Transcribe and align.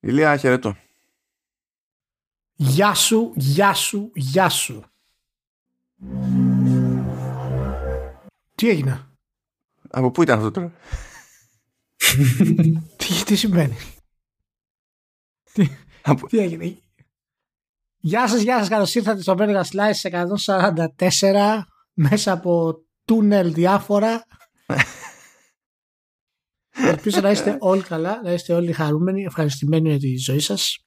Ηλία, 0.00 0.36
χαιρετώ. 0.36 0.76
Γεια 2.52 2.94
σου, 2.94 3.32
γεια 3.36 3.74
σου, 3.74 4.10
γεια 4.14 4.48
σου. 4.48 4.84
Τι 8.54 8.68
έγινε; 8.68 9.08
Από 9.90 10.10
πού 10.10 10.22
ήταν 10.22 10.38
αυτό 10.38 10.50
τώρα; 10.50 10.72
τι, 12.96 13.24
τι 13.24 13.36
συμβαίνει; 13.36 13.76
τι, 15.52 15.68
Από... 16.02 16.26
τι 16.26 16.38
έγινε; 16.38 16.78
Γεια 18.02 18.28
σας, 18.28 18.40
γεια 18.40 18.58
σας, 18.58 18.68
καλώς 18.68 18.94
ήρθατε 18.94 19.22
στο 19.22 19.34
Vega 19.38 19.62
Slice 19.62 20.26
144 20.98 21.60
μέσα 21.92 22.32
από 22.32 22.84
τούνελ 23.04 23.52
διάφορα. 23.52 24.24
Ελπίζω 26.86 27.20
να 27.20 27.30
είστε 27.30 27.56
όλοι 27.60 27.82
καλά, 27.82 28.20
να 28.24 28.32
είστε 28.32 28.54
όλοι 28.54 28.72
χαρούμενοι, 28.72 29.22
ευχαριστημένοι 29.24 29.88
για 29.88 29.98
τη 29.98 30.16
ζωή 30.16 30.38
σας 30.38 30.84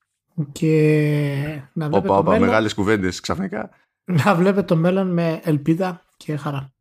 και 0.52 0.70
να 1.74 1.88
βλέπετε, 1.88 1.98
Όπα, 1.98 2.08
το, 2.08 2.18
όπα, 2.18 2.32
μέλλον, 2.32 2.48
μεγάλες 2.48 2.74
κουβέντες 2.74 3.20
ξαφνικά. 3.20 3.70
να 4.04 4.36
βλέπετε 4.36 4.66
το 4.66 4.76
μέλλον 4.76 5.14
με 5.14 5.40
ελπίδα 5.44 6.06
και 6.18 6.36
χαρά. 6.38 6.74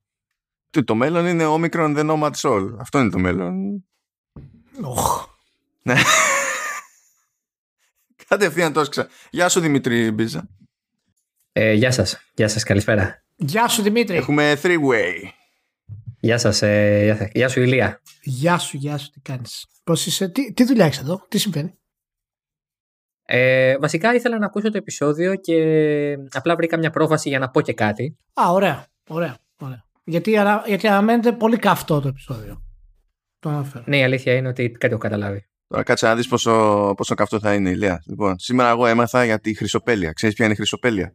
Τι, 0.71 0.85
Το 0.85 0.95
μέλλον 0.95 1.27
είναι 1.27 1.45
Omicron 1.47 1.97
the 1.99 2.11
Nomad 2.11 2.31
Soul. 2.41 2.71
Αυτό 2.79 2.99
είναι 2.99 3.11
το 3.11 3.19
μέλλον. 3.19 3.85
Οχ. 4.83 5.27
Ναι. 5.83 5.95
Κατευθείαν 8.29 8.73
το 8.73 8.89
ξα... 8.89 9.09
Γεια 9.31 9.49
σου 9.49 9.61
Δημήτρη 9.61 10.11
Μπίζα. 10.11 10.49
Ε, 11.53 11.73
γεια 11.73 11.91
σας. 11.91 12.21
Γεια 12.35 12.49
σας. 12.49 12.63
Καλησπέρα. 12.63 13.23
Γεια 13.37 13.69
σου 13.69 13.83
Δημήτρη. 13.83 14.17
Έχουμε 14.17 14.59
three-way. 14.63 15.15
Γεια 16.25 16.39
σας. 16.39 16.63
Ε, 16.63 17.03
γεια, 17.05 17.17
σας. 17.17 17.29
γεια 17.33 17.49
σου 17.49 17.61
Ηλία. 17.61 18.01
Γεια 18.23 18.59
σου, 18.59 18.77
γεια 18.77 18.99
σου, 18.99 19.11
τι 19.11 19.21
κάνεις. 19.21 19.67
Πώς 19.85 20.07
είσαι, 20.07 20.29
τι, 20.29 20.53
τι 20.53 20.65
δουλειά 20.65 20.85
έχεις 20.85 20.99
εδώ, 20.99 21.27
τι 21.29 21.39
συμβαίνει; 21.39 21.79
Ε, 23.25 23.79
βασικά 23.79 24.15
ήθελα 24.15 24.39
να 24.39 24.47
ακούσω 24.47 24.71
το 24.71 24.77
επεισόδιο 24.77 25.35
και 25.35 25.57
απλά 26.31 26.57
βρήκα 26.57 26.79
μια 26.79 26.91
πρόβαση 26.91 27.29
για 27.29 27.39
να 27.39 27.51
πω 27.51 27.61
και 27.61 27.73
κάτι. 27.73 28.19
Α, 28.33 28.53
ωραία, 28.53 28.87
ωραία, 29.09 29.39
ωραία. 29.57 29.85
Γιατί, 30.05 30.37
ανα- 30.37 30.65
γιατί 30.67 30.87
αναμένεται 30.89 31.33
πολύ 31.33 31.57
καυτό 31.57 32.01
το 32.01 32.09
επεισόδιο. 32.09 32.63
Το 33.39 33.49
αναφέρω. 33.49 33.85
Ναι, 33.87 33.99
η 33.99 34.03
αλήθεια 34.03 34.35
είναι 34.35 34.49
ότι 34.49 34.71
κάτι 34.71 34.93
έχω 34.93 35.03
καταλάβει. 35.03 35.47
Τώρα 35.67 35.83
κάτσε 35.83 36.07
να 36.07 36.15
δεις 36.17 36.29
πόσο, 36.29 36.95
πόσο 36.97 37.15
καυτό 37.15 37.41
θα 37.41 37.55
είναι 37.55 37.69
η 37.69 37.73
Ηλία. 37.75 38.03
Λοιπόν, 38.07 38.39
σήμερα 38.39 38.71
εγώ 38.71 38.87
έμαθα 38.87 39.25
για 39.25 39.41
τη 39.41 39.55
χρυσοπέλεια. 39.55 40.13
Ξέρεις 40.13 40.35
ποια 40.35 40.45
είναι 40.45 40.55
η 40.55 40.57
χρυσοπέλεια; 40.57 41.13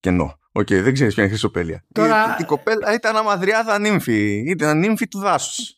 Κενό. 0.00 0.38
Οκ, 0.52 0.66
δεν 0.68 0.92
ξέρεις 0.94 1.14
ποια 1.14 1.22
είναι 1.22 1.32
η 1.32 1.36
Χρυσοπέλεια. 1.36 1.84
Τώρα- 1.92 2.30
Η, 2.32 2.36
η 2.40 2.44
κοπέλα 2.44 2.94
ήταν 2.94 3.16
Αμαδρυάδα 3.16 3.78
νύμφη. 3.78 4.42
Ήταν 4.46 4.78
νύμφη 4.78 5.08
του 5.08 5.18
δάσους. 5.18 5.72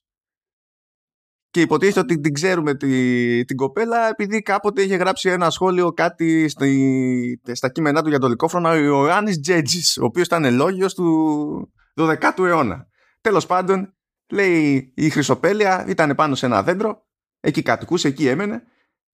Και 1.51 1.61
υποτίθεται 1.61 2.01
ότι 2.01 2.21
την 2.21 2.33
ξέρουμε 2.35 2.75
τη, 2.77 3.45
την 3.45 3.57
κοπέλα 3.57 4.09
επειδή 4.09 4.43
κάποτε 4.43 4.83
είχε 4.83 4.97
γράψει 4.97 5.29
ένα 5.29 5.51
σχόλιο 5.51 5.93
κάτι 5.93 6.49
στη, 6.49 7.41
στα 7.53 7.69
κείμενά 7.71 8.03
του 8.03 8.09
για 8.09 8.19
το 8.19 8.29
Λυκόφρονα 8.29 8.71
ο 8.71 8.75
Ιωάννης 8.77 9.41
Τζέτζης, 9.41 9.97
ο 9.99 10.05
οποίος 10.05 10.27
ήταν 10.27 10.55
λόγιος 10.55 10.95
του 10.95 11.73
12ου 11.95 12.45
αιώνα. 12.45 12.87
Τέλος 13.21 13.47
πάντων, 13.47 13.95
λέει 14.33 14.93
η 14.97 15.11
Χρυσοπέλεια 15.11 15.85
ήταν 15.89 16.15
πάνω 16.15 16.35
σε 16.35 16.47
ένα 16.47 16.63
δέντρο, 16.63 17.07
εκεί 17.41 17.63
κατοικούσε, 17.63 18.09
εκεί 18.09 18.27
έμενε 18.27 18.63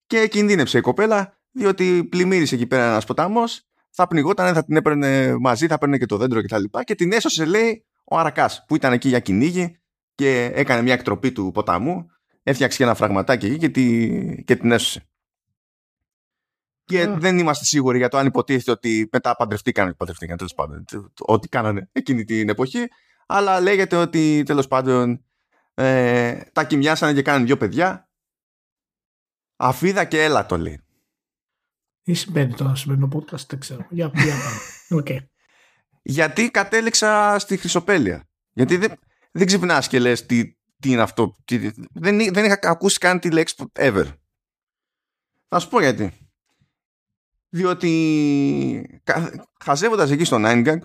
και 0.06 0.28
κινδύνεψε 0.28 0.78
η 0.78 0.80
κοπέλα 0.80 1.38
διότι 1.50 2.04
πλημμύρισε 2.04 2.54
εκεί 2.54 2.66
πέρα 2.66 2.86
ένας 2.86 3.04
ποτάμος, 3.04 3.65
θα 3.96 4.06
πνιγόταν, 4.06 4.54
θα 4.54 4.64
την 4.64 4.76
έπαιρνε 4.76 5.36
μαζί, 5.38 5.66
θα 5.66 5.74
έπαιρνε 5.74 5.98
και 5.98 6.06
το 6.06 6.16
δέντρο 6.16 6.42
κτλ. 6.42 6.62
Και, 6.62 6.82
και 6.84 6.94
την 6.94 7.12
έσωσε 7.12 7.44
λέει 7.44 7.84
ο 8.04 8.18
Αρακάς 8.18 8.64
που 8.66 8.74
ήταν 8.74 8.92
εκεί 8.92 9.08
για 9.08 9.18
κυνήγι 9.18 9.80
και 10.14 10.50
έκανε 10.54 10.82
μια 10.82 10.92
εκτροπή 10.92 11.32
του 11.32 11.50
ποταμού 11.54 12.06
έφτιαξε 12.42 12.76
και 12.76 12.84
ένα 12.84 12.94
φραγματάκι 12.94 13.46
εκεί 13.46 13.58
και, 13.58 13.68
τη, 13.68 14.42
και 14.44 14.56
την 14.56 14.72
έσωσε. 14.72 15.08
Και 16.84 17.02
Α. 17.02 17.16
δεν 17.18 17.38
είμαστε 17.38 17.64
σίγουροι 17.64 17.98
για 17.98 18.08
το 18.08 18.18
αν 18.18 18.26
υποτίθεται 18.26 18.70
ότι 18.70 19.08
μετά 19.12 19.36
παντρευτήκαν, 19.36 19.96
παντρευτήκαν 19.96 20.36
τέλος 20.36 20.54
πάντων, 20.54 20.84
ό,τι 21.18 21.48
κάνανε 21.48 21.88
εκείνη 21.92 22.24
την 22.24 22.48
εποχή, 22.48 22.86
αλλά 23.26 23.60
λέγεται 23.60 23.96
ότι 23.96 24.42
τέλος 24.46 24.68
πάντων 24.68 25.24
ε, 25.74 26.40
τα 26.52 26.64
κοιμιάσανε 26.64 27.12
και 27.12 27.22
κάνανε 27.22 27.44
δύο 27.44 27.56
παιδιά. 27.56 28.08
Αφίδα 29.56 30.04
και 30.04 30.22
έλα 30.22 30.46
το 30.46 30.58
λέει. 30.58 30.85
Τι 32.06 32.14
συμβαίνει 32.14 32.54
τώρα 32.54 32.68
στο 32.70 32.78
σημερινό 32.78 33.08
podcast, 33.12 33.46
δεν 33.46 33.58
ξέρω. 33.58 33.86
Για, 33.90 34.10
για 34.14 34.34
πάμε. 34.34 35.00
Οκ. 35.00 35.08
Γιατί 36.02 36.50
κατέληξα 36.50 37.38
στη 37.38 37.56
Χρυσοπέλεια. 37.56 38.28
Γιατί 38.52 38.76
δεν, 38.76 38.92
δεν 39.32 39.46
ξυπνάς 39.46 39.88
και 39.88 39.98
λες 39.98 40.26
τι, 40.26 40.52
τι 40.54 40.90
είναι 40.90 41.02
αυτό. 41.02 41.36
Τι, 41.44 41.58
δεν, 41.92 42.32
δεν 42.32 42.44
είχα 42.44 42.58
ακούσει 42.62 42.98
καν 42.98 43.20
τη 43.20 43.30
λέξη 43.30 43.54
ever. 43.72 44.06
Θα 45.48 45.58
σου 45.58 45.68
πω 45.68 45.80
γιατί. 45.80 46.30
Διότι 47.48 49.00
κα- 49.04 49.48
χαζεύοντας 49.64 50.10
εκεί 50.10 50.24
στο 50.24 50.36
9gag 50.40 50.78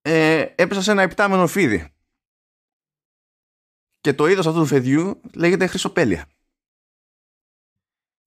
ε, 0.00 0.46
έπεσα 0.54 0.82
σε 0.82 0.90
ένα 0.90 1.02
ιπτάμενο 1.02 1.46
φίδι. 1.46 1.94
Και 4.00 4.14
το 4.14 4.26
είδος 4.26 4.46
αυτού 4.46 4.60
του 4.60 4.66
φαιδιού 4.66 5.20
λέγεται 5.34 5.66
Χρυσοπέλεια. 5.66 6.28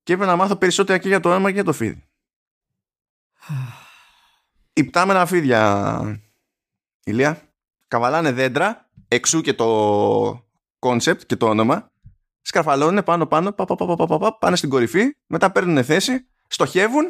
Και 0.03 0.13
έπρεπε 0.13 0.31
να 0.31 0.37
μάθω 0.37 0.55
περισσότερα 0.55 0.97
και 0.97 1.07
για 1.07 1.19
το 1.19 1.29
όνομα 1.29 1.47
και 1.47 1.53
για 1.53 1.63
το 1.63 1.73
φίδι. 1.73 2.03
Υπτάμενα 4.73 5.25
φίδια, 5.25 6.23
Ηλία, 7.03 7.41
καβαλάνε 7.87 8.31
δέντρα, 8.31 8.89
εξού 9.07 9.41
και 9.41 9.53
το 9.53 10.47
concept 10.79 11.25
και 11.25 11.35
το 11.35 11.47
όνομα, 11.49 11.91
σκαρφαλώνουν 12.41 13.03
πάνω 13.03 13.25
πάνω, 13.25 13.51
πα, 13.51 13.65
πα, 13.65 13.75
πα, 13.75 13.85
πα, 13.85 13.95
πα, 13.95 14.05
πα, 14.05 14.17
πα, 14.17 14.37
πάνε 14.37 14.55
στην 14.55 14.69
κορυφή, 14.69 15.15
μετά 15.27 15.51
παίρνουν 15.51 15.83
θέση, 15.83 16.27
στοχεύουν 16.47 17.05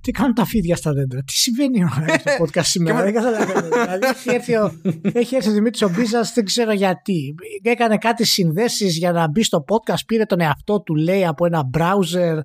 Τι 0.00 0.10
κάνουν 0.10 0.34
τα 0.34 0.44
φίδια 0.44 0.76
στα 0.76 0.92
δέντρα, 0.92 1.22
τι 1.22 1.32
συμβαίνει 1.32 1.84
ώρα 1.84 2.18
στο 2.18 2.32
podcast 2.44 2.64
σήμερα, 2.64 3.02
δεν 3.02 3.14
καταλαβαίνω. 3.14 3.68
δηλαδή 3.84 4.06
έχει 4.06 4.30
έρθει 4.30 4.54
ο, 4.56 4.80
έχει 5.12 5.34
έρθει 5.36 5.48
ο 5.48 5.52
Δημήτρης 5.52 5.82
ο 5.82 5.88
Μπίζας, 5.88 6.32
δεν 6.32 6.44
ξέρω 6.44 6.72
γιατί. 6.72 7.34
Έκανε 7.62 7.98
κάτι 7.98 8.24
συνδέσεις 8.24 8.96
για 8.96 9.12
να 9.12 9.28
μπει 9.28 9.42
στο 9.42 9.64
podcast, 9.68 10.04
πήρε 10.06 10.24
τον 10.24 10.40
εαυτό 10.40 10.82
του, 10.82 10.94
λέει, 10.94 11.26
από 11.26 11.46
ένα 11.46 11.62
browser, 11.78 12.38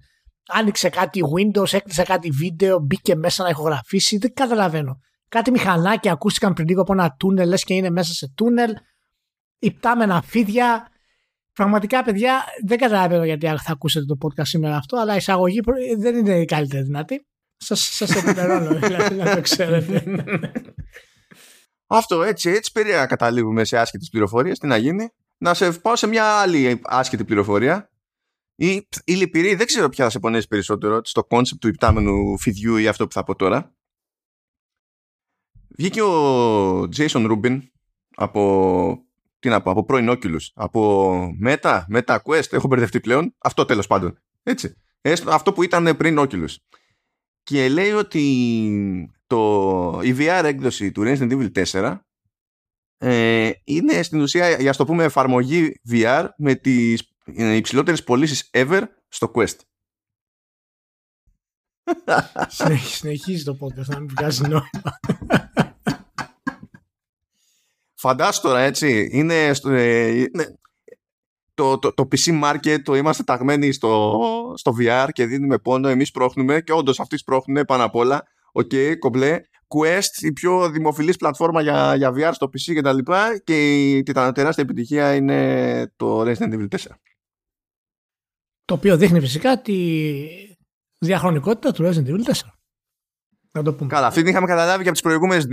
άνοιξε 0.48 0.90
κάτι 0.90 1.22
Windows, 1.36 1.74
έκλεισε 1.74 2.04
κάτι 2.04 2.30
βίντεο, 2.30 2.80
μπήκε 2.80 3.16
μέσα 3.16 3.44
να 3.44 3.50
ηχογραφήσει, 3.50 4.18
δεν 4.18 4.34
καταλαβαίνω. 4.34 5.00
Κάτι 5.30 5.52
μηχανάκια 5.52 6.12
ακούστηκαν 6.12 6.54
πριν 6.54 6.68
λίγο 6.68 6.82
από 6.82 6.94
ένα 6.94 7.16
τούνελ, 7.20 7.48
λες 7.50 7.64
και 7.64 7.74
είναι 7.74 7.90
μέσα 7.90 8.14
σε 8.14 8.34
τούνελ, 8.36 8.72
υπτάμενα 9.60 10.22
φίδια. 10.22 10.88
Πραγματικά, 11.54 12.04
παιδιά, 12.04 12.44
δεν 12.66 12.78
καταλαβαίνω 12.78 13.24
γιατί 13.26 13.46
θα 13.48 13.72
ακούσετε 13.72 14.06
το 14.06 14.16
podcast 14.22 14.46
σήμερα 14.48 14.76
αυτό, 14.76 14.98
αλλά 14.98 15.14
η 15.14 15.18
εισαγωγή 15.18 15.60
προ- 15.60 15.76
δεν 16.00 16.16
είναι 16.16 16.40
η 16.40 16.46
καλύτερη 16.46 16.84
δυνατή. 16.84 17.28
Σας, 17.64 17.96
σας 17.96 18.16
ενημερώνω, 18.16 18.74
δηλαδή, 18.88 19.16
να 19.16 19.36
το 19.36 19.42
ξέρετε. 19.42 20.04
Αυτό 21.88 22.24
έτσι, 22.24 22.50
έτσι 22.50 22.72
περίεργα 22.72 23.06
καταλήγουμε 23.06 23.64
σε 23.64 23.78
άσχετες 23.78 24.10
πληροφορίες. 24.10 24.60
Τι 24.60 24.68
να 24.68 24.78
γίνει; 24.78 25.10
Να 25.38 25.54
σε 25.54 25.72
πάω 25.72 25.96
σε 25.96 26.08
μια 26.08 26.26
άλλη 26.26 26.82
άσχετη 26.84 27.26
πληροφορία. 27.26 27.92
Η, 28.56 28.88
η 29.04 29.14
λυπηρή, 29.14 29.56
δεν 29.56 29.66
ξέρω 29.66 29.90
ποια 29.90 30.04
θα 30.04 30.10
σε 30.10 30.20
πονέσει 30.20 30.48
περισσότερο 30.48 31.02
στο 31.04 31.24
concept 31.24 31.62
του 31.62 31.68
ιπτάμενου 31.68 32.38
φιδιού 32.40 32.78
ή 32.78 32.88
αυτό 32.88 33.08
που 33.08 33.14
θα 33.14 33.24
πω 33.24 33.36
τώρα. 33.36 33.76
Βγήκε 35.78 36.02
ο 36.02 36.80
Jason 36.82 37.32
Rubin 37.32 37.60
από, 38.16 39.06
τι 39.40 39.50
να 39.50 39.62
πω, 39.62 39.72
από 39.72 39.86
πρώην 39.86 40.10
Oculus, 40.10 40.46
από 40.54 41.22
Meta, 41.46 41.82
Meta 41.94 42.18
Quest, 42.24 42.52
έχω 42.54 42.68
μπερδευτεί 42.68 43.00
πλέον, 43.00 43.36
αυτό 43.38 43.66
τέλος 43.66 43.88
πάντων, 43.88 44.20
έτσι. 44.44 44.76
Έστω, 45.02 45.32
αυτό 45.32 45.54
που 45.54 45.64
ήταν 45.64 45.98
πριν 45.98 46.20
Oculus. 46.20 46.56
Και 47.44 47.70
λέει 47.70 47.92
ότι 47.92 49.12
το, 49.28 50.00
η 50.04 50.16
VR 50.18 50.42
έκδοση 50.44 50.92
του 50.92 51.02
Resident 51.06 51.32
Evil 51.32 51.66
4 51.72 51.98
ε, 52.98 53.52
είναι 53.64 54.04
στην 54.04 54.22
ουσία, 54.22 54.50
για 54.50 54.70
να 54.72 54.76
το 54.78 54.86
πούμε, 54.86 55.04
εφαρμογή 55.04 55.82
VR 55.90 56.28
με 56.38 56.56
τις 56.56 57.14
ε, 57.26 57.56
υψηλότερες 57.56 58.04
πωλήσεις 58.04 58.50
ever 58.54 58.82
στο 59.08 59.32
Quest. 59.36 59.56
Συνεχίζει, 62.48 62.96
συνεχίζει 62.96 63.44
το 63.44 63.58
podcast 63.60 63.86
να 63.86 64.00
μην 64.00 64.10
βγάζει 64.10 64.42
νόημα. 64.42 65.00
Φαντάσου 67.94 68.42
τώρα, 68.42 68.60
έτσι, 68.60 69.10
είναι, 69.12 69.54
στο, 69.54 69.70
ε, 69.70 70.08
είναι- 70.08 70.60
το, 71.54 71.80
το, 71.80 71.94
το 71.94 72.08
PC 72.12 72.44
market, 72.44 72.78
το 72.84 72.96
είμαστε 72.96 73.24
ταγμένοι 73.24 73.72
στο, 73.72 74.20
στο 74.56 74.76
VR 74.80 75.08
και 75.12 75.26
δίνουμε 75.26 75.58
πόνο, 75.58 75.88
εμείς 75.88 76.12
σπρώχνουμε 76.12 76.62
και 76.62 76.72
όντως 76.72 77.00
αυτοί 77.00 77.18
σπρώχνουν 77.18 77.66
πάνω 77.66 77.84
απ' 77.84 77.96
όλα. 77.96 78.24
Οκ, 78.52 78.72
κομπλέ. 79.00 79.40
Quest, 79.76 80.22
η 80.22 80.32
πιο 80.34 80.70
δημοφιλής 80.70 81.16
πλατφόρμα 81.18 81.62
για, 81.62 81.96
για 81.96 82.12
VR 82.16 82.30
στο 82.34 82.46
PC 82.48 82.74
και 82.74 82.82
τα 82.82 82.94
λοιπά 82.94 83.38
και 83.44 83.90
η 83.92 84.04
τε- 84.04 84.32
τεράστια 84.34 84.64
επιτυχία 84.64 85.16
είναι 85.16 85.94
το 85.96 86.22
Resident 86.22 86.54
Evil 86.54 86.68
4. 86.70 86.78
το 88.66 88.74
οποίο 88.74 88.98
δείχνει 88.98 89.20
φυσικά 89.20 89.62
τη 89.62 90.24
διαχρονικότητα 90.98 91.72
του 91.72 91.84
Resident 91.84 92.08
Evil 92.08 92.24
4. 92.32 92.34
Να 93.52 93.64
το 93.64 93.74
πούμε. 93.74 93.90
Καλά, 93.90 94.08
αυτή 94.08 94.20
την 94.22 94.30
είχαμε 94.32 94.48
καταλάβει 94.48 94.78
και 94.84 94.90
από 94.90 94.92
τις 94.92 95.02
προηγούμενες 95.02 95.46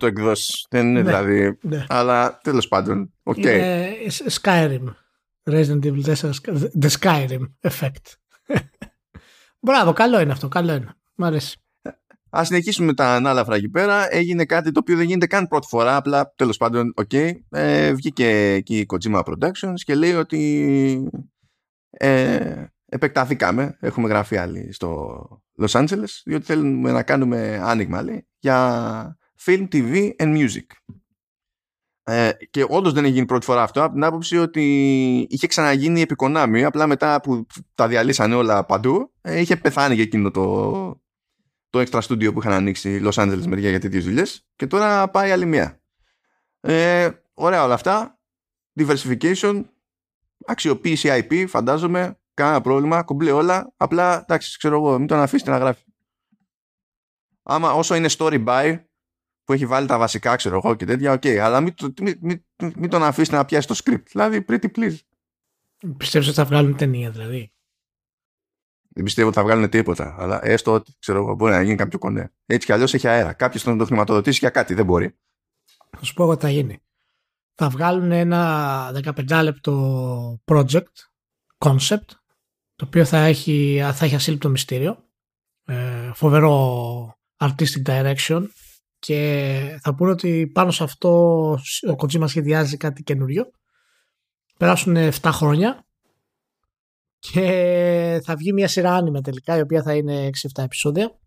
28 0.00 0.02
εκδόσεις. 0.06 0.66
Δεν 0.70 0.86
είναι 0.86 1.00
Ναι. 1.02 1.06
δηλαδή... 1.06 1.58
Ναι. 1.62 1.84
Αλλά 1.88 2.38
τέλος 2.42 2.68
πάντων, 2.68 3.12
οκ. 3.22 3.36
Είναι 3.36 3.88
Skyrim. 4.42 4.84
Resident 5.50 5.84
Evil 5.84 6.14
4 6.14 6.30
The 6.80 6.88
Skyrim 7.00 7.46
effect. 7.60 8.14
Μπράβο, 9.60 9.92
καλό 9.92 10.20
είναι 10.20 10.32
αυτό, 10.32 10.48
καλό 10.48 10.74
είναι. 10.74 10.94
Μ' 11.14 11.24
αρέσει. 11.24 11.60
Ας 12.38 12.44
συνεχίσουμε 12.44 12.94
τα 12.94 13.14
ανάλαφρα 13.14 13.54
εκεί 13.54 13.68
πέρα. 13.68 14.14
Έγινε 14.14 14.44
κάτι 14.44 14.72
το 14.72 14.80
οποίο 14.80 14.96
δεν 14.96 15.06
γίνεται 15.06 15.26
καν 15.26 15.48
πρώτη 15.48 15.66
φορά. 15.66 15.96
Απλά 15.96 16.32
τέλος 16.36 16.56
πάντων, 16.56 16.92
OK. 16.96 17.08
Okay, 17.12 17.32
ε, 17.50 17.92
βγήκε 17.92 18.52
εκεί 18.52 18.78
η 18.78 18.86
Kojima 18.88 19.22
Productions 19.22 19.74
και 19.84 19.94
λέει 19.94 20.14
ότι 20.14 21.10
ε, 21.90 22.64
επεκταθήκαμε. 22.86 23.76
Έχουμε 23.80 24.08
γραφεία 24.08 24.36
και 24.36 24.72
στο 24.72 25.26
Los 25.62 25.82
Angeles, 25.82 26.20
διότι 26.24 26.44
θέλουμε 26.44 26.92
να 26.92 27.02
κάνουμε 27.02 27.60
άνοιγμα 27.62 28.02
λέει, 28.02 28.26
για 28.38 29.18
film, 29.44 29.68
TV 29.72 30.10
and 30.18 30.36
music. 30.36 30.66
Ε, 32.08 32.32
και 32.50 32.66
όντως 32.68 32.92
δεν 32.92 33.04
έχει 33.04 33.12
γίνει 33.12 33.26
πρώτη 33.26 33.44
φορά 33.44 33.62
αυτό 33.62 33.82
από 33.82 33.92
την 33.92 34.04
άποψη 34.04 34.36
ότι 34.38 34.62
είχε 35.30 35.46
ξαναγίνει 35.46 36.00
επί 36.00 36.14
Konami, 36.18 36.62
απλά 36.66 36.86
μετά 36.86 37.20
που 37.20 37.46
τα 37.74 37.88
διαλύσανε 37.88 38.34
όλα 38.34 38.64
παντού, 38.64 39.12
ε, 39.20 39.40
είχε 39.40 39.56
πεθάνει 39.56 39.94
για 39.94 40.02
εκείνο 40.02 40.30
το, 40.30 41.00
το 41.70 41.80
extra 41.80 42.00
studio 42.00 42.32
που 42.32 42.38
είχαν 42.38 42.52
ανοίξει 42.52 43.00
Los 43.04 43.12
Angeles 43.12 43.46
μεριά 43.46 43.70
για 43.70 43.80
τέτοιες 43.80 44.04
δουλειές 44.04 44.46
και 44.56 44.66
τώρα 44.66 45.08
πάει 45.10 45.30
άλλη 45.30 45.46
μία. 45.46 45.80
Ε, 46.60 47.10
ωραία 47.34 47.64
όλα 47.64 47.74
αυτά. 47.74 48.18
Diversification, 48.80 49.64
αξιοποίηση 50.46 51.08
IP, 51.12 51.44
φαντάζομαι, 51.48 52.18
κανένα 52.34 52.60
πρόβλημα, 52.60 53.02
κομπλέ 53.02 53.30
όλα. 53.32 53.72
Απλά 53.76 54.20
εντάξει, 54.20 54.58
ξέρω 54.58 54.76
εγώ, 54.76 54.98
μην 54.98 55.06
τον 55.06 55.18
αφήσετε 55.18 55.50
να 55.50 55.58
γράφει. 55.58 55.84
Άμα 57.42 57.72
όσο 57.72 57.94
είναι 57.94 58.08
story 58.18 58.44
by, 58.44 58.80
που 59.46 59.52
έχει 59.52 59.66
βάλει 59.66 59.86
τα 59.86 59.98
βασικά, 59.98 60.36
ξέρω 60.36 60.60
εγώ 60.64 60.74
και 60.74 60.84
τέτοια, 60.84 61.12
OK, 61.12 61.20
okay, 61.24 61.36
αλλά 61.36 61.60
μην, 61.60 61.74
μην, 62.00 62.18
μην, 62.20 62.42
μην 62.76 62.90
τον 62.90 63.02
αφήσετε 63.02 63.36
να 63.36 63.44
πιάσει 63.44 63.66
το 63.66 63.80
script. 63.84 64.02
Δηλαδή, 64.06 64.44
pretty 64.48 64.66
please. 64.76 64.96
Πιστεύω 65.96 66.26
ότι 66.26 66.34
θα 66.34 66.44
βγάλουν 66.44 66.76
ταινία, 66.76 67.10
δηλαδή; 67.10 67.52
Δεν 68.88 69.04
πιστεύω 69.04 69.28
ότι 69.28 69.36
θα 69.36 69.42
βγάλουν 69.42 69.68
τίποτα. 69.68 70.16
Αλλά 70.18 70.46
έστω 70.46 70.72
ότι 70.72 70.94
ξέρω 70.98 71.18
εγώ, 71.18 71.34
μπορεί 71.34 71.52
να 71.52 71.62
γίνει 71.62 71.76
κάποιο 71.76 71.98
κονέ. 71.98 72.32
Έτσι 72.46 72.66
κι 72.66 72.72
αλλιώς 72.72 72.94
έχει 72.94 73.08
αέρα. 73.08 73.32
Κάποιος 73.32 73.62
τον 73.62 73.78
το 73.78 73.84
χρηματοδοτήσει 73.84 74.38
για 74.38 74.50
κάτι. 74.50 74.74
Δεν 74.74 74.84
μπορεί. 74.84 75.16
Θα 75.98 76.04
σου 76.04 76.14
πω 76.14 76.22
εγώ 76.22 76.36
τι 76.36 76.42
θα 76.42 76.50
γίνει. 76.50 76.78
Θα 77.54 77.68
βγάλουν 77.68 78.12
ένα 78.12 78.90
15 79.28 79.40
λεπτό 79.42 80.42
project, 80.44 80.94
concept, 81.58 82.08
το 82.76 82.84
οποίο 82.84 83.04
θα 83.04 83.18
έχει, 83.18 83.80
θα 83.94 84.04
έχει 84.04 84.14
ασύλληπτο 84.14 84.48
μυστήριο. 84.48 85.04
Ε, 85.64 86.10
φοβερό 86.14 87.18
artistic 87.36 87.82
direction 87.86 88.46
και 88.98 89.78
θα 89.82 89.94
πούνε 89.94 90.10
ότι 90.10 90.50
πάνω 90.54 90.70
σε 90.70 90.82
αυτό 90.82 91.10
ο 91.90 91.94
Kojima 91.98 92.28
σχεδιάζει 92.28 92.76
κάτι 92.76 93.02
καινούριο. 93.02 93.50
Περάσουν 94.58 94.96
7 94.96 95.10
χρόνια 95.24 95.86
και 97.18 98.20
θα 98.24 98.36
βγει 98.36 98.52
μια 98.52 98.68
σειρά 98.68 98.94
άνιμε 98.94 99.20
τελικά 99.20 99.56
η 99.56 99.60
οποία 99.60 99.82
θα 99.82 99.94
είναι 99.94 100.30
6-7 100.56 100.64
επεισόδια 100.64 101.18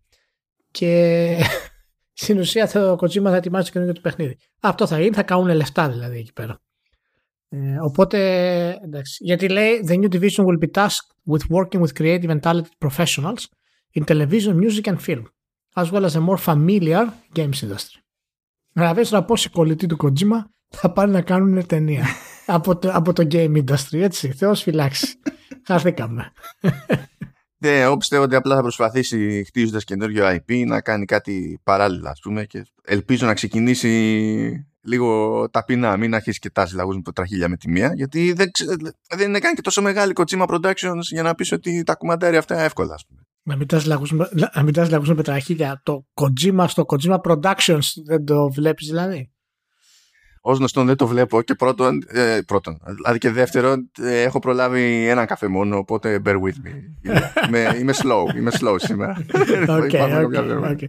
και 0.70 1.36
στην 2.20 2.38
ουσία 2.38 2.66
θα, 2.66 2.92
ο 2.92 2.96
Kojima 3.00 3.22
θα 3.22 3.36
ετοιμάσει 3.36 3.64
το 3.64 3.70
καινούργιο 3.70 3.94
του 3.94 4.00
παιχνίδι. 4.00 4.38
Αυτό 4.60 4.86
θα 4.86 5.00
είναι, 5.00 5.14
θα 5.14 5.22
κάνουν 5.22 5.54
λεφτά 5.54 5.88
δηλαδή 5.90 6.18
εκεί 6.18 6.32
πέρα. 6.32 6.60
Ε, 7.48 7.76
οπότε, 7.80 8.18
εντάξει, 8.84 9.24
γιατί 9.24 9.48
λέει 9.48 9.84
The 9.88 9.92
new 9.92 10.08
division 10.08 10.44
will 10.44 10.58
be 10.58 10.70
tasked 10.74 11.10
with 11.26 11.42
working 11.50 11.80
with 11.80 11.94
creative 11.94 12.30
and 12.30 12.40
talented 12.42 12.88
professionals 12.88 13.44
in 13.92 14.04
television, 14.04 14.54
music 14.56 14.86
and 14.86 15.00
film, 15.08 15.22
as 15.74 15.90
well 15.90 16.04
as 16.04 16.14
a 16.14 16.20
more 16.20 16.36
familiar 16.36 17.04
games 17.34 17.62
industry. 17.62 18.00
Καταλαβαίνεις 18.72 19.08
τώρα 19.08 19.24
πόσοι 19.24 19.50
κολλητοί 19.50 19.86
του 19.86 19.96
Kojima 20.02 20.44
θα 20.68 20.92
πάνε 20.92 21.12
να 21.12 21.22
κάνουν 21.22 21.66
ταινία 21.66 22.06
από, 22.46 22.76
το, 22.76 22.90
από 22.92 23.12
το 23.12 23.26
game 23.30 23.64
industry, 23.64 24.00
έτσι. 24.00 24.32
Θεός 24.32 24.62
φυλάξεις. 24.62 25.16
Χαθήκαμε. 25.66 26.32
Ναι, 27.62 27.80
εγώ 27.80 27.96
πιστεύω 27.96 28.22
ότι 28.22 28.34
απλά 28.34 28.54
θα 28.54 28.60
προσπαθήσει 28.60 29.44
χτίζοντας 29.46 29.84
καινούριο 29.84 30.24
IP 30.28 30.64
να 30.66 30.80
κάνει 30.80 31.04
κάτι 31.04 31.60
παράλληλα, 31.62 32.10
ας 32.10 32.20
πούμε, 32.20 32.44
και 32.44 32.66
ελπίζω 32.84 33.26
να 33.26 33.34
ξεκινήσει 33.34 34.66
λίγο 34.82 35.48
ταπεινά, 35.50 35.96
μην 35.96 36.14
αρχίσεις 36.14 36.38
και 36.38 36.50
τάσει 36.50 36.74
λαγούς 36.74 36.96
με 36.96 37.12
τραχύλια 37.12 37.48
με 37.48 37.56
τη 37.56 37.70
μία, 37.70 37.92
γιατί 37.94 38.32
δεν, 38.32 38.50
δεν 39.16 39.28
είναι 39.28 39.38
καν 39.38 39.54
και 39.54 39.60
τόσο 39.60 39.82
μεγάλη 39.82 40.12
Kojima 40.14 40.46
Productions 40.46 41.00
για 41.00 41.22
να 41.22 41.34
πεις 41.34 41.52
ότι 41.52 41.82
τα 41.82 41.94
κουμαντάρια 41.94 42.38
αυτά 42.38 42.60
εύκολα, 42.60 42.94
ας 42.94 43.06
πούμε. 43.06 43.20
Να 44.52 44.62
μην 44.62 44.72
τάσει 44.74 44.90
λαγούς 44.90 45.08
με 45.08 45.22
τραχύλια. 45.22 45.80
Το 45.84 46.06
Kojima 46.14 46.64
στο 46.68 46.84
Kojima 46.88 47.18
Productions 47.20 47.86
δεν 48.04 48.24
το 48.24 48.50
βλέπεις 48.50 48.86
δηλαδή; 48.86 49.30
Ω 50.42 50.52
γνωστόν 50.52 50.86
δεν 50.86 50.96
το 50.96 51.06
βλέπω 51.06 51.42
και 51.42 51.54
πρώτον, 51.54 52.02
ε, 52.06 52.40
πρώτον 52.46 52.78
δηλαδή 52.94 53.18
και 53.18 53.30
δεύτερον 53.30 53.90
ε, 53.98 54.22
έχω 54.22 54.38
προλάβει 54.38 55.06
έναν 55.08 55.26
καφέ 55.26 55.48
μόνο 55.48 55.76
οπότε 55.76 56.22
bear 56.24 56.34
with 56.34 56.66
me 56.66 56.72
είμαι, 57.46 57.76
είμαι 57.78 57.92
slow 58.02 58.36
είμαι 58.36 58.50
slow 58.60 58.74
σήμερα 58.76 59.24
okay, 59.66 60.24
okay, 60.24 60.86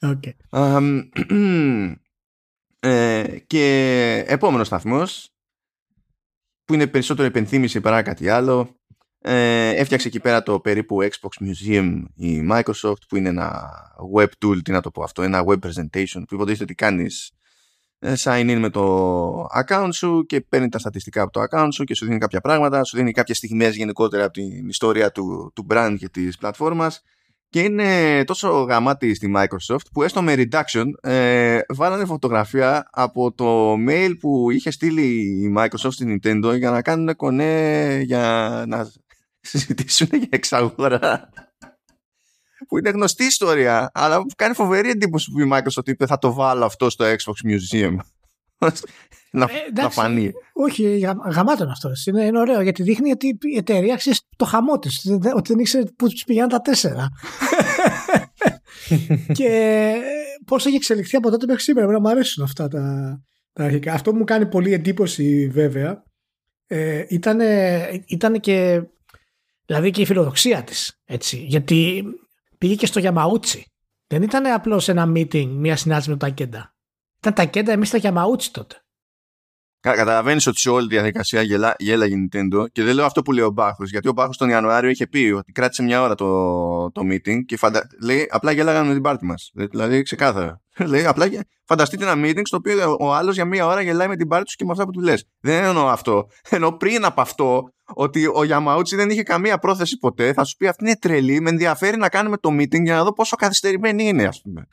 okay, 0.00 0.32
um, 0.76 1.94
ε, 2.80 3.24
και 3.46 4.24
επόμενος 4.26 4.66
σταθμός 4.66 5.28
που 6.64 6.74
είναι 6.74 6.86
περισσότερο 6.86 7.28
υπενθύμηση 7.28 7.80
παρά 7.80 8.02
κάτι 8.02 8.28
άλλο 8.28 8.76
ε, 9.26 9.68
έφτιαξε 9.68 10.08
εκεί 10.08 10.20
πέρα 10.20 10.42
το 10.42 10.60
περίπου 10.60 10.98
Xbox 11.02 11.46
Museum 11.46 12.02
η 12.14 12.46
Microsoft 12.50 13.02
που 13.08 13.16
είναι 13.16 13.28
ένα 13.28 13.72
web 14.16 14.28
tool, 14.44 14.56
τι 14.64 14.70
να 14.70 14.80
το 14.80 14.90
πω 14.90 15.02
αυτό, 15.02 15.22
ένα 15.22 15.44
web 15.46 15.58
presentation 15.58 16.22
που 16.28 16.34
υποτίθεται 16.34 16.62
ότι 16.62 16.74
κάνεις 16.74 17.32
ε, 17.98 18.12
sign 18.18 18.50
in 18.50 18.58
με 18.58 18.70
το 18.70 19.46
account 19.60 19.88
σου 19.92 20.24
και 20.26 20.40
παίρνει 20.40 20.68
τα 20.68 20.78
στατιστικά 20.78 21.22
από 21.22 21.32
το 21.32 21.42
account 21.50 21.68
σου 21.72 21.84
και 21.84 21.94
σου 21.94 22.06
δίνει 22.06 22.18
κάποια 22.18 22.40
πράγματα, 22.40 22.84
σου 22.84 22.96
δίνει 22.96 23.12
κάποιες 23.12 23.36
στιγμές 23.36 23.76
γενικότερα 23.76 24.24
από 24.24 24.32
την 24.32 24.68
ιστορία 24.68 25.12
του, 25.12 25.52
του 25.54 25.66
brand 25.70 25.96
και 25.98 26.08
της 26.08 26.36
πλατφόρμας. 26.36 27.02
Και 27.48 27.60
είναι 27.60 28.24
τόσο 28.24 28.48
γαμάτι 28.48 29.14
στη 29.14 29.32
Microsoft 29.36 29.86
που 29.92 30.02
έστω 30.02 30.22
με 30.22 30.34
reduction 30.36 30.84
ε, 31.00 31.58
βάλανε 31.68 32.04
φωτογραφία 32.04 32.88
από 32.92 33.32
το 33.32 33.74
mail 33.88 34.12
που 34.20 34.50
είχε 34.50 34.70
στείλει 34.70 35.06
η 35.42 35.54
Microsoft 35.56 35.92
στην 35.92 36.20
Nintendo 36.22 36.56
για 36.56 36.70
να 36.70 36.82
κάνουν 36.82 37.16
κονέ 37.16 38.00
για 38.04 38.64
να 38.66 38.90
συζητήσουν 39.44 40.08
για 40.12 40.28
εξαγορά 40.30 41.30
που 42.68 42.78
είναι 42.78 42.90
γνωστή 42.90 43.24
ιστορία, 43.24 43.90
αλλά 43.94 44.18
που 44.20 44.34
κάνει 44.36 44.54
φοβερή 44.54 44.90
εντύπωση 44.90 45.30
που 45.30 45.40
η 45.40 45.50
Microsoft 45.52 45.88
είπε 45.88 46.06
θα 46.06 46.18
το 46.18 46.32
βάλω 46.32 46.64
αυτό 46.64 46.90
στο 46.90 47.04
Xbox 47.04 47.50
Museum. 47.50 47.96
να, 49.30 49.44
ε, 49.44 49.80
να 49.82 49.90
φανεί. 49.90 50.32
Όχι, 50.52 50.98
γαμάτον 51.30 51.68
αυτό. 51.68 51.90
Είναι, 52.06 52.24
είναι 52.24 52.38
ωραίο 52.38 52.60
γιατί 52.60 52.82
δείχνει 52.82 53.10
ότι 53.10 53.38
η 53.40 53.56
εταιρεία 53.56 53.96
ξέρει 53.96 54.16
το 54.36 54.44
χαμό 54.44 54.78
της. 54.78 55.06
Ότι 55.34 55.52
δεν 55.52 55.58
ήξερε 55.58 55.84
πού 55.96 56.08
τους 56.08 56.24
πηγαίνουν 56.24 56.48
τα 56.48 56.60
τέσσερα. 56.60 57.08
και 59.38 59.92
πώς 60.46 60.66
έχει 60.66 60.76
εξελιχθεί 60.76 61.16
από 61.16 61.30
τότε 61.30 61.46
μέχρι 61.46 61.62
σήμερα. 61.62 62.00
Μου 62.00 62.08
αρέσουν 62.08 62.44
αυτά 62.44 62.68
τα, 62.68 63.16
τα 63.52 63.64
αρχικά. 63.64 63.92
Αυτό 63.92 64.10
που 64.10 64.16
μου 64.16 64.24
κάνει 64.24 64.46
πολύ 64.46 64.72
εντύπωση 64.72 65.48
βέβαια 65.48 66.02
ε, 66.66 67.04
ήταν, 67.08 67.40
ήταν 68.06 68.40
και 68.40 68.82
δηλαδή 69.66 69.90
και 69.90 70.00
η 70.00 70.04
φιλοδοξία 70.04 70.64
της 70.64 71.00
έτσι, 71.04 71.36
γιατί 71.36 72.04
πήγε 72.58 72.74
και 72.74 72.86
στο 72.86 72.98
Γιαμαούτσι. 72.98 73.66
Δεν 74.06 74.22
ήταν 74.22 74.46
απλώς 74.46 74.88
ένα 74.88 75.12
meeting, 75.16 75.46
μια 75.46 75.76
συνάντηση 75.76 76.10
με 76.10 76.16
τον 76.16 76.28
Τακέντα. 76.28 76.74
Ήταν 77.18 77.34
Τακέντα, 77.34 77.72
εμείς 77.72 77.88
στα 77.88 77.98
Γιαμαούτσι 77.98 78.52
τότε. 78.52 78.78
Καταλαβαίνεις 79.80 80.46
ότι 80.46 80.58
σε 80.58 80.70
όλη 80.70 80.88
τη 80.88 80.94
διαδικασία 80.94 81.42
γελά, 81.42 81.74
γέλαγε 81.78 82.14
η 82.14 82.28
Nintendo 82.32 82.64
και 82.72 82.82
δεν 82.82 82.94
λέω 82.94 83.04
αυτό 83.04 83.22
που 83.22 83.32
λέει 83.32 83.44
ο 83.44 83.50
Μπάχος. 83.50 83.90
Γιατί 83.90 84.08
ο 84.08 84.12
Μπάχος 84.12 84.36
τον 84.36 84.48
Ιανουάριο 84.48 84.90
είχε 84.90 85.06
πει 85.06 85.32
ότι 85.36 85.52
κράτησε 85.52 85.82
μια 85.82 86.02
ώρα 86.02 86.14
το, 86.14 86.90
το 86.90 87.02
meeting 87.04 87.44
και 87.44 87.56
φαντα... 87.56 87.86
λέει 88.02 88.28
απλά 88.30 88.52
γέλαγαν 88.52 88.86
με 88.86 88.92
την 88.92 89.02
πάρτη 89.02 89.24
μας. 89.24 89.50
Δηλαδή 89.54 90.02
ξεκάθαρα. 90.02 90.62
λέει 90.86 91.06
απλά 91.06 91.28
φανταστείτε 91.64 92.10
ένα 92.10 92.26
meeting 92.26 92.42
στο 92.44 92.56
οποίο 92.56 92.96
ο 93.00 93.14
άλλος 93.14 93.34
για 93.34 93.44
μια 93.44 93.66
ώρα 93.66 93.80
γελάει 93.80 94.08
με 94.08 94.16
την 94.16 94.28
πάρτη 94.28 94.44
τους 94.44 94.54
και 94.54 94.64
με 94.64 94.70
αυτά 94.72 94.84
που 94.84 94.90
του 94.90 95.00
λες. 95.00 95.24
Δεν 95.40 95.64
εννοώ 95.64 95.86
αυτό. 95.86 96.28
Ενώ 96.48 96.72
πριν 96.72 97.04
από 97.04 97.20
αυτό 97.20 97.68
ότι 97.94 98.26
ο 98.34 98.44
Γιαμαούτσι 98.44 98.96
δεν 98.96 99.10
είχε 99.10 99.22
καμία 99.22 99.58
πρόθεση 99.58 99.98
ποτέ. 99.98 100.32
Θα 100.32 100.44
σου 100.44 100.56
πει 100.56 100.66
αυτή 100.66 100.84
είναι 100.84 100.96
τρελή. 100.96 101.40
Με 101.40 101.50
ενδιαφέρει 101.50 101.96
να 101.96 102.08
κάνουμε 102.08 102.36
το 102.36 102.50
meeting 102.52 102.82
για 102.82 102.94
να 102.94 103.04
δω 103.04 103.12
πόσο 103.12 103.36
καθυστερημένη 103.36 104.04
είναι, 104.04 104.24
ας 104.24 104.40
πούμε. 104.40 104.66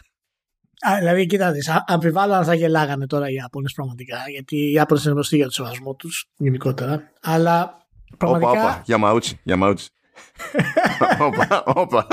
Α, 0.90 0.98
δηλαδή, 0.98 1.26
κοίτα, 1.26 1.54
αμφιβάλλω 1.88 2.34
αν 2.34 2.44
θα 2.44 2.54
γελάγανε 2.54 3.06
τώρα 3.06 3.30
οι 3.30 3.34
Ιάπωνες 3.34 3.74
πραγματικά. 3.74 4.18
Γιατί 4.30 4.56
οι 4.56 4.72
Ιάπωνες 4.72 5.04
είναι 5.04 5.14
γνωστοί 5.14 5.36
για 5.36 5.46
το 5.46 5.52
σεβασμό 5.52 5.94
τους 5.94 6.26
γενικότερα. 6.38 7.12
Αλλά 7.22 7.88
πραγματικά. 8.18 8.52
Όπα, 8.52 8.62
όπα, 8.62 8.82
Γιαμαούτσι, 8.86 9.40
Γιαμαούτσι. 9.44 9.90
όπα, 11.28 11.64
όπα. 11.66 12.08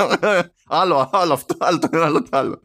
άλλο, 0.67 1.09
άλλο 1.11 1.33
αυτό, 1.33 1.55
άλλο 1.59 1.79
το 1.79 1.87
ένα, 1.91 2.05
άλλο 2.05 2.23
το 2.23 2.37
άλλο. 2.37 2.63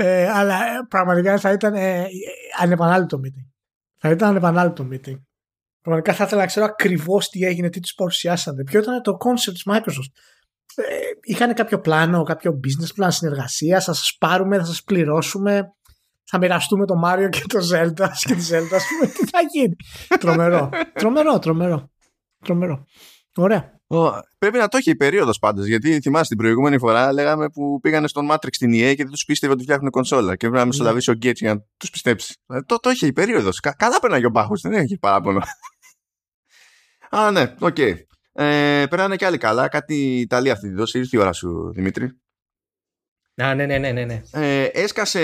Ε, 0.00 0.28
αλλά 0.28 0.54
ε, 0.54 0.86
πραγματικά 0.88 1.38
θα 1.38 1.52
ήταν 1.52 1.74
ε, 1.74 2.06
ανεπανάληπτο 2.60 3.20
meeting. 3.24 3.46
Θα 3.98 4.10
ήταν 4.10 4.28
ανεπανάληπτο 4.28 4.88
meeting. 4.92 5.20
Πραγματικά 5.80 6.14
θα 6.14 6.24
ήθελα 6.24 6.40
να 6.40 6.46
ξέρω 6.46 6.66
ακριβώς 6.66 7.28
τι 7.28 7.44
έγινε, 7.44 7.68
τι 7.68 7.80
τους 7.80 7.94
παρουσιάσατε. 7.94 8.62
Ποιο 8.62 8.80
ήταν 8.80 9.02
το 9.02 9.12
concept 9.12 9.52
της 9.52 9.66
Microsoft. 9.70 10.12
Ε, 10.74 10.82
είχαν 11.22 11.54
κάποιο 11.54 11.80
πλάνο, 11.80 12.22
κάποιο 12.22 12.60
business 12.64 13.02
plan 13.02 13.08
συνεργασίας, 13.10 13.84
θα 13.84 13.92
σας 13.92 14.16
πάρουμε, 14.20 14.58
θα 14.58 14.64
σας 14.64 14.82
πληρώσουμε, 14.82 15.72
θα 16.24 16.38
μοιραστούμε 16.38 16.86
το 16.86 16.96
Μάριο 16.96 17.28
και 17.28 17.42
το 17.46 17.58
Zelda 17.72 18.08
και 18.20 18.34
τη 18.34 18.46
Zelda, 18.50 18.72
ας 18.72 18.84
πούμε, 18.88 19.12
τι 19.12 19.26
θα 19.26 19.38
γίνει. 19.52 19.76
τρομερό, 20.18 20.68
τρομερό, 20.92 21.38
τρομερό. 21.38 21.90
Τρομερό. 22.44 22.84
Ωραία. 23.36 23.77
Oh, 23.90 24.18
πρέπει 24.38 24.58
να 24.58 24.68
το 24.68 24.76
έχει 24.76 24.90
η 24.90 24.96
περίοδος 24.96 25.38
πάντως. 25.38 25.66
Γιατί 25.66 26.00
θυμάσαι 26.00 26.28
την 26.28 26.36
προηγούμενη 26.36 26.78
φορά 26.78 27.12
λέγαμε 27.12 27.48
που 27.48 27.80
πήγανε 27.80 28.08
στον 28.08 28.28
Matrix 28.30 28.48
στην 28.50 28.70
EA 28.70 28.94
και 28.96 29.02
δεν 29.02 29.10
τους 29.10 29.24
πίστευε 29.24 29.52
ότι 29.52 29.62
φτιάχνουν 29.62 29.90
κονσόλα. 29.90 30.36
Και 30.36 30.46
έπρεπε 30.46 30.56
να 30.56 30.66
μεσολαβήσει 30.66 31.10
ο 31.10 31.14
Γκέτ 31.14 31.36
για 31.36 31.54
να 31.54 31.64
τους 31.76 31.90
πιστέψει. 31.90 32.34
Ε, 32.46 32.62
το, 32.62 32.76
το 32.76 32.90
είχε 32.90 33.06
η 33.06 33.12
περίοδος. 33.12 33.60
Κα, 33.60 33.74
καλά 33.74 34.00
πέρναγε 34.00 34.26
ο 34.26 34.30
Μπάχος, 34.30 34.60
δεν 34.60 34.72
έχει 34.72 34.98
παράπονο. 34.98 35.40
Α, 37.10 37.30
ναι, 37.30 37.54
οκ. 37.58 37.76
Okay. 37.78 37.94
Ε, 38.32 38.86
περνάνε 38.90 39.16
και 39.16 39.26
άλλοι 39.26 39.38
καλά. 39.38 39.68
Κάτι 39.68 40.20
Ιταλία 40.20 40.52
αυτή 40.52 40.68
τη 40.68 40.74
δόση. 40.74 40.98
Ήρθε 40.98 41.16
η 41.16 41.20
ώρα 41.20 41.32
σου, 41.32 41.72
Δημήτρη. 41.74 42.20
Α, 43.36 43.54
ναι, 43.54 43.66
ναι, 43.66 43.78
ναι, 43.78 43.92
ναι. 43.92 44.04
ναι. 44.04 44.22
Ε, 44.30 44.64
έσκασε 44.64 45.22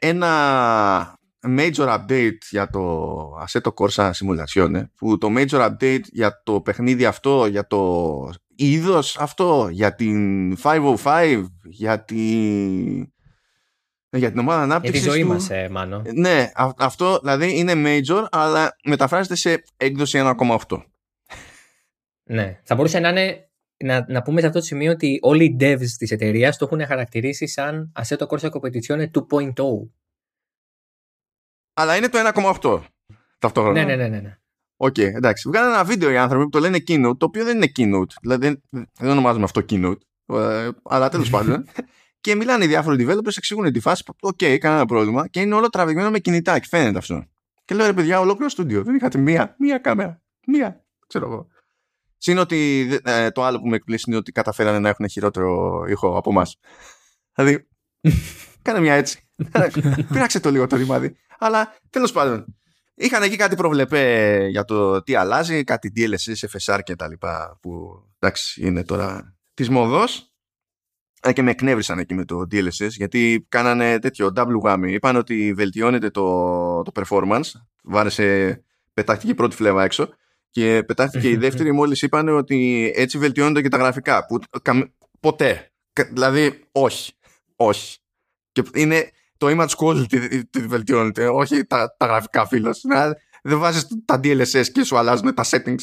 ένα 0.00 1.18
major 1.48 1.98
update 1.98 2.38
για 2.50 2.70
το 2.70 3.44
Assetto 3.46 3.70
Corsa 3.74 4.10
Simulazione 4.10 4.82
που 4.96 5.18
το 5.18 5.28
major 5.36 5.70
update 5.70 6.02
για 6.12 6.42
το 6.44 6.60
παιχνίδι 6.60 7.04
αυτό, 7.04 7.46
για 7.46 7.66
το 7.66 8.32
είδος 8.54 9.18
αυτό, 9.18 9.68
για 9.70 9.94
την 9.94 10.56
505, 10.62 11.44
για, 11.64 12.04
τη... 12.04 12.22
για 14.10 14.30
την 14.30 14.38
ομάδα 14.38 14.62
ανάπτυξης 14.62 15.02
Για 15.02 15.10
τη 15.10 15.16
ζωή 15.16 15.26
του... 15.26 15.32
μας, 15.32 15.50
ε, 15.50 15.68
Μάνο. 15.68 16.02
Ναι, 16.14 16.50
αυτό 16.76 17.18
δηλαδή 17.18 17.58
είναι 17.58 17.72
major 17.76 18.24
αλλά 18.30 18.76
μεταφράζεται 18.84 19.34
σε 19.34 19.62
έκδοση 19.76 20.20
1,8. 20.68 20.82
Ναι, 22.24 22.60
θα 22.62 22.74
μπορούσε 22.74 22.98
να 22.98 23.08
είναι 23.08 23.46
να, 23.84 24.04
να 24.08 24.22
πούμε 24.22 24.40
σε 24.40 24.46
αυτό 24.46 24.58
το 24.58 24.64
σημείο 24.64 24.92
ότι 24.92 25.18
όλοι 25.22 25.44
οι 25.44 25.56
devs 25.60 25.86
της 25.98 26.10
εταιρείας 26.10 26.56
το 26.56 26.64
έχουν 26.64 26.86
χαρακτηρίσει 26.86 27.46
σαν 27.46 27.92
Assetto 28.02 28.26
Corsa 28.26 28.50
Competizione 28.50 29.06
2.0 29.30 29.52
αλλά 31.74 31.96
είναι 31.96 32.08
το 32.08 32.18
1,8 32.62 32.80
ταυτόχρονα. 33.38 33.84
Ναι, 33.84 33.96
ναι, 33.96 34.08
ναι. 34.08 34.20
ναι. 34.20 34.36
OK, 34.76 34.94
okay, 34.94 35.14
εντάξει. 35.14 35.48
Βγάλανε 35.48 35.74
ένα 35.74 35.84
βίντεο 35.84 36.10
οι 36.10 36.16
άνθρωποι 36.16 36.44
που 36.44 36.50
το 36.50 36.58
λένε 36.58 36.78
keynote, 36.86 37.16
το 37.18 37.26
οποίο 37.26 37.44
δεν 37.44 37.56
είναι 37.56 37.72
keynote. 37.76 38.12
Δηλαδή 38.20 38.46
δεν, 38.46 38.62
δεν 38.98 39.10
ονομάζουμε 39.10 39.44
αυτό 39.44 39.60
keynote. 39.68 39.98
Ε, 40.26 40.68
αλλά 40.82 41.08
τέλος 41.08 41.30
πάντων. 41.30 41.64
και 42.20 42.34
μιλάνε 42.34 42.64
οι 42.64 42.66
διάφοροι 42.66 43.06
developers, 43.06 43.36
εξηγούν 43.36 43.72
τη 43.72 43.80
φάση. 43.80 44.04
OK, 44.20 44.36
okay, 44.40 44.58
κανένα 44.58 44.86
πρόβλημα. 44.86 45.28
Και 45.28 45.40
είναι 45.40 45.54
όλο 45.54 45.68
τραβηγμένο 45.68 46.10
με 46.10 46.18
κινητά 46.18 46.58
και 46.58 46.66
φαίνεται 46.68 46.98
αυτό. 46.98 47.24
Και 47.64 47.74
λέω 47.74 47.86
ρε 47.86 47.92
παιδιά, 47.92 48.20
ολόκληρο 48.20 48.48
στούντιο. 48.48 48.82
Δεν 48.82 48.94
είχατε 48.94 49.18
μία, 49.18 49.54
μία 49.58 49.78
κάμερα. 49.78 50.22
Μία. 50.46 50.84
Ξέρω 51.06 51.26
εγώ. 51.26 51.46
Συν 52.18 52.38
ότι 52.38 52.88
ε, 53.04 53.30
το 53.30 53.44
άλλο 53.44 53.60
που 53.60 53.68
με 53.68 53.76
εκπλήσσει 53.76 54.04
είναι 54.08 54.16
ότι 54.16 54.32
καταφέρανε 54.32 54.78
να 54.78 54.88
έχουν 54.88 55.08
χειρότερο 55.08 55.84
ήχο 55.88 56.16
από 56.16 56.30
εμάς. 56.30 56.58
Δηλαδή, 57.34 57.68
κάνε 58.62 58.80
μια 58.80 58.94
έτσι. 58.94 59.28
Πείραξέ 60.12 60.40
το 60.40 60.50
λίγο 60.50 60.66
το 60.66 60.76
ρημάδι. 60.76 61.16
Αλλά 61.38 61.74
τέλος 61.90 62.12
πάντων. 62.12 62.44
Είχαν 62.94 63.22
εκεί 63.22 63.36
κάτι 63.36 63.56
προβλεπέ 63.56 64.46
για 64.50 64.64
το 64.64 65.02
τι 65.02 65.14
αλλάζει, 65.14 65.64
κάτι 65.64 65.92
DLSS, 65.96 66.48
FSR 66.48 66.80
και 66.82 66.96
τα 66.96 67.08
λοιπά 67.08 67.58
που 67.62 68.02
εντάξει 68.18 68.66
είναι 68.66 68.84
τώρα 68.84 69.36
της 69.54 69.68
μόδος 69.68 70.32
ε, 71.22 71.32
και 71.32 71.42
με 71.42 71.50
εκνεύρισαν 71.50 71.98
εκεί 71.98 72.14
με 72.14 72.24
το 72.24 72.40
DLSS 72.40 72.88
γιατί 72.88 73.46
κάνανε 73.48 73.98
τέτοιο 73.98 74.32
double 74.36 74.60
whammy. 74.64 74.88
Είπαν 74.88 75.16
ότι 75.16 75.52
βελτιώνεται 75.52 76.10
το, 76.10 76.82
το 76.82 76.92
performance. 76.94 77.50
Βάρεσε, 77.82 78.62
πετάχτηκε 78.94 79.30
η 79.30 79.34
πρώτη 79.34 79.56
φλέβα 79.56 79.84
έξω. 79.84 80.08
Και 80.50 80.82
πετάχτηκε 80.86 81.28
η 81.28 81.36
δεύτερη 81.46 81.72
μόλις 81.72 82.02
είπαν 82.02 82.28
ότι 82.28 82.92
έτσι 82.94 83.18
βελτιώνονται 83.18 83.62
και 83.62 83.68
τα 83.68 83.76
γραφικά. 83.76 84.26
Που 84.26 84.38
ποτέ, 85.20 85.72
δηλαδή 86.12 86.64
όχι. 86.72 87.12
Όχι. 87.56 87.98
Και 88.52 88.62
είναι 88.74 89.10
το 89.42 89.48
image 89.50 89.76
quality 89.76 90.42
τη 90.50 90.66
βελτιώνεται, 90.66 91.28
όχι 91.28 91.64
τα, 91.64 91.94
τα 91.98 92.06
γραφικά 92.06 92.46
φίλος. 92.46 92.80
Δεν 93.42 93.58
βάζεις 93.58 93.86
τα 94.04 94.20
DLSS 94.22 94.66
και 94.72 94.84
σου 94.84 94.96
αλλάζουν 94.98 95.34
τα 95.34 95.44
settings. 95.46 95.80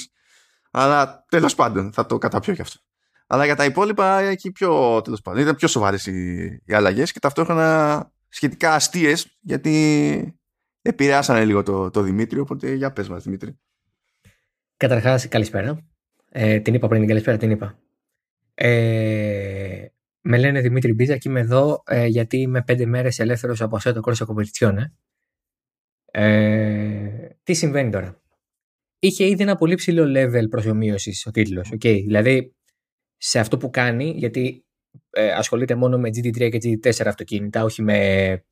Αλλά 0.72 1.26
τέλος 1.30 1.56
πάντων 1.56 1.94
θα 1.94 2.06
το 2.06 2.18
καταπιώ 2.18 2.54
και 2.54 2.62
αυτό. 2.62 2.80
Αλλά 3.28 3.46
για 3.46 3.56
τα 3.56 3.66
υπόλοιπα 3.66 4.20
εκεί 4.20 4.52
πιο, 4.52 5.02
τέλος 5.02 5.22
πάντων, 5.22 5.42
ήταν 5.42 5.56
πιο 5.56 5.68
σοβαρές 5.68 6.06
οι, 6.06 6.44
οι 6.66 6.74
αλλαγές 6.74 7.12
και 7.12 7.20
ταυτόχρονα 7.20 8.12
σχετικά 8.28 8.74
αστείες 8.74 9.38
γιατί 9.42 10.40
επηρεάσανε 10.82 11.46
λίγο 11.46 11.64
το, 11.64 11.90
το 11.90 12.02
Δημήτρη. 12.02 12.40
Οπότε 12.40 12.74
για 12.74 12.92
πες 12.92 13.10
μας, 13.10 13.24
Δημήτρη. 13.24 13.60
Καταρχάς, 14.78 15.28
καλησπέρα. 15.28 15.88
Ε, 16.30 16.60
την 16.60 16.74
είπα 16.74 16.88
πριν 16.88 17.00
την 17.00 17.10
καλησπέρα, 17.10 17.38
την 17.38 17.52
είπα. 17.52 17.80
Ε, 18.54 19.86
με 20.22 20.38
λένε 20.38 20.62
Δημήτρη 20.62 20.94
Μπίζα 20.94 21.18
και 21.18 21.30
είμαι 21.30 21.40
εδώ 21.40 21.84
ε, 21.88 22.06
γιατί 22.06 22.38
είμαι 22.38 22.62
πέντε 22.64 22.86
μέρες 22.86 23.20
ελεύθερος 23.20 23.62
από 23.62 23.76
αυτό 23.76 23.94
το 23.94 24.00
κόρσο 24.00 24.26
κομπετιτσιόν. 24.26 24.98
Ε, 26.12 27.28
τι 27.44 27.54
συμβαίνει 27.54 27.92
τώρα; 27.92 28.22
Είχε 29.00 29.26
ήδη 29.26 29.42
ένα 29.42 29.56
πολύ 29.56 29.76
ψηλό 29.76 30.04
level 30.04 30.50
προσωμείωσης 30.50 31.26
ο 31.26 31.32
τίτλος. 31.32 31.72
Okay. 31.74 32.02
Δηλαδή, 32.06 32.56
σε 33.18 33.40
αυτό 33.40 33.58
που 33.58 33.70
κάνει, 33.70 34.14
γιατί 34.18 34.66
ε, 35.10 35.32
ασχολείται 35.32 35.76
μόνο 35.76 35.98
με 35.98 36.10
GT3 36.10 36.60
και 36.60 36.80
GT4 36.84 37.06
αυτοκίνητα, 37.06 37.64
όχι 37.64 37.82
με 37.82 38.44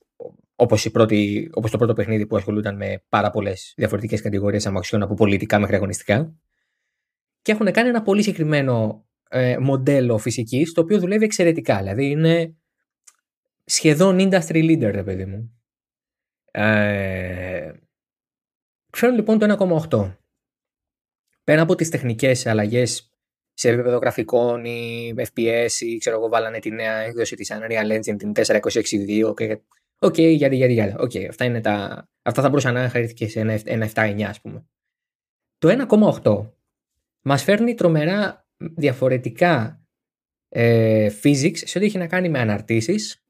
όπως, 0.55 0.85
η 0.85 0.91
πρώτη, 0.91 1.49
όπως 1.53 1.71
το 1.71 1.77
πρώτο 1.77 1.93
παιχνίδι 1.93 2.27
που 2.27 2.35
ασχολούνταν 2.35 2.75
με 2.75 3.03
πάρα 3.09 3.29
πολλές 3.29 3.73
διαφορετικές 3.77 4.21
κατηγορίες 4.21 4.65
αμαξιών 4.65 5.01
από 5.01 5.13
πολιτικά 5.13 5.59
μέχρι 5.59 5.75
αγωνιστικά. 5.75 6.35
Και 7.41 7.51
έχουν 7.51 7.71
κάνει 7.71 7.89
ένα 7.89 8.01
πολύ 8.01 8.21
συγκεκριμένο 8.21 9.06
ε, 9.29 9.57
μοντέλο 9.57 10.17
φυσικής 10.17 10.71
το 10.71 10.81
οποίο 10.81 10.99
δουλεύει 10.99 11.25
εξαιρετικά. 11.25 11.77
Δηλαδή 11.77 12.09
είναι 12.09 12.55
σχεδόν 13.65 14.17
industry 14.19 14.63
leader, 14.63 14.91
ρε 14.91 15.03
παιδί 15.03 15.25
μου. 15.25 15.61
Ε, 16.51 17.71
λοιπόν 19.01 19.39
το 19.39 19.79
1,8. 19.89 20.15
Πέρα 21.43 21.61
από 21.61 21.75
τις 21.75 21.89
τεχνικές 21.89 22.45
αλλαγές 22.45 23.11
σε 23.53 23.69
επίπεδο 23.69 23.97
γραφικών 23.97 24.65
ή 24.65 25.13
FPS 25.17 25.71
ή 25.79 25.97
ξέρω 25.97 26.17
εγώ 26.17 26.29
βάλανε 26.29 26.59
τη 26.59 26.71
νέα 26.71 26.93
έκδοση 26.93 27.35
της 27.35 27.51
Unreal 27.53 27.97
Engine 27.97 28.17
την 28.17 28.31
4.26.2 28.35 29.33
και 29.35 29.59
OK, 29.99 30.13
okay, 30.13 30.35
γιατί, 30.35 30.55
γιατί, 30.55 30.73
γιατί. 30.73 30.95
OK, 30.97 31.11
okay, 31.13 31.25
αυτά, 31.29 31.45
είναι 31.45 31.61
τα... 31.61 32.07
αυτά 32.21 32.41
θα 32.41 32.49
μπορούσαν 32.49 32.73
να 32.73 32.89
χαρίστηκε 32.89 33.27
σε 33.27 33.39
ένα 33.65 33.89
7-9 33.93 34.21
ας 34.21 34.41
πούμε. 34.41 34.65
Το 35.57 35.85
1,8 36.23 36.49
μας 37.21 37.43
φέρνει 37.43 37.73
τρομερά 37.73 38.46
διαφορετικά 38.57 39.81
ε, 40.49 41.09
physics 41.23 41.57
σε 41.57 41.77
ό,τι 41.77 41.87
έχει 41.87 41.97
να 41.97 42.07
κάνει 42.07 42.29
με 42.29 42.39
αναρτήσεις, 42.39 43.23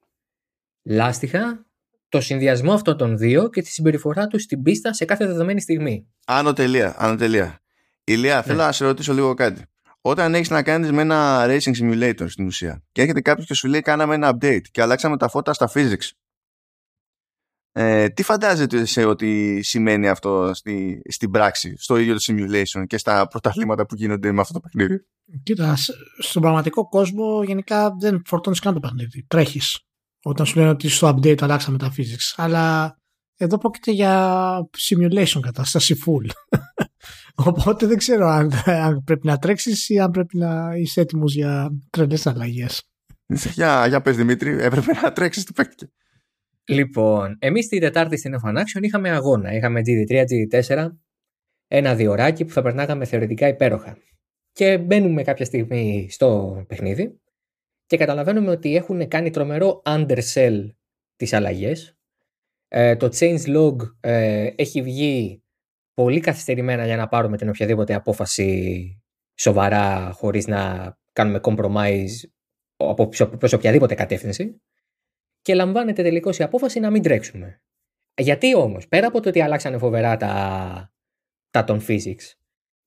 λάστιχα, 0.83 1.65
το 2.09 2.21
συνδυασμό 2.21 2.73
αυτών 2.73 2.97
των 2.97 3.17
δύο 3.17 3.49
και 3.49 3.61
τη 3.61 3.69
συμπεριφορά 3.69 4.27
τους 4.27 4.41
στην 4.41 4.61
πίστα 4.61 4.93
σε 4.93 5.05
κάθε 5.05 5.25
δεδομένη 5.25 5.61
στιγμή. 5.61 6.07
Άνω 6.25 6.53
τελεία, 6.53 6.95
άνω 6.97 7.15
τελεία. 7.15 7.59
Ηλία, 8.03 8.35
ναι. 8.35 8.41
θέλω 8.41 8.57
να 8.57 8.71
σε 8.71 8.85
ρωτήσω 8.85 9.13
λίγο 9.13 9.33
κάτι. 9.33 9.61
Όταν 10.01 10.35
έχεις 10.35 10.49
να 10.49 10.63
κάνεις 10.63 10.91
με 10.91 11.01
ένα 11.01 11.45
racing 11.47 11.75
simulator 11.81 12.25
στην 12.27 12.45
ουσία 12.45 12.83
και 12.91 13.01
έρχεται 13.01 13.21
κάποιος 13.21 13.45
και 13.45 13.53
σου 13.53 13.67
λέει 13.67 13.81
κάναμε 13.81 14.15
ένα 14.15 14.37
update 14.37 14.61
και 14.71 14.81
αλλάξαμε 14.81 15.17
τα 15.17 15.27
φώτα 15.27 15.53
στα 15.53 15.69
physics 15.73 16.09
ε, 17.79 18.09
τι 18.09 18.23
φαντάζεται 18.23 18.85
σε 18.85 19.05
ότι 19.05 19.61
σημαίνει 19.63 20.07
αυτό 20.07 20.51
στη, 20.53 21.01
στην 21.09 21.31
πράξη, 21.31 21.75
στο 21.77 21.97
ίδιο 21.97 22.13
το 22.13 22.19
simulation 22.27 22.83
και 22.87 22.97
στα 22.97 23.27
πρωταθλήματα 23.27 23.85
που 23.85 23.95
γίνονται 23.95 24.31
με 24.31 24.41
αυτό 24.41 24.53
το 24.53 24.59
παιχνίδι; 24.59 25.05
Κοίτα, 25.43 25.75
στον 26.19 26.41
πραγματικό 26.41 26.89
κόσμο 26.89 27.43
γενικά 27.43 27.95
δεν 27.99 28.21
φορτώνεις 28.25 28.59
καν 28.59 28.73
το 28.73 28.79
παιχνίδι. 28.79 29.25
Τρέχεις. 29.27 29.79
Όταν 30.23 30.45
σου 30.45 30.57
λένε 30.57 30.69
ότι 30.69 30.89
στο 30.89 31.07
update 31.07 31.41
αλλάξαμε 31.41 31.77
τα 31.77 31.93
physics. 31.97 32.33
Αλλά 32.35 32.97
εδώ 33.37 33.57
πρόκειται 33.57 33.91
για 33.91 34.41
simulation 34.77 35.39
κατάσταση 35.41 35.95
full. 36.05 36.29
Οπότε 37.49 37.85
δεν 37.85 37.97
ξέρω 37.97 38.27
αν, 38.27 38.51
αν 38.65 39.03
πρέπει 39.03 39.27
να 39.27 39.37
τρέξεις 39.37 39.89
ή 39.89 39.99
αν 39.99 40.11
πρέπει 40.11 40.37
να 40.37 40.75
είσαι 40.75 41.01
έτοιμος 41.01 41.33
για 41.33 41.69
τρελές 41.89 42.27
αλλαγές. 42.27 42.83
Για, 43.53 43.87
για 43.87 44.01
πες 44.01 44.15
Δημήτρη, 44.15 44.61
έπρεπε 44.61 44.91
να 45.01 45.11
τρέξεις, 45.11 45.43
τι 45.43 45.53
παίχτηκε. 45.53 45.91
Λοιπόν, 46.69 47.37
εμείς 47.39 47.67
την 47.67 47.79
Τετάρτη 47.79 48.17
στην 48.17 48.35
F1 48.43 48.57
Action 48.57 48.81
είχαμε 48.81 49.09
αγώνα. 49.09 49.53
Είχαμε 49.53 49.81
GD3, 49.85 50.25
GD4, 50.25 50.89
ένα 51.67 51.95
διοράκι 51.95 52.45
που 52.45 52.51
θα 52.51 52.61
περνάγαμε 52.61 53.05
θεωρητικά 53.05 53.47
υπέροχα. 53.47 53.97
Και 54.51 54.77
μπαίνουμε 54.77 55.23
κάποια 55.23 55.45
στιγμή 55.45 56.07
στο 56.09 56.63
παιχνίδι 56.67 57.19
και 57.85 57.97
καταλαβαίνουμε 57.97 58.51
ότι 58.51 58.75
έχουν 58.75 59.07
κάνει 59.07 59.29
τρομερό 59.29 59.81
undersell 59.85 60.69
τις 61.15 61.33
αλλαγές. 61.33 61.97
Ε, 62.67 62.95
το 62.95 63.09
change 63.19 63.45
log 63.45 63.75
ε, 63.99 64.49
έχει 64.55 64.81
βγει 64.81 65.43
πολύ 65.93 66.19
καθυστερημένα 66.19 66.85
για 66.85 66.95
να 66.95 67.07
πάρουμε 67.07 67.37
την 67.37 67.49
οποιαδήποτε 67.49 67.93
απόφαση 67.93 69.01
σοβαρά 69.35 70.11
χωρίς 70.11 70.47
να 70.47 70.93
κάνουμε 71.13 71.39
compromise 71.43 72.29
από, 72.77 73.07
προς 73.37 73.53
οποιαδήποτε 73.53 73.95
κατεύθυνση 73.95 74.61
και 75.47 75.55
λαμβάνεται 75.55 76.03
τελικώς 76.03 76.37
η 76.37 76.43
απόφαση 76.43 76.79
να 76.79 76.89
μην 76.89 77.01
τρέξουμε. 77.01 77.61
Γιατί 78.21 78.55
όμως, 78.55 78.87
πέρα 78.87 79.07
από 79.07 79.21
το 79.21 79.29
ότι 79.29 79.41
αλλάξανε 79.41 79.77
φοβερά 79.77 80.17
τα, 80.17 80.93
τα 81.49 81.63
των 81.63 81.81
physics, 81.87 82.33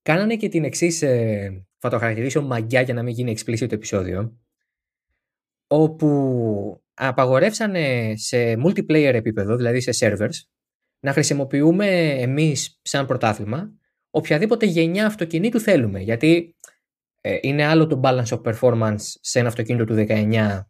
κάνανε 0.03 0.37
και 0.37 0.49
την 0.49 0.65
εξής, 0.65 1.03
ε, 1.03 1.67
θα 1.79 1.89
το 1.89 1.99
χαρακτηρίσω 1.99 2.43
μαγιά 2.43 2.81
για 2.81 2.95
να 2.95 3.03
μην 3.03 3.15
γίνει 3.15 3.37
explicit 3.37 3.69
το 3.69 3.75
επεισόδιο, 3.75 4.39
όπου 5.67 6.83
απαγορεύσανε 6.95 8.13
σε 8.17 8.53
multiplayer 8.53 9.13
επίπεδο, 9.15 9.57
δηλαδή 9.57 9.81
σε 9.81 9.91
servers, 10.01 10.37
να 11.01 11.13
χρησιμοποιούμε 11.13 11.87
εμείς 12.11 12.81
σαν 12.83 13.07
πρωτάθλημα 13.07 13.73
οποιαδήποτε 14.11 14.67
γενιά 14.67 15.07
αυτοκινήτου 15.07 15.61
θέλουμε. 15.61 16.01
Γιατί 16.01 16.57
ε, 16.60 16.60
είναι 17.41 17.65
άλλο 17.65 17.87
το 17.87 18.01
balance 18.05 18.27
of 18.27 18.41
performance 18.43 19.01
σε 19.21 19.39
ένα 19.39 19.49
αυτοκίνητο 19.49 19.85
του 19.85 19.95
19 19.95 20.07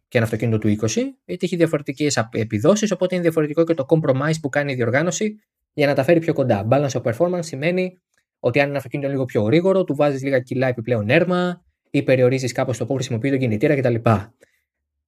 και 0.09 0.19
ένα 0.19 0.25
αυτοκίνητο 0.25 0.59
του 0.59 0.69
20, 0.69 0.89
γιατί 1.25 1.47
έχει 1.47 1.57
διαφορετικές 1.57 2.27
επιδόσεις, 2.33 2.91
οπότε 2.91 3.15
είναι 3.15 3.25
διαφορετικό 3.25 3.65
και 3.65 3.75
το 3.75 3.87
compromise 3.89 4.41
που 4.41 4.49
κάνει 4.49 4.73
η 4.73 4.75
διοργάνωση 4.75 5.35
για 5.73 5.87
να 5.87 5.95
τα 5.95 6.03
φέρει 6.03 6.21
πιο 6.21 6.33
κοντά. 6.33 6.69
Balance 6.71 6.89
of 6.89 7.03
performance 7.03 7.45
σημαίνει 7.45 7.99
ότι 8.41 8.61
αν 8.61 8.69
ένα 8.69 8.77
αυτοκίνητο 8.77 9.09
είναι 9.09 9.17
λίγο 9.17 9.25
πιο 9.25 9.43
γρήγορο, 9.43 9.85
του 9.85 9.95
βάζεις 9.95 10.23
λίγα 10.23 10.39
κιλά 10.39 10.67
επιπλέον 10.67 11.09
έρμα 11.09 11.65
ή 11.91 12.03
περιορίζεις 12.03 12.53
κάπως 12.53 12.79
το 12.79 12.87
πώ 12.87 12.95
χρησιμοποιεί 12.95 13.31
τον 13.31 13.39
κινητήρα 13.39 13.77
κτλ. 13.77 13.95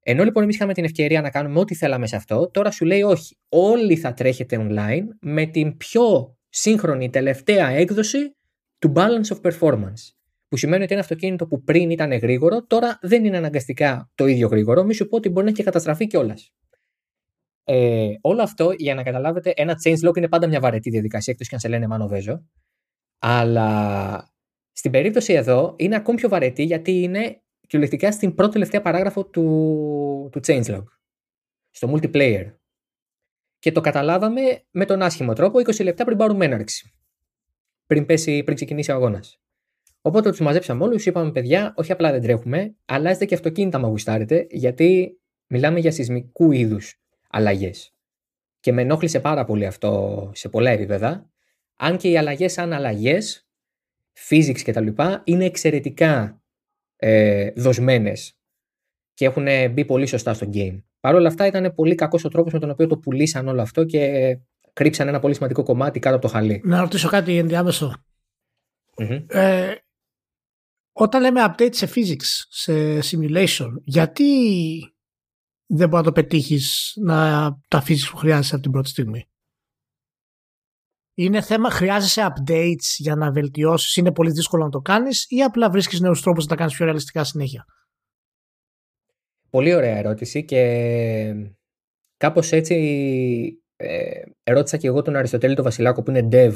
Ενώ 0.02 0.24
λοιπόν 0.24 0.42
εμείς 0.42 0.54
είχαμε 0.54 0.74
την 0.74 0.84
ευκαιρία 0.84 1.20
να 1.20 1.30
κάνουμε 1.30 1.58
ό,τι 1.58 1.74
θέλαμε 1.74 2.06
σε 2.06 2.16
αυτό, 2.16 2.50
τώρα 2.50 2.70
σου 2.70 2.84
λέει 2.84 3.02
όχι. 3.02 3.36
Όλοι 3.48 3.96
θα 3.96 4.14
τρέχετε 4.14 4.66
online 4.68 5.04
με 5.20 5.46
την 5.46 5.76
πιο 5.76 6.36
σύγχρονη 6.48 7.10
τελευταία 7.10 7.68
έκδοση 7.68 8.36
του 8.78 8.92
balance 8.96 9.36
of 9.36 9.50
performance. 9.50 10.21
Που 10.52 10.58
σημαίνει 10.58 10.82
ότι 10.82 10.92
ένα 10.92 11.02
αυτοκίνητο 11.02 11.46
που 11.46 11.62
πριν 11.62 11.90
ήταν 11.90 12.12
γρήγορο, 12.12 12.64
τώρα 12.66 12.98
δεν 13.02 13.24
είναι 13.24 13.36
αναγκαστικά 13.36 14.10
το 14.14 14.26
ίδιο 14.26 14.48
γρήγορο. 14.48 14.84
Μη 14.84 14.94
σου 14.94 15.08
πω 15.08 15.16
ότι 15.16 15.28
μπορεί 15.28 15.44
να 15.46 15.52
έχει 15.52 15.62
καταστραφεί 15.62 16.06
κιόλας. 16.06 16.52
Ε, 17.64 18.08
όλο 18.20 18.42
αυτό 18.42 18.72
για 18.76 18.94
να 18.94 19.02
καταλάβετε, 19.02 19.52
ένα 19.56 19.74
change 19.84 20.08
log 20.08 20.16
είναι 20.16 20.28
πάντα 20.28 20.46
μια 20.46 20.60
βαρετή 20.60 20.90
διαδικασία, 20.90 21.32
εκτός 21.32 21.48
και 21.48 21.54
αν 21.54 21.60
σε 21.60 21.68
λένε 21.68 21.86
Μάνο 21.86 22.06
Βέζο. 22.06 22.48
Αλλά 23.18 24.28
στην 24.72 24.90
περίπτωση 24.90 25.32
εδώ 25.32 25.74
είναι 25.78 25.96
ακόμη 25.96 26.16
πιο 26.16 26.28
βαρετή 26.28 26.62
γιατί 26.62 27.02
είναι 27.02 27.42
κυριολεκτικά 27.66 28.12
στην 28.12 28.34
πρώτη 28.34 28.52
τελευταία 28.52 28.80
παράγραφο 28.80 29.24
του, 29.24 30.28
του 30.32 30.40
changelog. 30.46 30.84
Στο 31.70 31.92
multiplayer. 31.92 32.54
Και 33.58 33.72
το 33.72 33.80
καταλάβαμε 33.80 34.64
με 34.70 34.84
τον 34.84 35.02
άσχημο 35.02 35.32
τρόπο 35.32 35.58
20 35.58 35.84
λεπτά 35.84 36.04
πριν 36.04 36.16
πάρουμε 36.16 36.44
έναρξη. 36.44 36.92
Πριν, 37.86 38.06
πέσει, 38.06 38.42
πριν 38.42 38.56
ξεκινήσει 38.56 38.90
ο 38.90 38.94
αγώνας. 38.94 39.36
Οπότε 40.02 40.30
του 40.30 40.42
μαζέψαμε 40.42 40.84
όλους, 40.84 41.06
είπαμε 41.06 41.32
παιδιά, 41.32 41.74
όχι 41.76 41.92
απλά 41.92 42.10
δεν 42.10 42.22
τρέχουμε, 42.22 42.76
αλλάζετε 42.84 43.24
και 43.24 43.34
αυτοκίνητα 43.34 43.78
μα 43.78 43.88
γουστάρετε, 43.88 44.46
γιατί 44.50 45.20
μιλάμε 45.46 45.80
για 45.80 45.90
σεισμικού 45.90 46.52
είδους 46.52 47.00
αλλαγές. 47.28 47.94
Και 48.60 48.72
με 48.72 48.82
ενόχλησε 48.82 49.20
πάρα 49.20 49.44
πολύ 49.44 49.66
αυτό 49.66 50.30
σε 50.34 50.48
πολλά 50.48 50.70
επίπεδα. 50.70 51.30
Αν 51.76 51.96
και 51.96 52.08
οι 52.08 52.16
αλλαγές 52.16 52.52
σαν 52.52 52.72
αλλαγές, 52.72 53.48
physics 54.28 54.60
κτλ., 54.64 54.86
είναι 55.24 55.44
εξαιρετικά 55.44 56.42
ε, 56.96 57.50
δοσμένες 57.56 58.36
και 59.14 59.24
έχουν 59.24 59.46
μπει 59.72 59.84
πολύ 59.84 60.06
σωστά 60.06 60.34
στο 60.34 60.48
game. 60.52 60.82
Παρ' 61.00 61.14
όλα 61.14 61.28
αυτά 61.28 61.46
ήταν 61.46 61.74
πολύ 61.74 61.94
κακός 61.94 62.24
ο 62.24 62.28
τρόπος 62.28 62.52
με 62.52 62.58
τον 62.58 62.70
οποίο 62.70 62.86
το 62.86 62.98
πουλήσαν 62.98 63.48
όλο 63.48 63.62
αυτό 63.62 63.84
και 63.84 64.38
κρύψαν 64.72 65.08
ένα 65.08 65.18
πολύ 65.18 65.34
σημαντικό 65.34 65.62
κομμάτι 65.62 65.98
κάτω 65.98 66.16
από 66.16 66.26
το 66.26 66.32
χαλί. 66.32 66.60
Να 66.64 66.80
ρωτήσω 66.80 67.08
κάτι 67.08 67.36
ενδιάμεσο. 67.38 68.04
Ε, 69.26 69.74
όταν 70.92 71.20
λέμε 71.20 71.40
update 71.48 71.74
σε 71.74 71.88
physics, 71.94 72.44
σε 72.48 72.98
simulation, 72.98 73.70
γιατί 73.84 74.24
δεν 75.66 75.88
μπορεί 75.88 76.02
να 76.04 76.12
το 76.12 76.12
πετύχεις 76.12 76.92
να 76.96 77.16
τα 77.68 77.82
physics 77.86 78.08
που 78.10 78.16
χρειάζεσαι 78.16 78.54
από 78.54 78.62
την 78.62 78.72
πρώτη 78.72 78.88
στιγμή; 78.88 79.24
Είναι 81.14 81.40
θέμα, 81.42 81.70
χρειάζεσαι 81.70 82.32
updates 82.32 82.94
για 82.96 83.16
να 83.16 83.32
βελτιώσεις, 83.32 83.96
είναι 83.96 84.12
πολύ 84.12 84.30
δύσκολο 84.30 84.64
να 84.64 84.70
το 84.70 84.80
κάνεις, 84.80 85.24
ή 85.28 85.42
απλά 85.42 85.70
βρίσκεις 85.70 86.00
νέους 86.00 86.22
τρόπους 86.22 86.44
να 86.44 86.50
τα 86.50 86.56
κάνεις 86.56 86.74
πιο 86.74 86.84
ρεαλιστικά 86.84 87.24
συνέχεια; 87.24 87.64
Πολύ 89.50 89.74
ωραία 89.74 89.96
ερώτηση 89.96 90.44
και 90.44 91.52
κάπως 92.16 92.52
έτσι 92.52 92.76
ε, 93.76 94.22
ερώτησα 94.42 94.76
και 94.76 94.86
εγώ 94.86 95.02
τον 95.02 95.16
Αριστοτέλη 95.16 95.54
τον 95.54 95.64
Βασιλάκο 95.64 96.02
που 96.02 96.10
είναι 96.10 96.28
dev 96.32 96.54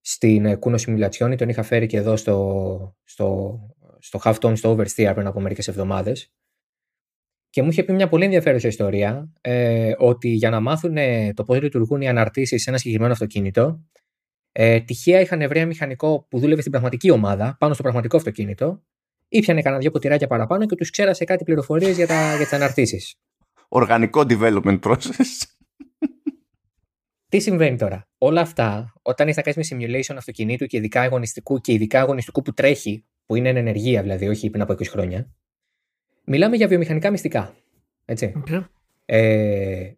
στην 0.00 0.58
Kuno 0.60 0.76
Simulation, 0.76 1.34
τον 1.38 1.48
είχα 1.48 1.62
φέρει 1.62 1.86
και 1.86 1.96
εδώ 1.96 2.16
στο, 2.16 2.96
στο, 3.04 3.58
στο 3.98 4.20
Halftone 4.24 4.56
στο 4.56 4.76
Oversteer 4.76 5.12
πριν 5.14 5.26
από 5.26 5.40
μερικές 5.40 5.68
εβδομάδες 5.68 6.32
και 7.50 7.62
μου 7.62 7.70
είχε 7.70 7.82
πει 7.82 7.92
μια 7.92 8.08
πολύ 8.08 8.24
ενδιαφέρουσα 8.24 8.68
ιστορία 8.68 9.32
ε, 9.40 9.92
ότι 9.98 10.28
για 10.28 10.50
να 10.50 10.60
μάθουν 10.60 10.96
το 11.34 11.44
πώς 11.44 11.60
λειτουργούν 11.62 12.00
οι 12.00 12.08
αναρτήσεις 12.08 12.62
σε 12.62 12.70
ένα 12.70 12.78
συγκεκριμένο 12.78 13.12
αυτοκίνητο, 13.12 13.84
ε, 14.52 14.80
τυχαία 14.80 15.20
είχαν 15.20 15.48
βρει 15.48 15.58
ένα 15.58 15.66
μηχανικό 15.66 16.26
που 16.30 16.38
δούλευε 16.38 16.60
στην 16.60 16.72
πραγματική 16.72 17.10
ομάδα, 17.10 17.56
πάνω 17.58 17.74
στο 17.74 17.82
πραγματικό 17.82 18.16
αυτοκίνητο, 18.16 18.82
ήπιανε 19.28 19.62
κανένα 19.62 19.82
δύο 19.82 19.90
ποτηράκια 19.90 20.26
παραπάνω 20.26 20.66
και 20.66 20.74
τους 20.74 20.90
ξέρασε 20.90 21.24
κάτι 21.24 21.44
πληροφορίες 21.44 21.96
για, 21.96 22.04
για 22.06 22.44
τις 22.44 22.52
αναρτήσεις. 22.52 23.14
Οργανικό 23.68 24.24
development 24.28 24.78
process. 24.80 25.57
Τι 27.28 27.38
συμβαίνει 27.38 27.76
τώρα; 27.76 28.08
Όλα 28.18 28.40
αυτά, 28.40 28.92
όταν 29.02 29.28
είσαι 29.28 29.42
να 29.44 29.52
κάνεις 29.52 29.70
με 29.70 29.76
simulation 29.78 30.16
αυτοκινήτου 30.16 30.66
και 30.66 30.76
ειδικά 30.76 31.00
αγωνιστικού 31.00 31.60
και 31.60 31.72
ειδικά 31.72 32.00
αγωνιστικού 32.00 32.42
που 32.42 32.52
τρέχει, 32.52 33.04
που 33.26 33.34
είναι 33.34 33.48
εν 33.48 33.56
ενεργεία 33.56 34.02
δηλαδή, 34.02 34.28
όχι 34.28 34.50
πριν 34.50 34.62
από 34.62 34.72
20 34.72 34.86
χρόνια, 34.86 35.30
Μιλάμε 36.30 36.56
για 36.56 36.68
βιομηχανικά 36.68 37.10
μυστικά. 37.10 37.54
Έτσι. 38.04 38.42
Okay. 38.46 38.64
Ε, 39.04 39.92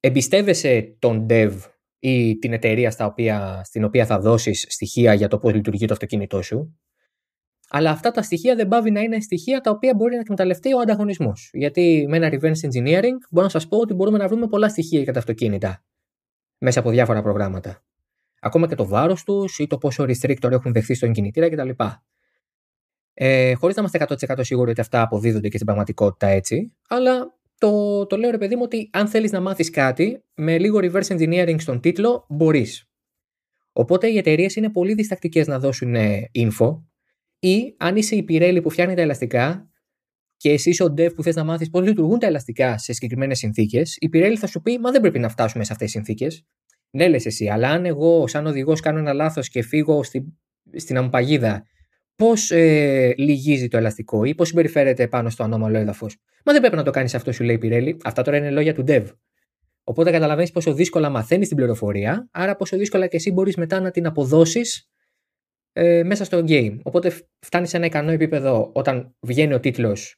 εμπιστεύεσαι 0.00 0.96
τον 0.98 1.26
dev 1.30 1.52
ή 1.98 2.38
την 2.38 2.52
εταιρεία 2.52 2.90
στα 2.90 3.06
οποία, 3.06 3.60
στην 3.64 3.84
οποία 3.84 4.06
θα 4.06 4.18
δώσεις 4.18 4.66
στοιχεία 4.68 5.14
για 5.14 5.28
το 5.28 5.38
πώς 5.38 5.52
λειτουργεί 5.52 5.86
το 5.86 5.92
αυτοκίνητό 5.92 6.42
σου. 6.42 6.78
Αλλά 7.68 7.90
αυτά 7.90 8.10
τα 8.10 8.22
στοιχεία 8.22 8.54
δεν 8.54 8.68
πάβει 8.68 8.90
να 8.90 9.00
είναι 9.00 9.20
στοιχεία 9.20 9.60
τα 9.60 9.70
οποία 9.70 9.94
μπορεί 9.94 10.14
να 10.14 10.20
εκμεταλλευτεί 10.20 10.74
ο 10.74 10.80
ανταγωνισμός. 10.80 11.50
Γιατί 11.52 12.06
με 12.08 12.16
ένα 12.16 12.28
reverse 12.32 12.68
engineering 12.70 13.18
μπορώ 13.30 13.44
να 13.44 13.48
σας 13.48 13.68
πω 13.68 13.78
ότι 13.78 13.94
μπορούμε 13.94 14.18
να 14.18 14.28
βρούμε 14.28 14.46
πολλά 14.46 14.68
στοιχεία 14.68 15.00
για 15.00 15.12
τα 15.12 15.18
αυτοκίνητα 15.18 15.82
μέσα 16.58 16.80
από 16.80 16.90
διάφορα 16.90 17.22
προγράμματα. 17.22 17.82
Ακόμα 18.40 18.68
και 18.68 18.74
το 18.74 18.86
βάρος 18.86 19.24
τους 19.24 19.58
ή 19.58 19.66
το 19.66 19.78
πόσο 19.78 20.04
restrictor 20.04 20.50
έχουν 20.50 20.72
δεχθεί 20.72 20.94
στον 20.94 21.12
κινητήρα 21.12 21.48
κτλ 21.48 21.70
ε, 23.20 23.54
χωρίς 23.54 23.76
να 23.76 23.82
είμαστε 23.82 24.28
100% 24.32 24.40
σίγουροι 24.40 24.70
ότι 24.70 24.80
αυτά 24.80 25.02
αποδίδονται 25.02 25.48
και 25.48 25.54
στην 25.54 25.66
πραγματικότητα 25.66 26.26
έτσι. 26.26 26.76
Αλλά 26.88 27.38
το, 27.58 28.06
το 28.06 28.16
λέω 28.16 28.30
ρε 28.30 28.38
παιδί 28.38 28.56
μου 28.56 28.62
ότι 28.64 28.90
αν 28.92 29.08
θέλεις 29.08 29.32
να 29.32 29.40
μάθεις 29.40 29.70
κάτι, 29.70 30.24
με 30.34 30.58
λίγο 30.58 30.78
reverse 30.82 31.06
engineering 31.06 31.56
στον 31.58 31.80
τίτλο, 31.80 32.26
μπορείς. 32.28 32.88
Οπότε 33.72 34.08
οι 34.08 34.16
εταιρείες 34.16 34.56
είναι 34.56 34.70
πολύ 34.70 34.94
διστακτικές 34.94 35.46
να 35.46 35.58
δώσουν 35.58 35.94
ε, 35.94 36.30
info. 36.34 36.82
Ή 37.38 37.74
αν 37.76 37.96
είσαι 37.96 38.16
η 38.16 38.24
Pirelli 38.28 38.60
που 38.62 38.70
φτιάχνει 38.70 38.94
τα 38.94 39.00
ελαστικά 39.00 39.70
και 40.38 40.50
εσύ 40.50 40.70
είσαι 40.70 40.84
ο 40.84 40.94
dev 40.98 41.14
που 41.14 41.22
θες 41.22 41.34
να 41.34 41.44
μάθεις 41.44 41.70
πώς 41.70 41.86
λειτουργούν 41.86 42.18
τα 42.18 42.26
ελαστικά 42.26 42.78
σε 42.78 42.92
συγκεκριμένες 42.92 43.38
συνθήκες, 43.38 43.96
η 44.00 44.08
Pirelli 44.12 44.34
θα 44.38 44.46
σου 44.46 44.60
πει: 44.60 44.78
Μα 44.78 44.90
δεν 44.90 45.00
πρέπει 45.00 45.18
να 45.18 45.28
φτάσουμε 45.28 45.64
σε 45.64 45.72
αυτές 45.72 45.92
τις 45.92 45.96
συνθήκες. 45.96 46.44
Ναι, 46.90 47.08
λες 47.08 47.26
εσύ, 47.26 47.48
αλλά 47.48 47.68
αν 47.68 47.84
εγώ, 47.84 48.26
σαν 48.26 48.46
οδηγός, 48.46 48.80
κάνω 48.80 48.98
ένα 48.98 49.12
λάθος 49.12 49.48
και 49.48 49.62
φύγω 49.62 50.02
στην, 50.02 50.24
στην 50.76 50.96
αμπαγίδα 50.96 51.62
πώς 52.14 52.50
ε, 52.50 53.14
λυγίζει 53.16 53.68
το 53.68 53.76
ελαστικό 53.76 54.24
ή 54.24 54.34
πώς 54.34 54.48
συμπεριφέρεται 54.48 55.08
πάνω 55.08 55.30
στο 55.30 55.42
ανώμαλο 55.42 55.78
έδαφος; 55.78 56.16
Μα 56.44 56.52
δεν 56.52 56.60
πρέπει 56.60 56.76
να 56.76 56.82
το 56.82 56.90
κάνεις 56.90 57.14
αυτό, 57.14 57.32
σου 57.32 57.44
λέει 57.44 57.54
η 57.54 57.58
Πιρέλη. 57.58 57.96
Αυτά 58.04 58.22
τώρα 58.22 58.36
είναι 58.36 58.50
λόγια 58.50 58.74
του 58.74 58.84
dev. 58.86 59.04
Οπότε 59.84 60.10
καταλαβαίνεις 60.10 60.50
πόσο 60.50 60.72
δύσκολα 60.72 61.08
μαθαίνεις 61.08 61.48
την 61.48 61.56
πληροφορία, 61.56 62.28
άρα 62.32 62.56
πόσο 62.56 62.76
δύσκολα 62.76 63.06
και 63.06 63.16
εσύ 63.16 63.32
μπορείς 63.32 63.56
μετά 63.56 63.80
να 63.80 63.90
την 63.90 64.06
αποδώσεις 64.06 64.90
ε, 65.72 66.02
μέσα 66.02 66.24
στο 66.24 66.44
game. 66.48 66.78
Οπότε 66.82 67.12
φτάνει 67.38 67.66
σε 67.66 67.76
ένα 67.76 67.86
ικανό 67.86 68.10
επίπεδο 68.10 68.70
όταν 68.74 69.16
βγαίνει 69.20 69.54
ο 69.54 69.60
τίτλος 69.60 70.17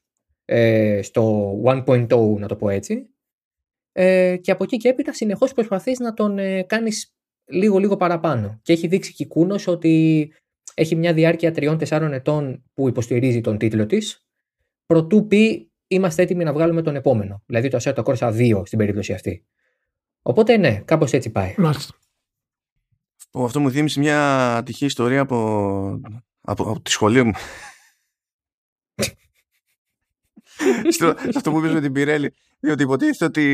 ε, 0.52 1.02
στο 1.02 1.52
1.0, 1.64 2.38
να 2.38 2.48
το 2.48 2.56
πω 2.56 2.68
έτσι. 2.68 3.10
Ε, 3.92 4.36
και 4.36 4.50
από 4.50 4.64
εκεί 4.64 4.76
και 4.76 4.88
έπειτα 4.88 5.12
συνεχώς 5.12 5.52
προσπαθείς 5.52 5.98
να 5.98 6.14
τον 6.14 6.38
ε, 6.38 6.62
κάνεις 6.62 7.14
λίγο-λίγο 7.44 7.96
παραπάνω. 7.96 8.58
Και 8.62 8.72
έχει 8.72 8.86
δείξει 8.86 9.12
και 9.12 9.26
ότι 9.66 10.32
έχει 10.74 10.96
μια 10.96 11.12
διάρκεια 11.12 11.52
3-4 11.56 12.08
ετών 12.12 12.64
που 12.74 12.88
υποστηρίζει 12.88 13.40
τον 13.40 13.58
τίτλο 13.58 13.86
της. 13.86 14.26
Προτού 14.86 15.26
πει 15.26 15.72
είμαστε 15.86 16.22
έτοιμοι 16.22 16.44
να 16.44 16.52
βγάλουμε 16.52 16.82
τον 16.82 16.96
επόμενο. 16.96 17.42
Δηλαδή 17.46 17.68
το 17.68 17.78
Assetto 17.80 18.02
Corsa 18.04 18.32
2 18.32 18.62
στην 18.64 18.78
περίπτωση 18.78 19.12
αυτή. 19.12 19.46
Οπότε 20.22 20.56
ναι, 20.56 20.82
κάπως 20.84 21.12
έτσι 21.12 21.30
πάει. 21.30 21.54
Μάλιστα. 21.56 21.94
Αυτό 23.34 23.60
μου 23.60 23.70
θύμισε 23.70 24.00
μια 24.00 24.56
ατυχή 24.56 24.84
ιστορία 24.84 25.20
από, 25.20 26.00
από, 26.40 26.70
από 26.70 26.80
τη 26.80 26.90
σχολή 26.90 27.22
μου. 27.22 27.32
Στο, 30.88 31.14
σε 31.18 31.32
αυτό 31.36 31.50
που 31.50 31.58
είπες 31.58 31.72
με 31.72 31.80
την 31.80 31.92
Πιρέλη 31.92 32.34
διότι 32.60 32.82
υποτίθεται 32.82 33.24
ότι 33.24 33.44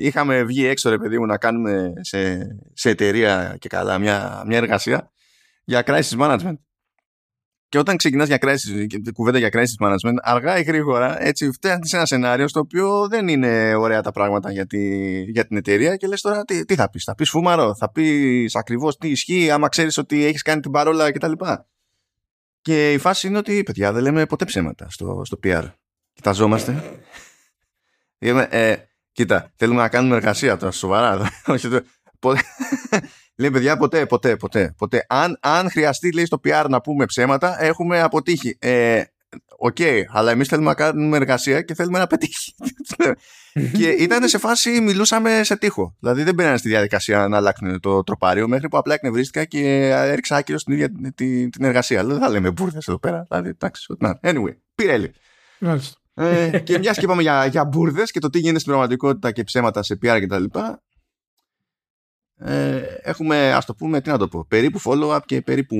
είχαμε 0.00 0.44
βγει 0.44 0.66
έξω 0.66 0.90
ρε 0.90 0.98
παιδί 0.98 1.18
μου 1.18 1.26
να 1.26 1.38
κάνουμε 1.38 1.92
σε, 2.00 2.46
σε 2.72 2.90
εταιρεία 2.90 3.56
και 3.58 3.68
καλά 3.68 3.98
μια, 3.98 4.42
μια 4.46 4.56
εργασία 4.56 5.12
για 5.64 5.82
crisis 5.86 6.18
management. 6.18 6.56
Και 7.68 7.78
όταν 7.78 7.96
ξεκινάς 7.96 8.28
για 8.28 8.38
crisis, 8.40 8.86
κουβέντα 9.12 9.38
για 9.38 9.48
crisis 9.52 9.86
management, 9.86 10.16
αργά 10.22 10.58
ή 10.58 10.62
γρήγορα 10.62 11.22
έτσι 11.22 11.50
φτάνει 11.50 11.88
σε 11.88 11.96
ένα 11.96 12.06
σενάριο 12.06 12.48
στο 12.48 12.60
οποίο 12.60 13.08
δεν 13.08 13.28
είναι 13.28 13.74
ωραία 13.74 14.00
τα 14.00 14.10
πράγματα 14.10 14.52
για, 14.52 14.66
τη, 14.66 15.22
για 15.22 15.46
την 15.46 15.56
εταιρεία 15.56 15.96
και 15.96 16.06
λες 16.06 16.20
τώρα 16.20 16.44
τι, 16.44 16.64
τι 16.64 16.74
θα 16.74 16.90
πεις. 16.90 17.04
Θα 17.04 17.14
πεις 17.14 17.30
φούμαρο, 17.30 17.74
θα 17.74 17.90
πεις 17.90 18.56
ακριβώς 18.56 18.96
τι 18.96 19.08
ισχύει, 19.08 19.50
άμα 19.50 19.68
ξέρεις 19.68 19.98
ότι 19.98 20.24
έχεις 20.24 20.42
κάνει 20.42 20.60
την 20.60 20.70
παρόλα 20.70 21.12
κτλ. 21.12 21.32
Και 22.60 22.92
η 22.92 22.98
φάση 22.98 23.26
είναι 23.26 23.38
ότι, 23.38 23.62
παιδιά, 23.62 23.92
δεν 23.92 24.02
λέμε 24.02 24.26
ποτέ 24.26 24.44
ψέματα 24.44 24.86
στο, 24.90 25.22
στο 25.24 25.38
PR. 25.44 25.64
Κοιταζόμαστε. 26.12 27.00
ε, 28.50 28.76
κοίτα, 29.12 29.52
θέλουμε 29.56 29.80
να 29.80 29.88
κάνουμε 29.88 30.16
εργασία 30.16 30.56
τώρα, 30.56 30.72
σοβαρά. 30.72 31.30
Όχι, 31.46 31.68
Λέει, 33.36 33.50
παιδιά, 33.50 33.76
ποτέ, 33.76 34.06
ποτέ, 34.06 34.36
ποτέ. 34.36 34.74
ποτέ. 34.76 35.04
Αν, 35.08 35.38
αν 35.40 35.70
χρειαστεί, 35.70 36.12
λέει, 36.12 36.24
στο 36.24 36.40
PR 36.44 36.66
να 36.68 36.80
πούμε 36.80 37.04
ψέματα, 37.04 37.62
έχουμε 37.62 38.00
αποτύχει. 38.00 38.56
Ε, 38.60 39.02
OK, 39.56 39.76
okay, 39.78 40.02
αλλά 40.08 40.30
εμείς 40.30 40.48
θέλουμε 40.48 40.68
να 40.68 40.74
κάνουμε 40.74 41.16
εργασία 41.16 41.62
και 41.62 41.74
θέλουμε 41.74 41.98
να 41.98 42.06
πετύχει. 42.06 42.54
και 43.78 43.88
ήταν 43.88 44.28
σε 44.28 44.38
φάση, 44.38 44.80
μιλούσαμε 44.80 45.40
σε 45.44 45.56
τοίχο. 45.56 45.96
Δηλαδή 45.98 46.22
δεν 46.22 46.34
μπαίνανε 46.34 46.56
στη 46.56 46.68
διαδικασία 46.68 47.28
να 47.28 47.36
αλλάξουν 47.36 47.80
το 47.80 48.02
τροπάριο 48.02 48.48
μέχρι 48.48 48.68
που 48.68 48.76
απλά 48.76 48.94
εκνευρίστηκα 48.94 49.44
και 49.44 49.88
έριξα 49.90 50.36
άκυρο 50.36 50.58
στην 50.58 50.72
ίδια 50.72 50.90
την, 51.14 51.50
την 51.50 51.64
εργασία. 51.64 51.98
Δηλαδή 52.00 52.18
δεν 52.18 52.22
θα 52.28 52.32
λέμε 52.32 52.50
μπούρδες 52.50 52.88
εδώ 52.88 52.98
πέρα. 52.98 53.26
Δηλαδή, 53.28 53.48
εντάξει, 53.48 53.96
Anyway, 54.22 54.56
πήρε 54.74 55.10
ε, 56.14 56.58
και 56.58 56.78
μιας 56.78 56.98
και 56.98 57.04
είπαμε 57.04 57.22
για, 57.22 57.46
για 57.46 57.64
μπουρδες 57.64 58.10
και 58.10 58.20
το 58.20 58.30
τι 58.30 58.38
γίνεται 58.38 58.58
στην 58.58 58.70
πραγματικότητα 58.70 59.32
και 59.32 59.44
ψέματα 59.44 59.82
σε 59.82 59.98
PR 60.02 60.20
κτλ. 60.22 60.44
Ε, 62.44 62.82
έχουμε, 63.02 63.52
ας 63.52 63.64
το 63.64 63.74
πούμε, 63.74 64.00
τι 64.00 64.08
να 64.08 64.18
το 64.18 64.28
πω, 64.28 64.44
περίπου 64.48 64.80
follow-up 64.84 65.20
και 65.26 65.42
περίπου 65.42 65.76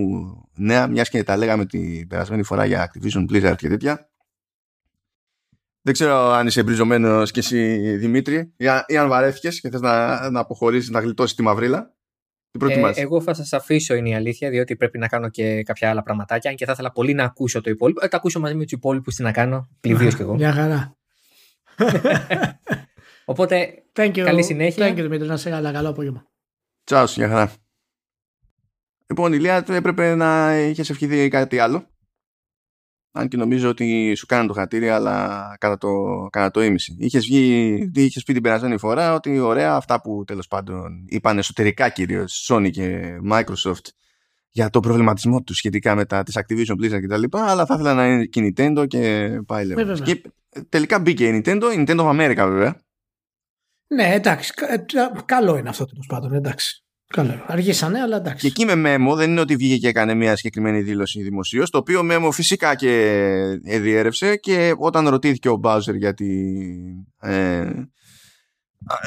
νέα, 0.55 0.87
μιας 0.87 1.09
και 1.09 1.23
τα 1.23 1.37
λέγαμε 1.37 1.67
την 1.67 2.09
περασμένη 2.09 2.43
φορά 2.43 2.65
για 2.65 2.93
Activision 2.93 3.31
Blizzard 3.31 3.57
και 3.57 3.69
τέτοια. 3.69 4.11
Δεν 5.83 5.93
ξέρω 5.93 6.31
αν 6.31 6.47
είσαι 6.47 6.61
εμπριζωμένος 6.61 7.31
και 7.31 7.41
εσύ 7.41 7.77
Δημήτρη 7.97 8.53
ή, 8.57 8.65
ή 8.87 8.97
αν 8.97 9.09
βαρέθηκες 9.09 9.61
και 9.61 9.71
θες 9.71 9.81
να, 9.81 10.31
να 10.31 10.41
αποχωρήσεις, 10.41 10.91
να 10.91 11.01
γλιτώσεις 11.01 11.37
τη 11.37 11.43
μαυρίλα. 11.43 11.92
Ε, 12.61 12.91
εγώ 12.95 13.21
θα 13.21 13.35
σας 13.35 13.53
αφήσω 13.53 13.95
είναι 13.95 14.09
η 14.09 14.15
αλήθεια, 14.15 14.51
διότι 14.51 14.77
πρέπει 14.77 14.99
να 14.99 15.09
κάνω 15.09 15.29
και 15.29 15.63
κάποια 15.63 15.91
άλλα 15.91 16.03
πραγματάκια. 16.03 16.51
Αν 16.51 16.57
και 16.57 16.65
θα 16.65 16.73
ήθελα 16.73 16.93
πολύ 16.93 17.15
να 17.15 17.25
ακούσω 17.25 17.61
το 17.61 17.71
υπόλοιπο. 17.71 18.05
Ε, 18.05 18.09
τα 18.09 18.17
ακούσω 18.17 18.41
μαζί 18.41 18.55
με 18.55 18.63
τους 18.63 18.73
υπόλοιπους 18.73 19.15
τι 19.15 19.23
να 19.23 19.33
κάνω. 19.33 19.69
Πληδίω 19.81 20.09
κι 20.09 20.23
εγώ. 20.23 20.35
Μια 20.35 20.53
χαρά. 20.53 20.97
Οπότε, 23.25 23.83
καλή 23.93 24.43
συνέχεια. 24.43 24.89
Thank 24.89 24.93
you, 24.93 25.03
Δημήτρη. 25.03 25.27
Να 25.27 25.37
σε 25.37 25.51
καλά. 25.51 25.73
Καλό 25.73 25.89
απόγευμα. 25.89 26.27
Τσάου, 26.85 27.05
για 27.05 27.29
χαρά. 27.29 27.53
Λοιπόν, 29.07 29.33
Ηλία, 29.33 29.63
πρέπει 29.63 30.03
να 30.03 30.59
είχες 30.59 30.91
ευχηθεί 30.91 31.29
κάτι 31.29 31.59
άλλο. 31.59 31.92
Αν 33.13 33.29
και 33.29 33.37
νομίζω 33.37 33.69
ότι 33.69 34.15
σου 34.15 34.27
κάνανε 34.27 34.49
το 34.49 34.55
χατήρι, 34.55 34.89
αλλά 34.89 35.57
κατά 35.61 35.79
το, 35.79 35.89
κατά 36.31 36.51
το 36.51 36.63
ίμιση. 36.63 36.97
Είχες 36.99 37.25
βγει, 37.25 37.91
είχες 37.95 38.23
πει 38.23 38.33
την 38.33 38.43
περασμένη 38.43 38.79
φορά 38.79 39.15
ότι 39.15 39.39
ωραία 39.39 39.75
αυτά 39.75 40.01
που 40.01 40.25
τέλος 40.27 40.49
πάντων 40.49 41.05
είπαν 41.09 41.39
εσωτερικά 41.39 41.89
κυρίως 41.89 42.49
Sony 42.51 42.71
και 42.71 43.17
Microsoft 43.31 43.87
για 44.51 44.71
το 44.71 44.81
προβληματισμό 44.81 45.43
τους 45.43 45.57
σχετικά 45.57 45.95
με 45.95 46.05
τα 46.05 46.23
της 46.23 46.39
Activision 46.39 46.75
Blizzard 46.75 47.01
κτλ. 47.03 47.23
Αλλά 47.31 47.67
θα 47.67 47.75
ήθελα 47.75 47.95
να 47.95 48.07
είναι 48.07 48.25
και 48.25 48.41
η 48.41 48.55
Nintendo 48.57 48.85
και 48.89 49.31
πάει 49.47 49.65
λέγοντα. 49.65 49.99
Και 50.03 50.23
τελικά 50.69 51.01
μπήκε 51.01 51.27
η 51.27 51.43
Nintendo, 51.45 51.63
η 51.77 51.85
Nintendo 51.87 51.99
of 51.99 52.11
America 52.11 52.45
βέβαια. 52.49 52.81
Ναι, 53.87 54.15
εντάξει. 54.15 54.53
Ε, 54.57 54.77
καλό 55.25 55.57
είναι 55.57 55.69
αυτό 55.69 55.85
τέλος 55.85 56.07
πάντων. 56.07 56.35
Εντάξει. 56.35 56.82
Καλό. 57.13 57.43
Αργήσανε, 57.47 58.01
αλλά 58.01 58.17
εντάξει. 58.17 58.41
Και 58.41 58.47
εκεί 58.47 58.65
με 58.65 58.75
μέμο 58.75 59.15
δεν 59.15 59.31
είναι 59.31 59.41
ότι 59.41 59.57
βγήκε 59.57 59.77
και 59.77 59.89
έκανε 59.89 60.15
μια 60.15 60.37
συγκεκριμένη 60.37 60.81
δήλωση 60.81 61.23
δημοσίως. 61.23 61.71
Το 61.71 61.79
οποίο 61.79 62.03
μέμο 62.03 62.31
φυσικά 62.31 62.75
και 62.75 63.61
διέρευσε 63.63 64.37
και 64.37 64.75
όταν 64.79 65.09
ρωτήθηκε 65.09 65.49
ο 65.49 65.57
Μπάουζερ 65.57 65.95
για 65.95 66.15
τη. 66.15 66.27
Ε, 67.21 67.71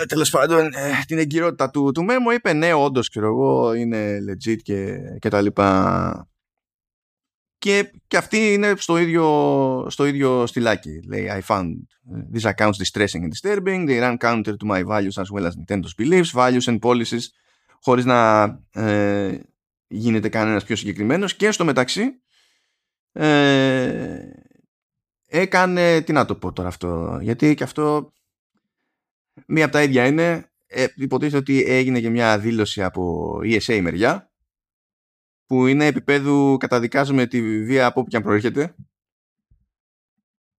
Τέλος 0.07 0.29
πάντων, 0.29 0.65
ε, 0.65 1.03
την 1.07 1.17
εγκυρότητα 1.17 1.69
του, 1.69 1.91
του 1.91 2.03
μέμο 2.03 2.31
είπε 2.31 2.53
ναι, 2.53 2.73
όντως 2.73 3.09
ξέρω 3.09 3.27
εγώ, 3.27 3.73
είναι 3.73 4.17
legit 4.29 4.57
και, 4.61 4.97
και 5.19 5.29
τα 5.29 5.41
λοιπά. 5.41 6.29
Και, 7.57 7.91
και 8.07 8.17
αυτή 8.17 8.53
είναι 8.53 8.73
στο 8.77 8.97
ίδιο, 8.97 9.87
στο 9.89 10.05
ίδιο 10.05 10.45
στυλάκι. 10.45 10.99
Λέει, 11.07 11.29
I 11.31 11.55
found 11.55 11.71
these 12.33 12.51
accounts 12.51 12.77
distressing 12.77 13.23
and 13.23 13.31
disturbing. 13.31 13.85
They 13.87 13.99
run 13.99 14.17
counter 14.17 14.55
to 14.57 14.65
my 14.65 14.83
values 14.83 15.17
as 15.17 15.29
well 15.33 15.45
as 15.47 15.53
Nintendo's 15.55 15.95
beliefs, 15.97 16.31
values 16.31 16.67
and 16.67 16.79
policies 16.79 17.25
χωρίς 17.85 18.05
να 18.05 18.43
ε, 18.71 19.39
γίνεται 19.87 20.29
κανένας 20.29 20.63
πιο 20.63 20.75
συγκεκριμένος. 20.75 21.35
Και 21.35 21.51
στο 21.51 21.65
μεταξύ 21.65 22.21
ε, 23.11 24.29
έκανε, 25.27 26.01
τι 26.01 26.11
να 26.11 26.25
το 26.25 26.35
πω 26.35 26.51
τώρα 26.51 26.67
αυτό, 26.67 27.19
γιατί 27.21 27.53
και 27.53 27.63
αυτό 27.63 28.13
μία 29.47 29.63
από 29.63 29.73
τα 29.73 29.83
ίδια 29.83 30.07
είναι, 30.07 30.51
ε, 30.65 30.85
υποτίθεται 30.95 31.37
ότι 31.37 31.63
έγινε 31.63 31.99
και 31.99 32.09
μια 32.09 32.39
δήλωση 32.39 32.83
από 32.83 33.33
ESA 33.43 33.79
μεριά 33.81 34.31
που 35.45 35.67
είναι 35.67 35.85
επίπεδου 35.85 36.57
καταδικάζουμε 36.59 37.27
τη 37.27 37.63
βία 37.63 37.85
από 37.85 37.99
όπου 37.99 38.09
και 38.09 38.17
αν 38.17 38.23
προέρχεται. 38.23 38.75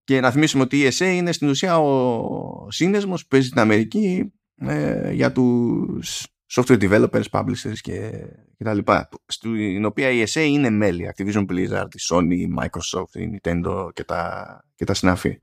Και 0.04 0.20
να 0.20 0.30
θυμίσουμε 0.30 0.62
ότι 0.62 0.80
η 0.80 0.88
ESA 0.92 1.14
είναι 1.14 1.32
στην 1.32 1.48
ουσία 1.48 1.78
ο 1.78 2.70
σύνδεσμος 2.70 3.22
που 3.22 3.28
παίζει 3.28 3.46
στην 3.46 3.60
Αμερική 3.60 4.32
ε, 4.56 5.12
για 5.12 5.32
τους 5.32 6.26
software 6.46 6.78
developers, 6.78 7.24
publishers 7.30 7.78
και, 7.80 8.10
και 8.56 8.64
τα 8.64 8.74
λοιπά 8.74 9.08
στην 9.26 9.84
οποία 9.84 10.10
η 10.10 10.24
ESA 10.26 10.40
είναι 10.40 10.70
μέλη 10.70 11.12
Activision 11.16 11.46
Blizzard, 11.46 11.94
η 11.94 11.98
Sony, 12.10 12.30
η 12.30 12.48
Microsoft, 12.58 13.20
η 13.20 13.40
Nintendo 13.42 13.88
και 13.92 14.04
τα, 14.04 14.64
και 14.74 14.84
τα 14.84 14.94
συναφή 14.94 15.40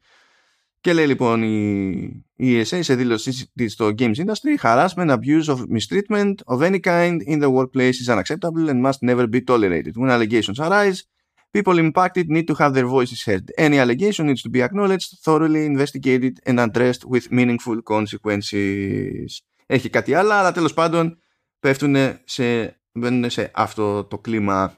και 0.83 0.93
λέει 0.93 1.07
λοιπόν 1.07 1.43
η, 1.43 2.25
η 2.35 2.61
ESA 2.61 2.79
σε 2.81 2.95
δήλωσή 2.95 3.51
στο 3.67 3.91
games 3.97 4.15
industry 4.15 4.57
harassment, 4.61 5.09
abuse 5.09 5.47
of 5.47 5.57
mistreatment 5.57 6.35
of 6.45 6.61
any 6.61 6.79
kind 6.79 7.21
in 7.21 7.39
the 7.39 7.49
workplace 7.49 7.97
is 8.01 8.09
unacceptable 8.09 8.69
and 8.69 8.81
must 8.81 8.99
never 9.01 9.25
be 9.27 9.41
tolerated. 9.41 9.93
When 9.95 10.09
allegations 10.09 10.59
arise, 10.59 10.97
people 11.55 11.77
impacted 11.85 12.25
need 12.35 12.47
to 12.51 12.55
have 12.61 12.73
their 12.73 12.89
voices 12.97 13.19
heard. 13.27 13.45
Any 13.67 13.77
allegation 13.85 14.23
needs 14.29 14.43
to 14.47 14.51
be 14.55 14.61
acknowledged, 14.67 15.09
thoroughly 15.25 15.63
investigated 15.73 16.33
and 16.47 16.59
addressed 16.59 17.03
with 17.13 17.31
meaningful 17.39 17.77
consequences 17.93 19.41
έχει 19.73 19.89
κάτι 19.89 20.13
άλλο, 20.13 20.31
αλλά 20.31 20.51
τέλος 20.51 20.73
πάντων 20.73 21.17
πέφτουν 21.59 21.95
σε, 22.23 22.79
μπαίνουν 22.91 23.29
σε 23.29 23.51
αυτό 23.53 24.05
το 24.05 24.19
κλίμα. 24.19 24.77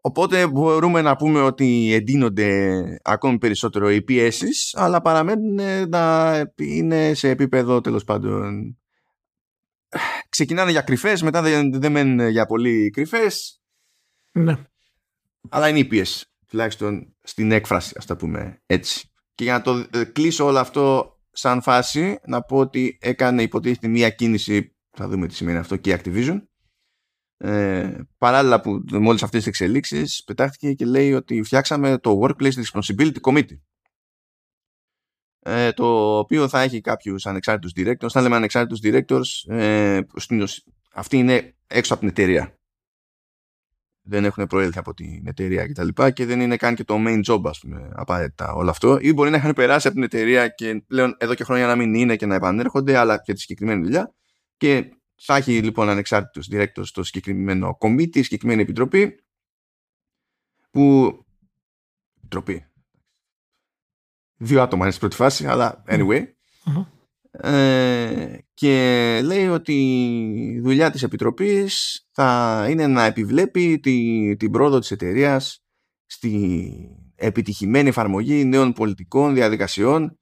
Οπότε 0.00 0.46
μπορούμε 0.46 1.02
να 1.02 1.16
πούμε 1.16 1.40
ότι 1.40 1.92
εντείνονται 1.92 2.82
ακόμη 3.02 3.38
περισσότερο 3.38 3.90
οι 3.90 4.02
πιέσεις, 4.02 4.74
αλλά 4.74 5.00
παραμένουν 5.00 5.88
να 5.88 6.52
είναι 6.56 7.14
σε 7.14 7.28
επίπεδο 7.28 7.80
τέλος 7.80 8.04
πάντων 8.04 8.78
ξεκινάνε 10.28 10.70
για 10.70 10.80
κρυφές, 10.80 11.22
μετά 11.22 11.42
δεν 11.70 11.92
μένουν 11.92 12.28
για 12.28 12.46
πολύ 12.46 12.90
κρυφές. 12.90 13.60
Ναι. 14.32 14.56
Αλλά 15.48 15.68
είναι 15.68 15.78
η 15.78 15.84
πίεση, 15.84 16.26
τουλάχιστον 16.46 17.16
στην 17.22 17.52
έκφραση, 17.52 17.94
ας 17.98 18.06
τα 18.06 18.16
πούμε 18.16 18.62
έτσι. 18.66 19.10
Και 19.34 19.44
για 19.44 19.52
να 19.52 19.62
το 19.62 19.86
ε, 19.90 20.04
κλείσω 20.04 20.44
όλο 20.44 20.58
αυτό 20.58 21.12
σαν 21.32 21.62
φάση 21.62 22.18
να 22.26 22.42
πω 22.42 22.56
ότι 22.56 22.98
έκανε 23.00 23.42
υποτίθεται 23.42 23.88
μία 23.88 24.10
κίνηση 24.10 24.76
θα 24.90 25.08
δούμε 25.08 25.26
τι 25.26 25.34
σημαίνει 25.34 25.58
αυτό 25.58 25.76
και 25.76 25.90
η 25.90 26.00
Activision. 26.02 26.42
Ε, 27.36 28.00
παράλληλα 28.18 28.60
που 28.60 28.84
με 28.90 29.08
όλες 29.08 29.22
αυτές 29.22 29.38
τις 29.38 29.46
εξελίξεις 29.46 30.24
πετάχτηκε 30.24 30.72
και 30.72 30.84
λέει 30.84 31.12
ότι 31.12 31.42
φτιάξαμε 31.42 31.98
το 31.98 32.20
Workplace 32.22 32.52
Responsibility 32.52 33.20
Committee. 33.20 33.58
Ε, 35.40 35.72
το 35.72 36.18
οποίο 36.18 36.48
θα 36.48 36.60
έχει 36.60 36.80
κάποιους 36.80 37.26
ανεξάρτητους 37.26 37.72
directors. 37.76 38.10
Θα 38.10 38.20
λέμε 38.20 38.36
ανεξάρτητους 38.36 38.80
directors 38.82 39.52
ε, 39.54 40.00
αυτή 40.92 41.16
είναι 41.16 41.54
έξω 41.66 41.92
από 41.92 42.02
την 42.02 42.10
εταιρεία 42.10 42.57
δεν 44.08 44.24
έχουν 44.24 44.46
προέλθει 44.46 44.78
από 44.78 44.94
την 44.94 45.26
εταιρεία 45.26 45.66
κτλ. 45.66 45.86
Και, 45.86 45.92
τα 45.92 46.10
και 46.10 46.26
δεν 46.26 46.40
είναι 46.40 46.56
καν 46.56 46.74
και 46.74 46.84
το 46.84 46.96
main 46.98 47.22
job, 47.24 47.40
ας 47.44 47.58
πούμε, 47.58 47.90
απαραίτητα 47.94 48.52
όλο 48.52 48.70
αυτό. 48.70 48.98
Ή 49.00 49.12
μπορεί 49.12 49.30
να 49.30 49.36
είχαν 49.36 49.52
περάσει 49.52 49.86
από 49.86 49.96
την 49.96 50.04
εταιρεία 50.04 50.48
και 50.48 50.82
πλέον 50.86 51.16
εδώ 51.18 51.34
και 51.34 51.44
χρόνια 51.44 51.66
να 51.66 51.76
μην 51.76 51.94
είναι 51.94 52.16
και 52.16 52.26
να 52.26 52.34
επανέρχονται, 52.34 52.96
αλλά 52.96 53.22
και 53.22 53.32
τη 53.32 53.40
συγκεκριμένη 53.40 53.82
δουλειά. 53.82 54.14
Και 54.56 54.92
θα 55.14 55.36
έχει 55.36 55.62
λοιπόν 55.62 55.88
ανεξάρτητου 55.88 56.42
directors 56.52 56.86
στο 56.86 57.02
συγκεκριμένο 57.02 57.76
κομίτι, 57.76 58.22
συγκεκριμένη 58.22 58.62
επιτροπή. 58.62 59.24
Που. 60.70 61.12
Επιτροπή. 62.16 62.66
Δύο 64.36 64.62
άτομα 64.62 64.82
είναι 64.82 64.92
στην 64.92 65.08
πρώτη 65.08 65.22
φάση, 65.22 65.46
αλλά 65.46 65.84
anyway. 65.86 66.24
Ε, 67.40 68.38
και 68.54 69.20
λέει 69.24 69.46
ότι 69.46 69.72
η 70.54 70.60
δουλειά 70.60 70.90
της 70.90 71.02
Επιτροπής 71.02 72.02
θα 72.12 72.66
είναι 72.70 72.86
να 72.86 73.04
επιβλέπει 73.04 73.78
τη, 73.78 74.36
την 74.36 74.50
πρόοδο 74.50 74.78
της 74.78 74.90
εταιρείας 74.90 75.62
στη 76.06 76.72
επιτυχημένη 77.14 77.88
εφαρμογή 77.88 78.44
νέων 78.44 78.72
πολιτικών 78.72 79.34
διαδικασιών 79.34 80.18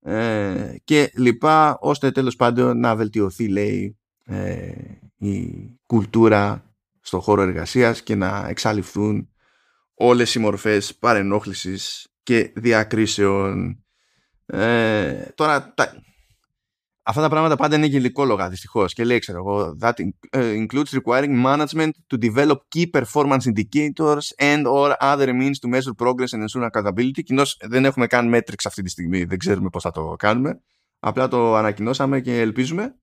ε, 0.00 0.74
και 0.84 1.10
λοιπά 1.14 1.78
ώστε 1.80 2.10
τέλος 2.10 2.36
πάντων 2.36 2.78
να 2.78 2.96
βελτιωθεί 2.96 3.48
λέει 3.48 3.98
ε, 4.24 4.72
η 5.16 5.50
κουλτούρα 5.86 6.74
στο 7.00 7.20
χώρο 7.20 7.42
εργασίας 7.42 8.02
και 8.02 8.14
να 8.14 8.46
εξαλειφθούν 8.48 9.28
όλες 9.94 10.34
οι 10.34 10.38
μορφές 10.38 10.94
παρενόχλησης 10.94 12.08
και 12.22 12.52
διακρίσεων. 12.54 13.78
Ε, 14.46 15.28
τώρα 15.34 15.74
τα, 15.74 16.02
Αυτά 17.06 17.20
τα 17.20 17.28
πράγματα 17.28 17.56
πάντα 17.56 17.76
είναι 17.76 17.86
γελικόλογα 17.86 18.48
δυστυχώς. 18.48 18.92
Και 18.92 19.04
λέει, 19.04 19.18
ξέρω 19.18 19.38
εγώ, 19.38 19.76
that 19.80 19.92
ε, 20.30 20.66
includes 20.66 20.98
requiring 21.02 21.44
management 21.44 21.90
to 22.08 22.18
develop 22.18 22.56
key 22.76 22.90
performance 22.90 23.44
indicators 23.52 24.26
and 24.38 24.66
or 24.66 24.94
other 25.00 25.28
means 25.28 25.58
to 25.58 25.68
measure 25.68 25.94
progress 26.04 26.32
and 26.32 26.42
ensure 26.42 26.68
accountability. 26.70 27.22
Κοινώς 27.24 27.56
δεν 27.60 27.84
έχουμε 27.84 28.06
καν 28.06 28.34
metrics 28.34 28.64
αυτή 28.64 28.82
τη 28.82 28.90
στιγμή, 28.90 29.24
δεν 29.24 29.38
ξέρουμε 29.38 29.68
πώς 29.68 29.82
θα 29.82 29.90
το 29.90 30.14
κάνουμε. 30.18 30.60
Απλά 30.98 31.28
το 31.28 31.54
ανακοινώσαμε 31.54 32.20
και 32.20 32.40
ελπίζουμε. 32.40 32.94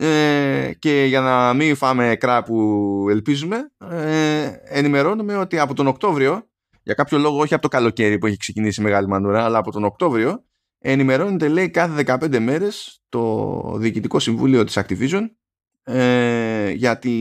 ε, 0.00 0.72
και 0.78 1.04
για 1.08 1.20
να 1.20 1.54
μην 1.54 1.76
φάμε 1.76 2.16
κρά 2.16 2.42
που 2.42 3.06
ελπίζουμε 3.10 3.70
ε, 3.90 4.50
ενημερώνουμε 4.64 5.36
ότι 5.36 5.58
από 5.58 5.74
τον 5.74 5.86
Οκτώβριο 5.86 6.48
για 6.82 6.94
κάποιο 6.94 7.18
λόγο 7.18 7.38
όχι 7.38 7.54
από 7.54 7.62
το 7.62 7.68
καλοκαίρι 7.68 8.18
που 8.18 8.26
έχει 8.26 8.36
ξεκινήσει 8.36 8.80
η 8.80 8.84
Μεγάλη 8.84 9.08
Μανούρα 9.08 9.44
αλλά 9.44 9.58
από 9.58 9.72
τον 9.72 9.84
Οκτώβριο 9.84 10.44
ενημερώνεται 10.78 11.48
λέει 11.48 11.70
κάθε 11.70 12.04
15 12.06 12.38
μέρες 12.38 13.02
το 13.08 13.76
Διοικητικό 13.76 14.18
Συμβούλιο 14.18 14.64
της 14.64 14.78
Activision 14.78 15.30
ε, 15.82 16.70
για, 16.70 16.98
τη, 16.98 17.14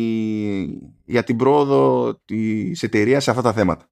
για 1.05 1.23
την 1.23 1.37
πρόοδο 1.37 2.15
της 2.25 2.83
εταιρείας 2.83 3.23
σε 3.23 3.29
αυτά 3.29 3.41
τα 3.41 3.53
θέματα. 3.53 3.89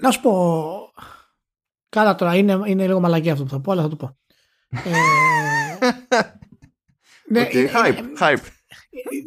να 0.00 0.10
σου 0.10 0.20
πω 0.20 0.32
Καλά 1.92 2.14
τώρα, 2.14 2.36
είναι, 2.36 2.60
είναι 2.66 2.86
λίγο 2.86 3.00
μαλακή 3.00 3.30
αυτό 3.30 3.44
που 3.44 3.50
θα 3.50 3.60
πω, 3.60 3.72
αλλά 3.72 3.82
θα 3.82 3.88
το 3.88 3.96
πω. 3.96 4.18
ε, 4.68 4.90
ναι, 7.32 7.48
okay, 7.52 7.66
hype, 7.66 7.98
hype. 8.20 8.46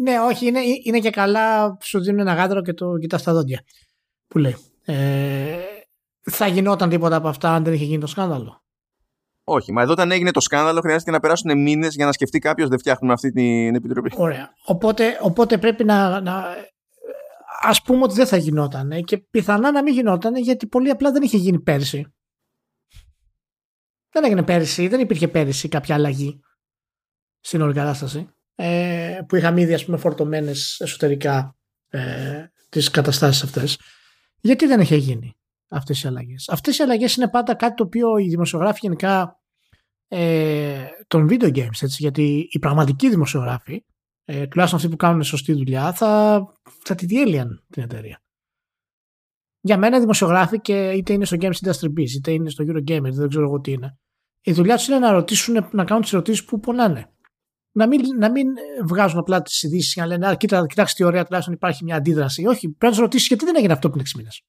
Ναι, 0.01 0.19
όχι, 0.19 0.45
είναι, 0.45 0.59
είναι 0.83 0.99
και 0.99 1.09
καλά 1.09 1.77
σου 1.81 1.99
δίνουν 1.99 2.19
ένα 2.19 2.33
γάδρο 2.33 2.61
και 2.61 2.73
το 2.73 2.97
κοιτάς 2.97 3.21
στα 3.21 3.33
δόντια. 3.33 3.63
Που 4.27 4.37
λέει. 4.37 4.55
Ε, 4.85 5.57
θα 6.21 6.47
γινόταν 6.47 6.89
τίποτα 6.89 7.15
από 7.15 7.27
αυτά 7.27 7.53
αν 7.53 7.63
δεν 7.63 7.73
είχε 7.73 7.83
γίνει 7.83 7.99
το 7.99 8.07
σκάνδαλο; 8.07 8.63
Όχι, 9.43 9.71
μα 9.71 9.81
εδώ 9.81 9.91
όταν 9.91 10.11
έγινε 10.11 10.31
το 10.31 10.39
σκάνδαλο 10.39 10.79
χρειάστηκε 10.79 11.11
να 11.11 11.19
περάσουν 11.19 11.61
μήνες 11.61 11.95
για 11.95 12.05
να 12.05 12.11
σκεφτεί 12.11 12.39
κάποιος 12.39 12.69
δεν 12.69 12.79
φτιάχνουμε 12.79 13.13
αυτή 13.13 13.31
την 13.31 13.75
επιτροπή. 13.75 14.11
Ωραία. 14.15 14.53
Οπότε, 14.65 15.17
οπότε 15.21 15.57
πρέπει 15.57 15.83
να, 15.83 16.21
να. 16.21 16.33
Α 17.61 17.81
πούμε 17.83 18.03
ότι 18.03 18.13
δεν 18.13 18.27
θα 18.27 18.37
γινόταν 18.37 19.03
και 19.03 19.17
πιθανά 19.17 19.71
να 19.71 19.83
μην 19.83 19.93
γινόταν 19.93 20.35
γιατί 20.35 20.67
πολύ 20.67 20.89
απλά 20.89 21.11
δεν 21.11 21.21
είχε 21.21 21.37
γίνει 21.37 21.59
πέρσι. 21.59 22.13
Δεν 24.09 24.23
έγινε 24.23 24.43
πέρυσι, 24.43 24.87
δεν 24.87 24.99
υπήρχε 24.99 25.27
πέρυσι 25.27 25.67
κάποια 25.67 25.95
αλλαγή 25.95 26.39
στην 27.39 27.61
όλη 27.61 27.73
κατάσταση. 27.73 28.29
Ε, 28.55 29.19
που 29.27 29.35
είχαμε 29.35 29.61
ήδη 29.61 29.73
ας 29.73 29.85
πούμε 29.85 29.97
φορτωμένες 29.97 30.79
εσωτερικά 30.79 31.55
ε, 31.89 32.45
τις 32.69 32.89
καταστάσεις 32.89 33.43
αυτές. 33.43 33.79
Γιατί 34.45 34.65
δεν 34.65 34.79
είχε 34.79 34.95
γίνει 34.95 35.33
αυτές 35.69 36.03
οι 36.03 36.07
αλλαγές. 36.07 36.49
Αυτές 36.49 36.77
οι 36.77 36.83
αλλαγές 36.83 37.15
είναι 37.15 37.29
πάντα 37.29 37.55
κάτι 37.55 37.75
το 37.75 37.83
οποίο 37.83 38.17
οι 38.17 38.27
δημοσιογράφοι 38.27 38.79
γενικά 38.81 39.41
ε, 40.07 40.85
των 41.07 41.27
video 41.29 41.55
games 41.55 41.81
έτσι, 41.81 41.97
γιατί 41.99 42.47
οι 42.51 42.59
πραγματικοί 42.59 43.09
δημοσιογράφοι 43.09 43.85
ε, 44.25 44.47
τουλάχιστον 44.47 44.79
αυτοί 44.79 44.91
που 44.91 44.95
κάνουν 44.95 45.23
σωστή 45.23 45.53
δουλειά 45.53 45.93
θα, 45.93 46.43
θα 46.83 46.95
τη 46.95 47.05
διέλυαν 47.05 47.65
την 47.69 47.83
εταιρεία. 47.83 48.23
Για 49.61 49.77
μένα 49.77 49.99
δημοσιογράφοι 49.99 50.61
και 50.61 50.91
είτε 50.91 51.13
είναι 51.13 51.25
στο 51.25 51.37
Games 51.39 51.53
Industry 51.65 51.87
Biz 51.97 52.09
είτε 52.15 52.31
είναι 52.31 52.49
στο 52.49 52.63
Eurogamer 52.67 53.11
δεν 53.11 53.29
ξέρω 53.29 53.45
εγώ 53.45 53.59
τι 53.59 53.71
είναι 53.71 53.97
η 54.47 54.51
δουλειά 54.51 54.75
τους 54.75 54.87
είναι 54.87 54.99
να 54.99 55.11
ρωτήσουν, 55.11 55.67
να 55.71 55.83
κάνουν 55.83 56.01
τις 56.01 56.13
ερωτήσεις 56.13 56.45
που 56.45 56.59
πονάνε. 56.59 57.14
Να 57.77 57.87
μην, 57.87 58.17
να 58.17 58.31
μην 58.31 58.47
βγάζουν 58.83 59.19
απλά 59.19 59.41
τις 59.41 59.63
ειδήσεις 59.63 59.93
και 59.93 60.01
να 60.01 60.07
λένε 60.07 60.27
Α, 60.27 60.35
κοίτα, 60.35 60.65
κοιτάξτε 60.65 60.97
τι 60.97 61.09
ωραία, 61.09 61.23
τουλάχιστον 61.23 61.53
υπάρχει 61.53 61.83
μια 61.83 61.95
αντίδραση. 61.95 62.45
Όχι, 62.45 62.69
πρέπει 62.69 62.85
να 62.85 62.91
του 62.91 63.01
ρωτήσει 63.01 63.25
γιατί 63.27 63.45
δεν 63.45 63.55
έγινε 63.55 63.73
αυτό 63.73 63.89
πριν 63.89 64.05
6 64.05 64.09
μήνες; 64.15 64.43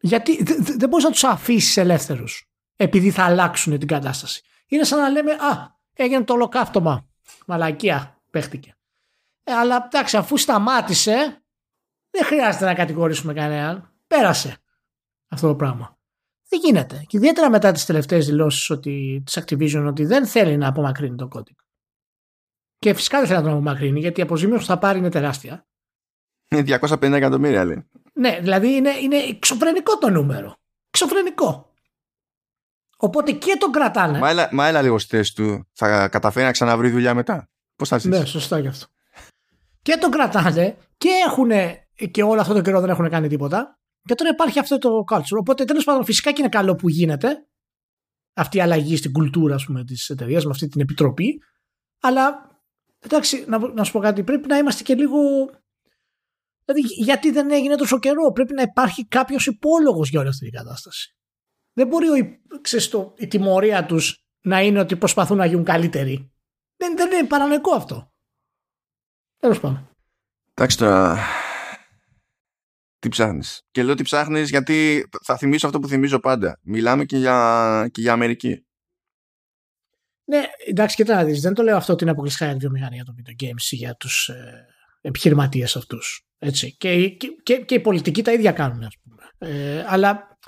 Γιατί 0.00 0.42
δεν 0.76 0.88
μπορείς 0.88 1.04
να 1.04 1.10
τους 1.10 1.24
αφήσεις 1.24 1.76
ελεύθερους 1.76 2.50
επειδή 2.76 3.10
θα 3.10 3.24
αλλάξουν 3.24 3.78
την 3.78 3.88
κατάσταση. 3.88 4.42
Είναι 4.66 4.84
σαν 4.84 4.98
να 4.98 5.08
λέμε 5.08 5.32
Α, 5.32 5.78
έγινε 5.92 6.24
το 6.24 6.32
ολοκαύτωμα. 6.32 7.08
Μαλακία, 7.46 8.22
παίχτηκε. 8.30 8.74
Ε, 9.44 9.52
αλλά 9.52 9.84
εντάξει, 9.84 10.16
αφού 10.16 10.36
σταμάτησε, 10.36 11.44
δεν 12.10 12.24
χρειάζεται 12.24 12.64
να 12.64 12.74
κατηγορήσουμε 12.74 13.32
κανέναν. 13.32 13.94
Πέρασε 14.06 14.56
αυτό 15.28 15.48
το 15.48 15.56
πράγμα. 15.56 15.98
Δεν 16.50 16.60
γίνεται; 16.64 17.04
Και 17.06 17.16
ιδιαίτερα 17.16 17.50
μετά 17.50 17.72
τις 17.72 17.84
τελευταίες 17.84 18.26
δηλώσεις 18.26 18.78
της 19.24 19.38
Activision 19.40 19.84
ότι 19.86 20.04
δεν 20.04 20.26
θέλει 20.26 20.56
να 20.56 20.68
απομακρύνει 20.68 21.16
τον 21.16 21.28
κώδικα. 21.28 21.64
Και 22.78 22.94
φυσικά 22.94 23.18
δεν 23.18 23.26
θέλει 23.26 23.38
να 23.38 23.44
τον 23.44 23.52
απομακρύνει 23.52 24.00
γιατί 24.00 24.20
η 24.20 24.22
αποζημίωση 24.22 24.60
που 24.60 24.66
θα 24.66 24.78
πάρει 24.78 24.98
είναι 24.98 25.08
τεράστια. 25.08 25.66
Είναι 26.48 26.78
250 26.80 27.02
εκατομμύρια 27.02 27.64
λέει. 27.64 27.86
Ναι, 28.12 28.38
δηλαδή 28.40 28.74
είναι, 28.74 28.90
είναι 28.90 29.16
εξωφρενικό 29.16 29.98
το 29.98 30.10
νούμερο. 30.10 30.56
Εξωφρενικό. 30.88 31.72
Οπότε 32.96 33.32
και 33.32 33.56
τον 33.58 33.72
κρατάνε. 33.72 34.18
Μα 34.18 34.30
έλα, 34.30 34.48
μα 34.52 34.66
έλα 34.66 34.82
λίγο 34.82 34.98
στη 34.98 35.16
θέση 35.16 35.34
του. 35.34 35.68
Θα 35.72 36.08
καταφέρει 36.08 36.46
να 36.46 36.52
ξαναβρει 36.52 36.90
δουλειά 36.90 37.14
μετά. 37.14 37.48
Πώς 37.76 37.88
θα 37.88 37.98
ζήσει. 37.98 38.18
Ναι, 38.18 38.24
σωστά 38.24 38.58
γι' 38.58 38.68
αυτό. 38.68 38.86
Και 39.82 39.96
τον 39.96 40.10
κρατάνε 40.10 40.76
και 40.96 41.08
έχουν 41.26 41.50
και 42.10 42.22
όλο 42.22 42.40
αυτό 42.40 42.54
το 42.54 42.60
καιρό 42.60 42.80
δεν 42.80 42.90
έχουν 42.90 43.08
κάνει 43.08 43.28
τίποτα. 43.28 43.79
Και 44.02 44.14
τώρα 44.14 44.30
υπάρχει 44.30 44.58
αυτό 44.58 44.78
το 44.78 45.04
culture. 45.10 45.38
Οπότε 45.38 45.64
τέλος 45.64 45.84
πάντων 45.84 46.04
φυσικά 46.04 46.32
και 46.32 46.40
είναι 46.40 46.48
καλό 46.48 46.74
που 46.74 46.88
γίνεται 46.88 47.46
αυτή 48.34 48.56
η 48.56 48.60
αλλαγή 48.60 48.96
στην 48.96 49.12
κουλτούρα 49.12 49.56
της 49.86 50.08
εταιρείας 50.08 50.44
με 50.44 50.50
αυτή 50.50 50.68
την 50.68 50.80
επιτροπή. 50.80 51.42
Αλλά 52.00 52.50
εντάξει, 52.98 53.44
να, 53.48 53.58
να 53.72 53.84
σου 53.84 53.92
πω 53.92 53.98
κάτι, 53.98 54.24
πρέπει 54.24 54.48
να 54.48 54.56
είμαστε 54.56 54.82
και 54.82 54.94
λίγο. 54.94 55.18
Δηλαδή, 56.64 56.94
γιατί 56.96 57.30
δεν 57.30 57.50
έγινε 57.50 57.76
τόσο 57.76 57.98
καιρό, 57.98 58.32
πρέπει 58.32 58.54
να 58.54 58.62
υπάρχει 58.62 59.06
κάποιος 59.06 59.46
υπόλογος 59.46 60.10
για 60.10 60.20
όλη 60.20 60.28
αυτή 60.28 60.50
την 60.50 60.58
κατάσταση. 60.58 61.16
Δεν 61.72 61.86
μπορεί 61.86 62.08
ο, 62.08 62.38
ξέρεις, 62.60 62.88
το, 62.88 63.14
η 63.16 63.26
τιμωρία 63.26 63.86
τους 63.86 64.24
να 64.40 64.60
είναι 64.60 64.78
ότι 64.80 64.96
προσπαθούν 64.96 65.36
να 65.36 65.46
γίνουν 65.46 65.64
καλύτεροι. 65.64 66.32
Δεν, 66.76 66.96
δεν 66.96 67.12
είναι 67.12 67.26
παρανοϊκό 67.26 67.74
αυτό. 67.74 68.12
Τέλος 69.38 69.60
πάντων. 69.60 69.88
Εντάξει 70.54 70.78
τώρα, 70.78 71.18
τι 73.00 73.08
ψάχνεις; 73.08 73.62
Και 73.70 73.82
λέω 73.82 73.94
τι 73.94 74.02
ψάχνεις 74.02 74.50
γιατί 74.50 75.08
θα 75.24 75.36
θυμίσω 75.36 75.66
αυτό 75.66 75.80
που 75.80 75.88
θυμίζω 75.88 76.18
πάντα. 76.18 76.58
Μιλάμε 76.62 77.04
και 77.04 77.16
για, 77.16 77.88
και 77.92 78.00
για 78.00 78.12
Αμερική. 78.12 78.64
Ναι, 80.24 80.42
εντάξει, 80.66 80.96
και 80.96 81.04
να 81.04 81.24
δεις. 81.24 81.40
Δεν 81.40 81.54
το 81.54 81.62
λέω 81.62 81.76
αυτό 81.76 81.92
ότι 81.92 82.02
είναι 82.02 82.12
αποκλειστικά 82.12 82.44
για 82.44 82.54
τη 82.54 82.60
βιομηχανία 82.60 83.04
των 83.04 83.14
video 83.18 83.44
games 83.44 83.70
ή 83.70 83.76
για 83.76 83.94
τους 83.94 84.28
ε, 84.28 84.66
επιχειρηματίες 85.00 85.76
αυτούς. 85.76 86.24
Και, 86.76 87.08
και, 87.08 87.16
και, 87.42 87.56
και 87.56 87.74
οι 87.74 87.80
πολιτικοί 87.80 88.22
τα 88.22 88.32
ίδια 88.32 88.52
κάνουν, 88.52 88.82
ας 88.82 88.96
πούμε. 89.02 89.22
Ε, 89.38 89.84
αλλά 89.88 90.38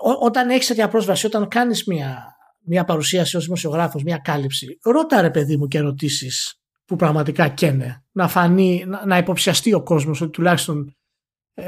ό, 0.00 0.10
όταν 0.24 0.50
έχεις 0.50 0.66
τέτοια 0.66 0.88
πρόσβαση, 0.88 1.26
όταν 1.26 1.48
κάνεις 1.48 1.84
μια, 1.84 2.36
μια 2.64 2.84
παρουσίαση 2.84 3.36
ως 3.36 3.44
δημοσιογράφος, 3.44 4.02
μια 4.02 4.16
κάλυψη, 4.16 4.78
ρώτα 4.82 5.20
ρε 5.20 5.30
παιδί 5.30 5.56
μου 5.56 5.66
και 5.66 5.78
ερωτήσει 5.78 6.58
που 6.84 6.96
πραγματικά 6.96 7.48
καίνε. 7.48 8.04
Να 8.12 8.28
φανεί, 8.28 8.84
να, 8.86 9.06
να 9.06 9.16
υποψιαστεί 9.16 9.72
ο 9.72 9.82
κόσμος 9.82 10.20
ότι 10.20 10.30
τουλάχιστον 10.30 10.88
ε, 10.88 10.99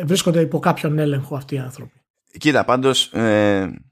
βρίσκονται 0.04 0.40
υπό 0.40 0.58
κάποιον 0.58 0.98
έλεγχο 0.98 1.36
αυτοί 1.36 1.54
οι 1.54 1.58
άνθρωποι. 1.58 2.00
Κοίτα, 2.38 2.64
πάντως 2.64 3.12
ε, 3.12 3.82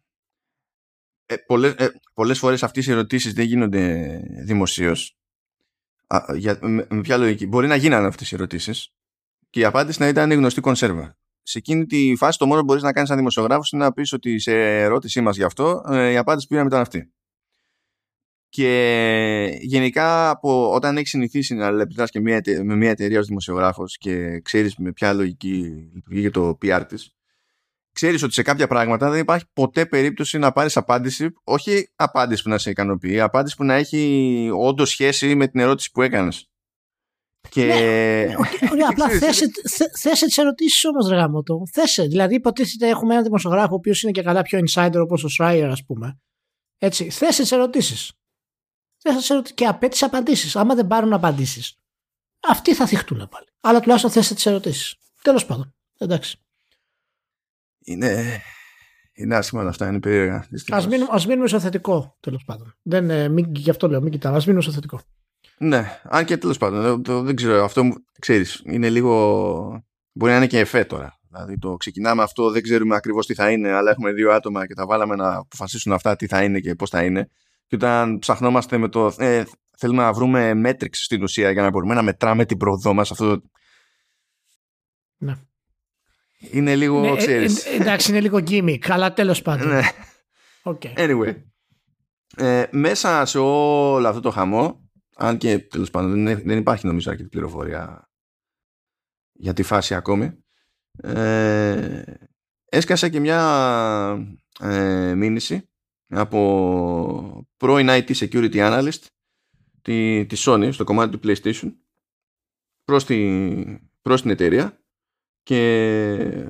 ε, 1.27 1.37
πολλές, 1.37 1.73
ε, 1.73 2.01
πολλές 2.15 2.39
φορές 2.39 2.63
αυτές 2.63 2.87
οι 2.87 2.91
ερωτήσεις 2.91 3.33
δεν 3.33 3.45
γίνονται 3.45 4.21
δημοσίως. 4.45 5.17
για, 6.35 6.59
με, 6.61 6.87
με 6.91 7.01
ποια 7.01 7.17
λογική; 7.17 7.47
Μπορεί 7.47 7.67
να 7.67 7.77
γίνανε 7.77 8.07
αυτές 8.07 8.31
οι 8.31 8.35
ερωτήσεις 8.35 8.93
και 9.51 9.61
η 9.61 9.65
απάντηση 9.65 10.01
να 10.01 10.09
ήταν 10.09 10.33
γνωστή 10.33 10.61
κονσέρβα. 10.61 11.19
Σε 11.43 11.59
εκείνη 11.59 11.87
τη 11.87 12.15
φάση 12.17 12.39
το 12.39 12.47
μόνο 12.47 12.61
που 12.61 12.67
μπορείς 12.67 12.83
να 12.83 12.93
κάνεις 12.93 13.09
σαν 13.09 13.19
δημοσιογράφος 13.19 13.73
είναι 13.73 13.85
να 13.85 13.93
πεις 13.93 14.13
ότι 14.13 14.39
σε 14.39 14.81
ερώτησή 14.81 15.21
μας 15.21 15.37
γι' 15.37 15.43
αυτό 15.43 15.83
ε, 15.89 16.11
η 16.11 16.17
απάντηση 16.17 16.47
που 16.47 16.53
πήραμε 16.53 16.69
ήταν 16.69 16.81
αυτή. 16.81 17.13
Και 18.53 19.59
γενικά 19.61 20.31
από 20.31 20.75
όταν 20.75 20.97
έχεις 20.97 21.11
συνηθίσει 21.11 21.55
να 21.55 21.71
λεπτά 21.71 22.05
και 22.05 22.21
μια, 22.21 22.41
με 22.63 22.77
μια 22.77 22.91
εταιρεία 22.91 23.19
ως 23.19 23.27
δημοσιογράφος 23.27 23.97
και 23.99 24.41
ξέρεις 24.41 24.77
με 24.77 24.93
ποια 24.93 25.13
λογική 25.13 25.91
λειτουργεί 25.95 26.23
και 26.23 26.31
το 26.31 26.59
PR 26.63 26.83
της, 26.89 27.15
ξέρεις 27.93 28.23
ότι 28.23 28.33
σε 28.33 28.43
κάποια 28.43 28.67
πράγματα 28.67 29.11
δεν 29.11 29.21
υπάρχει 29.21 29.45
ποτέ 29.53 29.87
περίπτωση 29.87 30.39
να 30.39 30.53
πάρεις 30.53 30.77
απάντηση, 30.77 31.33
όχι 31.45 31.91
απάντηση 31.97 32.43
που 32.43 32.49
να 32.49 32.59
σε 32.59 32.71
ικανοποιεί, 32.71 33.21
απάντηση 33.21 33.57
που 33.57 33.65
να 33.65 33.75
έχει 33.75 34.51
όντως 34.55 34.91
σχέση 34.91 35.35
με 35.35 35.49
την 35.49 35.61
ερώτηση 35.61 35.91
που 35.91 36.03
έκανες. 36.03 36.51
Και... 37.49 37.65
Ναι, 37.65 38.35
okay, 38.43 38.79
απλά 38.91 39.09
θέσε, 39.09 39.47
θέσε 39.99 40.27
τις 40.27 40.39
ερωτήσεις 40.39 40.85
όμως, 40.85 41.09
Ρεγάμο 41.09 41.43
το. 41.43 41.63
Θέσε. 41.73 42.03
Δηλαδή, 42.03 42.35
υποτίθεται 42.35 42.89
έχουμε 42.89 43.13
έναν 43.13 43.25
δημοσιογράφο 43.25 43.73
ο 43.73 43.75
οποίος 43.75 44.03
είναι 44.03 44.13
και 44.13 44.23
καλά 44.23 44.43
πιο 44.43 44.59
insider 44.59 45.01
όπως 45.03 45.25
ο 45.25 45.29
Schreier, 45.39 45.69
ας 45.71 45.85
πούμε. 45.85 46.21
Έτσι, 46.79 47.11
θέσε 47.11 47.43
τις 47.43 47.53
ερωτήσεις 47.53 48.13
δεν 49.03 49.21
σα 49.21 49.43
και 49.43 49.67
απέτησε 49.67 50.05
απαντήσεις. 50.05 50.57
Άμα 50.57 50.75
δεν 50.75 50.87
πάρουν 50.87 51.13
απαντήσεις, 51.13 51.79
αυτοί 52.41 52.75
θα 52.75 52.87
θυχτούν 52.87 53.29
πάλι. 53.31 53.47
Αλλά 53.61 53.81
τουλάχιστον 53.81 54.11
θέστε 54.11 54.35
τις 54.35 54.47
ερωτήσεις. 54.47 54.97
Τέλος 55.23 55.47
πάντων. 55.47 55.75
Εντάξει. 55.99 56.39
Είναι. 57.85 58.41
Είναι 59.13 59.37
άσχημα 59.37 59.63
αυτά, 59.63 59.89
είναι 59.89 60.01
περίεργα. 60.01 60.49
Α 60.71 60.87
μείνουμε, 60.89 61.11
ας 61.11 61.27
μείνουμε 61.27 61.49
στο 61.49 61.61
θετικό, 61.61 62.17
τέλος 62.21 62.45
πάντων. 62.45 62.75
Δεν, 62.83 63.11
ε, 63.11 63.29
μην, 63.29 63.55
γι' 63.55 63.71
αυτό 63.71 63.89
λέω, 63.89 64.01
μην 64.01 64.13
κοιτάμε. 64.13 64.37
Α 64.37 64.41
μείνουμε 64.41 64.63
στο 64.63 64.73
θετικό. 64.73 65.01
Ναι, 65.59 66.01
αν 66.03 66.25
και 66.25 66.37
τέλος 66.37 66.59
πάντων, 66.59 67.03
το, 67.03 67.23
δεν 67.23 67.37
ξέρω, 67.37 67.65
αυτό 67.65 67.93
ξέρεις, 68.19 68.63
είναι 68.65 68.91
λίγο. 68.91 69.85
Μπορεί 70.13 70.31
να 70.31 70.37
είναι 70.37 70.47
και 70.47 70.59
εφέ 70.59 70.85
τώρα. 70.85 71.19
Δηλαδή 71.29 71.59
το 71.59 71.77
ξεκινάμε 71.77 72.23
αυτό, 72.23 72.51
δεν 72.51 72.63
ξέρουμε 72.63 72.97
ακριβώς 72.97 73.27
τι 73.27 73.35
θα 73.35 73.51
είναι, 73.51 73.73
αλλά 73.73 73.91
έχουμε 73.91 74.13
δύο 74.13 74.33
άτομα 74.33 74.67
και 74.67 74.75
τα 74.75 74.87
βάλαμε 74.87 75.15
να 75.15 75.35
αποφασίσουν 75.35 75.93
αυτά 75.93 76.17
τι 76.17 76.27
θα 76.27 76.43
είναι 76.43 76.61
και 76.61 76.75
πώς 76.75 76.91
θα 76.91 77.03
είναι. 77.03 77.31
Και 77.71 77.77
όταν 77.77 78.19
ψαχνόμαστε 78.19 78.79
με 78.79 78.89
το. 78.89 79.15
Ε, 79.19 79.45
θέλουμε 79.77 80.03
να 80.03 80.13
βρούμε 80.13 80.53
metrics 80.65 80.89
στην 80.91 81.23
ουσία 81.23 81.51
για 81.51 81.63
να 81.63 81.71
μπορούμε 81.71 81.95
να 81.95 82.03
μετράμε 82.03 82.45
την 82.45 82.57
πρόοδό 82.57 82.95
μας. 82.95 83.11
Αυτό. 83.11 83.43
Ναι. 85.17 85.35
Είναι 86.39 86.77
λίγο. 86.77 87.01
Ναι, 87.01 87.17
ξέρεις. 87.17 87.67
Ε, 87.67 87.71
ε, 87.71 87.75
εντάξει, 87.75 88.11
είναι 88.11 88.21
λίγο 88.21 88.37
gimmick, 88.37 88.89
αλλά 88.89 89.13
τέλος 89.13 89.43
πάντων. 89.43 89.69
Ναι. 89.69 89.81
Okay. 90.63 90.95
Anyway. 90.97 91.43
Ε, 92.37 92.67
μέσα 92.71 93.25
σε 93.25 93.39
όλο 93.39 94.09
αυτό 94.09 94.21
το 94.21 94.31
χαμό, 94.31 94.91
αν 95.17 95.39
και 95.39 95.59
τέλος 95.59 95.91
πάντων 95.91 96.25
δεν, 96.25 96.43
δεν 96.45 96.59
υπάρχει 96.59 96.87
νομίζω 96.87 97.11
αρκετή 97.11 97.29
πληροφορία 97.29 98.11
για 99.33 99.53
τη 99.53 99.63
φάση 99.63 99.95
ακόμη, 99.95 100.45
ε, 101.03 102.03
έσκασε 102.65 103.09
και 103.09 103.21
μια 103.21 103.41
ε, 104.61 105.15
μήνυση 105.15 105.70
από 106.11 107.47
πρώην 107.57 107.87
IT 107.91 108.15
Security 108.15 108.55
Analyst 108.55 109.07
τη, 109.83 110.27
τη 110.27 110.37
Sony 110.39 110.69
στο 110.73 110.85
κομμάτι 110.85 111.19
του 111.19 111.29
PlayStation 111.29 111.73
προς, 112.85 113.05
τη, 113.05 113.41
προς 114.03 114.23
την 114.23 114.31
εταιρεία 114.31 114.81
και 115.43 116.49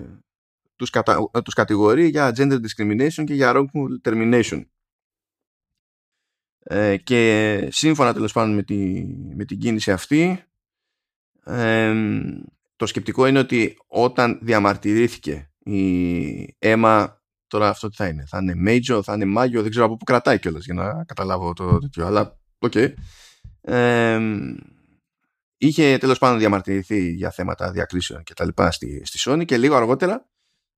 τους, 0.76 0.90
κατα, 0.90 1.30
τους 1.44 1.54
κατηγορεί 1.54 2.08
για 2.08 2.32
gender 2.36 2.58
discrimination 2.60 3.24
και 3.24 3.34
για 3.34 3.52
wrongful 3.54 4.08
termination. 4.10 4.64
Ε, 6.62 6.96
και 6.96 7.68
σύμφωνα 7.70 8.12
τέλος 8.12 8.32
πάντων 8.32 8.54
με, 8.54 8.62
τη, 8.62 9.04
με 9.34 9.44
την 9.44 9.58
κίνηση 9.58 9.92
αυτή 9.92 10.44
ε, 11.44 11.94
το 12.76 12.86
σκεπτικό 12.86 13.26
είναι 13.26 13.38
ότι 13.38 13.76
όταν 13.86 14.38
διαμαρτυρήθηκε 14.42 15.50
η 15.58 16.56
αίμα 16.58 17.19
τώρα 17.50 17.68
αυτό 17.68 17.88
τι 17.88 17.96
θα 17.96 18.06
είναι 18.06 18.24
θα 18.26 18.38
είναι 18.38 18.54
Majo, 18.66 19.00
θα 19.02 19.14
είναι 19.14 19.24
Mayo 19.24 19.62
δεν 19.62 19.70
ξέρω 19.70 19.86
από 19.86 19.96
πού 19.96 20.04
κρατάει 20.04 20.38
κιόλας 20.38 20.64
για 20.64 20.74
να 20.74 21.04
καταλάβω 21.04 21.52
το 21.52 21.78
τέτοιο 21.78 22.06
αλλά 22.06 22.38
OK 22.58 22.72
okay. 22.74 22.92
ε, 23.60 24.20
είχε 25.56 25.98
τέλος 25.98 26.18
πάντων 26.18 26.38
διαμαρτυρηθεί 26.38 27.10
για 27.10 27.30
θέματα 27.30 27.70
διακρίσεων 27.70 28.22
και 28.22 28.34
τα 28.34 28.44
λοιπά 28.44 28.70
στη, 28.70 29.02
στη 29.04 29.18
Sony 29.30 29.44
και 29.44 29.56
λίγο 29.56 29.76
αργότερα 29.76 30.26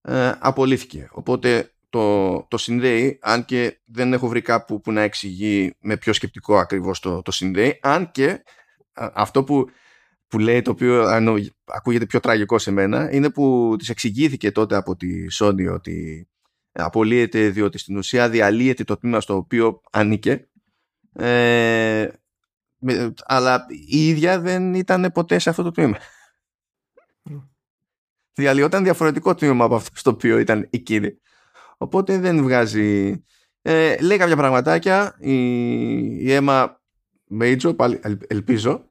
ε, 0.01 0.33
απολύθηκε 0.39 1.09
οπότε 1.13 1.73
το, 1.89 2.37
το 2.43 2.57
συνδέει 2.57 3.19
αν 3.23 3.45
και 3.45 3.81
δεν 3.85 4.13
έχω 4.13 4.29
βρει 4.29 4.41
κάπου 4.41 4.81
που 4.81 4.93
να 4.93 5.01
εξηγεί 5.01 5.77
με 5.81 5.97
πιο 5.97 6.13
σκεπτικό 6.13 6.59
ακριβώς 6.59 7.01
το, 7.01 7.23
το 7.23 7.31
συνδέει 7.31 7.79
αν 7.83 8.11
και 8.11 8.43
αυτό 8.95 9.45
που 9.45 9.69
που 10.33 10.39
λέει 10.39 10.63
το 10.63 10.71
οποίο 10.71 11.05
ακούγεται 11.65 12.07
πιο 12.07 12.21
τραγικό 12.21 12.59
σε 12.59 12.71
μένα 12.71 13.13
είναι 13.13 13.31
που 13.31 13.75
της 13.79 13.89
εξηγήθηκε 13.89 14.53
τότε 14.53 14.77
από 14.77 14.97
τη 14.97 15.09
Sony 15.41 15.73
ότι 15.75 16.29
απολύεται 16.73 17.49
διότι 17.49 17.79
στην 17.79 17.97
ουσία 17.97 18.29
διαλύεται 18.29 18.85
το 18.85 18.97
τμήμα 18.97 19.21
στο 19.21 19.37
οποίο 19.37 19.81
ανήκε 19.91 20.47
ε, 21.13 22.09
αλλά 23.25 23.67
η 23.69 24.09
ίδια 24.09 24.41
δεν 24.41 24.75
ήταν 24.75 25.11
ποτέ 25.15 25.39
σε 25.39 25.51
αυτό 25.51 25.63
το 25.63 25.71
τμήμα. 25.71 25.97
Mm. 27.31 27.43
Διαλυόταν 28.35 28.85
διαφορετικό 28.85 29.35
τμήμα 29.35 29.65
από 29.65 29.75
αυτό 29.75 29.99
στο 29.99 30.11
οποίο 30.11 30.39
ήταν 30.39 30.69
εκείνη. 30.71 31.19
Οπότε 31.77 32.19
δεν 32.19 32.43
βγάζει... 32.43 33.23
Ε, 33.65 33.97
λέει 34.01 34.19
κάποια 34.19 34.37
πραγματάκια 34.37 35.17
η, 35.19 35.35
η 36.03 36.39
Emma 36.41 36.69
Major, 37.41 37.77
πάλι 37.77 38.01
ελπίζω, 38.27 38.91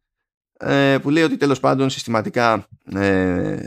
ε, 0.57 0.97
που 1.01 1.09
λέει 1.09 1.23
ότι 1.23 1.37
τέλος 1.37 1.59
πάντων 1.59 1.89
συστηματικά 1.89 2.67
ε, 2.95 3.63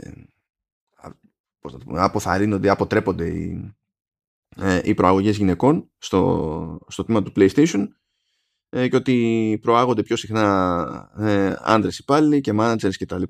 πώς 1.59 1.71
το 1.71 1.77
πούμε, 1.77 2.01
αποθαρρύνονται, 2.01 2.69
αποτρέπονται 2.69 3.27
οι, 3.27 3.75
ε, 4.55 4.79
οι 4.83 4.93
προαγωγές 4.93 5.37
γυναικών 5.37 5.91
στο, 5.97 6.79
στο 6.87 7.03
τμήμα 7.03 7.23
του 7.23 7.31
PlayStation 7.35 7.87
ε, 8.69 8.87
και 8.87 8.95
ότι 8.95 9.59
προάγονται 9.61 10.03
πιο 10.03 10.15
συχνά 10.15 11.11
ε, 11.17 11.55
άντρες 11.59 11.97
υπάλληλοι 11.99 12.41
και 12.41 12.53
managers 12.55 12.93
κτλ. 12.99 13.23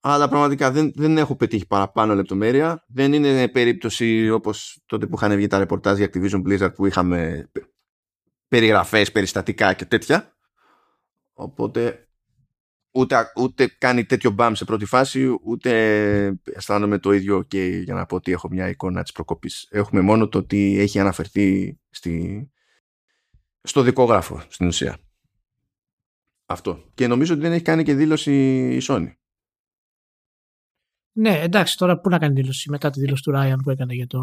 Αλλά 0.00 0.28
πραγματικά 0.28 0.70
δεν, 0.70 0.92
δεν 0.94 1.18
έχω 1.18 1.36
πετύχει 1.36 1.66
παραπάνω 1.66 2.14
λεπτομέρεια. 2.14 2.84
Δεν 2.88 3.12
είναι 3.12 3.48
περίπτωση 3.48 4.30
όπως 4.30 4.82
τότε 4.86 5.06
που 5.06 5.16
είχαν 5.16 5.36
βγει 5.36 5.46
τα 5.46 5.58
ρεπορτάζ 5.58 5.98
για 5.98 6.10
Activision 6.12 6.42
Blizzard 6.46 6.74
που 6.74 6.86
είχαμε 6.86 7.50
περιγραφές, 8.48 9.12
περιστατικά 9.12 9.72
και 9.72 9.84
τέτοια. 9.84 10.36
Οπότε 11.32 12.05
ούτε, 12.96 13.32
ούτε 13.36 13.66
κάνει 13.66 14.04
τέτοιο 14.04 14.30
μπαμ 14.30 14.54
σε 14.54 14.64
πρώτη 14.64 14.84
φάση, 14.84 15.38
ούτε 15.44 15.70
αισθάνομαι 16.44 16.98
το 16.98 17.12
ίδιο 17.12 17.42
και 17.42 17.66
για 17.66 17.94
να 17.94 18.06
πω 18.06 18.16
ότι 18.16 18.32
έχω 18.32 18.48
μια 18.48 18.68
εικόνα 18.68 19.02
της 19.02 19.12
προκοπής. 19.12 19.66
Έχουμε 19.70 20.00
μόνο 20.00 20.28
το 20.28 20.38
ότι 20.38 20.78
έχει 20.78 20.98
αναφερθεί 20.98 21.78
στη, 21.90 22.50
στο 23.62 23.82
δικόγραφο 23.82 24.42
στην 24.48 24.66
ουσία. 24.66 24.98
Αυτό. 26.46 26.84
Και 26.94 27.06
νομίζω 27.06 27.32
ότι 27.32 27.42
δεν 27.42 27.52
έχει 27.52 27.62
κάνει 27.62 27.82
και 27.82 27.94
δήλωση 27.94 28.32
η 28.76 28.80
Sony. 28.82 29.12
Ναι, 31.12 31.40
εντάξει, 31.40 31.76
τώρα 31.76 32.00
πού 32.00 32.08
να 32.08 32.18
κάνει 32.18 32.34
δήλωση 32.34 32.70
μετά 32.70 32.90
τη 32.90 33.00
δήλωση 33.00 33.22
του 33.22 33.30
Ράιαν 33.30 33.60
που 33.62 33.70
έκανε 33.70 33.94
για 33.94 34.06
το, 34.06 34.20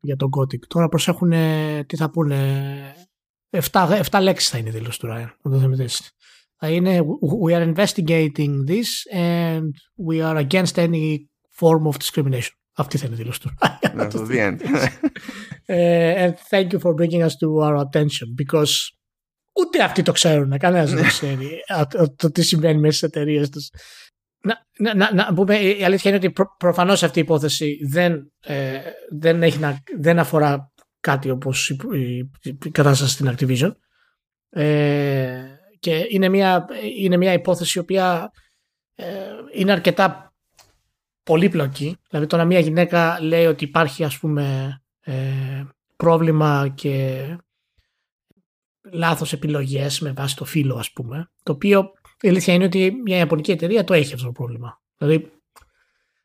για 0.00 0.16
τον 0.16 0.30
Gothic. 0.36 0.66
Τώρα 0.66 0.88
προσέχουν 0.88 1.30
τι 1.86 1.96
θα 1.96 2.10
πούνε. 2.10 2.94
7, 3.50 4.02
7 4.10 4.18
λέξεις 4.22 4.50
θα 4.50 4.58
είναι 4.58 4.68
η 4.68 4.72
δήλωση 4.72 4.98
του 4.98 5.06
Ράιαν. 5.06 5.36
Να 5.42 5.50
το 5.50 5.58
δούμε 5.58 5.76
θα 6.58 6.70
είναι 6.70 7.00
We 7.44 7.52
are 7.52 7.74
investigating 7.74 8.52
this 8.66 8.88
and 9.12 9.70
we 10.08 10.20
are 10.20 10.36
against 10.36 10.78
any 10.78 11.26
form 11.60 11.86
of 11.86 11.96
discrimination. 11.98 12.54
Αυτή 12.78 12.98
θα 12.98 13.06
είναι 13.06 13.14
η 13.14 13.18
δήλωση 13.18 13.40
του. 13.40 13.50
Ναι, 13.94 14.08
το 14.08 14.26
the 14.30 14.36
end. 14.36 14.58
and 16.24 16.34
thank 16.50 16.72
you 16.72 16.78
for 16.78 16.94
bringing 16.94 17.22
us 17.22 17.34
to 17.36 17.48
our 17.66 17.76
attention 17.76 18.28
because 18.42 18.74
ούτε 19.52 19.82
αυτοί 19.82 20.02
το 20.02 20.12
ξέρουν. 20.12 20.58
Κανένας 20.58 20.92
δεν 20.92 21.06
ξέρει 21.06 21.50
το 22.16 22.30
τι 22.30 22.42
συμβαίνει 22.42 22.80
μέσα 22.80 22.96
στις 22.96 23.08
εταιρείες 23.08 23.48
τους. 23.48 23.70
Να, 24.78 24.94
να, 24.94 25.14
να, 25.14 25.34
πούμε, 25.34 25.58
η 25.58 25.84
αλήθεια 25.84 26.10
είναι 26.10 26.18
ότι 26.18 26.30
προ, 26.30 26.56
προφανώς 26.58 27.02
αυτή 27.02 27.18
η 27.18 27.22
υπόθεση 27.22 27.78
δεν, 27.88 28.32
ε, 28.40 28.80
δεν, 29.18 29.42
έχει 29.42 29.58
να, 29.58 29.82
δεν 29.98 30.18
αφορά 30.18 30.72
κάτι 31.00 31.30
όπως 31.30 31.70
η, 31.70 31.76
η, 31.92 32.30
η, 32.42 32.70
κατάσταση 32.70 33.12
στην 33.12 33.34
Activision. 33.36 33.72
Ε, 34.50 35.55
και 35.86 36.06
είναι 36.08 36.28
μια, 36.28 36.66
είναι 36.98 37.16
μια 37.16 37.32
υπόθεση 37.32 37.78
η 37.78 37.80
οποία 37.80 38.32
ε, 38.94 39.04
είναι 39.52 39.72
αρκετά 39.72 40.34
πολύπλοκη. 41.22 41.96
Δηλαδή 42.08 42.26
τώρα 42.26 42.44
μια 42.44 42.58
γυναίκα 42.58 43.18
λέει 43.22 43.46
ότι 43.46 43.64
υπάρχει 43.64 44.04
ας 44.04 44.18
πούμε 44.18 44.76
ε, 45.00 45.64
πρόβλημα 45.96 46.72
και 46.74 47.26
λάθος 48.92 49.32
επιλογές 49.32 50.00
με 50.00 50.12
βάση 50.12 50.36
το 50.36 50.44
φύλλο 50.44 50.76
ας 50.76 50.92
πούμε. 50.92 51.30
Το 51.42 51.52
οποίο 51.52 51.92
η 52.20 52.28
αλήθεια 52.28 52.54
είναι 52.54 52.64
ότι 52.64 52.92
μια 53.04 53.16
ιαπωνική 53.16 53.50
εταιρεία 53.50 53.84
το 53.84 53.94
έχει 53.94 54.14
αυτό 54.14 54.26
το 54.26 54.32
πρόβλημα. 54.32 54.80
Δηλαδή, 54.96 55.32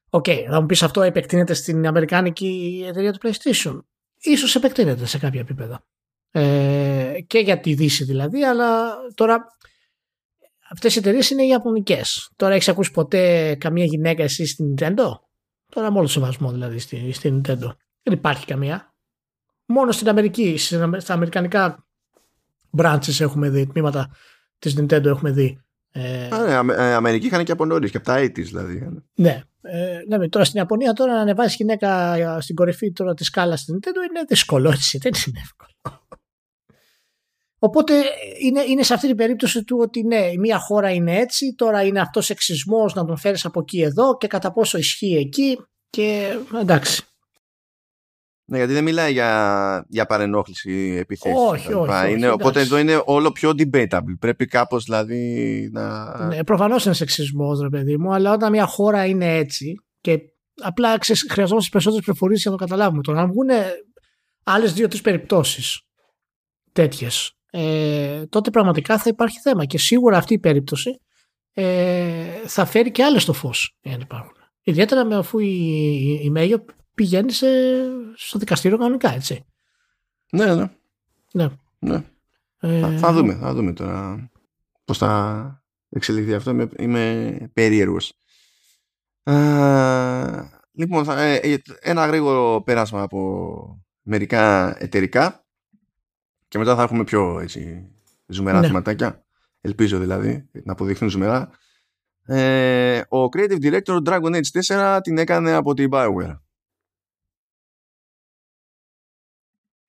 OK, 0.09 0.25
okay, 0.27 0.45
θα 0.49 0.61
μου 0.61 0.65
πεις 0.65 0.83
αυτό 0.83 1.01
επεκτείνεται 1.01 1.53
στην 1.53 1.87
αμερικάνικη 1.87 2.83
εταιρεία 2.87 3.13
του 3.13 3.19
PlayStation. 3.23 3.79
Ίσως 4.19 4.55
επεκτείνεται 4.55 5.05
σε 5.05 5.17
κάποια 5.17 5.39
επίπεδα. 5.39 5.83
Ε, 6.31 7.00
και 7.27 7.39
για 7.39 7.59
τη 7.59 7.73
Δύση 7.73 8.03
δηλαδή, 8.03 8.43
αλλά 8.43 8.95
τώρα 9.13 9.45
αυτές 10.71 10.95
οι 10.95 10.99
εταιρείες 10.99 11.29
είναι 11.29 11.45
ιαπωνικές. 11.45 12.31
Τώρα 12.35 12.53
έχεις 12.53 12.67
ακούσει 12.67 12.91
ποτέ 12.91 13.55
καμία 13.55 13.85
γυναίκα 13.85 14.23
εσύ 14.23 14.45
στην 14.45 14.73
Nintendo; 14.77 15.11
Τώρα 15.71 15.91
μόνο 15.91 16.07
σεβασμό 16.07 16.51
δηλαδή 16.51 16.79
στην, 16.79 17.13
στην 17.13 17.41
Nintendo. 17.41 17.71
Δεν 18.03 18.13
υπάρχει 18.13 18.45
καμία. 18.45 18.93
Μόνο 19.65 19.91
στην 19.91 20.09
Αμερική, 20.09 20.57
στα 20.97 21.13
αμερικανικά 21.13 21.85
branches 22.77 23.19
έχουμε 23.19 23.49
δει, 23.49 23.67
τμήματα 23.67 24.09
της 24.59 24.79
Nintendo 24.79 25.05
έχουμε 25.05 25.31
δει. 25.31 25.61
Ε, 25.91 26.27
Α, 26.27 26.63
ναι, 26.63 26.73
ε, 26.73 26.93
Αμερική 26.93 27.25
είχαν 27.25 27.43
και 27.43 27.51
από 27.51 27.65
νωρίς 27.65 27.91
και 27.91 27.97
από 27.97 28.05
τα 28.05 28.19
80's 28.19 28.31
δηλαδή. 28.33 29.03
Ναι. 29.15 29.43
Ε, 29.61 29.99
ναι, 30.07 30.29
τώρα 30.29 30.45
στην 30.45 30.59
Ιαπωνία 30.59 30.93
τώρα 30.93 31.13
να 31.13 31.19
ανεβάσεις 31.19 31.55
γυναίκα 31.55 32.17
στην 32.41 32.55
κορυφή 32.55 32.91
τώρα 32.91 33.13
της 33.13 33.27
σκάλας 33.27 33.59
στην 33.59 33.75
Nintendo 33.75 34.09
είναι 34.09 34.23
δύσκολο 34.27 34.69
έτσι, 34.69 34.97
δεν 34.97 35.11
είναι 35.27 35.39
εύκολο. 35.43 36.00
Οπότε 37.63 37.93
είναι, 38.41 38.61
είναι 38.61 38.83
σε 38.83 38.93
αυτή 38.93 39.07
την 39.07 39.15
περίπτωση 39.15 39.63
του 39.63 39.77
ότι 39.81 40.03
ναι, 40.03 40.25
η 40.31 40.37
μία 40.37 40.59
χώρα 40.59 40.91
είναι 40.91 41.17
έτσι, 41.17 41.53
τώρα 41.55 41.83
είναι 41.83 41.99
αυτός 41.99 42.29
εξισμός 42.29 42.93
να 42.93 43.05
τον 43.05 43.17
φέρεις 43.17 43.45
από 43.45 43.59
εκεί 43.59 43.81
εδώ 43.81 44.17
και 44.17 44.27
κατά 44.27 44.51
πόσο 44.51 44.77
ισχύει 44.77 45.15
εκεί 45.15 45.57
και 45.89 46.37
εντάξει. 46.61 47.03
Ναι, 48.45 48.57
γιατί 48.57 48.73
δεν 48.73 48.83
μιλάει 48.83 49.11
για, 49.11 49.85
για 49.89 50.05
παρενόχληση 50.05 50.97
επιθέσεις. 50.99 51.37
Όχι, 51.39 51.73
όχι, 51.73 51.89
όχι, 51.91 52.11
είναι, 52.11 52.29
Οπότε 52.29 52.59
εδώ 52.59 52.77
είναι 52.77 53.01
όλο 53.05 53.31
πιο 53.31 53.49
debatable. 53.57 54.15
Πρέπει 54.19 54.45
κάπως 54.45 54.83
δηλαδή 54.83 55.69
να... 55.71 56.17
Ναι, 56.27 56.43
προφανώς 56.43 56.85
είναι 56.85 56.93
σεξισμός 56.93 57.61
ρε 57.61 57.69
παιδί 57.69 57.97
μου, 57.97 58.13
αλλά 58.13 58.31
όταν 58.31 58.51
μια 58.51 58.65
χώρα 58.65 59.05
είναι 59.05 59.35
έτσι 59.35 59.75
και 60.01 60.19
απλά 60.61 60.97
χρειαζόμαστε 61.29 61.69
περισσότερες 61.71 62.05
πληροφορίες 62.05 62.41
για 62.41 62.51
να 62.51 62.57
το 62.57 62.63
καταλάβουμε. 62.63 63.01
Τώρα, 63.01 63.21
αν 63.21 63.27
βγουν 63.31 63.49
άλλες 64.43 64.73
δύο-τρεις 64.73 65.01
περιπτώσεις 65.01 65.81
τέτοιες 66.71 67.35
ε, 67.53 68.25
τότε 68.25 68.49
πραγματικά 68.49 68.97
θα 68.97 69.09
υπάρχει 69.09 69.39
θέμα. 69.39 69.65
Και 69.65 69.77
σίγουρα 69.77 70.17
αυτή 70.17 70.33
η 70.33 70.39
περίπτωση 70.39 70.99
ε, 71.53 72.47
θα 72.47 72.65
φέρει 72.65 72.91
και 72.91 73.03
άλλες 73.03 73.21
στο 73.21 73.33
φως, 73.33 73.77
εάν 73.81 74.01
υπάρχουν. 74.01 74.33
Ιδιαίτερα 74.63 75.05
με 75.05 75.15
αφού 75.15 75.39
η, 75.39 76.19
η, 76.23 76.29
Μέγιο 76.29 76.65
πηγαίνει 76.95 77.31
σε, 77.31 77.47
στο 78.15 78.39
δικαστήριο 78.39 78.77
κανονικά, 78.77 79.13
έτσι. 79.13 79.45
Ναι, 80.31 80.55
ναι. 80.55 80.69
ναι. 81.33 81.49
ναι. 81.79 82.03
Ε, 82.59 82.97
θα, 82.97 83.13
δούμε, 83.13 83.33
θα 83.33 83.53
δούμε 83.53 83.73
τώρα 83.73 84.29
πώς 84.85 84.97
θα 84.97 85.63
εξελιχθεί 85.89 86.33
αυτό. 86.33 86.51
Είμαι, 86.51 86.69
είμαι 86.77 87.35
περίεργος. 87.53 88.13
λοιπόν, 90.71 91.03
θα, 91.03 91.21
ε, 91.21 91.61
ένα 91.79 92.05
γρήγορο 92.05 92.61
πέρασμα 92.65 93.01
από 93.01 93.83
μερικά 94.01 94.75
εταιρικά 94.79 95.40
και 96.51 96.57
μετά 96.57 96.75
θα 96.75 96.83
έχουμε 96.83 97.03
πιο 97.03 97.39
έτσι, 97.39 97.89
ζουμερά 98.27 98.59
ναι. 98.59 98.67
θεματάκια. 98.67 99.25
Ελπίζω 99.61 99.99
δηλαδή 99.99 100.49
να 100.63 100.71
αποδειχθούν 100.71 101.09
ζουμερά. 101.09 101.49
Ε, 102.25 103.01
ο 103.09 103.23
Creative 103.23 103.61
Director 103.61 104.01
Dragon 104.05 104.41
Age 104.41 104.61
4 104.67 104.99
την 105.03 105.17
έκανε 105.17 105.51
από 105.51 105.73
την 105.73 105.89
Bioware. 105.91 106.39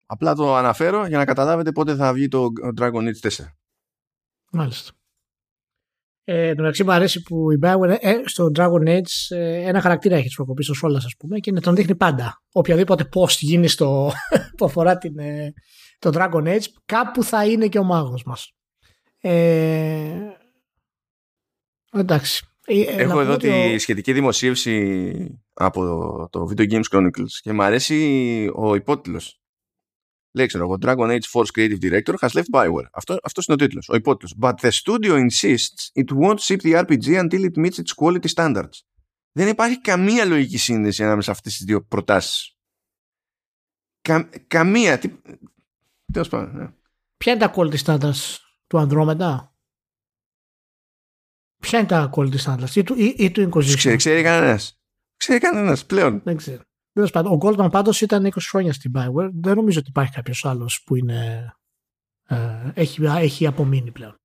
Απλά 0.07 0.35
το 0.35 0.55
αναφέρω 0.55 1.07
για 1.07 1.19
να 1.19 1.25
καταλάβετε 1.25 1.73
πότε 1.73 1.95
θα 1.95 2.13
βγει 2.13 2.29
το 2.29 2.47
Dragon 2.81 3.13
Age 3.13 3.29
4. 3.29 3.31
Μάλιστα. 4.53 4.93
Ε, 6.25 6.55
το 6.55 6.61
μεταξύ 6.61 6.85
μου 6.85 6.93
αρέσει 6.93 7.23
που 7.23 7.51
η 7.51 7.59
Bioware 7.63 7.97
ε, 8.01 8.15
στο 8.25 8.51
Dragon 8.55 8.89
Age 8.89 9.37
ε, 9.37 9.69
ένα 9.69 9.81
χαρακτήρα 9.81 10.17
έχει 10.17 10.27
της 10.27 10.35
προκοπής 10.35 10.67
στο 10.67 10.89
Solas 10.89 10.97
ας 11.05 11.17
πούμε 11.19 11.39
και 11.39 11.53
τον 11.53 11.75
δείχνει 11.75 11.95
πάντα. 11.95 12.43
Οποιαδήποτε 12.53 13.09
post 13.15 13.37
γίνει 13.39 13.69
στο, 13.69 14.13
που 14.57 14.65
αφορά 14.65 14.99
την, 14.99 15.19
ε, 15.19 15.55
το 16.03 16.11
Dragon 16.15 16.45
Age 16.57 16.65
κάπου 16.87 17.25
θα 17.25 17.47
είναι 17.47 17.69
και 17.69 17.79
ο 17.79 17.85
μάγος 17.85 18.25
μας. 18.25 18.53
Ε, 19.21 20.31
εντάξει. 21.93 22.47
Ε, 22.65 22.81
Έχω 22.81 23.21
εδώ 23.21 23.37
τη 23.37 23.79
σχετική 23.79 24.13
δημοσίευση 24.13 25.41
από 25.53 25.83
το 26.31 26.49
Video 26.51 26.71
Games 26.71 26.85
Chronicles 26.91 27.31
και 27.41 27.53
μου 27.53 27.63
αρέσει 27.63 28.51
ο 28.55 28.75
υπότιτλος 28.75 29.43
Λέει, 30.35 30.47
ξέρω 30.47 30.65
εγώ, 30.65 30.77
Dragon 30.81 31.19
Age 31.19 31.31
Force 31.33 31.51
Creative 31.57 31.79
Director 31.83 32.15
has 32.21 32.29
left 32.29 32.51
Bioware. 32.53 32.87
Αυτό, 32.93 33.17
αυτός 33.23 33.47
είναι 33.47 33.57
ο 33.61 33.67
τίτλος, 33.67 33.89
ο 33.89 33.95
υπότιτλος. 33.95 34.35
But 34.41 34.55
the 34.61 34.71
studio 34.71 35.27
insists 35.27 36.03
it 36.03 36.17
won't 36.19 36.39
ship 36.39 36.61
the 36.61 36.85
RPG 36.85 37.21
until 37.21 37.45
it 37.45 37.65
meets 37.65 37.79
its 37.79 37.95
quality 38.01 38.29
standards. 38.35 38.81
Δεν 39.33 39.49
υπάρχει 39.49 39.81
καμία 39.81 40.25
λογική 40.25 40.57
σύνδεση 40.59 41.03
ανάμεσα 41.03 41.25
σε 41.25 41.31
αυτές 41.31 41.57
τις 41.57 41.65
δύο 41.65 41.85
προτάσεις. 41.85 42.57
Κα, 44.01 44.31
καμία. 44.47 44.99
Τι, 44.99 45.09
τέλος 46.13 46.29
πάντων. 46.29 46.57
Ναι. 46.57 46.73
Ποια 47.17 47.33
είναι 47.33 47.47
τα 47.47 47.53
quality 47.57 47.77
standards 47.85 48.37
του 48.67 48.89
Andromeda? 48.89 49.37
Ποια 51.59 51.79
είναι 51.79 51.89
τα 51.89 52.11
quality 52.15 52.39
standards 52.45 52.75
ή 52.75 52.83
του, 52.83 52.95
ή, 52.99 53.15
ή 53.19 53.31
του 53.31 53.51
Inquisition? 53.51 53.75
Ξέρει, 53.77 53.97
ξέρει 53.97 54.23
κανένας. 54.23 54.81
Ξέρει 55.17 55.39
κανένας 55.39 55.87
πλέον. 55.87 56.21
Δεν 56.25 56.37
ξέρω. 56.37 56.63
Ο 57.15 57.39
Goldman 57.41 57.69
πάντως 57.71 58.01
ήταν 58.01 58.27
20 58.27 58.31
χρόνια 58.51 58.73
στην 58.73 58.93
Bioware. 58.95 59.31
Δεν 59.33 59.57
νομίζω 59.57 59.79
ότι 59.79 59.89
υπάρχει 59.89 60.13
κάποιος 60.13 60.45
άλλος 60.45 60.83
που 60.87 60.97
είναι, 60.97 61.53
ε, 62.29 62.71
έχει, 62.75 63.05
έχει 63.05 63.47
απομείνει 63.47 63.91
πλέον. 63.91 64.22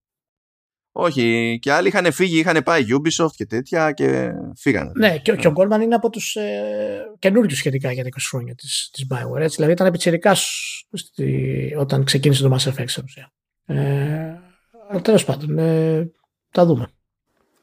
Όχι, 1.00 1.58
και 1.62 1.72
άλλοι 1.72 1.88
είχαν 1.88 2.12
φύγει, 2.12 2.40
είχαν 2.40 2.64
πάει 2.64 2.86
Ubisoft 2.90 3.32
και 3.36 3.46
τέτοια 3.46 3.92
και 3.92 4.32
φύγανε. 4.56 4.92
Ναι, 4.96 5.18
και, 5.18 5.36
και 5.36 5.48
ο 5.48 5.54
Goldman 5.56 5.82
είναι 5.82 5.96
από 5.96 6.10
τους 6.10 6.36
ε, 6.36 7.04
καινούριους 7.20 7.58
σχετικά 7.58 7.92
για 7.92 8.04
20 8.04 8.10
χρόνια 8.30 8.56
της 8.56 8.90
της 8.94 9.06
Bioware. 9.10 9.40
Έτσι. 9.40 9.56
Δηλαδή 9.56 9.74
ήταν 9.74 9.88
επιτσερικά 9.88 10.36
όταν 11.78 12.04
ξεκίνησε 12.04 12.44
το 12.44 12.56
Mass 12.56 12.70
Effect 12.70 12.90
στην 12.90 13.04
ουσία. 13.04 13.32
Ε, 13.66 15.00
Τέλος 15.02 15.26
πάντων, 15.26 15.58
ε, 15.58 16.12
τα 16.52 16.66
δούμε. 16.66 16.88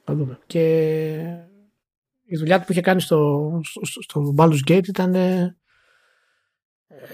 Θα 0.05 0.15
δούμε. 0.15 0.39
Και 0.47 0.65
η 2.25 2.37
δουλειά 2.37 2.59
του 2.59 2.65
που 2.65 2.73
είχε 2.73 2.81
κάνει 2.81 3.01
στο, 3.01 3.51
στο, 3.63 4.03
στο 4.03 4.35
Baldur's 4.37 4.71
Gate 4.71 4.89
ήταν, 4.89 5.15
ε, 5.15 5.57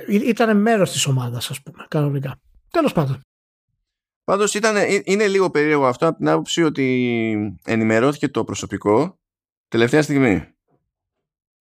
ήταν 0.09 0.61
μέρος 0.61 0.93
της 0.93 1.07
ομάδας 1.07 1.51
ας 1.51 1.62
πούμε 1.62 1.87
κανονικά. 1.89 2.41
Τέλος 2.71 2.93
πάντων. 2.93 3.21
Πάντως 4.25 4.55
ήταν, 4.55 4.77
ε, 4.77 5.03
είναι 5.05 5.27
λίγο 5.27 5.51
περίεργο 5.51 5.87
αυτό 5.87 6.07
από 6.07 6.16
την 6.16 6.29
άποψη 6.29 6.62
ότι 6.62 7.57
ενημερώθηκε 7.64 8.29
το 8.29 8.45
προσωπικό 8.45 9.18
τελευταία 9.68 10.03
στιγμή. 10.03 10.47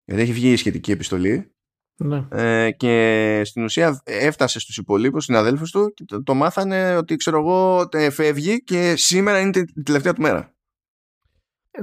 Γιατί 0.06 0.22
έχει 0.22 0.34
βγει 0.34 0.52
η 0.52 0.56
σχετική 0.56 0.92
επιστολή 0.92 1.52
ναι. 1.98 2.28
ε, 2.32 2.72
και 2.72 3.42
στην 3.46 3.64
ουσία 3.64 4.02
έφτασε 4.04 4.60
στους 4.60 4.78
υπολείπους 4.78 5.24
συναδέλφους 5.24 5.72
του 5.72 5.94
και 5.94 6.04
το, 6.06 6.24
το 6.24 6.34
μάθανε 6.34 6.96
ότι 6.96 7.16
ξέρω 7.16 7.40
εγώ 7.40 7.90
φεύγει 8.12 8.64
και 8.64 8.96
σήμερα 8.96 9.40
είναι 9.40 9.60
η 9.76 9.84
τελευταία 9.84 10.14
του 10.14 10.22
μέρα. 10.22 10.56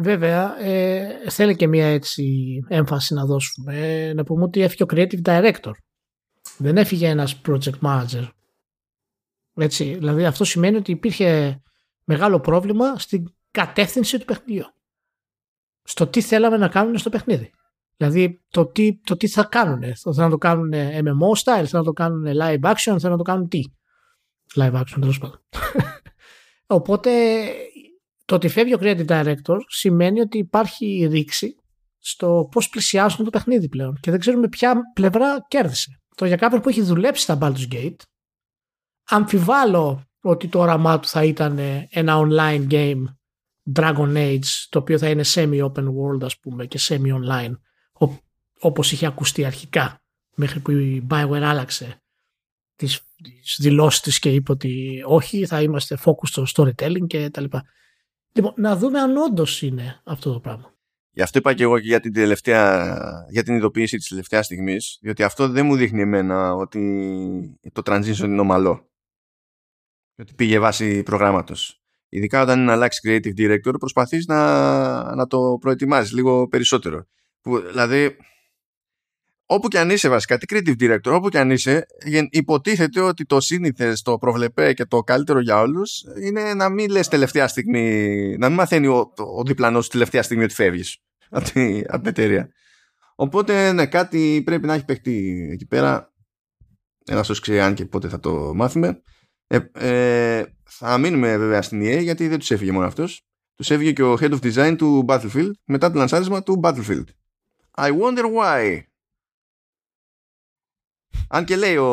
Βέβαια, 0.00 0.60
ε, 0.60 1.30
θέλει 1.30 1.56
και 1.56 1.66
μια 1.66 1.86
έτσι 1.86 2.24
έμφαση 2.68 3.14
να 3.14 3.24
δώσουμε. 3.24 3.78
Ε, 3.78 4.12
να 4.14 4.24
πούμε 4.24 4.42
ότι 4.42 4.62
έφυγε 4.62 4.82
ο 4.82 4.86
creative 4.90 5.22
director. 5.22 5.72
Δεν 6.58 6.76
έφυγε 6.76 7.08
ένας 7.08 7.40
project 7.48 7.78
manager. 7.82 8.28
Έτσι, 9.54 9.94
δηλαδή 9.94 10.24
αυτό 10.24 10.44
σημαίνει 10.44 10.76
ότι 10.76 10.90
υπήρχε 10.90 11.60
μεγάλο 12.04 12.40
πρόβλημα 12.40 12.98
στην 12.98 13.24
κατεύθυνση 13.50 14.18
του 14.18 14.24
παιχνιδιού. 14.24 14.64
Στο 15.82 16.06
τι 16.06 16.20
θέλαμε 16.20 16.56
να 16.56 16.68
κάνουν 16.68 16.98
στο 16.98 17.10
παιχνίδι. 17.10 17.50
Δηλαδή 17.96 18.42
το 18.48 18.66
τι, 18.66 19.00
το 19.00 19.16
τι 19.16 19.28
θα 19.28 19.44
κάνουν. 19.44 19.80
Θέλουν 19.80 20.18
να 20.18 20.30
το 20.30 20.38
κάνουν 20.38 20.72
MMO 20.74 21.42
style, 21.42 21.64
θέλουν 21.66 21.68
να 21.70 21.82
το 21.82 21.92
κάνουν 21.92 22.24
live 22.40 22.60
action, 22.60 22.96
θέλουν 22.98 23.10
να 23.10 23.16
το 23.16 23.22
κάνουν 23.22 23.48
τι. 23.48 23.60
Live 24.54 24.74
action 24.74 24.96
τέλος 25.00 25.18
πάντων. 25.18 25.40
Οπότε 26.66 27.10
το 28.24 28.34
ότι 28.34 28.48
φεύγει 28.48 28.74
ο 28.74 28.78
creative 28.80 29.06
director 29.06 29.58
σημαίνει 29.68 30.20
ότι 30.20 30.38
υπάρχει 30.38 31.08
ρήξη 31.10 31.56
στο 31.98 32.48
πώς 32.50 32.68
πλησιάζουν 32.68 33.24
το 33.24 33.30
παιχνίδι 33.30 33.68
πλέον 33.68 33.98
και 34.00 34.10
δεν 34.10 34.20
ξέρουμε 34.20 34.48
ποια 34.48 34.80
πλευρά 34.94 35.44
κέρδισε. 35.48 36.00
Το 36.14 36.26
για 36.26 36.36
κάποιον 36.36 36.60
που 36.60 36.68
έχει 36.68 36.82
δουλέψει 36.82 37.22
στα 37.22 37.38
Baldur's 37.40 37.74
Gate, 37.74 37.96
αμφιβάλλω 39.04 40.02
ότι 40.20 40.48
το 40.48 40.58
όραμά 40.58 41.00
του 41.00 41.08
θα 41.08 41.24
ήταν 41.24 41.58
ένα 41.88 42.18
online 42.18 42.66
game 42.70 43.04
Dragon 43.74 44.16
Age, 44.16 44.66
το 44.68 44.78
οποίο 44.78 44.98
θα 44.98 45.08
είναι 45.08 45.24
semi-open 45.26 45.84
world 45.84 46.22
ας 46.22 46.38
πούμε 46.38 46.66
και 46.66 46.78
semi-online, 46.82 47.52
όπως 48.60 48.92
είχε 48.92 49.06
ακουστεί 49.06 49.44
αρχικά, 49.44 50.02
μέχρι 50.34 50.60
που 50.60 50.70
η 50.70 51.06
Bioware 51.10 51.42
άλλαξε 51.42 52.02
τις, 52.76 53.00
τις 53.22 53.58
δηλώσεις 53.60 54.00
της 54.00 54.18
και 54.18 54.30
είπε 54.30 54.52
ότι 54.52 55.02
όχι, 55.06 55.46
θα 55.46 55.62
είμαστε 55.62 55.98
focus 56.04 56.28
στο 56.28 56.44
storytelling 56.54 57.06
και 57.06 57.30
τα 57.30 57.40
λοιπά. 57.40 57.64
Λοιπόν, 58.32 58.52
να 58.56 58.76
δούμε 58.76 59.00
αν 59.00 59.16
όντως 59.16 59.62
είναι 59.62 60.00
αυτό 60.04 60.32
το 60.32 60.40
πράγμα. 60.40 60.72
Γι' 61.10 61.22
αυτό 61.22 61.38
είπα 61.38 61.54
και 61.54 61.62
εγώ 61.62 61.78
και 61.78 61.86
για 61.86 62.00
την, 62.00 62.12
τελευταία, 62.12 62.98
για 63.30 63.42
την 63.42 63.54
ειδοποίηση 63.54 63.96
της 63.96 64.08
τελευταίας 64.08 64.44
στιγμής, 64.44 64.98
διότι 65.00 65.22
αυτό 65.22 65.48
δεν 65.48 65.66
μου 65.66 65.76
δείχνει 65.76 66.00
εμένα 66.00 66.54
ότι 66.54 67.58
το 67.72 67.82
transition 67.84 68.24
είναι 68.24 68.40
ομαλό. 68.40 68.88
Ότι 70.16 70.34
πήγε 70.34 70.58
βάση 70.58 71.02
προγράμματος. 71.02 71.82
Ειδικά 72.08 72.42
όταν 72.42 72.56
είναι 72.56 72.66
να 72.66 72.72
αλλάξει 72.72 73.00
creative 73.04 73.40
director, 73.40 73.74
προσπαθείς 73.78 74.26
να, 74.26 75.14
να 75.14 75.26
το 75.26 75.58
προετοιμάζεις 75.60 76.12
λίγο 76.12 76.48
περισσότερο. 76.48 77.06
Που, 77.40 77.58
δηλαδή, 77.58 78.16
όπου 79.46 79.68
και 79.68 79.78
αν 79.78 79.90
είσαι 79.90 80.08
βασικά, 80.08 80.38
τι 80.38 80.46
creative 80.48 80.82
director, 80.82 81.12
όπου 81.12 81.28
και 81.28 81.38
αν 81.38 81.50
είσαι, 81.50 81.86
υποτίθεται 82.30 83.00
ότι 83.00 83.24
το 83.24 83.40
σύνηθες, 83.40 84.02
το 84.02 84.18
προβλεπέ 84.18 84.72
και 84.72 84.84
το 84.84 85.00
καλύτερο 85.00 85.40
για 85.40 85.60
όλους 85.60 86.04
είναι 86.22 86.54
να 86.54 86.68
μην 86.68 86.90
λες 86.90 87.08
τελευταία 87.08 87.48
στιγμή, 87.48 88.36
να 88.38 88.48
μην 88.48 88.56
μαθαίνει 88.56 88.86
ο, 88.86 89.12
ο 89.36 89.42
διπλανός 89.42 89.88
τελευταία 89.88 90.22
στιγμή 90.22 90.44
ότι 90.44 90.54
φεύγεις 90.54 90.98
από, 91.30 91.50
την, 91.50 91.84
εταιρεία. 92.04 92.48
Οπότε, 93.14 93.72
ναι, 93.72 93.86
κάτι 93.86 94.42
πρέπει 94.44 94.66
να 94.66 94.74
έχει 94.74 94.84
παιχτεί 94.84 95.48
εκεί 95.52 95.66
πέρα. 95.66 96.12
Ένα 97.06 97.20
όσο 97.20 97.34
ξέρει 97.40 97.60
αν 97.60 97.74
και 97.74 97.84
πότε 97.84 98.08
θα 98.08 98.20
το 98.20 98.54
μάθουμε. 98.54 99.02
Ε, 99.46 99.58
ε, 99.72 100.44
θα 100.64 100.98
μείνουμε 100.98 101.36
βέβαια 101.36 101.62
στην 101.62 101.80
EA 101.80 102.02
γιατί 102.02 102.28
δεν 102.28 102.38
του 102.38 102.54
έφυγε 102.54 102.72
μόνο 102.72 102.86
αυτό. 102.86 103.04
Του 103.54 103.72
έφυγε 103.72 103.92
και 103.92 104.02
ο 104.02 104.16
head 104.20 104.38
of 104.38 104.52
design 104.52 104.74
του 104.78 105.04
Battlefield 105.08 105.50
μετά 105.64 105.90
το 105.90 105.98
λανσάρισμα 105.98 106.42
του 106.42 106.60
Battlefield. 106.62 107.04
I 107.76 107.90
wonder 108.00 108.24
why. 108.36 108.82
Αν 111.28 111.44
και 111.44 111.56
λέει 111.56 111.76
ο, 111.76 111.86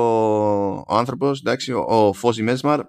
ο 0.76 0.96
άνθρωπος, 0.96 1.40
εντάξει, 1.40 1.72
ο, 1.72 1.86
ο 1.88 2.14
Φώζη 2.14 2.44
Μέσμαρ, 2.44 2.82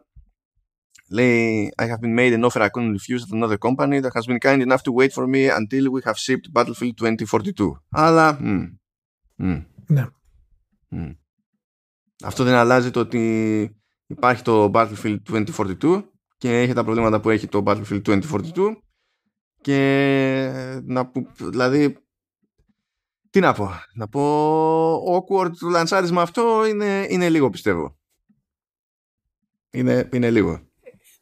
λέει 1.09 1.73
I 1.83 1.85
have 1.85 2.01
been 2.01 2.19
made 2.19 2.41
an 2.41 2.45
offer 2.45 2.63
I 2.63 2.69
couldn't 2.69 2.93
refuse 2.93 3.23
at 3.23 3.43
another 3.43 3.59
company 3.59 4.01
that 4.01 4.13
has 4.15 4.27
been 4.27 4.39
kind 4.39 4.63
enough 4.63 4.83
to 4.83 4.93
wait 4.93 5.13
for 5.13 5.27
me 5.27 5.49
until 5.61 5.85
we 5.93 6.01
have 6.05 6.17
shipped 6.17 6.53
Battlefield 6.53 6.95
2042. 6.95 7.73
Αλλά, 7.89 8.39
mm, 8.41 8.79
mm, 9.43 9.65
ναι. 9.87 10.07
Mm. 10.91 11.17
Αυτό 12.25 12.45
δεν 12.45 12.55
αλλάζει 12.55 12.91
το 12.91 13.01
ότι 13.01 13.82
υπάρχει 14.13 14.43
το 14.43 14.71
Battlefield 14.75 15.19
2042 15.27 16.05
και 16.37 16.61
έχει 16.61 16.73
τα 16.73 16.85
προβλήματα 16.85 17.21
που 17.21 17.31
έχει 17.31 17.49
το 17.49 17.63
Battlefield 17.67 18.03
2042 18.05 18.77
και 19.61 20.81
να 20.85 21.11
που, 21.11 21.27
δηλαδή 21.39 21.97
τι 23.31 23.41
να 23.41 23.53
πω, 23.53 23.71
να 23.95 24.09
πω 24.09 25.17
awkward 25.17 25.51
το 25.59 25.69
λανσάρισμα 25.69 26.23
αυτό 26.23 26.67
είναι, 26.67 27.07
είναι 27.09 27.31
λίγο 27.31 27.51
πιστεύω. 27.51 27.99
Είναι, 29.71 30.09
είναι 30.13 30.31
λίγο. 30.31 30.61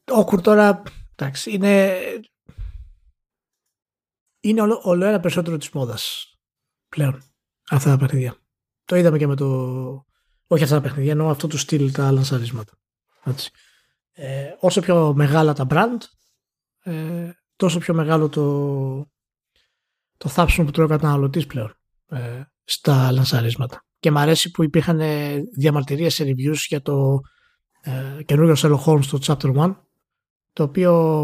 Awkward 0.05 0.43
τώρα, 0.43 0.83
εντάξει, 1.15 1.51
είναι 1.51 1.99
είναι 4.41 4.61
όλο, 4.61 4.81
όλο 4.83 5.05
ένα 5.05 5.21
περισσότερο 5.21 5.57
της 5.57 5.71
μόδας 5.71 6.35
πλέον 6.89 7.23
αυτά 7.71 7.91
τα 7.91 7.97
παιχνίδια. 7.97 8.37
Το 8.85 8.97
είδαμε 8.97 9.19
και 9.19 9.27
με 9.27 9.37
το 9.37 9.47
όχι 10.53 10.63
αυτά 10.63 10.75
τα 10.75 10.83
παιχνίδια, 10.83 11.13
ενώ 11.13 11.31
αυτό 11.31 11.47
του 11.47 11.59
στυλ 11.59 11.93
τα 11.93 12.11
λανσαρίσματα. 12.11 12.73
Έτσι. 13.25 13.51
Ε, 14.13 14.55
όσο 14.59 14.81
πιο 14.81 15.13
μεγάλα 15.15 15.53
τα 15.53 15.67
brand, 15.71 15.99
ε, 16.83 17.31
τόσο 17.57 17.79
πιο 17.79 17.95
μεγάλο 17.95 18.29
το, 18.29 18.45
το 20.17 20.29
θάψιμο 20.29 20.67
που 20.67 20.73
τρώει 20.73 20.87
ο 20.87 20.89
καταναλωτής 20.89 21.47
πλέον. 21.47 21.75
Ε, 22.09 22.43
στα 22.65 23.13
λανσαρίσματα. 23.13 23.85
και 23.99 24.11
μ' 24.11 24.19
αρέσει 24.19 24.51
που 24.51 24.63
υπήρχαν 24.63 25.01
διαμαρτυρίες 25.57 26.15
σε 26.15 26.25
reviews 26.25 26.57
για 26.69 26.83
το 26.83 27.21
ε, 27.81 28.23
καινούριο 28.23 28.55
Sherlock 28.59 28.85
Holmes 28.85 29.03
στο 29.03 29.19
Chapter 29.23 29.57
1 29.57 29.75
το 30.53 30.63
οποίο 30.63 31.23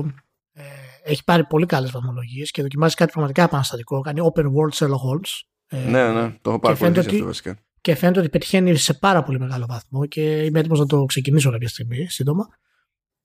ε, 0.53 0.63
έχει 1.05 1.25
πάρει 1.25 1.45
πολύ 1.47 1.67
καλές 1.67 1.91
βαθμολογίες 1.91 2.51
και 2.51 2.63
δοκιμάζει 2.63 2.95
κάτι 2.95 3.13
πραγματικά 3.13 3.43
επαναστατικό 3.43 4.01
κάνει 4.01 4.21
open 4.35 4.45
world 4.45 4.75
Sherlock 4.75 4.89
Holmes 4.89 5.31
ε, 5.67 5.89
ναι, 5.89 6.13
ναι, 6.13 6.39
το 6.43 6.51
έχω 6.51 6.59
πάρει 6.59 6.77
πολύ 6.77 6.99
αυτό 6.99 7.25
βασικά 7.25 7.66
και 7.87 7.95
φαίνεται 7.95 8.21
ότι 8.21 8.29
πετυχαίνει 8.29 8.77
σε 8.77 8.95
πάρα 8.95 9.23
πολύ 9.23 9.39
μεγάλο 9.39 9.67
βαθμό 9.69 10.07
και 10.07 10.45
είμαι 10.45 10.59
έτοιμος 10.59 10.79
να 10.79 10.87
το 10.87 11.05
ξεκινήσω 11.05 11.51
κάποια 11.51 11.69
στιγμή 11.69 12.07
σύντομα 12.09 12.49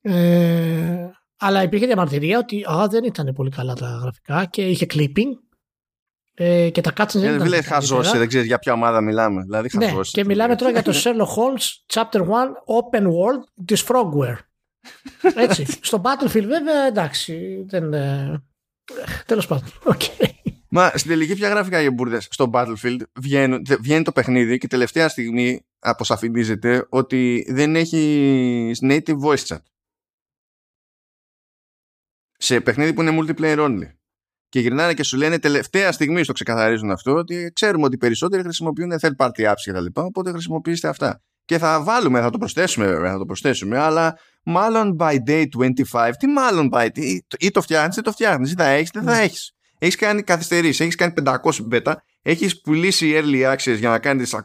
ε, 0.02 1.10
αλλά 1.38 1.64
υπήρχε 1.64 1.86
διαμαρτυρία 1.86 2.38
ότι 2.38 2.64
α, 2.64 2.88
δεν 2.90 3.04
ήταν 3.04 3.34
πολύ 3.34 3.50
καλά 3.50 3.74
τα 3.74 4.00
γραφικά 4.02 4.46
και 4.46 4.68
είχε 4.68 4.86
clipping 4.94 5.30
ε, 6.34 6.70
και 6.70 6.82
τα 6.82 6.94
cutscenes 6.98 7.20
δεν 7.20 7.36
ήταν. 7.36 7.50
Δεν 7.50 7.64
χαζώσει, 7.64 8.18
δεν 8.18 8.28
ξέρεις 8.28 8.48
για 8.48 8.60
ποια 8.60 8.74
ομάδα 8.74 9.02
μιλάμε. 9.02 9.42
Δηλαδή, 9.42 9.70
ναι, 9.78 9.92
και 10.12 10.26
μιλάμε 10.26 10.56
τώρα 10.56 10.72
για 10.72 10.84
το 10.84 10.92
Sherlock 11.04 11.36
Holmes 11.36 11.94
Chapter 11.94 12.20
1 12.20 12.26
Open 12.26 13.04
World 13.04 13.44
της 13.66 13.86
Frogware. 13.88 14.38
Έτσι. 15.36 15.66
Στο 15.82 16.02
Battlefield, 16.04 16.46
βέβαια, 16.48 16.86
εντάξει. 16.88 17.66
Δεν, 17.68 17.94
ε, 17.94 18.44
Τέλος 19.26 19.48
πάντων. 19.48 19.70
Okay. 19.86 20.51
Μα 20.74 20.92
στην 20.96 21.10
τελική 21.10 21.36
πια 21.36 21.50
γραφικά 21.50 21.82
για 21.82 21.92
μπουρδε. 21.92 22.20
Στο 22.20 22.50
Battlefield 22.54 23.00
βγαίνει, 23.20 23.62
βγαίνει 23.80 24.04
το 24.04 24.12
παιχνίδι 24.12 24.58
και 24.58 24.68
τελευταία 24.68 25.10
στιγμή 25.10 25.66
αποσαφηνίζεται 25.80 26.86
ότι 26.90 27.46
δεν 27.50 27.76
έχει 27.76 28.72
native 28.82 29.20
voice 29.24 29.46
chat. 29.48 29.58
Σε 32.38 32.62
παιχνίδι 32.62 32.94
που 32.94 33.02
είναι 33.02 33.18
multiplayer 33.22 33.58
only 33.58 33.92
και 34.50 34.60
γυρνάνε 34.60 34.94
και 34.94 35.04
σου 35.04 35.18
λένε 35.18 35.40
τελευταία 35.40 35.92
στιγμή 35.92 36.24
στο 36.24 36.34
ξεκαθαρίζουν 36.34 36.92
αυτό 36.92 37.14
ότι 37.14 37.52
ξέρουμε 37.56 37.86
ότι 37.86 37.96
οι 37.96 37.98
περισσότεροι 37.98 38.44
χρησιμοποιούν 38.44 38.94
third 39.00 39.16
party 39.18 39.50
apps 39.50 39.62
και 39.64 39.72
τα 39.72 39.82
λοιπά 39.82 40.04
οπότε 40.04 40.32
χρησιμοποιήστε 40.32 40.88
αυτά 40.88 41.22
και 41.46 41.58
θα 41.58 41.84
βάλουμε, 41.84 42.22
θα 42.22 42.30
το 42.30 42.38
προσθέσουμε 42.38 42.88
βέβαια, 42.88 43.12
θα 43.12 43.18
το 43.18 43.26
προσθέσουμε 43.26 43.78
αλλά 43.78 44.18
μάλλον 44.44 44.96
by 45.00 45.16
day 45.28 45.46
25 45.92 46.12
τι 46.20 46.28
μάλλον 46.28 46.70
by 46.74 46.86
day 46.86 47.18
ή 47.40 47.52
το 47.52 47.62
φτιάχνεις 47.62 47.98
ή 47.98 48.02
το 48.02 48.12
φτιάχνεις 48.12 48.52
ή 48.52 48.54
θα 48.56 48.66
έχεις 48.66 48.90
δεν 48.94 49.04
θα 49.04 49.12
ναι. 49.12 49.28
Έχεις 49.82 49.96
έχεις 49.96 49.96
κάνει 49.96 50.24
καθυστερήσεις, 50.24 50.80
έχεις 50.80 50.96
κάνει 50.96 51.14
500 51.26 51.40
beta 51.72 51.94
έχεις 52.22 52.62
πουλήσει 52.62 53.12
early 53.16 53.56
access 53.56 53.78
για 53.78 53.90
να 53.90 54.00
κάνεις 54.00 54.36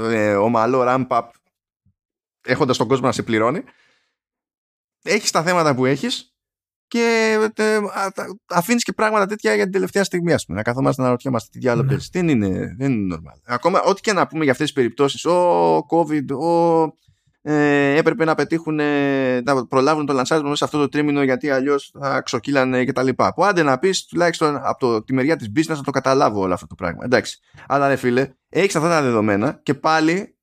ε, 0.00 0.34
ομαλό 0.34 0.82
ramp 0.86 1.06
up 1.08 1.28
έχοντας 2.44 2.76
τον 2.76 2.88
κόσμο 2.88 3.06
να 3.06 3.12
σε 3.12 3.22
πληρώνει 3.22 3.62
έχεις 5.02 5.30
τα 5.30 5.42
θέματα 5.42 5.74
που 5.74 5.86
έχεις 5.86 6.32
και 6.92 7.36
ε, 7.56 7.78
αφήνεις 8.46 8.84
και 8.84 8.92
πράγματα 8.92 9.26
τέτοια 9.26 9.54
για 9.54 9.62
την 9.62 9.72
τελευταία 9.72 10.04
στιγμή, 10.04 10.32
ας 10.32 10.44
πούμε. 10.44 10.58
Να 10.58 10.64
καθόμαστε 10.64 11.02
να 11.02 11.08
ρωτιόμαστε 11.08 11.48
τι 11.52 11.58
διάλογο 11.58 11.90
ναι. 11.90 11.96
Δεν 12.12 12.28
είναι, 12.28 12.74
δεν 12.78 12.92
είναι 12.92 13.16
normal. 13.16 13.40
Ακόμα, 13.44 13.82
ό,τι 13.82 14.00
και 14.00 14.12
να 14.12 14.26
πούμε 14.26 14.42
για 14.42 14.52
αυτές 14.52 14.66
τις 14.66 14.74
περιπτώσεις, 14.74 15.24
ο 15.24 15.76
COVID, 15.76 16.30
ο, 16.30 16.80
ε, 17.42 17.96
έπρεπε 17.96 18.24
να 18.24 18.34
πετύχουν, 18.34 18.80
ε, 18.80 19.40
να 19.40 19.66
προλάβουν 19.66 20.06
το 20.06 20.12
λανσάρισμα 20.12 20.48
μέσα 20.48 20.58
σε 20.58 20.64
αυτό 20.64 20.78
το 20.78 20.88
τρίμηνο 20.88 21.22
γιατί 21.22 21.50
αλλιώς 21.50 21.92
θα 22.00 22.20
ξοκύλανε 22.20 22.84
κτλ. 22.84 23.08
Που 23.34 23.44
άντε 23.44 23.62
να 23.62 23.78
πεις, 23.78 24.04
τουλάχιστον 24.04 24.56
από 24.56 24.78
το, 24.78 25.02
τη 25.02 25.12
μεριά 25.12 25.36
της 25.36 25.52
business 25.56 25.76
να 25.76 25.82
το 25.82 25.90
καταλάβω 25.90 26.40
όλο 26.40 26.54
αυτό 26.54 26.66
το 26.66 26.74
πράγμα. 26.74 27.04
Εντάξει. 27.04 27.40
Αλλά 27.68 27.88
ρε 27.88 27.96
φίλε, 27.96 28.34
έχεις 28.48 28.76
αυτά 28.76 28.88
τα 28.88 29.02
δεδομένα 29.02 29.60
και 29.62 29.74
πάλι 29.74 30.36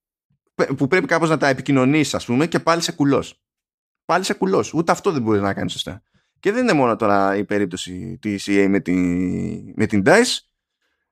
που 0.77 0.87
πρέπει 0.87 1.05
κάπως 1.05 1.29
να 1.29 1.37
τα 1.37 1.47
επικοινωνήσει, 1.47 2.15
ας 2.15 2.25
πούμε, 2.25 2.47
και 2.47 2.59
πάλι 2.59 2.81
σε 2.81 2.91
κουλός. 2.91 3.41
Πάλι 4.05 4.23
σε 4.23 4.33
κουλός. 4.33 4.73
Ούτε 4.73 4.91
αυτό 4.91 5.11
δεν 5.11 5.21
μπορείς 5.21 5.41
να 5.41 5.53
κάνεις 5.53 5.71
σωστά. 5.71 6.03
Και 6.39 6.51
δεν 6.51 6.63
είναι 6.63 6.73
μόνο 6.73 6.95
τώρα 6.95 7.35
η 7.35 7.45
περίπτωση 7.45 8.17
της 8.21 8.47
EA 8.49 8.65
με, 8.69 8.79
τη, 8.79 8.93
με 9.75 9.85
την 9.85 10.03
DICE. 10.05 10.48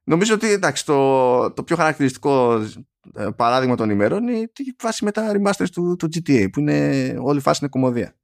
Νομίζω 0.08 0.34
ότι 0.34 0.48
εντάξει, 0.48 0.86
το, 0.86 1.52
το 1.52 1.64
πιο 1.64 1.76
χαρακτηριστικό 1.76 2.62
ε, 3.14 3.30
παράδειγμα 3.36 3.76
των 3.76 3.90
ημέρων 3.90 4.28
είναι 4.28 4.52
η 4.56 4.76
φάση 4.78 5.04
με 5.04 5.12
τα 5.12 5.32
remasters 5.36 5.70
του, 5.72 5.96
του 5.96 6.06
GTA 6.06 6.48
που 6.52 6.60
είναι 6.60 7.16
όλη 7.20 7.38
η 7.38 7.42
φάση 7.42 7.60
είναι 7.62 7.70
κομμωδία. 7.70 8.16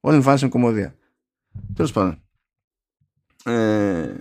Όλη 0.00 0.18
η 0.18 0.22
φάση 0.22 0.44
είναι 0.44 0.52
κομμωδία. 0.52 0.94
Τέλος 1.74 1.92
πάντων. 1.92 2.22
Ε, 3.44 4.14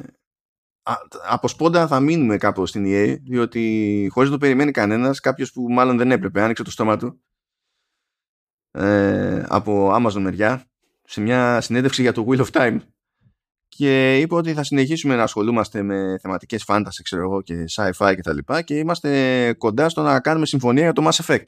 από 1.27 1.47
σπόντα 1.47 1.87
θα 1.87 1.99
μείνουμε 1.99 2.37
κάπου 2.37 2.65
στην 2.65 2.83
EA 2.87 3.17
διότι 3.21 4.07
χωρίς 4.11 4.29
να 4.29 4.35
το 4.35 4.41
περιμένει 4.41 4.71
κανένας 4.71 5.19
κάποιος 5.19 5.51
που 5.51 5.61
μάλλον 5.69 5.97
δεν 5.97 6.11
έπρεπε 6.11 6.41
άνοιξε 6.41 6.63
το 6.63 6.71
στόμα 6.71 6.97
του 6.97 7.23
ε, 8.71 9.43
από 9.47 9.95
Amazon 9.95 10.21
μεριά 10.21 10.65
σε 11.03 11.21
μια 11.21 11.61
συνέντευξη 11.61 12.01
για 12.01 12.11
το 12.11 12.25
Wheel 12.29 12.45
of 12.45 12.51
Time 12.51 12.79
και 13.75 14.19
είπε 14.19 14.35
ότι 14.35 14.53
θα 14.53 14.63
συνεχίσουμε 14.63 15.15
να 15.15 15.23
ασχολούμαστε 15.23 15.81
με 15.81 16.17
θεματικές 16.21 16.63
fantasy 16.67 17.01
ξέρω 17.03 17.21
εγώ 17.21 17.41
και 17.41 17.65
sci-fi 17.75 18.13
και 18.15 18.21
τα 18.21 18.33
λοιπά 18.33 18.61
και 18.61 18.77
είμαστε 18.77 19.53
κοντά 19.53 19.89
στο 19.89 20.01
να 20.01 20.19
κάνουμε 20.19 20.45
συμφωνία 20.45 20.83
για 20.83 20.93
το 20.93 21.09
Mass 21.09 21.23
Effect. 21.25 21.45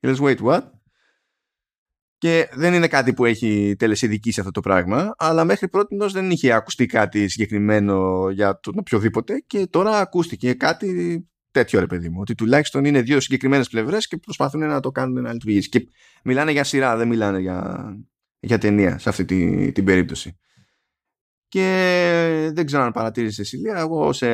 Και 0.00 0.08
λες, 0.08 0.18
wait, 0.20 0.38
what? 0.38 0.62
Και 2.18 2.48
δεν 2.52 2.74
είναι 2.74 2.88
κάτι 2.88 3.12
που 3.14 3.24
έχει 3.24 3.74
τελεσίδικήσει 3.78 4.40
αυτό 4.40 4.52
το 4.52 4.60
πράγμα, 4.60 5.14
αλλά 5.18 5.44
μέχρι 5.44 5.68
πρώτης 5.68 6.12
δεν 6.12 6.30
είχε 6.30 6.52
ακουστεί 6.52 6.86
κάτι 6.86 7.28
συγκεκριμένο 7.28 8.28
για 8.30 8.60
τον 8.60 8.74
οποιοδήποτε 8.78 9.44
και 9.46 9.66
τώρα 9.66 9.98
ακούστηκε 9.98 10.54
κάτι 10.54 11.28
τέτοιο 11.50 11.80
ρε 11.80 11.86
παιδί 11.86 12.08
μου. 12.08 12.18
Ότι 12.20 12.34
τουλάχιστον 12.34 12.84
είναι 12.84 13.02
δύο 13.02 13.20
συγκεκριμένες 13.20 13.68
πλευρές 13.68 14.06
και 14.06 14.16
προσπαθούν 14.16 14.60
να 14.60 14.80
το 14.80 14.90
κάνουν 14.90 15.22
να 15.22 15.32
λειτουργήσει. 15.32 15.68
Και 15.68 15.88
μιλάνε 16.24 16.50
για 16.50 16.64
σειρά, 16.64 16.96
δεν 16.96 17.08
μιλάνε 17.08 17.38
για, 17.38 17.86
για 18.40 18.58
ταινία 18.58 18.98
σε 18.98 19.08
αυτή 19.08 19.24
τη, 19.24 19.72
την 19.72 19.84
περίπτωση. 19.84 20.36
Και 21.56 22.50
δεν 22.52 22.66
ξέρω 22.66 22.82
αν 22.82 22.92
παρατήρησε 22.92 23.44
Σιλία, 23.44 23.76
εγώ 23.76 24.12
σε, 24.12 24.28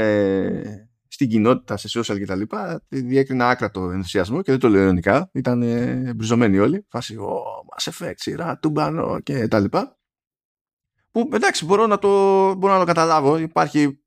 στην 1.08 1.28
κοινότητα, 1.28 1.76
σε 1.76 2.00
social 2.00 2.18
και 2.18 2.26
τα 2.26 2.34
λοιπά, 2.34 2.84
διέκρινα 2.88 3.48
άκρατο 3.48 3.90
ενθουσιασμό 3.90 4.42
και 4.42 4.50
δεν 4.50 4.60
το 4.60 4.68
λέω 4.68 4.82
ελληνικά. 4.82 5.30
Ήταν 5.32 5.62
μπριζωμένοι 6.16 6.58
όλοι. 6.58 6.86
Φάση, 6.88 7.16
ο 7.16 7.42
Mass 7.76 7.90
Effect, 7.92 8.14
σειρά, 8.16 8.58
τούμπανο 8.58 9.20
και 9.20 9.48
τα 9.48 9.60
λοιπά. 9.60 9.98
Που 11.10 11.30
εντάξει, 11.32 11.64
μπορώ 11.64 11.86
να 11.86 11.98
το, 11.98 12.08
μπορώ 12.54 12.72
να 12.72 12.78
το 12.78 12.84
καταλάβω. 12.84 13.38
Υπάρχει 13.38 14.00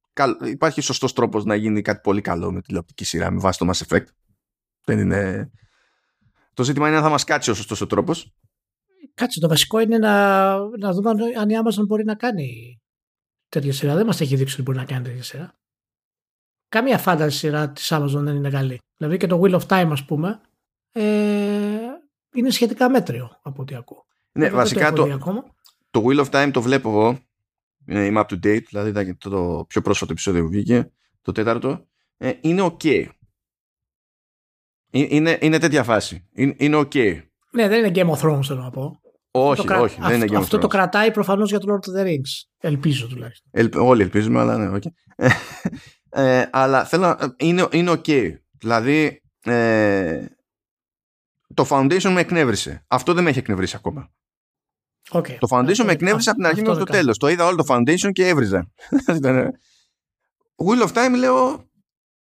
υπάρχει 0.45 0.81
σωστός 0.81 1.13
τρόπος 1.13 1.45
να 1.45 1.55
γίνει 1.55 1.81
κάτι 1.81 1.99
πολύ 2.03 2.21
καλό 2.21 2.51
με 2.51 2.61
τηλεοπτική 2.61 3.05
σειρά 3.05 3.31
με 3.31 3.39
βάση 3.39 3.59
το 3.59 3.71
Mass 3.71 3.87
Effect. 3.87 4.07
Δεν 4.83 4.99
είναι... 4.99 5.51
Το 6.53 6.63
ζήτημα 6.63 6.87
είναι 6.87 6.97
αν 6.97 7.03
θα 7.03 7.09
μας 7.09 7.23
κάτσει 7.23 7.49
ο 7.51 7.53
σωστός 7.53 7.81
ο 7.81 7.87
τρόπος. 7.87 8.33
Κάτσε, 9.13 9.39
το 9.39 9.47
βασικό 9.47 9.79
είναι 9.79 9.97
να, 9.97 10.55
να 10.57 10.91
δούμε 10.91 11.09
αν 11.39 11.49
η 11.49 11.53
Amazon 11.63 11.85
μπορεί 11.87 12.03
να 12.03 12.15
κάνει 12.15 12.79
τέτοια 13.59 13.73
σειρά. 13.73 13.95
Δεν 13.95 14.05
μας 14.05 14.21
έχει 14.21 14.35
δείξει 14.35 14.53
ότι 14.53 14.61
μπορεί 14.61 14.77
να 14.77 14.85
κάνει 14.85 15.03
τέτοια 15.03 15.23
σειρά. 15.23 15.53
Καμία 16.69 16.97
φάνταση 16.97 17.37
σειρά 17.37 17.69
της 17.69 17.93
Amazon 17.93 18.21
δεν 18.23 18.35
είναι 18.35 18.49
καλή. 18.49 18.79
Δηλαδή 18.97 19.17
και 19.17 19.27
το 19.27 19.41
Wheel 19.43 19.59
of 19.59 19.65
Time 19.67 19.89
ας 19.91 20.05
πούμε 20.05 20.41
ε, 20.91 21.03
είναι 22.33 22.49
σχετικά 22.49 22.89
μέτριο 22.89 23.39
από 23.41 23.61
ό,τι 23.61 23.75
ακούω. 23.75 24.05
Ναι, 24.31 24.49
βασικά 24.49 24.93
το, 24.93 25.07
το 25.91 26.03
Wheel 26.05 26.25
of 26.25 26.29
Time 26.29 26.49
το 26.53 26.61
βλέπω 26.61 26.89
εγώ 26.89 27.19
είμαι 27.85 28.25
up 28.27 28.33
to 28.33 28.45
date, 28.45 28.63
δηλαδή 28.63 28.89
ήταν 28.89 29.17
το, 29.17 29.29
το 29.29 29.65
πιο 29.67 29.81
πρόσφατο 29.81 30.11
επεισόδιο 30.11 30.43
που 30.43 30.49
βγήκε, 30.49 30.91
το 31.21 31.31
τέταρτο, 31.31 31.87
ε, 32.17 32.33
είναι 32.41 32.61
ok. 32.61 33.05
Ε, 34.91 35.05
είναι, 35.09 35.37
είναι 35.41 35.57
τέτοια 35.57 35.83
φάση. 35.83 36.27
Είναι, 36.33 36.55
είναι 36.57 36.77
ok. 36.77 37.21
Ναι, 37.51 37.67
δεν 37.67 37.85
είναι 37.85 37.91
Game 37.95 38.15
of 38.15 38.19
Thrones 38.19 38.43
θέλω 38.43 38.61
να 38.61 38.69
πω. 38.69 38.99
Όχι, 39.37 39.73
όχι, 39.73 39.95
δεν 39.95 40.03
αυτό, 40.03 40.15
είναι 40.15 40.25
Game 40.25 40.29
of 40.29 40.37
Thrones. 40.37 40.41
Αυτό 40.41 40.57
το 40.57 40.67
κρατάει 40.67 41.11
προφανώς 41.11 41.49
για 41.49 41.59
το 41.59 41.73
Lord 41.73 41.89
of 41.89 42.01
the 42.01 42.07
Rings. 42.07 42.47
Ελπίζω 42.59 43.07
τουλάχιστον. 43.07 43.49
Ελ, 43.51 43.69
όλοι 43.73 44.01
ελπίζουμε, 44.01 44.39
αλλά 44.39 44.57
ναι, 44.57 44.77
okay. 44.77 45.25
ε, 46.09 46.45
αλλά 46.51 46.85
θέλω 46.85 47.03
να... 47.07 47.35
Είναι, 47.37 47.67
είναι 47.71 47.91
ok. 47.91 48.31
Δηλαδή, 48.57 49.21
ε, 49.45 50.25
το 51.53 51.67
Foundation 51.69 52.11
με 52.11 52.19
εκνεύρισε. 52.19 52.85
Αυτό 52.87 53.13
δεν 53.13 53.23
με 53.23 53.29
έχει 53.29 53.39
εκνευρίσει 53.39 53.75
ακόμα. 53.75 54.11
Okay. 55.11 55.37
Το 55.39 55.47
Foundation 55.51 55.83
με 55.85 55.91
εκνεύρισε 55.91 56.29
από 56.29 56.39
την 56.39 56.47
αρχή 56.47 56.61
μέχρι 56.61 56.77
το 56.77 56.91
τέλος. 56.91 57.17
Το 57.17 57.27
είδα 57.27 57.45
όλο 57.45 57.55
το 57.55 57.63
Foundation 57.67 58.11
και 58.11 58.27
έβριζα. 58.27 58.71
Wheel 60.65 60.87
of 60.87 60.93
Time 60.93 61.13
λέω, 61.17 61.69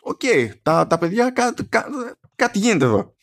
OK, 0.01 0.21
okay, 0.23 0.51
τα, 0.63 0.87
τα 0.87 0.99
παιδιά 0.99 1.31
κά, 1.31 1.55
κά, 1.69 1.87
κάτι 2.37 2.59
γίνεται 2.59 2.85
εδώ. 2.85 3.15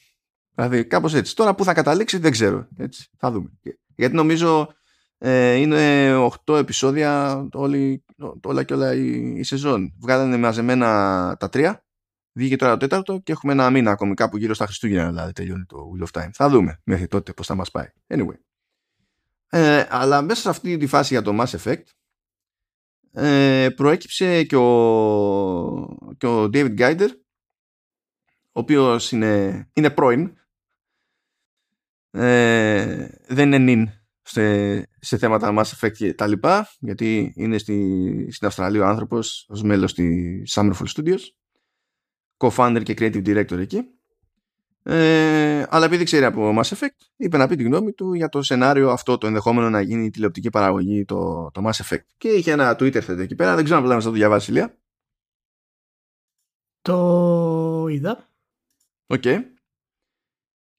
Δηλαδή 0.56 0.86
κάπως 0.86 1.14
έτσι. 1.14 1.36
Τώρα 1.36 1.56
που 1.56 1.64
θα 1.64 1.74
καταλήξει 1.74 2.18
δεν 2.18 2.32
ξέρω. 2.32 2.68
Έτσι, 2.78 3.10
θα 3.18 3.32
δούμε. 3.32 3.50
Γιατί 4.02 4.16
νομίζω 4.16 4.74
ε, 5.18 5.54
είναι 5.54 6.14
8 6.46 6.58
επεισόδια 6.58 7.42
όλη, 7.54 8.06
όλα 8.44 8.64
και 8.64 8.74
όλα 8.74 8.94
η, 8.94 9.34
η 9.38 9.44
σεζόν. 9.44 9.94
Βγάλανε 10.00 10.38
μαζεμένα 10.38 10.88
τα 11.40 11.50
τρία. 11.50 11.86
Βγήκε 12.34 12.56
τώρα 12.56 12.72
το 12.72 12.78
τέταρτο 12.78 13.20
και 13.20 13.32
έχουμε 13.32 13.54
ένα 13.54 13.70
μήνα 13.70 13.92
ακόμη 13.92 14.14
κάπου 14.14 14.38
γύρω 14.38 14.54
στα 14.54 14.66
Χριστούγεννα 14.66 15.10
δηλαδή 15.10 15.32
τελειώνει 15.32 15.66
το 15.66 15.92
Wheel 15.94 16.06
of 16.06 16.22
Time. 16.22 16.30
Θα 16.34 16.50
δούμε 16.50 16.82
μέχρι 16.84 17.08
τότε 17.08 17.34
πώς 17.34 17.48
θα 17.48 17.56
μας 17.56 17.72
πάει. 17.72 17.88
Anyway. 18.08 18.38
Ε, 19.50 19.86
αλλά 19.90 20.22
μέσα 20.22 20.42
σε 20.42 20.50
αυτή 20.50 20.78
τη 20.78 20.88
φάση 20.88 21.14
για 21.14 21.22
το 21.22 21.38
Mass 21.40 21.58
Effect 21.58 21.84
ε, 23.12 23.70
προέκυψε 23.76 24.44
και 24.44 24.56
ο, 24.56 25.98
και 26.18 26.28
ο 26.28 26.44
David 26.44 26.78
Geider 26.80 27.10
ο 28.52 28.60
οποίος 28.60 29.12
είναι, 29.12 29.70
είναι 29.74 29.90
πρώην 29.90 30.36
ε, 32.12 33.08
δεν 33.28 33.48
είναι 33.48 33.58
νυν 33.58 33.90
σε, 34.22 34.78
σε 35.00 35.18
θέματα 35.18 35.54
Mass 35.58 35.80
Effect 35.80 35.92
και 35.92 36.14
τα 36.14 36.28
λοιπά 36.28 36.68
γιατί 36.80 37.34
είναι 37.36 37.58
στη, 37.58 38.28
στην 38.32 38.48
Αυστραλία 38.48 38.82
ο 38.82 38.86
άνθρωπος 38.86 39.46
ως 39.50 39.64
μέλος 39.64 39.94
της 39.94 40.54
Summerfall 40.56 40.86
Studios 40.96 41.20
co-founder 42.38 42.82
και 42.84 42.94
creative 42.98 43.26
director 43.28 43.58
εκεί. 43.58 43.82
Ε, 44.84 45.66
αλλά 45.70 45.86
επειδή 45.86 46.04
ξέρει 46.04 46.26
από 46.26 46.54
Mass 46.58 46.78
Effect, 46.78 46.96
είπε 47.16 47.38
να 47.38 47.48
πει 47.48 47.56
τη 47.56 47.64
γνώμη 47.64 47.92
του 47.92 48.14
για 48.14 48.30
το 48.30 48.42
σενάριο 48.42 48.90
αυτό, 48.90 49.18
το 49.18 49.28
ενδεχόμενο 49.28 49.70
να 49.70 49.82
γίνει 49.82 50.10
τηλεοπτική 50.10 50.50
παραγωγή 50.50 51.06
το, 51.06 51.52
το 51.54 51.62
Mass 51.66 51.86
Effect. 51.86 52.06
Και 52.18 52.28
είχε 52.28 52.52
ένα 52.52 52.76
Twitter 52.80 53.02
thread 53.08 53.18
εκεί 53.18 53.36
πέρα, 53.36 53.56
δεν 53.56 53.64
ξέρω 53.64 53.80
αν 53.80 53.88
να 53.88 54.02
το 54.02 54.12
διαβάσει, 54.12 54.52
Ηλία. 54.52 54.78
Το 56.82 57.88
είδα. 57.90 58.28
OK. 59.08 59.22
Okay. 59.24 59.40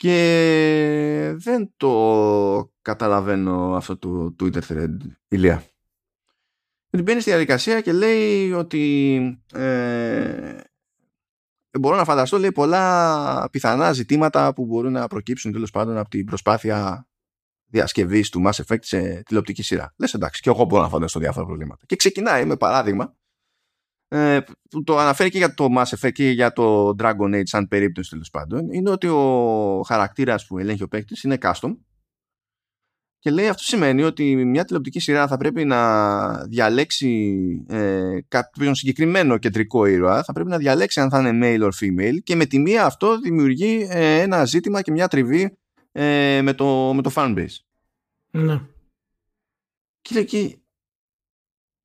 Και 0.02 1.34
δεν 1.36 1.72
το 1.76 2.72
καταλαβαίνω 2.82 3.74
αυτό 3.74 3.98
το 3.98 4.34
Twitter 4.40 4.60
thread, 4.68 4.96
Ηλία. 5.28 5.64
Γιατί 6.90 7.06
μπαίνει 7.06 7.20
στη 7.20 7.30
διαδικασία 7.30 7.80
και 7.80 7.92
λέει 7.92 8.52
ότι 8.52 9.16
ε, 9.52 10.60
μπορώ 11.80 11.96
να 11.96 12.04
φανταστώ 12.04 12.38
λέει, 12.38 12.52
πολλά 12.52 13.48
πιθανά 13.50 13.92
ζητήματα 13.92 14.54
που 14.54 14.64
μπορούν 14.64 14.92
να 14.92 15.06
προκύψουν 15.06 15.52
τέλος 15.52 15.70
πάντων 15.70 15.96
από 15.96 16.08
την 16.08 16.24
προσπάθεια 16.24 17.08
διασκευής 17.64 18.28
του 18.28 18.42
Mass 18.46 18.64
Effect 18.64 18.82
σε 18.82 19.22
τηλεοπτική 19.22 19.62
σειρά. 19.62 19.94
Λες 19.96 20.14
εντάξει, 20.14 20.40
και 20.42 20.48
εγώ 20.48 20.64
μπορώ 20.64 20.82
να 20.82 20.88
φανταστώ 20.88 21.20
διάφορα 21.20 21.46
προβλήματα. 21.46 21.84
Και 21.86 21.96
ξεκινάει 21.96 22.44
με 22.44 22.56
παράδειγμα 22.56 23.16
ε, 24.12 24.40
που 24.70 24.82
το 24.82 24.98
αναφέρει 24.98 25.30
και 25.30 25.38
για 25.38 25.54
το 25.54 25.68
Mass 25.76 25.98
Effect 25.98 26.12
και 26.12 26.30
για 26.30 26.52
το 26.52 26.94
Dragon 26.98 27.34
Age 27.34 27.42
σαν 27.42 27.68
περίπτωση 27.68 28.10
τέλος 28.10 28.30
πάντων 28.30 28.72
είναι 28.72 28.90
ότι 28.90 29.06
ο 29.06 29.82
χαρακτήρας 29.86 30.46
που 30.46 30.58
ελέγχει 30.58 30.82
ο 30.82 30.88
παίκτης 30.88 31.22
είναι 31.22 31.38
custom 31.42 31.76
και 33.18 33.30
λέει 33.30 33.48
αυτό 33.48 33.62
σημαίνει 33.62 34.02
ότι 34.02 34.44
μια 34.44 34.64
τηλεοπτική 34.64 35.00
σειρά 35.00 35.26
θα 35.26 35.36
πρέπει 35.36 35.64
να 35.64 36.46
διαλέξει 36.46 37.64
ε, 37.68 38.18
κάποιον 38.28 38.74
συγκεκριμένο 38.74 39.38
κεντρικό 39.38 39.86
ήρωα, 39.86 40.22
θα 40.24 40.32
πρέπει 40.32 40.48
να 40.50 40.58
διαλέξει 40.58 41.00
αν 41.00 41.10
θα 41.10 41.28
είναι 41.28 41.38
male 41.42 41.68
or 41.68 41.70
female 41.80 42.16
και 42.22 42.36
με 42.36 42.46
τη 42.46 42.58
μία 42.58 42.84
αυτό 42.84 43.18
δημιουργεί 43.18 43.86
ε, 43.90 44.20
ένα 44.20 44.44
ζήτημα 44.44 44.82
και 44.82 44.90
μια 44.90 45.08
τριβή 45.08 45.58
ε, 45.92 46.40
με, 46.42 46.52
το, 46.52 46.92
με 46.94 47.02
το 47.02 47.10
fanbase. 47.14 47.56
Ναι. 48.30 48.60
Και 50.00 50.14
λέει 50.14 50.22
εκεί, 50.22 50.62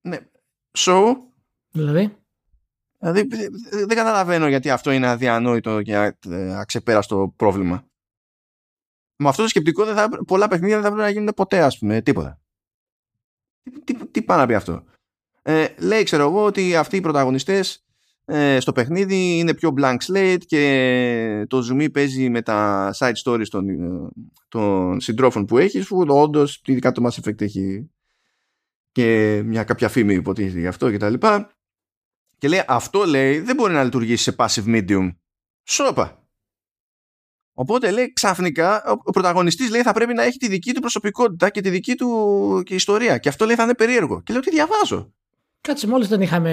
ναι, 0.02 0.18
so... 0.78 1.27
Δηλαδή; 1.78 2.18
Δηλαδή 3.00 3.28
δεν 3.70 3.98
καταλαβαίνω 3.98 4.48
γιατί 4.48 4.70
αυτό 4.70 4.92
είναι 4.92 5.08
αδιανόητο 5.08 5.82
και 5.82 6.14
αξεπέραστο 6.58 7.34
πρόβλημα 7.36 7.88
με 9.18 9.30
αυτό 9.30 9.42
το 9.42 9.48
σκεπτικό 9.48 9.86
δεν 9.86 9.96
θα, 9.96 10.10
πολλά 10.28 10.48
παιχνίδια 10.48 10.76
δεν 10.76 10.84
θα 10.84 10.90
πρέπει 10.92 11.08
να 11.08 11.10
γίνουν 11.10 11.34
ποτέ, 11.36 11.62
ας 11.62 11.78
πούμε, 11.78 12.02
τίποτα. 12.02 12.40
Τι, 13.64 13.94
τι, 13.94 14.08
τι 14.08 14.22
πάει 14.22 14.38
να 14.38 14.46
πει 14.46 14.54
αυτό; 14.54 14.84
Ε, 15.42 15.68
λέει, 15.78 16.04
ξέρω 16.04 16.24
εγώ, 16.24 16.44
ότι 16.44 16.76
αυτοί 16.76 16.98
οι 16.98 17.02
πρωταγωνιστές 17.02 17.86
ε, 18.26 18.60
στο 18.60 18.72
παιχνίδι 18.72 19.38
είναι 19.38 19.54
πιο 19.54 19.74
blank 19.78 19.98
slate 20.08 20.42
και 20.46 21.46
το 21.48 21.68
zoom 21.72 21.92
παίζει 21.92 22.30
με 22.30 22.42
τα 22.42 22.92
side 22.98 23.14
stories 23.24 23.48
των, 23.48 23.70
ε, 23.70 24.10
των 24.48 25.00
συντρόφων 25.00 25.46
που 25.46 25.58
έχεις 25.58 25.88
που 25.88 26.06
όντως 26.08 26.62
ειδικά 26.66 26.92
το 26.92 27.06
Mass 27.06 27.22
Effect 27.24 27.42
έχει 27.42 27.90
και 28.92 29.42
μια 29.46 29.64
κάποια 29.64 29.90
φήμη 29.90 30.14
υποτίθεται 30.14 30.60
γι' 30.60 30.68
αυτό 30.68 30.92
και 30.92 30.98
τα 30.98 31.10
λοιπά 31.10 31.57
και 32.38 32.48
λέει 32.48 32.64
αυτό 32.68 33.06
λέει 33.06 33.40
δεν 33.40 33.56
μπορεί 33.56 33.74
να 33.74 33.84
λειτουργήσει 33.84 34.24
σε 34.24 34.36
passive 34.38 34.66
medium 34.66 35.16
σώπα 35.64 36.28
Οπότε 37.60 37.92
λέει 37.92 38.14
ξαφνικά 38.14 38.84
ο 39.04 39.12
πρωταγωνιστής 39.12 39.70
λέει 39.70 39.82
θα 39.82 39.94
πρέπει 39.94 40.14
να 40.14 40.24
έχει 40.24 40.38
τη 40.38 40.48
δική 40.48 40.74
του 40.74 40.80
προσωπικότητα 40.80 41.50
και 41.50 41.62
τη 41.62 41.70
δική 41.70 41.96
του 41.96 42.62
και 42.66 42.76
ιστορία. 42.76 43.18
Και 43.18 43.30
αυτό 43.30 43.46
λέει 43.46 43.56
θα 43.56 43.64
είναι 43.64 43.76
περίεργο. 43.76 44.22
Και 44.22 44.34
λέω 44.34 44.42
ότι 44.42 44.52
διαβάζω. 44.52 45.14
Κάτσε, 45.62 45.88
μόλις 45.88 46.08
δεν 46.08 46.22
είχαμε 46.22 46.52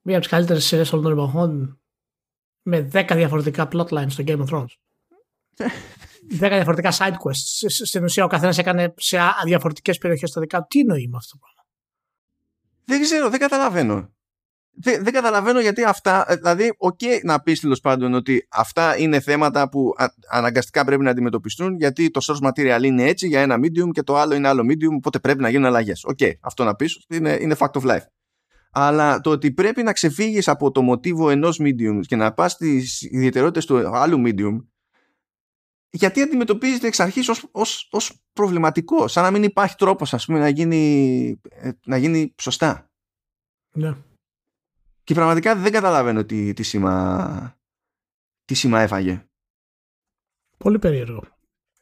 μία 0.00 0.14
από 0.14 0.24
τις 0.24 0.28
καλύτερες 0.28 0.64
σειρές 0.64 0.92
όλων 0.92 1.04
των 1.04 1.12
εποχών 1.12 1.80
με 2.62 2.90
10 2.92 3.10
διαφορετικά 3.14 3.68
plotlines 3.72 4.10
στο 4.10 4.24
Game 4.26 4.38
of 4.38 4.48
Thrones. 4.48 4.72
10 5.66 6.38
διαφορετικά 6.38 6.92
side 6.92 7.16
quests. 7.24 7.66
Στην 7.84 8.04
ουσία 8.04 8.24
ο 8.24 8.28
καθένας 8.28 8.58
έκανε 8.58 8.94
σε 8.96 9.18
διαφορετικές 9.44 9.98
περιοχές 9.98 10.30
τα 10.30 10.40
δικά 10.40 10.58
του. 10.58 10.66
Τι 10.68 10.80
εννοεί 10.80 11.08
με 11.08 11.16
αυτό 11.16 11.38
το 11.38 11.38
πράγμα; 11.42 11.64
Δεν 12.84 13.00
ξέρω, 13.00 13.30
δεν 13.30 13.40
καταλαβαίνω 13.40 14.12
δεν, 14.80 15.04
δεν 15.04 15.12
καταλαβαίνω 15.12 15.60
γιατί 15.60 15.84
αυτά, 15.84 16.24
ε, 16.28 16.36
δηλαδή, 16.36 16.74
οκ 16.76 17.00
να 17.22 17.40
πεις 17.40 17.60
τέλος 17.60 17.80
πάντων 17.80 18.14
ότι 18.14 18.46
αυτά 18.50 18.98
είναι 18.98 19.20
θέματα 19.20 19.68
που 19.68 19.94
αναγκαστικά 20.30 20.84
πρέπει 20.84 21.02
να 21.02 21.10
αντιμετωπιστούν 21.10 21.76
γιατί 21.76 22.10
το 22.10 22.20
source 22.22 22.48
material 22.48 22.82
είναι 22.82 23.02
έτσι 23.02 23.26
για 23.26 23.40
ένα 23.40 23.56
medium 23.58 23.90
και 23.92 24.02
το 24.02 24.16
άλλο 24.16 24.34
είναι 24.34 24.48
άλλο 24.48 24.62
medium, 24.70 24.94
οπότε 24.96 25.18
πρέπει 25.18 25.40
να 25.40 25.48
γίνουν 25.48 25.66
αλλαγές. 25.66 26.04
Οκ, 26.04 26.18
αυτό 26.40 26.64
να 26.64 26.74
πεις 26.74 27.04
είναι, 27.08 27.38
είναι 27.40 27.56
fact 27.58 27.72
of 27.72 27.82
life. 27.82 28.06
Αλλά 28.70 29.20
το 29.20 29.30
ότι 29.30 29.52
πρέπει 29.52 29.82
να 29.82 29.92
ξεφύγεις 29.92 30.48
από 30.48 30.70
το 30.70 30.82
μοτίβο 30.82 31.30
ενός 31.30 31.60
medium 31.62 32.00
και 32.00 32.16
να 32.16 32.32
πας 32.32 32.52
στις 32.52 33.02
ιδιαιτερότητες 33.02 33.66
του 33.66 33.96
άλλου 33.96 34.22
medium, 34.26 34.64
γιατί 35.90 36.20
αντιμετωπίζεται 36.20 36.86
εξ 36.86 37.00
αρχής 37.00 37.28
ως 37.90 38.22
προβληματικό, 38.32 39.08
σαν 39.08 39.22
να 39.22 39.30
μην 39.30 39.42
υπάρχει 39.42 39.74
τρόπος 39.74 40.26
να 40.26 40.48
γίνει, 40.48 41.40
ε, 41.50 41.70
να 41.84 41.96
γίνει 41.96 42.34
σωστά. 42.40 42.90
Ναι. 43.72 43.94
Και 45.08 45.14
πραγματικά 45.14 45.56
δεν 45.56 45.72
καταλαβαίνω 45.72 46.24
τι, 46.24 46.52
τι, 46.52 46.62
σήμα, 46.62 47.56
τι 48.44 48.54
σήμα 48.54 48.80
έφαγε. 48.80 49.24
Πολύ 50.58 50.78
περίεργο. 50.78 51.22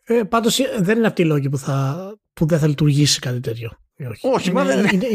Ε, 0.03 0.22
πάντως 0.22 0.59
ε, 0.59 0.77
δεν 0.79 0.99
είναι 0.99 1.07
αυτή 1.07 1.22
η 1.22 1.24
λόγη 1.24 1.49
που, 1.49 1.59
θα, 1.59 2.12
που 2.33 2.47
δεν 2.47 2.59
θα 2.59 2.66
λειτουργήσει 2.66 3.20
κάτι 3.20 3.41
τέτοιο. 3.41 3.70
Όχι, 4.09 4.27
Όχι 4.27 4.51
είναι, 4.51 4.64
δεν 4.64 5.01
είναι. 5.01 5.07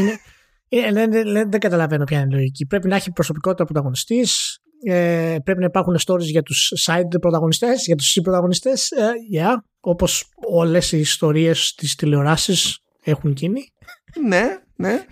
είναι, 0.70 1.02
είναι, 1.02 1.20
είναι, 1.20 1.46
δεν 1.46 1.60
καταλαβαίνω 1.60 2.04
ποια 2.04 2.20
είναι 2.20 2.28
η 2.34 2.36
λογική. 2.36 2.66
Πρέπει 2.66 2.88
να 2.88 2.96
έχει 2.96 3.12
προσωπικότητα 3.12 3.64
πρωταγωνιστής. 3.64 4.60
Ε, 4.84 5.38
πρέπει 5.44 5.60
να 5.60 5.66
υπάρχουν 5.66 5.96
stories 6.06 6.20
για 6.20 6.44
τους 6.44 6.74
side 6.86 7.20
πρωταγωνιστές, 7.22 7.86
για 7.86 7.96
τους 7.96 8.20
πρωταγωνιστές. 8.24 8.92
Ε, 8.92 9.12
yeah, 9.36 9.56
όπως 9.80 10.30
όλες 10.50 10.92
οι 10.92 11.00
ιστορίες 11.00 11.74
της 11.74 11.96
τηλεοράσης 11.96 12.80
έχουν 13.04 13.32
γίνει. 13.32 13.62
ναι, 14.28 14.62
ναι. 14.82 15.06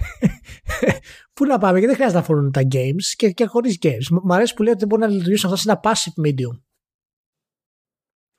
Πού 1.34 1.46
να 1.46 1.58
πάμε, 1.58 1.80
γιατί 1.80 1.86
δεν 1.86 1.96
χρειάζεται 1.96 2.20
να 2.20 2.26
φορούν 2.26 2.52
τα 2.52 2.62
games 2.72 3.14
και, 3.16 3.30
και 3.32 3.46
χωρίς 3.46 3.78
games. 3.82 4.20
Μ' 4.24 4.32
αρέσει 4.32 4.54
που 4.54 4.64
λέει 4.64 4.72
ότι 4.72 4.80
δεν 4.80 4.88
μπορεί 4.88 5.02
να 5.02 5.08
λειτουργήσουν 5.08 5.52
αυτά 5.52 5.62
σε 5.62 5.70
ένα 5.70 5.80
passive 5.84 6.28
medium. 6.28 6.62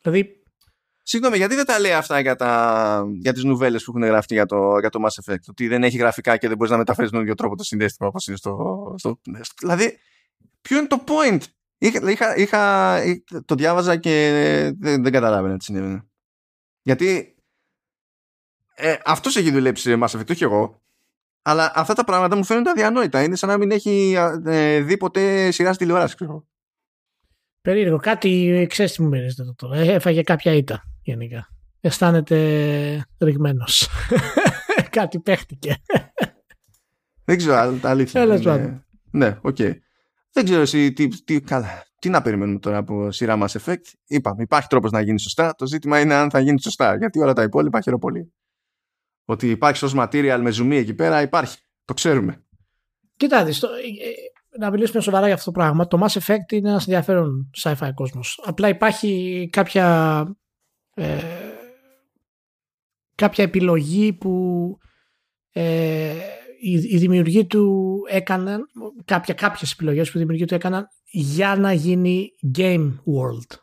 Δηλαδή. 0.02 0.34
Συγγνώμη, 1.02 1.36
γιατί 1.36 1.54
δεν 1.54 1.64
τα 1.64 1.78
λέει 1.78 1.92
αυτά 1.92 2.20
για, 2.20 2.36
τα, 2.36 3.04
για 3.20 3.32
τις 3.32 3.44
νουβέλες 3.44 3.84
που 3.84 3.90
έχουν 3.90 4.08
γραφτεί 4.08 4.34
για 4.34 4.46
το, 4.46 4.78
για 4.78 4.90
το 4.90 4.98
Mass 5.04 5.24
Effect; 5.24 5.44
Ότι 5.48 5.68
δεν 5.68 5.84
έχει 5.84 5.96
γραφικά 5.96 6.36
και 6.36 6.48
δεν 6.48 6.56
μπορείς 6.56 6.72
να 6.72 6.78
μεταφέρεις 6.78 7.10
τον 7.10 7.20
ίδιο 7.20 7.34
τρόπο 7.34 7.56
το 7.56 7.64
συνδέστημα 7.64 8.08
όπως 8.08 8.26
είναι 8.26 8.36
στο, 8.36 8.94
στο, 8.96 9.20
Δηλαδή, 9.60 9.98
ποιο 10.60 10.78
είναι 10.78 10.86
το 10.86 11.04
point; 11.06 11.40
Είχα, 11.82 12.10
είχα, 12.10 12.36
είχα, 12.36 13.00
το 13.44 13.54
διάβαζα 13.54 13.96
και 13.96 14.30
δεν, 14.78 15.02
δεν 15.02 15.12
καταλάβαινα 15.12 15.56
τι 15.56 15.64
συνέβαινε. 15.64 16.08
Γιατί 16.82 17.36
ε, 18.74 18.96
αυτός 19.04 19.36
έχει 19.36 19.50
δουλέψει 19.50 19.82
σε 19.82 19.98
Mass 20.02 20.18
Effect, 20.18 20.30
όχι 20.30 20.44
εγώ. 20.44 20.82
Αλλά 21.42 21.72
αυτά 21.74 21.94
τα 21.94 22.04
πράγματα 22.04 22.36
μου 22.36 22.44
φαίνονται 22.44 22.70
αδιανόητα. 22.70 23.22
Είναι 23.22 23.36
σαν 23.36 23.48
να 23.48 23.56
μην 23.56 23.70
έχει 23.70 24.16
ε, 24.46 24.80
δει 24.80 24.96
ποτέ 24.96 25.50
σειρά 25.50 25.72
στη 25.72 25.84
τηλεόραση, 25.84 26.14
ξέρω. 26.14 26.46
Περίεργο. 27.60 27.96
Κάτι 27.96 28.66
ξέρεις 28.68 28.92
τι 28.92 29.02
μου 29.02 29.08
μυρίζεται 29.08 29.44
το 29.44 29.54
τώρα. 29.54 29.76
Έφαγε 29.76 30.22
κάποια 30.22 30.52
ήττα 30.52 30.82
γενικά. 31.02 31.48
Αισθάνεται 31.80 33.06
ριγμένος. 33.18 33.88
Κάτι 34.90 35.18
παίχτηκε. 35.18 35.76
Δεν 37.24 37.36
ξέρω, 37.36 37.78
αλήθεια. 37.82 38.20
Έλα 38.20 38.36
είναι... 38.36 38.84
Ναι, 39.10 39.38
OK. 39.40 39.56
Okay. 39.58 39.72
Δεν 40.32 40.44
ξέρω 40.44 40.60
εσύ 40.60 40.92
τι, 40.92 41.08
τι, 41.24 41.40
καλά, 41.40 41.84
τι 41.98 42.08
να 42.08 42.22
περιμένουμε 42.22 42.58
τώρα 42.58 42.76
από 42.76 43.10
σειρά 43.10 43.38
Mass 43.42 43.60
Effect. 43.60 43.84
Είπαμε, 44.06 44.42
υπάρχει 44.42 44.68
τρόπος 44.68 44.90
να 44.90 45.00
γίνει 45.00 45.20
σωστά. 45.20 45.54
Το 45.54 45.66
ζήτημα 45.66 46.00
είναι 46.00 46.14
αν 46.14 46.30
θα 46.30 46.40
γίνει 46.40 46.60
σωστά. 46.60 46.96
Γιατί 46.96 47.20
όλα 47.20 47.32
τα 47.32 47.42
υπόλοιπα 47.42 47.80
χειροπολί 47.80 48.32
ότι 49.30 49.50
υπάρχει 49.50 49.84
ως 49.84 49.92
material 49.96 50.38
με 50.42 50.50
ζουμί 50.50 50.76
εκεί 50.76 50.94
πέρα 50.94 51.22
υπάρχει. 51.22 51.58
Το 51.84 51.94
ξέρουμε. 51.94 52.44
Κοιτάξτε, 53.16 53.66
ε, 53.66 53.70
ε, 53.70 54.58
να 54.58 54.70
μιλήσουμε 54.70 55.02
σοβαρά 55.02 55.26
για 55.26 55.34
αυτό 55.34 55.52
το 55.52 55.58
πράγμα. 55.58 55.86
Το 55.86 55.98
Mass 56.02 56.20
Effect 56.20 56.52
είναι 56.52 56.68
ένας 56.68 56.86
ενδιαφέρον 56.86 57.50
sci-fi 57.62 57.90
κόσμος. 57.94 58.42
Απλά 58.44 58.68
υπάρχει 58.68 59.48
κάποια 59.52 60.26
ε, 60.94 61.18
κάποια 63.14 63.44
επιλογή 63.44 64.12
που 64.12 64.76
ε, 65.52 66.14
οι, 66.60 66.72
οι 66.72 66.96
δημιουργοί 66.96 67.46
του 67.46 67.96
έκαναν 68.08 68.66
κάποια, 69.04 69.34
κάποιες 69.34 69.72
επιλογές 69.72 70.10
που 70.10 70.16
οι 70.16 70.20
δημιουργοί 70.20 70.44
του 70.44 70.54
έκαναν 70.54 70.86
για 71.10 71.56
να 71.56 71.72
γίνει 71.72 72.28
game 72.58 72.88
world. 72.88 73.58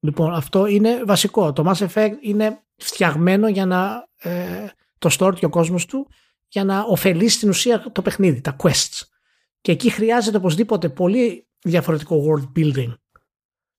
Λοιπόν, 0.00 0.34
αυτό 0.34 0.66
είναι 0.66 1.04
βασικό. 1.04 1.52
Το 1.52 1.70
Mass 1.70 1.86
Effect 1.88 2.14
είναι 2.20 2.62
φτιαγμένο 2.84 3.48
για 3.48 3.66
να 3.66 4.08
ε, 4.16 4.66
το 4.98 5.16
store 5.18 5.34
και 5.34 5.44
ο 5.44 5.48
κόσμος 5.48 5.86
του 5.86 6.08
για 6.48 6.64
να 6.64 6.80
ωφελήσει 6.80 7.36
στην 7.36 7.48
ουσία 7.48 7.92
το 7.92 8.02
παιχνίδι, 8.02 8.40
τα 8.40 8.56
quests. 8.62 9.00
Και 9.60 9.72
εκεί 9.72 9.90
χρειάζεται 9.90 10.36
οπωσδήποτε 10.36 10.88
πολύ 10.88 11.48
διαφορετικό 11.62 12.24
world 12.26 12.58
building 12.58 12.94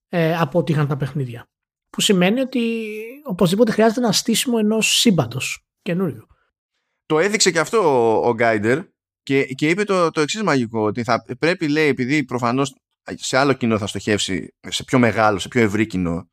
ε, 0.08 0.38
από 0.38 0.60
ό,τι 0.60 0.72
είχαν 0.72 0.88
τα 0.88 0.97
παιχνίδια. 0.97 1.49
Που 1.89 2.02
σημαίνει 2.02 2.39
ότι 2.39 2.86
οπωσδήποτε 3.24 3.72
χρειάζεται 3.72 3.99
ένα 3.99 4.12
στήσιμο 4.12 4.56
ενός 4.60 4.99
σύμπαντος 4.99 5.66
καινούριο. 5.82 6.28
Το 7.06 7.20
έδειξε 7.20 7.52
και 7.52 7.60
αυτό 7.60 7.80
ο 8.28 8.34
Γκάιντερ 8.34 8.80
Και, 9.24 9.43
και 9.45 9.70
είπε 9.70 9.84
το, 9.84 10.12
το 10.12 10.22
εξής 10.22 10.43
μαγικό, 10.43 10.82
ότι 10.82 11.04
θα 11.04 11.24
πρέπει, 11.39 11.68
λέει, 11.68 11.88
επειδή 11.88 12.24
προφανώς 12.24 12.76
σε 13.16 13.38
άλλο 13.38 13.54
κοινό 13.54 13.78
θα 13.78 13.88
στοχεύσει, 13.88 14.56
σε 14.68 14.84
πιο 14.84 14.99
μεγάλο, 14.99 15.39
σε 15.39 15.47
πιο 15.47 15.62
ευρύ 15.62 15.86
κοινό, 15.86 16.30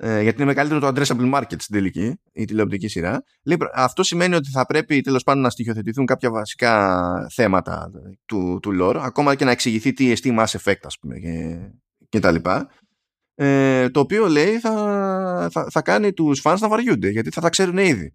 ε, 0.00 0.22
γιατί 0.22 0.36
είναι 0.36 0.44
μεγαλύτερο 0.44 0.80
το 0.80 0.86
addressable 0.86 1.34
market 1.34 1.54
στην 1.58 1.74
τελική, 1.74 2.20
η 2.32 2.44
τηλεοπτική 2.44 2.88
σειρά. 2.88 3.22
Λέει, 3.42 3.56
αυτό 3.74 4.02
σημαίνει 4.02 4.34
ότι 4.34 4.50
θα 4.50 4.66
πρέπει 4.66 5.00
τέλος 5.00 5.22
πάντων 5.22 5.42
να 5.42 5.50
στοιχειοθετηθούν 5.50 6.06
κάποια 6.06 6.30
βασικά 6.30 7.26
θέματα 7.34 7.90
του, 8.26 8.58
του 8.62 8.78
lore, 8.80 9.00
ακόμα 9.00 9.34
και 9.34 9.44
να 9.44 9.50
εξηγηθεί 9.50 9.92
τι 9.92 10.10
εστί 10.10 10.36
Mass 10.38 10.46
Effect, 10.46 10.80
ας 10.82 10.98
πούμε, 10.98 11.18
και, 11.18 11.58
και 12.08 12.20
τα 12.20 12.30
λοιπά. 12.30 12.70
Ε, 13.34 13.88
το 13.88 14.00
οποίο 14.00 14.26
λέει 14.26 14.58
θα, 14.58 15.48
θα, 15.52 15.66
θα 15.70 15.82
κάνει 15.82 16.12
τους 16.12 16.40
fans 16.44 16.56
να 16.60 16.68
βαριούνται 16.68 17.08
γιατί 17.08 17.30
θα 17.30 17.40
τα 17.40 17.48
ξέρουν 17.48 17.78
ήδη. 17.78 18.14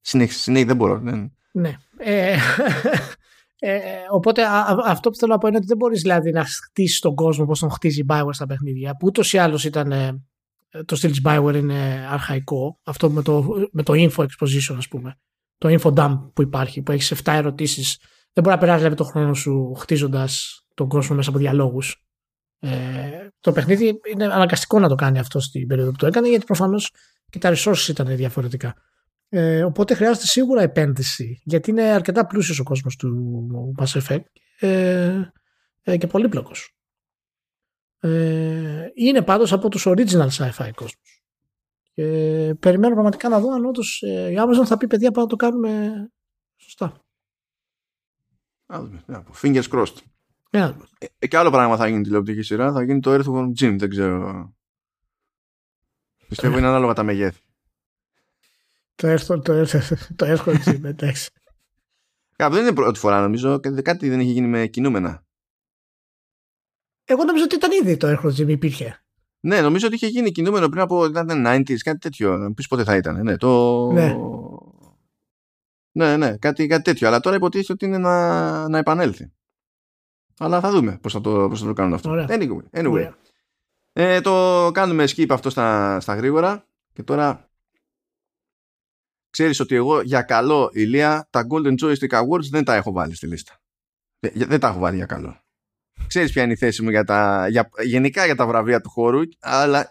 Συνέχισε, 0.00 0.38
συνέχισε, 0.38 0.66
δεν 0.66 0.76
μπορώ. 0.76 0.98
Δεν... 0.98 1.32
Ναι. 1.52 1.76
Ε, 1.96 2.38
ε, 3.64 3.80
οπότε 4.10 4.42
αυτό 4.84 5.10
που 5.10 5.16
θέλω 5.16 5.32
να 5.32 5.38
πω 5.38 5.48
είναι 5.48 5.56
ότι 5.56 5.66
δεν 5.66 5.76
μπορείς 5.76 6.00
δηλαδή 6.00 6.30
να 6.30 6.44
χτίσεις 6.44 6.98
τον 6.98 7.14
κόσμο 7.14 7.44
όπω 7.44 7.58
τον 7.58 7.70
χτίζει 7.70 8.00
η 8.00 8.04
Bioware 8.08 8.28
στα 8.30 8.46
παιχνίδια, 8.46 8.96
που 8.96 9.06
ούτως 9.06 9.32
ή 9.32 9.38
άλλως 9.38 9.64
ήταν. 9.64 9.92
Ε, 9.92 10.24
το 10.84 10.96
στυλ 10.96 11.10
της 11.10 11.20
Bioware 11.24 11.54
είναι 11.54 12.06
αρχαϊκό. 12.10 12.80
Αυτό 12.84 13.10
με 13.10 13.22
το, 13.22 13.44
με 13.72 13.82
το 13.82 13.92
info 13.96 14.22
exposition, 14.22 14.74
ας 14.76 14.88
πούμε. 14.88 15.18
Το 15.58 15.78
info 15.78 15.94
dump 15.94 16.30
που 16.34 16.42
υπάρχει, 16.42 16.82
που 16.82 16.92
έχεις 16.92 17.12
7 17.24 17.32
ερωτήσεις. 17.32 17.98
Δεν 18.32 18.44
μπορεί 18.44 18.54
να 18.54 18.60
περάσει 18.60 18.78
δηλαδή, 18.78 18.96
το 18.96 19.04
χρόνο 19.04 19.34
σου 19.34 19.74
χτίζοντας 19.74 20.62
τον 20.74 20.88
κόσμο 20.88 21.16
μέσα 21.16 21.30
από 21.30 21.38
διαλόγους. 21.38 22.06
Ε, 22.58 22.70
το 23.40 23.52
παιχνίδι 23.52 24.00
είναι 24.12 24.24
αναγκαστικό 24.24 24.78
να 24.78 24.88
το 24.88 24.94
κάνει 24.94 25.18
αυτό 25.18 25.40
στην 25.40 25.66
περίοδο 25.66 25.90
που 25.90 25.96
το 25.96 26.06
έκανε, 26.06 26.28
γιατί 26.28 26.44
προφανώς 26.44 26.92
και 27.30 27.38
τα 27.38 27.52
resources 27.56 27.88
ήταν 27.88 28.16
διαφορετικά. 28.16 28.74
Ε, 29.34 29.64
οπότε 29.64 29.94
χρειάζεται 29.94 30.26
σίγουρα 30.26 30.62
επένδυση, 30.62 31.40
γιατί 31.44 31.70
είναι 31.70 31.82
αρκετά 31.82 32.26
πλούσιος 32.26 32.58
ο 32.58 32.62
κόσμος 32.62 32.96
του 32.96 33.74
Mass 33.78 34.00
Effect 34.00 34.24
ε, 34.58 35.22
ε, 35.82 35.96
και 35.96 36.06
πολύπλοκος. 36.06 36.76
Ε, 37.98 38.86
είναι 38.94 39.22
πάντως 39.22 39.52
από 39.52 39.68
τους 39.68 39.86
original 39.86 40.28
sci-fi 40.28 40.70
κόσμους. 40.74 41.24
Και 41.92 42.04
περιμένω 42.58 42.92
πραγματικά 42.94 43.28
να 43.28 43.40
δω 43.40 43.52
αν 43.52 43.64
όντως 43.64 44.02
ε, 44.02 44.30
η 44.30 44.34
Amazon 44.38 44.66
θα 44.66 44.76
πει 44.76 44.86
παιδιά 44.86 45.10
πάμε 45.10 45.22
να 45.22 45.28
το 45.28 45.36
κάνουμε 45.36 45.92
σωστά. 46.56 47.04
Fingers 49.42 49.68
crossed. 49.68 49.96
Yeah. 50.50 50.74
Ε, 51.18 51.26
και 51.26 51.36
άλλο 51.36 51.50
πράγμα 51.50 51.76
θα 51.76 51.88
γίνει 51.88 52.02
τηλεοπτική 52.02 52.42
σειρά, 52.42 52.72
θα 52.72 52.84
γίνει 52.84 53.00
το 53.00 53.14
Earthworm 53.14 53.48
Jim, 53.60 53.76
δεν 53.78 53.88
ξέρω. 53.88 54.52
Πιστεύω 56.28 56.58
είναι 56.58 56.66
ανάλογα 56.66 56.92
τα 56.92 57.02
μεγέθη. 57.02 57.40
Το 59.02 59.08
έρθω, 59.08 59.38
το 59.38 59.52
έρθω, 59.52 59.96
το 60.16 60.24
έρθω 60.24 60.52
εντάξει. 60.84 61.30
Κάπου 62.36 62.54
δεν 62.54 62.62
είναι 62.62 62.74
πρώτη 62.74 62.98
φορά 62.98 63.20
νομίζω 63.20 63.60
και 63.60 63.82
κάτι 63.82 64.08
δεν 64.08 64.20
έχει 64.20 64.30
γίνει 64.30 64.46
με 64.46 64.66
κινούμενα. 64.66 65.24
Εγώ 67.04 67.24
νομίζω 67.24 67.44
ότι 67.44 67.54
ήταν 67.54 67.70
ήδη 67.82 67.96
το 67.96 68.06
έρχο 68.06 68.28
Jim 68.28 68.48
υπήρχε. 68.48 69.02
Ναι, 69.40 69.60
νομίζω 69.60 69.86
ότι 69.86 69.94
είχε 69.94 70.06
γίνει 70.06 70.30
κινούμενο 70.30 70.68
πριν 70.68 70.82
από 70.82 71.04
ήταν 71.04 71.44
90s, 71.46 71.76
κάτι 71.76 71.98
τέτοιο. 71.98 72.36
Να 72.36 72.52
πεις 72.52 72.66
πότε 72.66 72.84
θα 72.84 72.96
ήταν. 72.96 73.22
Ναι, 73.22 73.36
το... 73.36 73.90
ναι. 73.92 74.16
ναι, 75.92 76.16
ναι, 76.16 76.36
κάτι, 76.36 76.66
κάτι 76.66 76.82
τέτοιο. 76.82 77.08
Αλλά 77.08 77.20
τώρα 77.20 77.36
υποτίθεται 77.36 77.72
ότι 77.72 77.84
είναι 77.84 77.98
να, 77.98 78.68
να 78.68 78.78
επανέλθει. 78.78 79.32
Αλλά 80.38 80.60
θα 80.60 80.70
δούμε 80.70 80.98
πώς 81.02 81.12
θα, 81.12 81.20
το, 81.20 81.48
πώς 81.48 81.60
θα 81.60 81.66
το 81.66 81.72
κάνουν 81.72 81.94
αυτό. 81.94 82.10
Ωραία. 82.10 82.26
Anyway, 82.28 82.80
anyway. 82.82 83.10
Ε, 83.92 84.20
το 84.20 84.70
κάνουμε 84.74 85.04
skip 85.04 85.26
αυτό 85.30 85.50
στα, 85.50 86.00
στα 86.00 86.14
γρήγορα. 86.14 86.66
Και 86.92 87.02
τώρα 87.02 87.51
ξέρεις 89.32 89.60
ότι 89.60 89.74
εγώ 89.74 90.00
για 90.00 90.22
καλό 90.22 90.70
ηλία 90.72 91.26
τα 91.30 91.46
Golden 91.50 91.74
Joystick 91.82 92.08
Awards 92.08 92.48
δεν 92.50 92.64
τα 92.64 92.74
έχω 92.74 92.92
βάλει 92.92 93.14
στη 93.14 93.26
λίστα. 93.26 93.60
Δεν 94.34 94.60
τα 94.60 94.68
έχω 94.68 94.78
βάλει 94.78 94.96
για 94.96 95.06
καλό. 95.06 95.40
Ξέρεις 96.06 96.32
ποια 96.32 96.42
είναι 96.42 96.52
η 96.52 96.56
θέση 96.56 96.82
μου 96.82 96.90
για 96.90 97.04
τα, 97.04 97.48
για, 97.48 97.68
γενικά 97.82 98.24
για 98.24 98.34
τα 98.34 98.46
βραβεία 98.46 98.80
του 98.80 98.90
χώρου, 98.90 99.20
αλλά 99.40 99.88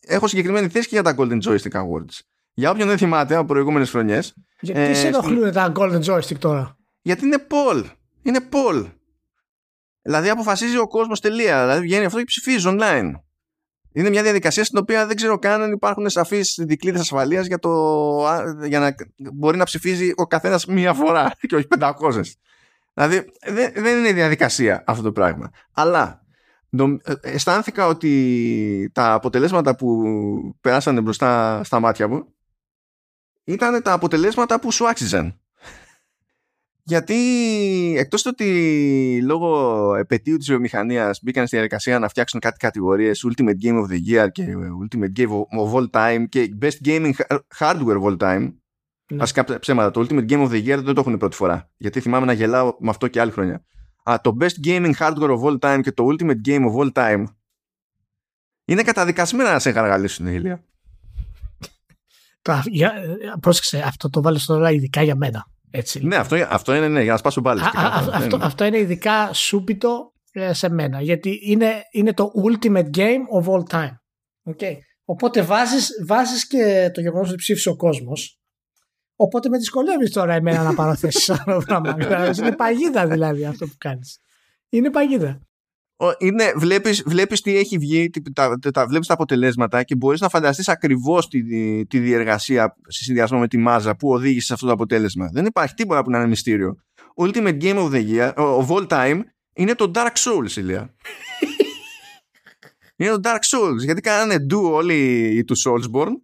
έχω 0.00 0.26
συγκεκριμένη 0.26 0.68
θέση 0.68 0.88
και 0.88 0.94
για 0.94 1.02
τα 1.02 1.14
Golden 1.18 1.42
Joystick 1.42 1.72
Awards. 1.72 2.18
Για 2.54 2.70
όποιον 2.70 2.88
δεν 2.88 2.98
θυμάται 2.98 3.34
από 3.34 3.46
προηγούμενες 3.46 3.90
χρονιές. 3.90 4.34
Γιατί 4.60 4.80
ε, 4.80 4.94
σε 4.94 5.06
ενοχλούν 5.06 5.52
τα 5.52 5.72
Golden 5.76 6.02
Joystick 6.02 6.38
τώρα. 6.38 6.76
Γιατί 7.02 7.24
είναι 7.24 7.46
Paul. 7.48 7.84
Είναι 8.22 8.40
Paul. 8.52 8.90
Δηλαδή 10.02 10.28
αποφασίζει 10.28 10.78
ο 10.78 10.88
κόσμος 10.88 11.20
τελεία. 11.20 11.60
Δηλαδή 11.60 11.80
βγαίνει 11.82 12.04
αυτό 12.04 12.18
και 12.18 12.24
ψηφίζει 12.24 12.66
online. 12.70 13.12
Είναι 13.92 14.08
μια 14.08 14.22
διαδικασία 14.22 14.64
στην 14.64 14.78
οποία 14.78 15.06
δεν 15.06 15.16
ξέρω 15.16 15.38
καν 15.38 15.62
αν 15.62 15.72
υπάρχουν 15.72 16.08
σαφείς 16.08 16.58
δικλείδες 16.62 17.00
ασφαλείας 17.00 17.46
για, 17.46 17.58
το, 17.58 17.70
για 18.66 18.80
να 18.80 18.94
μπορεί 19.16 19.56
να 19.56 19.64
ψηφίζει 19.64 20.12
ο 20.16 20.26
καθένας 20.26 20.66
μία 20.66 20.94
φορά 20.94 21.32
και 21.48 21.56
όχι 21.56 21.66
500. 21.78 21.92
Δηλαδή 22.94 23.24
δεν, 23.46 23.72
δεν 23.74 23.98
είναι 23.98 24.12
διαδικασία 24.12 24.84
αυτό 24.86 25.02
το 25.02 25.12
πράγμα. 25.12 25.50
Αλλά 25.72 26.22
ε, 27.02 27.12
αισθάνθηκα 27.20 27.86
ότι 27.86 28.90
τα 28.92 29.12
αποτελέσματα 29.12 29.76
που 29.76 30.02
περάσανε 30.60 31.00
μπροστά 31.00 31.60
στα 31.64 31.80
μάτια 31.80 32.08
μου 32.08 32.34
ήταν 33.44 33.82
τα 33.82 33.92
αποτελέσματα 33.92 34.60
που 34.60 34.72
σου 34.72 34.88
άξιζαν. 34.88 35.40
Γιατί 36.84 37.14
εκτός 37.98 38.22
του 38.22 38.30
ότι 38.32 39.22
λόγω 39.22 39.94
επαιτίου 39.94 40.36
της 40.36 40.46
βιομηχανίας 40.46 41.20
μπήκαν 41.22 41.46
στη 41.46 41.56
διαδικασία 41.56 41.98
να 41.98 42.08
φτιάξουν 42.08 42.40
κάτι 42.40 42.56
κατηγορίες 42.56 43.26
Ultimate 43.28 43.64
Game 43.64 43.84
of 43.84 43.90
the 43.90 43.98
Year 44.10 44.28
και 44.32 44.54
Ultimate 44.82 45.20
Game 45.20 45.28
of 45.28 45.72
All 45.74 45.90
Time 45.90 46.24
και 46.28 46.56
Best 46.60 46.86
Gaming 46.86 47.12
Hardware 47.58 48.00
of 48.00 48.02
All 48.02 48.16
Time. 48.16 48.52
Ναι. 49.10 49.58
ψέματα. 49.58 49.90
Το 49.90 50.00
Ultimate 50.00 50.28
Game 50.30 50.48
of 50.48 50.50
the 50.50 50.64
Year 50.66 50.82
δεν 50.82 50.94
το 50.94 51.00
έχουν 51.00 51.16
πρώτη 51.16 51.36
φορά. 51.36 51.70
Γιατί 51.76 52.00
θυμάμαι 52.00 52.26
να 52.26 52.32
γελάω 52.32 52.76
με 52.78 52.90
αυτό 52.90 53.08
και 53.08 53.20
άλλη 53.20 53.30
χρονιά. 53.30 53.64
Α, 54.02 54.16
το 54.22 54.36
Best 54.40 54.66
Gaming 54.66 54.92
Hardware 54.98 55.38
of 55.38 55.42
All 55.42 55.58
Time 55.58 55.80
και 55.82 55.92
το 55.92 56.06
Ultimate 56.10 56.48
Game 56.48 56.64
of 56.70 56.74
All 56.80 56.92
Time 56.92 57.24
είναι 58.64 58.82
καταδικασμένα 58.82 59.52
να 59.52 59.58
σε 59.58 59.70
γαργαλίσουν, 59.70 60.26
Ηλία. 60.26 60.64
Πρόσεξε, 63.40 63.78
αυτό 63.78 64.10
το 64.10 64.22
βάλει 64.22 64.40
τώρα 64.40 64.70
ειδικά 64.70 65.02
για 65.02 65.16
μένα. 65.16 65.46
Έτσι. 65.74 66.06
Ναι, 66.06 66.16
αυτό, 66.16 66.46
αυτό 66.48 66.74
είναι 66.74 66.88
ναι, 66.88 67.02
για 67.02 67.12
να 67.12 67.18
σπάσω 67.18 67.40
μπάλες. 67.40 67.70
αυτό, 68.12 68.38
αυτό 68.40 68.64
είναι 68.64 68.78
ειδικά 68.78 69.32
σούπιτο 69.32 70.12
ε, 70.32 70.52
σε 70.52 70.68
μένα. 70.68 71.00
Γιατί 71.00 71.38
είναι, 71.42 71.82
είναι 71.90 72.12
το 72.12 72.30
ultimate 72.44 72.90
game 72.96 73.40
of 73.40 73.44
all 73.44 73.62
time. 73.70 73.92
Okay. 74.50 74.76
Οπότε 75.04 75.42
βάζεις, 75.42 75.90
βάζεις 76.06 76.46
και 76.46 76.90
το 76.94 77.00
γεγονός 77.00 77.28
ότι 77.28 77.36
ψήφισε 77.36 77.68
ο 77.68 77.76
κόσμος. 77.76 78.40
Οπότε 79.16 79.48
με 79.48 79.58
δυσκολεύεις 79.58 80.10
τώρα 80.10 80.34
εμένα 80.34 80.62
να 80.62 80.74
πάρω 80.74 80.94
θέση 80.94 81.20
σε 81.20 81.32
αυτό 81.32 81.52
το 81.52 81.62
πράγμα. 81.66 81.96
είναι 82.38 82.56
παγίδα 82.56 83.06
δηλαδή 83.06 83.44
αυτό 83.44 83.66
που 83.66 83.74
κάνεις. 83.78 84.18
Είναι 84.68 84.90
παγίδα 84.90 85.40
είναι, 86.18 86.52
βλέπεις, 86.56 87.02
βλέπεις 87.06 87.40
τι 87.40 87.56
έχει 87.56 87.78
βγει, 87.78 88.10
τα, 88.34 88.58
τα, 88.72 88.86
βλέπεις 88.86 89.06
τα 89.06 89.14
αποτελέσματα 89.14 89.82
και 89.82 89.94
μπορείς 89.94 90.20
να 90.20 90.28
φανταστείς 90.28 90.68
ακριβώς 90.68 91.28
τη, 91.28 91.42
τη 91.86 91.98
διεργασία 91.98 92.76
σε 92.88 93.04
συνδυασμό 93.04 93.38
με 93.38 93.48
τη 93.48 93.58
μάζα 93.58 93.96
που 93.96 94.12
οδήγησε 94.12 94.46
σε 94.46 94.52
αυτό 94.52 94.66
το 94.66 94.72
αποτέλεσμα. 94.72 95.28
Δεν 95.32 95.46
υπάρχει 95.46 95.74
τίποτα 95.74 96.02
που 96.02 96.10
να 96.10 96.18
είναι 96.18 96.26
μυστήριο. 96.26 96.76
Ultimate 97.16 97.62
Game 97.62 97.76
of 97.76 97.90
the 97.92 98.08
Year, 98.08 98.34
of 98.34 98.66
all 98.66 98.86
time, 98.88 99.20
είναι 99.52 99.74
το 99.74 99.90
Dark 99.94 100.14
Souls, 100.14 100.56
Ηλία. 100.56 100.94
είναι 102.96 103.10
το 103.10 103.20
Dark 103.22 103.56
Souls, 103.56 103.78
γιατί 103.84 104.00
κάνανε 104.00 104.46
do 104.50 104.62
όλοι 104.62 104.94
οι 105.36 105.44
του 105.44 105.56
Soulsborne 105.58 106.14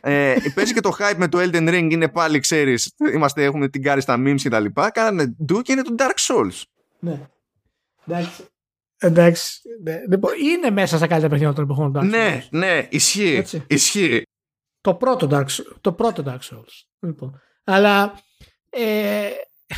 ε, 0.00 0.36
παίζει 0.54 0.72
και 0.72 0.80
το 0.80 0.96
hype 0.98 1.16
με 1.16 1.28
το 1.28 1.38
Elden 1.38 1.68
Ring 1.68 1.88
είναι 1.90 2.08
πάλι, 2.08 2.38
ξέρεις, 2.38 2.94
είμαστε, 3.14 3.44
έχουμε 3.44 3.68
την 3.68 3.82
κάρη 3.82 4.00
στα 4.00 4.16
memes 4.18 4.36
και 4.36 4.48
τα 4.48 4.60
λοιπά. 4.60 4.90
Κάνανε 4.90 5.36
do 5.48 5.62
και 5.62 5.72
είναι 5.72 5.82
το 5.82 5.94
Dark 5.98 6.14
Souls. 6.16 6.62
Ναι. 6.98 7.28
Εντάξει. 8.06 8.44
Εντάξει. 8.98 9.60
Ναι. 9.82 10.02
Λοιπόν, 10.10 10.32
είναι 10.42 10.70
μέσα 10.70 10.96
στα 10.96 11.06
καλύτερα 11.06 11.30
παιχνίδια 11.30 11.54
των 11.54 11.64
εποχών 11.64 11.92
Dark 11.96 12.00
Souls. 12.00 12.08
Ναι, 12.08 12.46
ναι, 12.50 12.86
ισχύει. 12.90 13.34
Έτσι. 13.34 13.64
ισχύει. 13.66 14.22
Το 14.80 14.94
πρώτο 14.94 15.28
Dark 15.30 15.46
Souls. 15.46 15.76
Το 15.80 15.92
πρώτο 15.92 16.22
Dark 16.26 16.54
Souls. 16.54 16.86
Λοιπόν. 17.00 17.40
Αλλά 17.64 18.20
ε, 18.70 19.28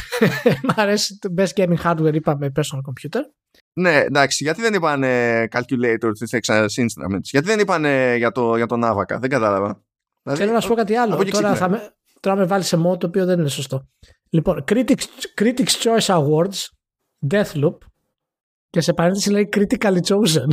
μ' 0.67 0.81
αρέσει 0.81 1.19
το 1.19 1.35
best 1.37 1.53
gaming 1.55 1.83
hardware 1.85 2.15
είπαμε 2.15 2.53
personal 2.57 2.81
computer. 2.81 3.21
Ναι, 3.73 3.97
εντάξει, 3.97 4.45
γιατί 4.45 4.61
δεν 4.61 4.75
είπαν 4.75 5.03
calculator 5.51 6.11
της 6.19 6.31
Texas 6.31 6.67
Instruments, 6.67 7.23
γιατί 7.23 7.47
δεν 7.47 7.59
είπαν 7.59 7.85
για, 8.17 8.31
το, 8.31 8.57
για 8.57 8.67
τον 8.67 8.85
Άβακα, 8.85 9.19
δεν 9.19 9.31
κατάλαβα. 9.31 9.83
Δηλαδή, 10.23 10.41
Θέλω 10.41 10.53
να 10.53 10.61
σου 10.61 10.69
πω 10.69 10.75
κάτι 10.75 10.97
άλλο. 10.97 11.25
Τώρα, 11.25 11.55
θα 11.55 11.69
με, 11.69 11.95
τώρα 12.21 12.37
με 12.37 12.45
βάλεις 12.45 12.67
σε 12.67 12.77
μόδο 12.77 12.97
το 12.97 13.07
οποίο 13.07 13.25
δεν 13.25 13.39
είναι 13.39 13.49
σωστό. 13.49 13.89
Λοιπόν, 14.31 14.65
Critics, 14.69 15.05
Critics 15.41 15.83
Choice 15.83 16.07
Awards, 16.07 16.67
Deathloop, 17.31 17.77
και 18.71 18.81
σε 18.81 18.93
παρένθεση 18.93 19.31
λέει 19.31 19.49
critically 19.57 20.01
chosen. 20.09 20.49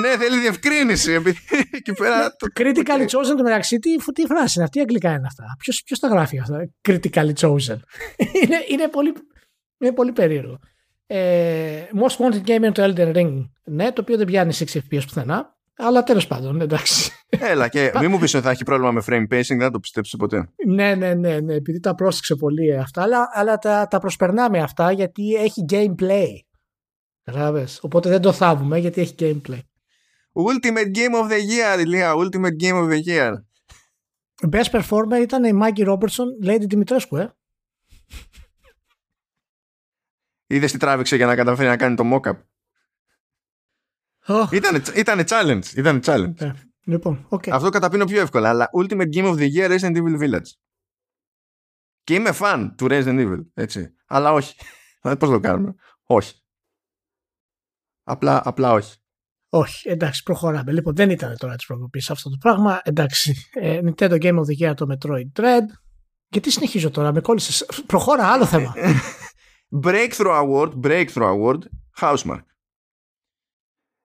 ναι, 0.00 0.16
θέλει 0.18 0.40
διευκρίνηση. 0.40 1.12
Εκεί 1.70 1.92
πέρα... 1.92 2.36
το... 2.36 2.46
critically 2.54 3.04
chosen 3.04 3.34
το 3.36 3.42
μεταξύ, 3.42 3.78
τι, 3.78 3.96
τι 4.12 4.26
φράση 4.26 4.52
είναι 4.54 4.64
αυτή, 4.64 4.78
η 4.78 4.80
αγγλικά 4.80 5.10
είναι 5.10 5.26
αυτά. 5.26 5.44
Ποιος, 5.58 5.82
ποιος 5.82 5.98
τα 5.98 6.08
γράφει 6.08 6.38
αυτά, 6.38 6.70
critically 6.88 7.32
chosen; 7.36 7.78
είναι, 8.42 8.56
είναι, 8.68 8.88
πολύ, 8.90 9.12
είναι 9.78 9.92
πολύ 9.92 10.12
περίεργο. 10.12 10.58
Ε, 11.06 11.84
most 12.02 12.24
wanted 12.24 12.42
game 12.46 12.48
είναι 12.48 12.72
το 12.72 12.82
Elden 12.82 13.16
Ring, 13.16 13.48
ναι, 13.64 13.92
το 13.92 14.00
οποίο 14.00 14.16
δεν 14.16 14.26
πιάνει 14.26 14.54
6 14.54 14.64
FPS 14.64 15.02
πουθενά. 15.06 15.56
Αλλά 15.76 16.02
τέλος 16.02 16.26
πάντων, 16.26 16.60
εντάξει. 16.60 17.12
Έλα 17.28 17.68
και 17.68 17.92
μην 18.00 18.10
μου 18.10 18.18
πεις 18.18 18.34
ότι 18.34 18.44
θα 18.44 18.50
έχει 18.50 18.64
πρόβλημα 18.64 18.90
με 18.92 19.02
frame 19.06 19.34
pacing, 19.34 19.46
δεν 19.46 19.60
θα 19.60 19.70
το 19.70 19.78
πιστέψεις 19.78 20.16
ποτέ. 20.16 20.48
ναι, 20.66 20.94
ναι, 20.94 21.14
ναι, 21.14 21.40
ναι, 21.40 21.54
επειδή 21.54 21.80
τα 21.80 21.94
πρόσεξε 21.94 22.34
πολύ 22.34 22.78
αυτά, 22.78 23.02
αλλά, 23.02 23.28
αλλά 23.32 23.58
τα, 23.58 23.88
τα 23.88 23.98
προσπερνάμε 23.98 24.58
αυτά 24.58 24.92
γιατί 24.92 25.34
έχει 25.34 25.64
gameplay. 25.70 26.28
Κατάλαβες. 27.22 27.78
Οπότε 27.82 28.08
δεν 28.08 28.20
το 28.20 28.32
θάβουμε 28.32 28.78
γιατί 28.78 29.00
έχει 29.00 29.14
gameplay. 29.18 29.60
Ultimate 30.32 30.90
Game 30.94 31.14
of 31.22 31.30
the 31.30 31.38
Year, 31.38 31.80
Ηλία. 31.80 32.14
Ultimate 32.16 32.56
Game 32.62 32.74
of 32.74 32.88
the 32.90 33.00
Year. 33.06 33.32
Best 34.50 34.70
performer 34.70 35.20
ήταν 35.22 35.44
η 35.44 35.52
Μάγκη 35.52 35.82
Ρόμπερτσον, 35.82 36.28
Lady 36.44 36.66
Dimitrescu, 36.74 37.18
ε. 37.18 37.26
Είδες 40.46 40.72
τι 40.72 40.78
τράβηξε 40.78 41.16
για 41.16 41.26
να 41.26 41.34
καταφέρει 41.34 41.68
να 41.68 41.76
κάνει 41.76 41.94
το 41.96 42.04
mock-up; 42.12 42.36
Oh. 44.26 44.52
Ήτανε, 44.52 44.82
ήτανε 44.96 45.24
challenge. 45.26 45.64
Ήτανε 45.76 46.00
challenge. 46.04 46.40
Ε, 46.40 46.52
λοιπόν, 46.84 47.26
okay. 47.30 47.48
Αυτό 47.50 47.68
καταπίνω 47.68 48.04
πιο 48.04 48.20
εύκολα. 48.20 48.48
Αλλά 48.48 48.70
Ultimate 48.80 49.14
Game 49.14 49.34
of 49.34 49.36
the 49.36 49.48
Year 49.54 49.78
Resident 49.78 49.96
Evil 49.96 50.20
Village. 50.20 50.50
Και 52.04 52.14
είμαι 52.14 52.30
fan 52.38 52.70
του 52.76 52.86
Resident 52.90 53.28
Evil. 53.28 53.44
Έτσι. 53.54 53.94
Αλλά 54.06 54.32
όχι. 54.32 54.56
Πώς 55.18 55.28
το 55.28 55.40
κάνουμε; 55.40 55.74
Όχι. 56.02 56.41
Απλά, 58.02 58.42
απλά 58.44 58.72
όχι. 58.72 58.96
Όχι, 59.48 59.88
εντάξει, 59.88 60.22
προχωράμε. 60.22 60.72
Λοιπόν, 60.72 60.94
δεν 60.94 61.10
ήταν 61.10 61.36
τώρα 61.38 61.56
της 61.56 61.66
προκοπή 61.66 62.02
αυτό 62.08 62.30
το 62.30 62.36
πράγμα. 62.40 62.80
Εντάξει, 62.84 63.48
ε, 63.52 63.80
Nintendo 63.84 64.22
Game 64.22 64.38
of 64.38 64.44
the 64.44 64.70
Year 64.70 64.74
το 64.76 64.86
Metroid 64.90 65.40
Dread. 65.40 65.64
Γιατί 66.28 66.50
συνεχίζω 66.50 66.90
τώρα, 66.90 67.12
με 67.12 67.20
κόλλησες. 67.20 67.82
Προχώρα, 67.86 68.26
άλλο 68.26 68.46
θέμα. 68.46 68.74
Breakthrough 69.84 70.42
Award, 70.42 70.72
Breakthrough 70.82 71.32
Award, 71.36 71.58
Housemark. 72.00 72.44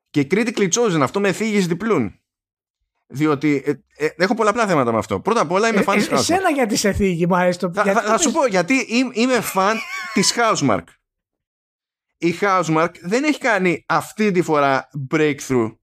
Και 0.10 0.28
critically 0.32 0.70
chosen, 0.70 1.00
αυτό 1.02 1.20
με 1.20 1.32
θίγεις 1.32 1.68
διπλούν. 1.68 2.20
Διότι 3.08 3.64
ε, 3.66 4.06
ε, 4.06 4.10
έχω 4.18 4.34
πολλαπλά 4.34 4.68
θέματα 4.68 4.92
με 4.92 4.98
αυτό. 4.98 5.20
Πρώτα 5.20 5.42
απ' 5.42 5.52
όλα 5.52 5.68
είμαι 5.68 5.84
fan 5.86 5.94
ε, 5.94 5.98
της 5.98 6.10
Housemark. 6.10 6.18
Εσένα 6.18 6.50
γιατί 6.50 6.76
σε 6.76 6.94
θίγει, 6.94 7.28
μου 7.28 7.36
αρέσει 7.36 7.60
το 7.60 7.72
Θα, 7.74 7.84
θα, 7.84 8.02
θα 8.02 8.18
σου 8.18 8.32
πω 8.32 8.46
γιατί 8.46 8.74
είμαι, 8.74 9.12
είμαι 9.14 9.42
fan 9.54 9.76
της 10.14 10.34
Housemark. 10.38 10.84
Η 12.18 12.34
Housemark 12.42 12.94
δεν 13.02 13.24
έχει 13.24 13.40
κάνει 13.40 13.84
αυτή 13.88 14.32
τη 14.32 14.42
φορά 14.42 14.90
breakthrough 15.12 15.78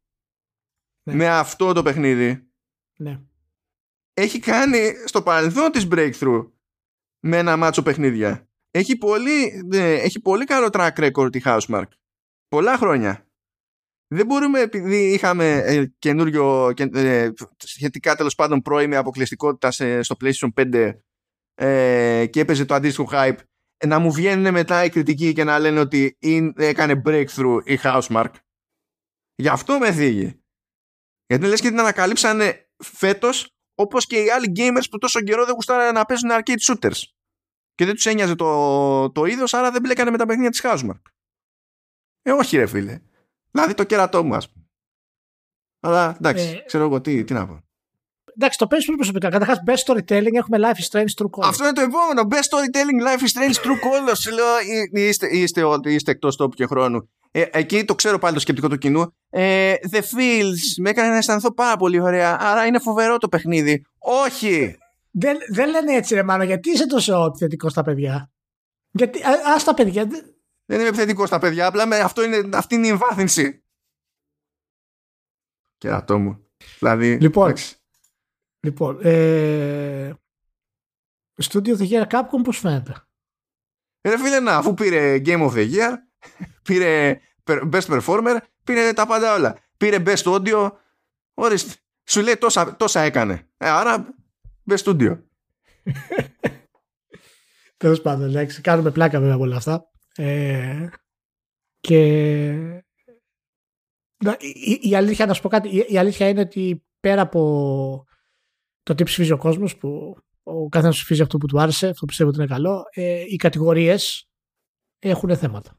Ναι. 1.06 1.14
με 1.14 1.28
αυτό 1.28 1.72
το 1.72 1.82
παιχνίδι. 1.82 2.48
Ναι. 2.98 3.20
Έχει 4.14 4.38
κάνει 4.38 4.92
στο 5.04 5.22
παρελθόν 5.22 5.70
της 5.72 5.86
breakthrough 5.90 6.50
με 7.26 7.36
ένα 7.38 7.56
μάτσο 7.56 7.82
παιχνίδια. 7.82 8.48
Έχει 8.70 8.96
πολύ, 8.96 9.62
ναι, 9.66 9.92
έχει 9.92 10.20
πολύ 10.20 10.44
καλό 10.44 10.68
track 10.72 10.92
record 10.94 11.36
η 11.36 11.42
Housemark. 11.44 11.86
Πολλά 12.48 12.76
χρόνια. 12.76 13.28
Δεν 14.14 14.26
μπορούμε 14.26 14.60
επειδή 14.60 15.12
είχαμε 15.12 15.56
ε, 15.56 15.86
καινούριο 15.98 16.72
και, 16.74 16.82
ε, 16.94 17.30
σχετικά 17.56 18.14
τέλος 18.16 18.34
πάντων 18.34 18.60
πρώιμη 18.62 18.96
αποκλειστικότητα 18.96 19.70
σε- 19.70 20.02
στο 20.02 20.16
PlayStation 20.20 20.48
5 20.54 20.92
ε, 21.54 22.26
και 22.30 22.40
έπαιζε 22.40 22.64
το 22.64 22.74
αντίστοιχο 22.74 23.08
hype 23.12 23.36
ε, 23.38 23.42
να 23.86 23.98
μου 23.98 24.12
βγαίνουν 24.12 24.52
μετά 24.52 24.84
οι 24.84 24.90
κριτικοί 24.90 25.32
και 25.32 25.44
να 25.44 25.58
λένε 25.58 25.80
ότι 25.80 26.16
είναι, 26.20 26.52
έκανε 26.56 27.02
breakthrough 27.04 27.58
η 27.64 27.78
Housemark. 27.82 28.30
Γι' 29.34 29.48
αυτό 29.48 29.78
με 29.78 29.92
θίγει. 29.92 30.42
Γιατί 31.26 31.46
λες 31.46 31.60
και 31.60 31.68
την 31.68 31.80
ανακαλύψανε 31.80 32.70
φέτος 32.84 33.56
όπως 33.74 34.06
και 34.06 34.22
οι 34.22 34.30
άλλοι 34.30 34.52
gamers 34.56 34.84
που 34.90 34.98
τόσο 34.98 35.20
καιρό 35.20 35.44
δεν 35.44 35.54
γουστάρανε 35.54 35.90
να 35.90 36.04
παίζουν 36.04 36.30
arcade 36.32 36.72
shooters. 36.72 37.02
Και 37.74 37.84
δεν 37.84 37.94
τους 37.94 38.06
ένοιαζε 38.06 38.34
το, 38.34 39.12
το 39.12 39.24
είδος, 39.24 39.54
άρα 39.54 39.70
δεν 39.70 39.80
μπλέκανε 39.80 40.10
με 40.10 40.18
τα 40.18 40.26
παιχνίδια 40.26 40.50
της 40.50 40.60
Housemark. 40.64 41.00
Ε, 42.22 42.32
όχι 42.32 42.56
ρε 42.56 42.66
φίλε. 42.66 43.00
Δηλαδή 43.50 43.74
το 43.74 43.84
κέρατό 43.84 44.24
μου, 44.24 44.34
ας 44.34 44.52
πούμε. 44.52 44.64
Αλλά 45.80 46.16
εντάξει, 46.18 46.44
Ε, 46.44 46.64
ξέρω 46.66 46.84
εγώ 46.84 47.00
τι, 47.00 47.24
τι 47.24 47.32
να 47.32 47.46
πω. 47.46 47.64
Εντάξει, 48.36 48.58
το 48.58 48.66
παίζεις 48.66 48.86
πολύ 48.86 48.98
προσωπικά. 48.98 49.28
Καταρχάς, 49.28 49.58
best 49.66 49.92
storytelling 49.92 50.32
έχουμε 50.34 50.58
Life 50.60 50.76
is 50.82 50.98
Strange 50.98 51.22
True 51.22 51.30
Color. 51.30 51.42
Αυτό 51.48 51.64
είναι 51.64 51.72
το 51.72 51.80
επόμενο. 51.80 52.28
Best 52.30 52.34
storytelling 52.48 53.06
life 53.06 53.20
is 53.22 53.38
strange 53.38 53.64
true 53.66 53.78
colors. 53.84 54.16
Σου 54.16 54.30
λέω, 54.32 54.46
«Ε, 54.92 55.00
είστε, 55.02 55.26
είστε, 55.36 55.62
όλοι- 55.62 55.94
είστε 55.94 56.10
εκτός 56.10 56.36
τόπου 56.36 56.54
και 56.54 56.66
χρόνου. 56.66 57.10
Ε, 57.30 57.44
εκεί 57.52 57.84
το 57.84 57.94
ξέρω 57.94 58.18
πάλι 58.18 58.34
το 58.34 58.40
σκεπτικό 58.40 58.68
του 58.68 58.78
κοινού. 58.78 59.14
Ε, 59.30 59.74
the 59.90 59.98
feels 59.98 60.58
με 60.78 60.90
έκανε 60.90 61.08
να 61.08 61.16
αισθανθώ 61.16 61.52
πάρα 61.54 61.76
πολύ 61.76 62.00
ωραία. 62.00 62.36
Άρα 62.40 62.66
είναι 62.66 62.78
φοβερό 62.78 63.18
το 63.18 63.28
παιχνίδι. 63.28 63.82
Όχι! 63.98 64.76
Δεν, 65.10 65.36
δεν 65.52 65.70
λένε 65.70 65.92
έτσι, 65.92 66.14
ρε 66.14 66.22
Μάνο, 66.22 66.42
γιατί 66.44 66.70
είσαι 66.70 66.86
τόσο 66.86 67.24
επιθετικός 67.24 67.72
στα 67.72 67.82
παιδιά; 67.82 68.30
Γιατί, 68.90 69.22
α, 69.22 69.30
ας 69.54 69.64
τα 69.64 69.74
παιδιά. 69.74 70.06
δεν- 70.06 70.34
Δεν 70.66 70.78
είμαι 70.80 70.88
επιθετικός 70.88 71.28
στα 71.28 71.38
παιδιά. 71.38 71.66
Απλά 71.66 71.86
με, 71.86 71.98
αυτό 71.98 72.24
είναι, 72.24 72.48
αυτή 72.56 72.74
είναι 72.74 72.86
η 72.86 72.90
εμβάθυνση. 72.90 73.62
Κερατό 75.78 76.18
μου. 76.18 76.46
Δηλαδή. 76.78 77.18
Λοιπόν. 77.20 77.44
εντάξει. 77.44 77.76
Λοιπόν, 78.64 78.98
ε, 79.02 80.12
Studio 81.42 81.76
The 81.78 81.88
Year 81.90 82.06
Capcom 82.06 82.42
πώς 82.44 82.58
φαίνεται; 82.58 82.94
Ρε 84.08 84.18
φίλε, 84.18 84.40
να, 84.40 84.56
αφού 84.56 84.74
πήρε 84.74 85.20
Game 85.24 85.50
of 85.50 85.52
the 85.52 85.72
Year, 85.74 85.92
πήρε 86.62 87.20
Best 87.46 88.00
Performer, 88.00 88.36
πήρε 88.64 88.92
τα 88.92 89.06
πάντα 89.06 89.34
όλα. 89.34 89.56
Πήρε 89.76 90.02
Best 90.06 90.22
Audio, 90.22 90.70
ορίστε. 91.34 91.74
Σου 92.08 92.20
λέει 92.22 92.36
τόσα, 92.36 92.76
τόσα 92.76 93.00
έκανε. 93.00 93.48
Ε, 93.56 93.68
άρα 93.68 94.14
Best 94.70 94.76
Studio. 94.84 95.18
Τέλος 97.76 98.00
πάντων, 98.00 98.28
εντάξει, 98.28 98.60
κάνουμε 98.60 98.90
πλάκα 98.90 99.18
βέβαια 99.18 99.34
από 99.34 99.42
όλα 99.44 99.56
αυτά. 99.56 99.90
Ε, 100.16 100.88
και 101.80 102.02
Να, 104.24 104.36
η, 104.40 104.48
η- 104.82 104.88
η 104.88 104.94
αλήθεια, 104.96 105.26
να 105.26 105.34
σου 105.34 105.42
πω 105.42 105.48
κάτι, 105.48 105.68
η, 105.68 105.86
η 105.88 105.98
αλήθεια 105.98 106.28
είναι 106.28 106.40
ότι 106.40 106.84
πέρα 107.00 107.20
από 107.22 108.04
το 108.84 108.94
τι 108.94 109.02
ψηφίζει 109.04 109.32
ο 109.32 109.36
κόσμος, 109.38 109.76
που 109.76 110.16
ο 110.42 110.68
καθένα 110.68 110.92
ψηφίζει 110.92 111.22
αυτό 111.22 111.38
που 111.38 111.46
του 111.46 111.60
άρεσε, 111.60 111.86
αυτό 111.86 112.00
που 112.00 112.06
πιστεύω 112.06 112.28
ότι 112.30 112.38
είναι 112.38 112.48
καλό, 112.48 112.82
ε, 112.90 113.20
οι 113.28 113.36
κατηγορίες 113.36 114.28
έχουν 114.98 115.36
θέματα 115.36 115.78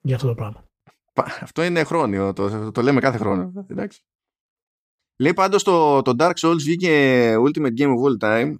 για 0.00 0.14
αυτό 0.16 0.28
το 0.28 0.34
πράγμα. 0.34 0.66
Πα- 1.12 1.38
Αυτό 1.42 1.62
είναι 1.62 1.84
χρόνιο. 1.84 2.32
Το, 2.32 2.70
το 2.72 2.82
λέμε 2.82 3.00
κάθε 3.00 3.18
χρόνο. 3.18 3.66
Εντάξει. 3.68 4.02
Λέει 5.20 5.32
πάντως 5.34 5.62
το, 5.62 6.02
το 6.02 6.14
Dark 6.18 6.34
Souls 6.34 6.56
βγήκε 6.58 7.34
Ultimate 7.38 7.78
Game 7.78 7.94
of 7.96 8.02
All 8.04 8.18
Time 8.20 8.54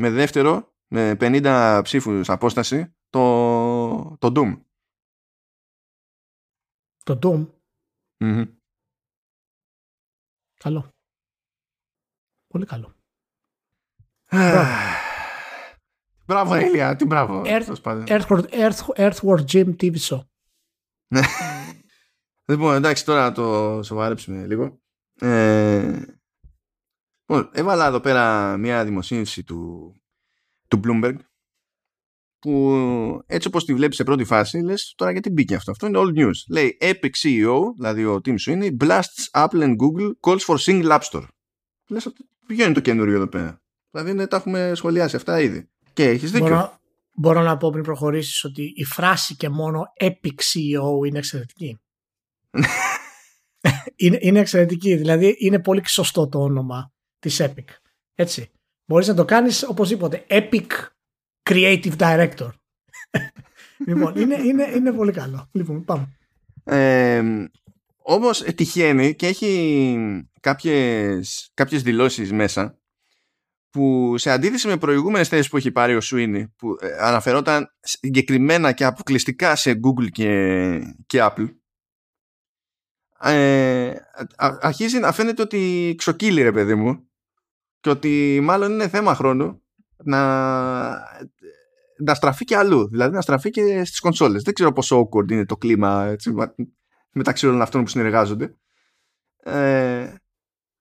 με 0.00 0.10
δεύτερο 0.10 0.74
με 0.94 1.16
50 1.20 1.80
ψήφους 1.84 2.28
απόσταση 2.30 2.94
το, 3.08 4.16
το 4.18 4.32
Doom. 4.36 4.60
Το 7.04 7.18
Doom, 7.22 7.50
Μμμ. 8.24 8.44
καλό. 10.54 10.91
Πολύ 12.52 12.64
καλό. 12.66 12.94
Μπράβο, 16.26 16.56
Ηλία, 16.56 16.96
τι 16.96 17.04
μπράβο. 17.04 17.42
Earth- 17.44 17.62
Τέλος 17.64 17.80
πάντων. 17.80 18.04
Earthward, 18.08 18.44
Earth, 18.50 18.86
Earthward 18.96 19.44
Gym 19.52 19.76
TV 19.80 19.94
Show. 19.98 20.20
Λοιπόν, 22.48 22.74
εντάξει, 22.74 23.04
τώρα 23.04 23.22
να 23.22 23.32
το 23.32 23.80
σοβαρέψουμε 23.82 24.46
λίγο. 24.46 24.80
Ε, 25.20 26.02
λοιπόν, 27.20 27.50
έβαλα 27.52 27.86
εδώ 27.86 28.00
πέρα 28.00 28.56
μια 28.56 28.84
δημοσίευση 28.84 29.44
του, 29.44 29.92
του 30.68 30.80
Bloomberg 30.84 31.16
που 32.38 33.22
έτσι 33.26 33.48
όπως 33.48 33.64
τη 33.64 33.74
βλέπεις 33.74 33.96
σε 33.96 34.04
πρώτη 34.04 34.24
φάση 34.24 34.58
λες 34.60 34.92
τώρα 34.96 35.10
γιατί 35.12 35.30
μπήκε 35.30 35.54
αυτό. 35.54 35.70
Αυτό 35.70 35.86
είναι 35.86 35.98
old 36.00 36.18
news. 36.18 36.34
Λέει 36.48 36.78
Epic 36.80 37.10
CEO, 37.22 37.58
δηλαδή 37.76 38.04
ο 38.04 38.14
team 38.14 38.34
σου 38.38 38.50
είναι 38.50 38.76
blasts 38.80 39.30
Apple 39.32 39.62
and 39.62 39.76
Google 39.76 40.10
calls 40.20 40.38
for 40.40 40.56
single 40.58 40.98
app 40.98 41.00
store. 41.10 41.26
Λες 41.88 42.06
ότι 42.06 42.28
ποιο 42.46 42.64
είναι 42.64 42.74
το 42.74 42.80
καινούριο 42.80 43.14
εδώ 43.14 43.26
πέρα. 43.26 43.60
Δηλαδή 43.90 44.12
ναι, 44.12 44.26
τα 44.26 44.36
έχουμε 44.36 44.72
σχολιάσει 44.74 45.16
αυτά 45.16 45.40
ήδη. 45.40 45.68
Και 45.92 46.08
έχεις 46.08 46.30
δίκιο. 46.30 46.46
Μπορώ, 46.48 46.78
μπορώ 47.14 47.42
να 47.42 47.56
πω 47.56 47.70
πριν 47.70 47.84
προχωρήσεις 47.84 48.44
ότι 48.44 48.72
η 48.76 48.84
φράση 48.84 49.36
και 49.36 49.48
μόνο 49.48 49.92
Epic 50.00 50.36
CEO 50.38 51.06
είναι 51.06 51.18
εξαιρετική. 51.18 51.80
είναι, 53.96 54.18
είναι 54.20 54.38
εξαιρετική. 54.38 54.96
Δηλαδή 54.96 55.36
είναι 55.38 55.60
πολύ 55.60 55.82
σωστό 55.88 56.28
το 56.28 56.42
όνομα 56.42 56.92
της 57.18 57.40
Epic. 57.42 57.64
Έτσι. 58.14 58.50
Μπορείς 58.84 59.08
να 59.08 59.14
το 59.14 59.24
κάνεις 59.24 59.62
οπωσδήποτε. 59.62 60.24
Epic 60.28 60.66
Creative 61.50 61.96
Director. 61.96 62.50
λοιπόν, 63.86 64.16
είναι, 64.16 64.34
είναι, 64.34 64.70
είναι 64.74 64.92
πολύ 64.92 65.12
καλό. 65.12 65.48
Λοιπόν, 65.52 65.84
πάμε. 65.84 66.16
Ε, 66.64 67.22
όμως 68.02 68.42
ε, 68.42 68.52
τυχαίνει 68.52 69.14
και 69.14 69.26
έχει 69.26 69.96
κάποιες, 70.40 71.50
κάποιες 71.54 71.82
δηλώσεις 71.82 72.32
μέσα 72.32 72.76
που 73.70 74.14
σε 74.18 74.30
αντίθεση 74.30 74.66
με 74.66 74.76
προηγούμενες 74.76 75.28
θέσεις 75.28 75.48
που 75.48 75.56
έχει 75.56 75.72
πάρει 75.72 75.96
ο 75.96 76.00
Σουίνι 76.00 76.48
που 76.56 76.76
ε, 76.80 76.96
αναφερόταν 76.98 77.66
συγκεκριμένα 77.80 78.72
και 78.72 78.84
αποκλειστικά 78.84 79.56
σε 79.56 79.70
Google 79.70 80.08
και, 80.10 80.78
και 81.06 81.18
Apple 81.22 81.48
ε, 83.18 83.88
α- 84.36 84.58
αρχίζει 84.60 84.98
να 84.98 85.12
φαίνεται 85.12 85.42
ότι 85.42 85.94
ξοκύλει 85.98 86.42
ρε 86.42 86.52
παιδί 86.52 86.74
μου 86.74 87.10
και 87.80 87.90
ότι 87.90 88.40
μάλλον 88.42 88.72
είναι 88.72 88.88
θέμα 88.88 89.14
χρόνου 89.14 89.62
να, 90.04 90.20
να 91.98 92.14
στραφεί 92.14 92.44
και 92.44 92.56
αλλού 92.56 92.88
δηλαδή 92.88 93.14
να 93.14 93.20
στραφεί 93.20 93.50
και 93.50 93.84
στις 93.84 94.00
κονσόλες. 94.00 94.42
Δεν 94.42 94.54
ξέρω 94.54 94.72
πόσο 94.72 95.00
awkward 95.00 95.30
είναι 95.30 95.44
το 95.46 95.56
κλίμα 95.56 96.04
έτσι, 96.04 96.32
μα- 96.32 96.54
μεταξύ 97.12 97.46
όλων 97.46 97.62
αυτών 97.62 97.82
που 97.82 97.88
συνεργάζονται 97.88 98.56
Ε, 99.36 100.14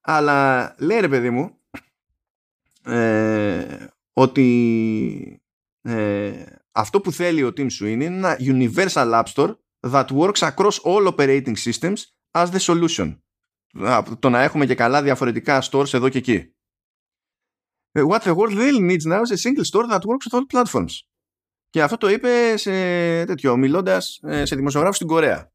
αλλά 0.01 0.75
λέει 0.79 0.99
ρε 0.99 1.07
παιδί 1.07 1.29
μου 1.29 1.57
ε, 2.84 3.88
ότι 4.13 5.41
ε, 5.82 6.45
αυτό 6.71 7.01
που 7.01 7.11
θέλει 7.11 7.43
ο 7.43 7.53
Team 7.57 7.67
Sweeney 7.79 8.01
είναι 8.01 8.05
ένα 8.05 8.38
universal 8.39 9.23
app 9.23 9.34
store 9.34 9.55
that 9.89 10.05
works 10.05 10.39
across 10.39 10.77
all 10.84 11.13
operating 11.15 11.55
systems 11.55 11.97
as 12.32 12.47
the 12.49 12.59
solution. 12.59 13.17
Το 14.19 14.29
να 14.29 14.41
έχουμε 14.41 14.65
και 14.65 14.75
καλά 14.75 15.01
διαφορετικά 15.01 15.63
stores 15.71 15.93
εδώ 15.93 16.09
και 16.09 16.17
εκεί. 16.17 16.53
Ε, 17.91 18.03
what 18.07 18.19
the 18.19 18.36
world 18.36 18.53
really 18.53 18.91
needs 18.91 19.05
now 19.11 19.21
is 19.21 19.32
a 19.32 19.38
single 19.38 19.65
store 19.71 19.88
that 19.89 19.99
works 19.99 20.25
with 20.27 20.39
all 20.39 20.45
platforms. 20.53 20.99
Και 21.69 21.84
αυτό 21.84 21.97
το 21.97 22.09
είπε 22.09 22.57
σε 22.57 22.71
τέτοιο, 23.25 23.57
μιλώντας 23.57 24.19
ε, 24.23 24.45
σε 24.45 24.55
δημοσιογράφους 24.55 24.95
στην 24.95 25.07
Κορέα. 25.07 25.50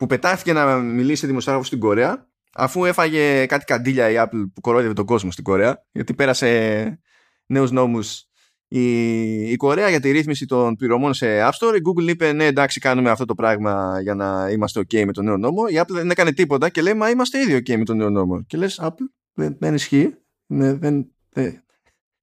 Που 0.00 0.06
πετάχθηκε 0.06 0.52
να 0.52 0.76
μιλήσει 0.76 1.20
σε 1.20 1.26
δημοσιογράφους 1.26 1.66
στην 1.66 1.80
Κορέα 1.80 2.28
αφού 2.54 2.84
έφαγε 2.84 3.46
κάτι 3.46 3.64
καντήλια 3.64 4.10
η 4.10 4.14
Apple 4.16 4.50
που 4.54 4.60
κορόιδευε 4.60 4.94
τον 4.94 5.04
κόσμο 5.04 5.30
στην 5.30 5.44
Κορέα 5.44 5.84
γιατί 5.92 6.14
πέρασε 6.14 7.00
νέους 7.46 7.70
νόμους 7.70 8.28
η, 8.68 9.50
η 9.50 9.56
Κορέα 9.56 9.88
για 9.88 10.00
τη 10.00 10.10
ρύθμιση 10.10 10.46
των 10.46 10.76
πληρωμών 10.76 11.14
σε 11.14 11.26
App 11.40 11.50
Store. 11.50 11.76
Η 11.76 11.80
Google 11.84 12.08
είπε 12.08 12.32
ναι 12.32 12.44
εντάξει 12.44 12.80
κάνουμε 12.80 13.10
αυτό 13.10 13.24
το 13.24 13.34
πράγμα 13.34 14.00
για 14.00 14.14
να 14.14 14.48
είμαστε 14.50 14.80
ok 14.80 15.04
με 15.04 15.12
τον 15.12 15.24
νέο 15.24 15.36
νόμο. 15.36 15.62
Η 15.68 15.74
Apple 15.80 15.92
δεν 15.92 16.10
έκανε 16.10 16.32
τίποτα 16.32 16.68
και 16.68 16.82
λέει 16.82 16.94
μα 16.94 17.10
είμαστε 17.10 17.40
ήδη 17.40 17.54
ok 17.56 17.76
με 17.76 17.84
τον 17.84 17.96
νέο 17.96 18.10
νόμο. 18.10 18.42
Και 18.42 18.56
λες 18.56 18.80
Apple 18.82 19.06
δεν, 19.32 19.56
δεν 19.58 19.74
ισχύει. 19.74 20.14
Ναι, 20.46 20.74
δεν, 20.74 21.12
δεν, 21.30 21.64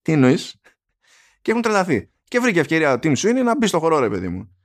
τι 0.02 0.12
εννοείς. 0.12 0.62
Και 1.42 1.52
έχουν 1.52 1.64
τρελαθεί. 1.64 2.12
Και 2.24 2.40
βρήκε 2.40 2.60
ευκαιρία 2.60 2.94
ο 2.94 3.00
Team 3.04 3.16
Sweeney 3.16 3.44
να 3.44 3.58
μπει 3.58 3.68
στο 3.68 3.80
χορό 3.80 4.00
ρε 4.00 4.10
παιδί 4.10 4.28
μου. 4.28 4.56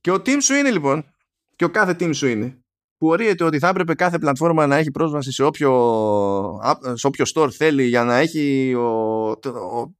Και 0.00 0.10
ο 0.10 0.14
Team 0.14 0.38
Sweeney 0.38 0.72
λοιπόν 0.72 1.04
και 1.60 1.66
ο 1.66 1.70
κάθε 1.70 1.96
Team 2.00 2.12
Sweeney 2.14 2.52
που 2.98 3.06
ορίεται 3.06 3.44
ότι 3.44 3.58
θα 3.58 3.68
έπρεπε 3.68 3.94
κάθε 3.94 4.18
πλατφόρμα 4.18 4.66
να 4.66 4.76
έχει 4.76 4.90
πρόσβαση 4.90 5.32
σε 5.32 5.44
όποιο, 5.44 5.70
σε 6.92 7.06
όποιο 7.06 7.24
store 7.34 7.50
θέλει 7.50 7.84
για 7.84 8.04
να 8.04 8.16
έχει 8.16 8.74
ο, 8.74 9.28
ο, 9.30 9.94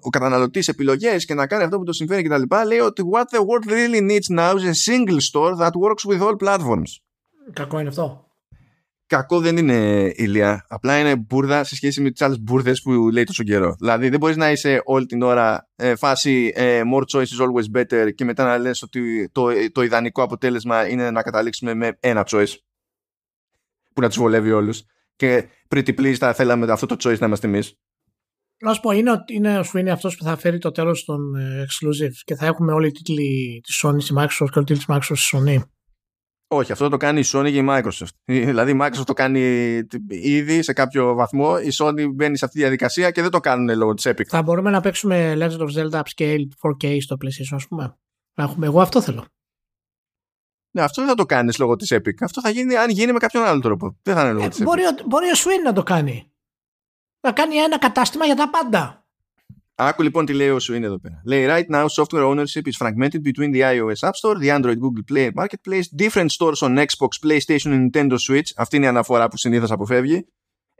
ο 0.00 0.08
καταναλωτής 0.10 0.68
επιλογές 0.68 1.24
και 1.24 1.34
να 1.34 1.46
κάνει 1.46 1.64
αυτό 1.64 1.78
που 1.78 1.84
το 1.84 1.92
συμφέρει 1.92 2.22
κτλ. 2.22 2.42
Λέει 2.66 2.78
ότι 2.78 3.02
what 3.12 3.36
the 3.36 3.40
world 3.40 3.70
really 3.70 4.10
needs 4.10 4.38
now 4.38 4.54
is 4.54 4.64
a 4.64 4.92
single 4.92 5.20
store 5.30 5.56
that 5.56 5.70
works 5.70 6.04
with 6.12 6.20
all 6.20 6.36
platforms. 6.36 6.90
Κακό 7.52 7.78
είναι 7.78 7.88
αυτό. 7.88 8.26
Κακό 9.14 9.40
δεν 9.40 9.56
είναι 9.56 10.10
ηλία. 10.14 10.66
Απλά 10.68 10.98
είναι 10.98 11.16
μπουρδα 11.16 11.64
σε 11.64 11.74
σχέση 11.74 12.00
με 12.00 12.10
τις 12.10 12.22
άλλες 12.22 12.40
μπουρδες 12.40 12.82
που 12.82 13.10
λέει 13.10 13.24
τόσο 13.24 13.42
καιρό. 13.42 13.76
Δηλαδή 13.78 14.08
δεν 14.08 14.18
μπορείς 14.18 14.36
να 14.36 14.50
είσαι 14.50 14.80
όλη 14.84 15.06
την 15.06 15.22
ώρα 15.22 15.68
ε, 15.76 15.96
φάση 15.96 16.52
ε, 16.54 16.82
more 16.94 17.02
choice 17.12 17.22
is 17.22 17.40
always 17.44 17.80
better 17.80 18.14
και 18.14 18.24
μετά 18.24 18.44
να 18.44 18.58
λες 18.58 18.82
ότι 18.82 19.30
το, 19.32 19.46
το 19.72 19.82
ιδανικό 19.82 20.22
αποτέλεσμα 20.22 20.88
είναι 20.88 21.10
να 21.10 21.22
καταλήξουμε 21.22 21.74
με 21.74 21.96
ένα 22.00 22.26
choice 22.30 22.52
που 23.94 24.00
να 24.00 24.08
τους 24.08 24.16
βολεύει 24.16 24.52
όλους. 24.52 24.82
Και 25.16 25.44
pretty 25.74 26.00
please 26.00 26.14
θα 26.14 26.34
θέλαμε 26.34 26.72
αυτό 26.72 26.86
το 26.86 26.96
choice 26.98 27.18
να 27.18 27.26
είμαστε 27.26 27.46
εμείς. 27.46 27.78
Να 28.58 28.72
σου 28.72 28.80
πω, 28.80 28.90
είναι, 28.90 29.12
είναι 29.32 29.58
ο 29.58 29.64
Sweeney 29.72 29.88
αυτός 29.88 30.16
που 30.16 30.24
θα 30.24 30.36
φέρει 30.36 30.58
το 30.58 30.70
τέλος 30.70 31.04
των 31.04 31.34
ε, 31.34 31.64
exclusive 31.64 32.14
και 32.24 32.34
θα 32.34 32.46
έχουμε 32.46 32.72
όλοι 32.72 32.86
οι 32.86 32.90
τίτλοι 32.90 33.60
της 33.62 33.84
Sony 33.84 34.00
στη 34.00 34.14
Microsoft 34.16 34.48
και 34.50 34.58
όλοι 34.58 34.66
οι 34.68 34.74
τίτλοι 34.74 34.76
της 34.76 34.86
Microsoft 34.88 35.16
στη 35.16 35.36
Sony. 35.36 35.73
Όχι, 36.48 36.72
αυτό 36.72 36.88
το 36.88 36.96
κάνει 36.96 37.20
η 37.20 37.24
Sony 37.26 37.50
και 37.50 37.58
η 37.58 37.66
Microsoft. 37.68 38.14
Δηλαδή 38.48 38.72
η 38.72 38.78
Microsoft 38.82 39.04
το 39.04 39.12
κάνει 39.12 39.40
ήδη 40.08 40.62
σε 40.62 40.72
κάποιο 40.72 41.14
βαθμό, 41.14 41.58
η 41.62 41.68
Sony 41.78 42.08
μπαίνει 42.14 42.36
σε 42.36 42.44
αυτή 42.44 42.56
τη 42.56 42.62
διαδικασία 42.62 43.10
και 43.10 43.22
δεν 43.22 43.30
το 43.30 43.40
κάνουν 43.40 43.76
λόγω 43.76 43.94
της 43.94 44.06
Epic. 44.08 44.24
Θα 44.24 44.42
μπορούμε 44.42 44.70
να 44.70 44.80
παίξουμε 44.80 45.34
Legend 45.36 45.58
of 45.58 45.74
Zelda 45.74 46.02
Upscale 46.02 46.42
4K 46.62 46.96
στο 47.00 47.16
PlayStation, 47.20 47.54
ας 47.54 47.66
πούμε. 47.66 47.96
έχουμε. 48.34 48.66
Εγώ 48.66 48.80
αυτό 48.80 49.00
θέλω. 49.00 49.24
Ναι, 50.70 50.82
αυτό 50.82 51.00
δεν 51.00 51.10
θα 51.10 51.16
το 51.16 51.26
κάνεις 51.26 51.58
λόγω 51.58 51.76
της 51.76 51.92
Epic. 51.94 52.14
Αυτό 52.20 52.40
θα 52.40 52.50
γίνει 52.50 52.76
αν 52.76 52.90
γίνει 52.90 53.12
με 53.12 53.18
κάποιον 53.18 53.44
άλλο 53.44 53.60
τρόπο. 53.60 53.98
Δεν 54.02 54.14
θα 54.14 54.22
είναι 54.22 54.32
λόγω 54.32 54.44
ε, 54.44 54.48
της 54.48 54.62
μπορεί, 54.62 54.82
Epic. 54.82 55.04
Μπορεί 55.06 55.26
ο 55.26 55.34
Swin 55.36 55.64
να 55.64 55.72
το 55.72 55.82
κάνει. 55.82 56.32
Να 57.20 57.32
κάνει 57.32 57.56
ένα 57.56 57.78
κατάστημα 57.78 58.24
για 58.24 58.34
τα 58.34 58.50
πάντα. 58.50 59.03
Άκου 59.76 60.02
λοιπόν 60.02 60.26
τι 60.26 60.32
λέει 60.32 60.48
ο 60.48 60.58
είναι 60.74 60.86
εδώ 60.86 61.00
πέρα. 61.00 61.22
Λέει 61.24 61.46
right 61.48 61.74
now 61.74 61.86
software 61.86 62.24
ownership 62.24 62.62
is 62.66 62.76
fragmented 62.78 63.22
between 63.22 63.50
the 63.52 63.60
iOS 63.60 64.08
App 64.08 64.14
Store, 64.14 64.38
the 64.38 64.50
Android 64.50 64.78
Google 64.78 65.04
Play 65.12 65.30
Marketplace, 65.34 65.88
different 66.02 66.30
stores 66.30 66.62
on 66.62 66.78
Xbox, 66.78 67.10
PlayStation 67.26 67.70
and 67.72 67.90
Nintendo 67.90 68.16
Switch. 68.18 68.52
Αυτή 68.56 68.76
είναι 68.76 68.84
η 68.84 68.88
αναφορά 68.88 69.28
που 69.28 69.36
συνήθως 69.36 69.70
αποφεύγει. 69.70 70.26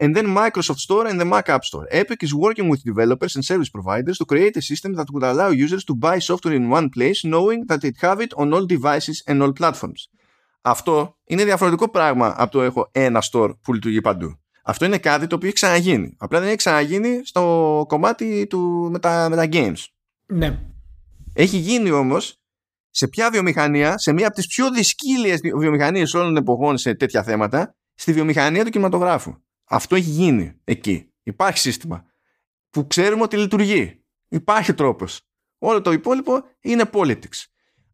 And 0.01 0.17
then 0.17 0.27
Microsoft 0.27 0.81
Store 0.89 1.07
and 1.07 1.21
the 1.21 1.25
Mac 1.25 1.49
App 1.49 1.65
Store. 1.65 1.87
Epic 1.91 2.21
is 2.27 2.33
working 2.35 2.69
with 2.69 2.83
developers 2.93 3.33
and 3.37 3.45
service 3.45 3.71
providers 3.77 4.17
to 4.19 4.25
create 4.33 4.57
a 4.57 4.65
system 4.71 4.93
that 4.99 5.09
would 5.13 5.25
allow 5.33 5.51
users 5.65 5.85
to 5.85 5.95
buy 5.95 6.19
software 6.19 6.57
in 6.61 6.69
one 6.79 6.89
place 6.97 7.21
knowing 7.33 7.61
that 7.69 7.81
they 7.83 7.93
have 8.05 8.21
it 8.25 8.33
on 8.41 8.47
all 8.55 8.67
devices 8.77 9.19
and 9.29 9.43
all 9.43 9.53
platforms. 9.61 10.09
Αυτό 10.63 11.19
είναι 11.25 11.45
διαφορετικό 11.45 11.91
πράγμα 11.91 12.35
από 12.37 12.51
το 12.51 12.63
έχω 12.63 12.89
ένα 12.93 13.23
store 13.33 13.51
που 13.63 13.73
λειτουργεί 13.73 14.01
παντού. 14.01 14.44
Αυτό 14.67 14.85
είναι 14.85 14.99
κάτι 14.99 15.27
το 15.27 15.35
οποίο 15.35 15.49
έχει 15.49 15.57
ξαναγίνει. 15.57 16.15
Απλά 16.19 16.39
δεν 16.39 16.49
έχει 16.49 16.57
ξαναγίνει 16.57 17.21
στο 17.25 17.85
κομμάτι 17.89 18.47
του, 18.47 18.89
με, 18.93 18.99
τα, 18.99 19.29
με 19.29 19.37
τα 19.37 19.49
games. 19.53 19.85
Ναι. 20.27 20.59
Έχει 21.35 21.57
γίνει 21.57 21.91
όμως 21.91 22.41
σε 22.91 23.09
ποια 23.09 23.31
βιομηχανία, 23.31 23.99
σε 23.99 24.13
μία 24.13 24.27
από 24.27 24.37
τις 24.37 24.47
πιο 24.47 24.71
δυσκύλιες 24.71 25.41
βιομηχανίες 25.41 26.15
όλων 26.15 26.27
των 26.27 26.37
εποχών 26.37 26.79
σε 26.79 26.95
τέτοια 26.95 27.23
θέματα, 27.23 27.77
στη 27.95 28.13
βιομηχανία 28.13 28.65
του 28.65 28.71
κινηματογράφου. 28.71 29.35
Αυτό 29.65 29.97
έχει 29.97 30.11
γίνει 30.11 30.61
εκεί. 30.65 31.13
Υπάρχει 31.23 31.59
σύστημα 31.59 32.05
που 32.71 32.87
ξέρουμε 32.87 33.23
ότι 33.23 33.37
λειτουργεί. 33.37 34.03
Υπάρχει 34.29 34.75
τρόπος. 34.75 35.21
Όλο 35.59 35.81
το 35.81 35.93
υπόλοιπο 35.93 36.43
είναι 36.61 36.91
politics. 36.93 37.45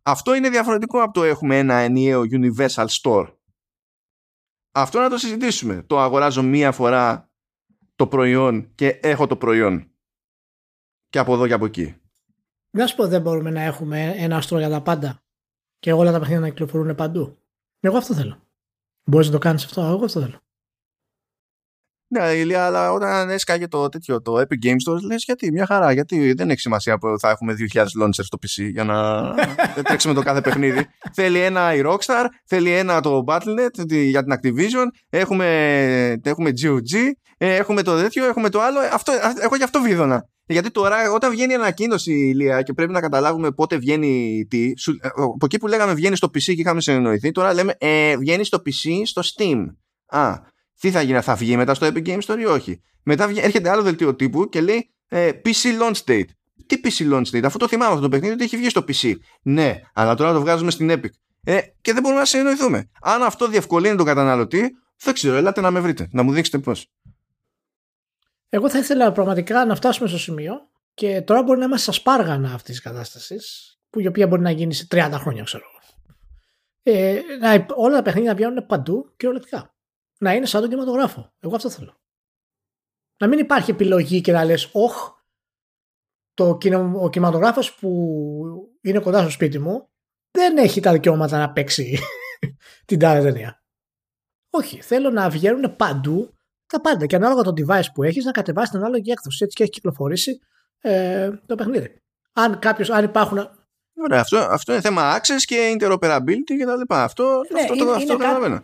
Αυτό 0.02 0.34
είναι 0.34 0.48
διαφορετικό 0.48 1.02
από 1.02 1.12
το 1.12 1.24
έχουμε 1.24 1.58
ένα 1.58 1.74
ενιαίο 1.74 2.22
universal 2.30 2.86
store 3.02 3.26
αυτό 4.72 5.00
να 5.00 5.08
το 5.08 5.18
συζητήσουμε. 5.18 5.82
Το 5.82 6.00
αγοράζω 6.00 6.42
μία 6.42 6.72
φορά 6.72 7.30
το 7.96 8.06
προϊόν 8.06 8.74
και 8.74 8.88
έχω 8.88 9.26
το 9.26 9.36
προϊόν. 9.36 9.90
Και 11.08 11.18
από 11.18 11.34
εδώ 11.34 11.46
και 11.46 11.52
από 11.52 11.64
εκεί. 11.64 12.00
Να 12.70 12.86
σου 12.86 12.96
πω 12.96 13.06
δεν 13.06 13.22
μπορούμε 13.22 13.50
να 13.50 13.62
έχουμε 13.62 14.14
ένα 14.16 14.36
άστρο 14.36 14.58
για 14.58 14.68
τα 14.68 14.82
πάντα. 14.82 15.22
Και 15.78 15.92
όλα 15.92 16.12
τα 16.12 16.18
παιχνίδια 16.18 16.40
να 16.40 16.48
κυκλοφορούν 16.48 16.94
παντού. 16.94 17.38
Εγώ 17.80 17.96
αυτό 17.96 18.14
θέλω. 18.14 18.42
Μπορείς 19.04 19.26
να 19.26 19.32
το 19.32 19.38
κάνεις 19.38 19.64
αυτό, 19.64 19.80
εγώ 19.80 20.04
αυτό 20.04 20.20
θέλω. 20.20 20.40
Ναι, 22.12 22.32
ηλία, 22.32 22.64
αλλά 22.64 22.92
όταν 22.92 23.30
έσκαγε 23.30 23.68
το 23.68 23.88
τέτοιο, 23.88 24.22
το 24.22 24.40
Epic 24.40 24.66
Games 24.66 24.90
Store, 24.90 25.00
λες 25.02 25.24
γιατί, 25.24 25.52
μια 25.52 25.66
χαρά, 25.66 25.92
γιατί 25.92 26.32
δεν 26.32 26.50
έχει 26.50 26.60
σημασία 26.60 26.98
που 26.98 27.18
θα 27.18 27.30
έχουμε 27.30 27.54
2.000 27.72 27.82
launchers 27.82 28.24
στο 28.24 28.38
PC 28.42 28.70
για 28.72 28.84
να 28.84 29.22
τρέξουμε 29.84 30.14
το 30.14 30.22
κάθε 30.22 30.40
παιχνίδι. 30.40 30.86
θέλει 31.12 31.38
ένα 31.38 31.74
η 31.74 31.82
Rockstar, 31.84 32.24
θέλει 32.46 32.70
ένα 32.70 33.00
το 33.00 33.24
Battle.net 33.26 33.86
για 33.88 34.24
την 34.24 34.34
Activision, 34.34 34.86
έχουμε, 35.10 36.20
έχουμε 36.22 36.50
GOG, 36.62 36.96
ε, 37.38 37.54
έχουμε 37.54 37.82
το 37.82 37.96
τέτοιο, 37.96 38.24
έχουμε 38.24 38.48
το 38.48 38.60
άλλο, 38.60 38.78
αυτό, 38.92 39.12
έχω 39.40 39.56
γι' 39.56 39.62
αυτό 39.62 39.80
βίδωνα. 39.80 40.28
Γιατί 40.46 40.70
τώρα 40.70 41.10
όταν 41.12 41.30
βγαίνει 41.30 41.54
ανακοίνωση 41.54 42.12
ηλία 42.12 42.62
και 42.62 42.72
πρέπει 42.72 42.92
να 42.92 43.00
καταλάβουμε 43.00 43.50
πότε 43.50 43.76
βγαίνει 43.76 44.44
τι, 44.50 44.72
ε, 45.00 45.08
από 45.14 45.44
εκεί 45.44 45.58
που 45.58 45.66
λέγαμε 45.66 45.94
βγαίνει 45.94 46.16
στο 46.16 46.26
PC 46.28 46.40
και 46.40 46.52
είχαμε 46.52 46.80
συνεννοηθεί, 46.80 47.30
τώρα 47.30 47.54
λέμε 47.54 47.74
ε, 47.78 48.16
βγαίνει 48.16 48.44
στο 48.44 48.62
PC 48.66 49.02
στο 49.04 49.22
Steam. 49.24 49.66
Α, 50.06 50.34
τι 50.80 50.90
θα 50.90 51.02
γίνει, 51.02 51.20
θα 51.20 51.34
βγει 51.34 51.56
μετά 51.56 51.74
στο 51.74 51.86
Epic 51.86 52.06
Games 52.06 52.20
Store 52.20 52.38
ή 52.38 52.44
όχι; 52.44 52.82
Μετά 53.02 53.30
έρχεται 53.36 53.70
άλλο 53.70 53.82
δελτίο 53.82 54.14
τύπου 54.14 54.48
και 54.48 54.60
λέει 54.60 54.90
ε, 55.08 55.30
PC 55.44 55.80
launch 55.82 56.04
date. 56.04 56.24
Τι 56.66 56.80
PC 56.84 57.12
launch 57.12 57.36
date, 57.36 57.42
αφού 57.44 57.58
το 57.58 57.68
θυμάμαι 57.68 57.90
αυτό 57.90 58.02
το 58.02 58.08
παιχνίδι 58.08 58.32
ότι 58.32 58.44
έχει 58.44 58.56
βγει 58.56 58.68
στο 58.68 58.84
PC. 58.88 59.14
Ναι, 59.42 59.80
αλλά 59.94 60.14
τώρα 60.14 60.32
το 60.32 60.40
βγάζουμε 60.40 60.70
στην 60.70 60.90
Epic. 60.92 61.10
Ε, 61.44 61.60
και 61.80 61.92
δεν 61.92 62.02
μπορούμε 62.02 62.20
να 62.20 62.26
συνεννοηθούμε. 62.26 62.90
Αν 63.00 63.22
αυτό 63.22 63.48
διευκολύνει 63.48 63.96
τον 63.96 64.06
καταναλωτή, 64.06 64.70
δεν 64.96 65.14
ξέρω, 65.14 65.36
ελάτε 65.36 65.60
να 65.60 65.70
με 65.70 65.80
βρείτε, 65.80 66.08
να 66.12 66.22
μου 66.22 66.32
δείξετε 66.32 66.58
πώς. 66.58 66.90
Εγώ 68.48 68.70
θα 68.70 68.78
ήθελα 68.78 69.12
πραγματικά 69.12 69.64
να 69.64 69.74
φτάσουμε 69.74 70.08
στο 70.08 70.18
σημείο 70.18 70.54
και 70.94 71.22
τώρα 71.22 71.42
μπορεί 71.42 71.58
να 71.58 71.64
είμαστε 71.64 71.92
στα 71.92 72.00
σπάργανα 72.00 72.48
αυτής 72.54 72.74
της 72.74 72.80
κατάστασης, 72.80 73.74
που 73.90 74.00
η 74.00 74.06
οποία 74.06 74.26
μπορεί 74.26 74.42
να 74.42 74.50
γίνει 74.50 74.74
σε 74.74 74.86
30 74.90 75.10
χρόνια, 75.12 75.42
ξέρω 75.42 75.64
ε, 76.82 77.20
να, 77.40 77.66
όλα 77.74 77.96
τα 77.96 78.02
παιχνίδια 78.02 78.30
να 78.30 78.36
βγαίνουν 78.36 78.66
παντού 78.66 79.12
κυριολεκτικά 79.16 79.74
να 80.20 80.34
είναι 80.34 80.46
σαν 80.46 80.60
τον 80.60 80.70
κινηματογράφο. 80.70 81.32
Εγώ 81.40 81.56
αυτό 81.56 81.70
θέλω. 81.70 82.00
Να 83.16 83.28
μην 83.28 83.38
υπάρχει 83.38 83.70
επιλογή 83.70 84.20
και 84.20 84.32
να 84.32 84.44
λες 84.44 84.70
«Όχ, 84.72 85.10
το, 86.34 86.58
ο 86.94 87.10
κινηματογράφος 87.10 87.74
που 87.74 87.88
είναι 88.80 88.98
κοντά 88.98 89.20
στο 89.20 89.30
σπίτι 89.30 89.58
μου 89.58 89.88
δεν 90.30 90.56
έχει 90.56 90.80
τα 90.80 90.92
δικαιώματα 90.92 91.38
να 91.38 91.52
παίξει 91.52 91.98
την 92.86 92.98
τάδε 92.98 93.22
ταινία». 93.22 93.64
Όχι, 94.50 94.80
θέλω 94.80 95.10
να 95.10 95.30
βγαίνουν 95.30 95.76
παντού 95.76 96.34
τα 96.66 96.80
πάντα 96.80 97.06
και 97.06 97.16
ανάλογα 97.16 97.42
το 97.42 97.52
device 97.56 97.92
που 97.94 98.02
έχεις 98.02 98.24
να 98.24 98.30
κατεβάσεις 98.30 98.70
την 98.70 98.78
ανάλογη 98.78 99.10
έκδοση 99.10 99.44
έτσι 99.44 99.56
και 99.56 99.62
έχει 99.62 99.72
κυκλοφορήσει 99.72 100.40
ε, 100.80 101.30
το 101.46 101.54
παιχνίδι. 101.54 102.02
Αν, 102.32 102.58
κάποιος, 102.58 102.90
αν 102.90 103.04
υπάρχουν 103.04 103.50
Ωραία, 104.02 104.20
αυτό, 104.20 104.38
αυτό 104.38 104.72
είναι 104.72 104.80
θέμα 104.80 105.18
access 105.18 105.42
και 105.44 105.76
interoperability 105.78 106.56
και 106.58 106.64
τα 106.64 106.76
λοιπά. 106.76 107.04
Αυτό, 107.04 107.42
ναι, 107.52 107.60
αυτό, 107.60 107.74
είναι, 107.74 107.84
το, 107.84 107.90
αυτό 107.90 108.46
είναι, 108.46 108.62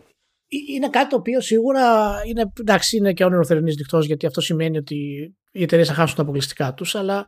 είναι 0.48 0.88
κάτι 0.88 1.08
το 1.08 1.16
οποίο 1.16 1.40
σίγουρα 1.40 2.14
είναι, 2.26 2.52
εντάξει, 2.60 2.96
είναι 2.96 3.12
και 3.12 3.24
όνειρο 3.24 3.44
θερινής 3.44 3.76
νυχτός, 3.76 4.06
γιατί 4.06 4.26
αυτό 4.26 4.40
σημαίνει 4.40 4.78
ότι 4.78 4.96
οι 5.50 5.62
εταιρείες 5.62 5.88
θα 5.88 5.94
χάσουν 5.94 6.16
τα 6.16 6.22
αποκλειστικά 6.22 6.74
τους, 6.74 6.94
αλλά 6.94 7.26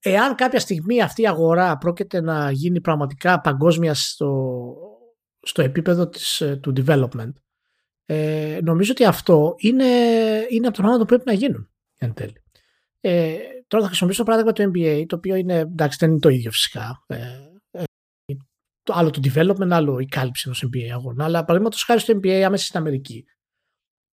εάν 0.00 0.34
κάποια 0.34 0.60
στιγμή 0.60 1.02
αυτή 1.02 1.22
η 1.22 1.26
αγορά 1.26 1.78
πρόκειται 1.78 2.20
να 2.20 2.50
γίνει 2.50 2.80
πραγματικά 2.80 3.40
παγκόσμια 3.40 3.94
στο, 3.94 4.52
στο 5.40 5.62
επίπεδο 5.62 6.08
της, 6.08 6.40
ε, 6.40 6.56
του 6.56 6.72
development 6.76 7.32
Ε, 8.06 8.58
νομίζω 8.62 8.92
ότι 8.92 9.04
αυτό 9.04 9.54
είναι, 9.58 9.84
είναι 10.48 10.66
από 10.66 10.76
τα 10.76 10.82
πράγματα 10.82 10.98
που 10.98 11.06
πρέπει 11.06 11.22
να 11.26 11.32
γίνουν 11.32 11.70
εν 11.96 12.14
τέλει. 12.14 12.42
Ε, 13.00 13.36
τώρα 13.66 13.82
θα 13.82 13.88
χρησιμοποιήσω 13.88 14.24
το 14.24 14.30
παράδειγμα 14.30 14.52
του 14.52 14.72
NBA, 14.74 15.04
το 15.06 15.16
οποίο 15.16 15.34
είναι, 15.34 15.58
εντάξει, 15.58 15.98
δεν 16.00 16.10
είναι 16.10 16.18
το 16.18 16.28
ίδιο 16.28 16.50
φυσικά. 16.50 17.04
Ε, 17.06 17.16
ε, 18.84 18.92
άλλο 18.92 19.10
το 19.10 19.20
development, 19.24 19.70
άλλο 19.70 19.98
η 19.98 20.06
κάλυψη 20.06 20.42
ενός 20.46 20.64
NBA 20.66 20.88
αγώνα. 20.92 21.24
Αλλά 21.24 21.40
παραδείγματος 21.40 21.84
χάρη 21.84 22.00
στο 22.00 22.14
NBA 22.14 22.40
άμεσα 22.40 22.64
στην 22.64 22.78
Αμερική. 22.78 23.24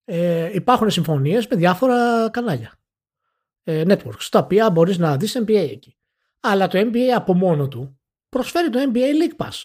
Ε, 0.05 0.51
υπάρχουν 0.55 0.91
συμφωνίες 0.91 1.47
με 1.47 1.57
διάφορα 1.57 2.31
κανάλια. 2.31 2.75
Ε, 3.63 3.83
networks, 3.87 4.27
τα 4.31 4.39
οποία 4.39 4.71
μπορείς 4.71 4.99
να 4.99 5.17
δεις 5.17 5.39
NBA 5.39 5.69
εκεί. 5.71 5.99
Αλλά 6.41 6.67
το 6.67 6.79
NBA 6.79 7.09
από 7.15 7.35
μόνο 7.35 7.69
του 7.69 8.01
προσφέρει 8.29 8.71
το 8.71 8.79
NBA 8.93 8.99
League 8.99 9.47
Pass. 9.47 9.63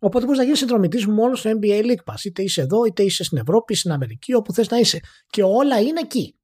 Οπότε 0.00 0.24
μπορείς 0.24 0.38
να 0.38 0.44
γίνεις 0.44 0.58
συνδρομητής 0.58 1.06
μόνο 1.06 1.34
στο 1.34 1.50
NBA 1.50 1.84
League 1.84 2.12
Pass. 2.12 2.24
Είτε 2.24 2.42
είσαι 2.42 2.60
εδώ, 2.60 2.84
είτε 2.84 3.02
είσαι 3.02 3.24
στην 3.24 3.38
Ευρώπη, 3.38 3.74
στην 3.74 3.92
Αμερική, 3.92 4.34
όπου 4.34 4.52
θες 4.52 4.68
να 4.68 4.76
είσαι. 4.76 5.00
Και 5.26 5.42
όλα 5.42 5.80
είναι 5.80 6.00
εκεί. 6.00 6.38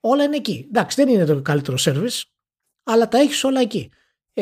Όλα 0.00 0.24
είναι 0.24 0.36
εκεί. 0.36 0.66
Εντάξει, 0.68 1.04
δεν 1.04 1.14
είναι 1.14 1.24
το 1.24 1.42
καλύτερο 1.42 1.76
service, 1.80 2.22
αλλά 2.82 3.08
τα 3.08 3.18
έχεις 3.18 3.44
όλα 3.44 3.60
εκεί. 3.60 3.90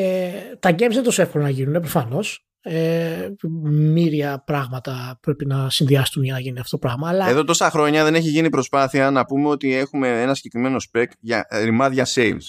Ε, 0.01 0.55
τα 0.59 0.69
games 0.69 0.91
δεν 0.91 1.03
τόσο 1.03 1.21
εύκολο 1.21 1.43
να 1.43 1.49
γίνουν, 1.49 1.81
προφανώς. 1.81 2.43
Ε, 2.61 3.29
μύρια 3.69 4.43
πράγματα 4.45 5.19
πρέπει 5.21 5.45
να 5.45 5.69
συνδυαστούν 5.69 6.23
για 6.23 6.33
να 6.33 6.39
γίνει 6.39 6.59
αυτό 6.59 6.77
το 6.77 6.87
πράγμα. 6.87 7.09
Αλλά... 7.09 7.29
Εδώ 7.29 7.43
τόσα 7.43 7.69
χρόνια 7.69 8.03
δεν 8.03 8.15
έχει 8.15 8.29
γίνει 8.29 8.49
προσπάθεια 8.49 9.11
να 9.11 9.25
πούμε 9.25 9.47
ότι 9.47 9.73
έχουμε 9.73 10.21
ένα 10.21 10.33
συγκεκριμένο 10.33 10.77
spec 10.91 11.05
για 11.19 11.47
ρημάδια 11.63 12.05
saves. 12.05 12.47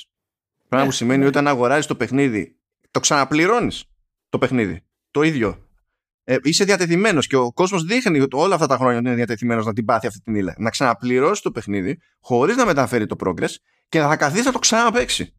Πράγμα 0.68 0.86
που 0.86 0.92
ναι, 0.92 0.92
σημαίνει 0.92 1.20
ναι. 1.20 1.26
ότι 1.26 1.38
αν 1.38 1.48
αγοράζεις 1.48 1.86
το 1.86 1.94
παιχνίδι, 1.94 2.56
το 2.90 3.00
ξαναπληρώνεις 3.00 3.84
το 4.28 4.38
παιχνίδι. 4.38 4.82
Το 5.10 5.22
ίδιο. 5.22 5.68
Ε, 6.24 6.36
είσαι 6.42 6.64
διατεθειμένος 6.64 7.26
και 7.26 7.36
ο 7.36 7.52
κόσμος 7.52 7.84
δείχνει 7.84 8.20
ότι 8.20 8.36
όλα 8.36 8.54
αυτά 8.54 8.66
τα 8.66 8.76
χρόνια 8.76 8.98
είναι 8.98 9.14
διατεθειμένος 9.14 9.66
να 9.66 9.72
την 9.72 9.84
πάθει 9.84 10.06
αυτή 10.06 10.20
την 10.20 10.34
ύλα. 10.34 10.54
Να 10.58 10.70
ξαναπληρώσει 10.70 11.42
το 11.42 11.50
παιχνίδι 11.50 11.98
χωρίς 12.20 12.56
να 12.56 12.66
μεταφέρει 12.66 13.06
το 13.06 13.16
progress 13.24 13.54
και 13.88 13.98
να 13.98 14.08
θα 14.08 14.16
καθίσει 14.16 14.44
να 14.44 14.52
το 14.52 14.58
ξαναπέξει. 14.58 15.34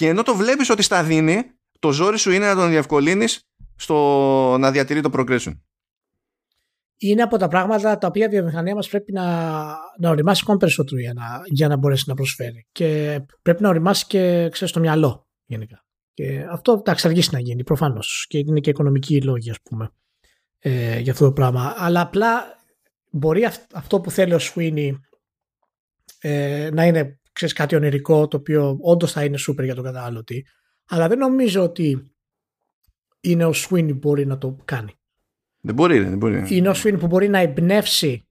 Και 0.00 0.08
ενώ 0.08 0.22
το 0.22 0.34
βλέπεις 0.34 0.70
ότι 0.70 0.82
στα 0.82 1.02
δίνει, 1.04 1.42
το 1.78 1.92
ζόρι 1.92 2.18
σου 2.18 2.30
είναι 2.30 2.46
να 2.46 2.54
τον 2.54 2.68
διευκολύνεις 2.68 3.40
στο 3.76 3.96
να 4.58 4.70
διατηρεί 4.70 5.00
το 5.00 5.10
progression. 5.12 5.52
Είναι 6.96 7.22
από 7.22 7.36
τα 7.36 7.48
πράγματα 7.48 7.98
τα 7.98 8.06
οποία 8.06 8.26
η 8.26 8.28
βιομηχανία 8.28 8.74
μας 8.74 8.88
πρέπει 8.88 9.12
να, 9.12 9.24
να 9.98 10.10
οριμάσει 10.10 10.40
ακόμα 10.44 10.58
περισσότερο 10.58 11.00
για 11.00 11.12
να, 11.12 11.42
για 11.44 11.68
να 11.68 11.76
μπορέσει 11.76 12.04
να 12.06 12.14
προσφέρει. 12.14 12.66
Και 12.72 13.20
πρέπει 13.42 13.62
να 13.62 13.68
οριμάσει 13.68 14.06
και 14.06 14.48
ξέρεις, 14.50 14.74
το 14.74 14.80
μυαλό 14.80 15.28
γενικά. 15.44 15.84
Και 16.14 16.46
αυτό 16.50 16.82
θα 16.84 16.96
αργήσει 17.02 17.28
να 17.32 17.40
γίνει 17.40 17.64
προφανώς. 17.64 18.26
Και 18.28 18.38
είναι 18.38 18.60
και 18.60 18.70
οικονομική 18.70 19.22
λόγοι, 19.22 19.50
ας 19.50 19.60
πούμε, 19.62 19.90
ε, 20.58 20.98
για 20.98 21.12
αυτό 21.12 21.24
το 21.24 21.32
πράγμα. 21.32 21.74
Αλλά 21.76 22.00
απλά 22.00 22.42
μπορεί 23.10 23.48
αυτό 23.74 24.00
που 24.00 24.10
θέλει 24.10 24.34
ο 24.34 24.38
Σουίνι 24.38 25.00
ε, 26.20 26.70
να 26.72 26.84
είναι 26.84 27.19
ξέρεις, 27.40 27.54
κάτι 27.54 27.74
ονειρικό 27.74 28.28
το 28.28 28.36
οποίο 28.36 28.78
όντως 28.80 29.12
θα 29.12 29.24
είναι 29.24 29.36
σούπερ 29.36 29.64
για 29.64 29.74
τον 29.74 29.84
καταναλωτή. 29.84 30.46
Αλλά 30.88 31.08
δεν 31.08 31.18
νομίζω 31.18 31.62
ότι 31.62 32.12
είναι 33.20 33.44
ο 33.44 33.52
Σουίνι 33.52 33.92
που 33.92 33.98
μπορεί 33.98 34.26
να 34.26 34.38
το 34.38 34.56
κάνει. 34.64 34.92
Δεν 35.60 35.74
μπορεί, 35.74 36.00
δεν 36.00 36.18
μπορεί. 36.18 36.46
Είναι 36.48 36.68
ο 36.68 36.74
Σουίνι 36.74 36.98
που 36.98 37.06
μπορεί 37.06 37.28
να 37.28 37.38
εμπνεύσει 37.38 38.28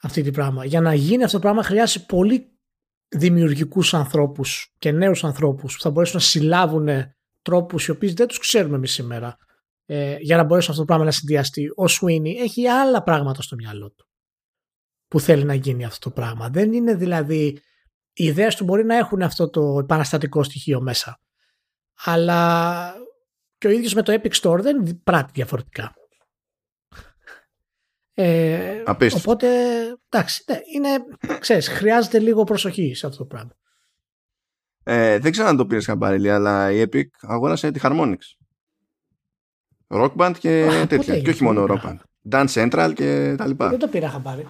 αυτή 0.00 0.22
την 0.22 0.32
πράγμα. 0.32 0.64
Για 0.64 0.80
να 0.80 0.94
γίνει 0.94 1.24
αυτό 1.24 1.36
το 1.36 1.42
πράγμα 1.42 1.62
χρειάζεται 1.62 2.04
πολύ 2.08 2.58
δημιουργικούς 3.08 3.94
ανθρώπους 3.94 4.74
και 4.78 4.90
νέους 4.90 5.24
ανθρώπους 5.24 5.74
που 5.74 5.80
θα 5.80 5.90
μπορέσουν 5.90 6.16
να 6.16 6.22
συλλάβουν 6.22 6.88
τρόπους 7.42 7.86
οι 7.86 7.90
οποίοι 7.90 8.12
δεν 8.12 8.26
τους 8.26 8.38
ξέρουμε 8.38 8.76
εμείς 8.76 8.92
σήμερα 8.92 9.36
ε, 9.86 10.16
για 10.20 10.36
να 10.36 10.44
μπορέσουν 10.44 10.70
αυτό 10.70 10.82
το 10.82 10.88
πράγμα 10.88 11.04
να 11.04 11.10
συνδυαστεί. 11.10 11.72
Ο 11.74 11.86
Σουίνι 11.86 12.30
έχει 12.30 12.66
άλλα 12.66 13.02
πράγματα 13.02 13.42
στο 13.42 13.56
μυαλό 13.56 13.90
του 13.90 14.08
που 15.08 15.20
θέλει 15.20 15.44
να 15.44 15.54
γίνει 15.54 15.84
αυτό 15.84 16.08
το 16.08 16.14
πράγμα. 16.14 16.48
Δεν 16.48 16.72
είναι 16.72 16.94
δηλαδή. 16.94 17.60
Οι 18.20 18.24
ιδέες 18.24 18.54
του 18.54 18.64
μπορεί 18.64 18.84
να 18.84 18.96
έχουν 18.96 19.22
αυτό 19.22 19.50
το 19.50 19.78
επαναστατικό 19.78 20.42
στοιχείο 20.42 20.80
μέσα. 20.80 21.20
Αλλά 22.04 22.94
και 23.58 23.66
ο 23.66 23.70
ίδιος 23.70 23.94
με 23.94 24.02
το 24.02 24.20
Epic 24.22 24.32
Store 24.32 24.58
δεν 24.60 25.00
πράττει 25.04 25.32
διαφορετικά. 25.34 25.94
Ε, 28.14 28.82
οπότε, 29.16 29.48
εντάξει, 30.08 30.44
ναι, 30.46 30.60
είναι, 30.74 30.88
ξέρεις, 31.38 31.68
χρειάζεται 31.68 32.18
λίγο 32.18 32.44
προσοχή 32.44 32.94
σε 32.94 33.06
αυτό 33.06 33.18
το 33.18 33.24
πράγμα. 33.24 33.56
Ε, 34.82 35.18
δεν 35.18 35.32
ξέρω 35.32 35.48
αν 35.48 35.56
το 35.56 35.66
πήρες 35.66 35.84
χαμπάρι, 35.84 36.30
αλλά 36.30 36.72
η 36.72 36.82
Epic 36.86 37.06
αγόρασε 37.20 37.70
τη 37.70 37.80
Harmonix. 37.82 38.18
Rock 39.88 40.16
Band 40.16 40.34
και 40.38 40.68
Α, 40.82 40.86
τέτοια. 40.86 41.20
Και 41.20 41.30
όχι 41.30 41.42
μόνο 41.42 41.66
Rock 41.68 41.80
Band. 41.80 41.98
Dance 42.30 42.52
Central 42.52 42.92
και 42.94 43.34
τα 43.38 43.46
λοιπά. 43.46 43.68
Δεν 43.68 43.78
το 43.78 43.88
πήρα 43.88 44.08
χαμπάρι. 44.08 44.46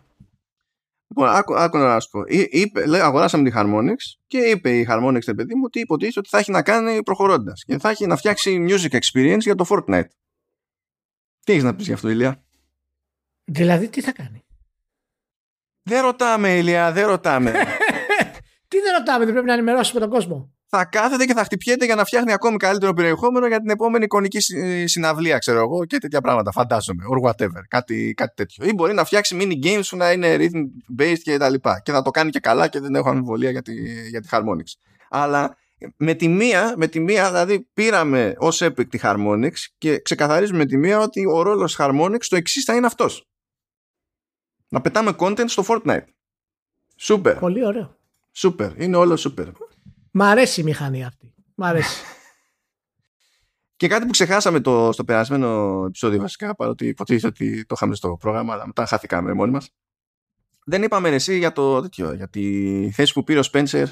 Λοιπόν, 1.14 1.28
άκου, 1.28 1.54
άκου 1.54 1.78
να 1.78 2.00
σου 2.00 2.10
πω. 2.10 2.22
Είπε, 2.50 2.86
λέει, 2.86 3.00
αγοράσαμε 3.00 3.50
τη 3.50 3.56
Harmonix 3.58 3.96
και 4.26 4.38
είπε 4.38 4.78
η 4.78 4.86
Harmonix, 4.90 5.20
το 5.24 5.34
παιδί 5.34 5.54
μου, 5.54 5.62
ότι 5.64 5.80
υποτίθεται 5.80 6.18
ότι 6.18 6.28
θα 6.28 6.38
έχει 6.38 6.50
να 6.50 6.62
κάνει 6.62 7.02
προχωρώντας 7.02 7.64
και 7.64 7.78
θα 7.78 7.90
έχει 7.90 8.06
να 8.06 8.16
φτιάξει 8.16 8.66
music 8.68 8.98
experience 8.98 9.40
για 9.40 9.54
το 9.54 9.66
Fortnite. 9.68 10.08
Τι 11.44 11.52
έχεις 11.52 11.64
να 11.64 11.74
πεις 11.74 11.86
γι' 11.86 11.92
αυτό, 11.92 12.08
Ηλία; 12.08 12.44
Δηλαδή, 13.44 13.88
τι 13.88 14.00
θα 14.00 14.12
κάνει; 14.12 14.44
Δεν 15.82 16.02
ρωτάμε, 16.02 16.56
Ηλία, 16.56 16.92
δεν 16.92 17.06
ρωτάμε. 17.06 17.50
τι 18.68 18.80
δεν 18.80 18.92
ρωτάμε, 18.98 19.24
δεν 19.24 19.32
πρέπει 19.32 19.48
να 19.48 19.52
ενημερώσουμε 19.52 20.00
τον 20.00 20.10
κόσμο 20.10 20.54
θα 20.72 20.84
κάθεται 20.84 21.24
και 21.24 21.34
θα 21.34 21.44
χτυπιέται 21.44 21.84
για 21.84 21.94
να 21.94 22.04
φτιάχνει 22.04 22.32
ακόμη 22.32 22.56
καλύτερο 22.56 22.92
περιεχόμενο 22.92 23.46
για 23.46 23.60
την 23.60 23.70
επόμενη 23.70 24.04
εικονική 24.04 24.38
συναυλία, 24.84 25.38
ξέρω 25.38 25.58
εγώ, 25.58 25.84
και 25.84 25.98
τέτοια 25.98 26.20
πράγματα. 26.20 26.52
Φαντάζομαι, 26.52 27.04
or 27.10 27.28
whatever, 27.28 27.60
κάτι, 27.68 28.14
κάτι 28.16 28.34
τέτοιο. 28.34 28.66
Ή 28.66 28.72
μπορεί 28.72 28.94
να 28.94 29.04
φτιάξει 29.04 29.36
mini 29.40 29.66
games 29.66 29.82
που 29.90 29.96
να 29.96 30.12
είναι 30.12 30.36
rhythm 30.38 31.00
based 31.00 31.18
και 31.22 31.36
τα 31.36 31.48
λοιπά. 31.48 31.80
Και 31.84 31.92
να 31.92 32.02
το 32.02 32.10
κάνει 32.10 32.30
και 32.30 32.40
καλά 32.40 32.68
και 32.68 32.80
δεν 32.80 32.94
έχω 32.94 33.08
αμφιβολία 33.08 33.50
για 33.50 33.62
τη, 33.62 33.74
για 34.08 34.20
τη 34.20 34.28
Harmonix. 34.30 34.64
Αλλά 35.10 35.56
με 35.96 36.14
τη 36.14 36.28
μία, 36.28 36.74
με 36.76 36.86
τη 36.86 37.00
μία 37.00 37.26
δηλαδή 37.28 37.68
πήραμε 37.74 38.34
ως 38.38 38.62
Epic 38.62 38.88
τη 38.88 38.98
Harmonix 39.02 39.52
και 39.78 39.98
ξεκαθαρίζουμε 39.98 40.58
με 40.58 40.66
τη 40.66 40.76
μία 40.76 40.98
ότι 40.98 41.26
ο 41.26 41.42
ρόλος 41.42 41.76
Harmonix 41.78 42.20
το 42.28 42.36
εξής 42.36 42.64
θα 42.64 42.74
είναι 42.74 42.86
αυτός. 42.86 43.28
Να 44.68 44.80
πετάμε 44.80 45.12
content 45.18 45.44
στο 45.46 45.64
Fortnite. 45.66 46.04
Σούπερ. 46.96 47.38
Πολύ 47.38 47.64
ωραίο. 47.64 47.96
Σούπερ. 48.32 48.82
Είναι 48.82 48.96
όλο 48.96 49.16
σούπερ. 49.16 49.46
Μ' 50.10 50.22
αρέσει 50.22 50.60
η 50.60 50.64
μηχανή 50.64 51.04
αυτή. 51.04 51.34
Μ' 51.54 51.64
αρέσει. 51.64 52.04
Και 53.76 53.88
κάτι 53.88 54.04
που 54.04 54.10
ξεχάσαμε 54.10 54.60
το, 54.60 54.92
στο 54.92 55.04
περασμένο 55.04 55.82
επεισόδιο 55.86 56.20
βασικά, 56.20 56.54
παρότι 56.54 56.86
υποτίθεται 56.86 57.26
ότι 57.26 57.64
το 57.64 57.74
είχαμε 57.76 57.94
στο 57.94 58.16
πρόγραμμα, 58.20 58.52
αλλά 58.52 58.66
μετά 58.66 58.86
χάθηκαμε 58.86 59.32
μόνοι 59.32 59.50
μας. 59.50 59.70
Δεν 60.64 60.82
είπαμε 60.82 61.08
εσύ 61.08 61.38
για 61.38 61.52
το 61.52 61.80
τέτοιο, 61.80 62.12
για 62.12 62.28
τη 62.28 62.90
θέση 62.90 63.12
που 63.12 63.24
πήρε 63.24 63.38
ο 63.38 63.42
Spencer 63.52 63.84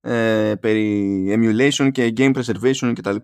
ε, 0.00 0.54
περί 0.60 1.24
emulation 1.28 1.90
και 1.92 2.12
game 2.16 2.34
preservation 2.34 2.92
κτλ. 2.94 3.16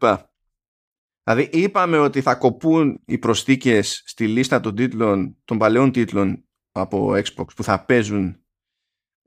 Δηλαδή 1.23 1.51
είπαμε 1.53 1.99
ότι 1.99 2.21
θα 2.21 2.35
κοπούν 2.35 3.01
οι 3.05 3.19
προσθήκες 3.19 4.03
στη 4.07 4.29
λίστα 4.29 4.61
των 4.61 4.75
τίτλων, 4.75 5.37
των 5.45 5.59
παλαιών 5.59 5.93
τίτλων 5.93 6.45
από 6.73 7.13
Xbox 7.13 7.47
που 7.57 7.63
θα 7.63 7.85
παίζουν 7.85 8.40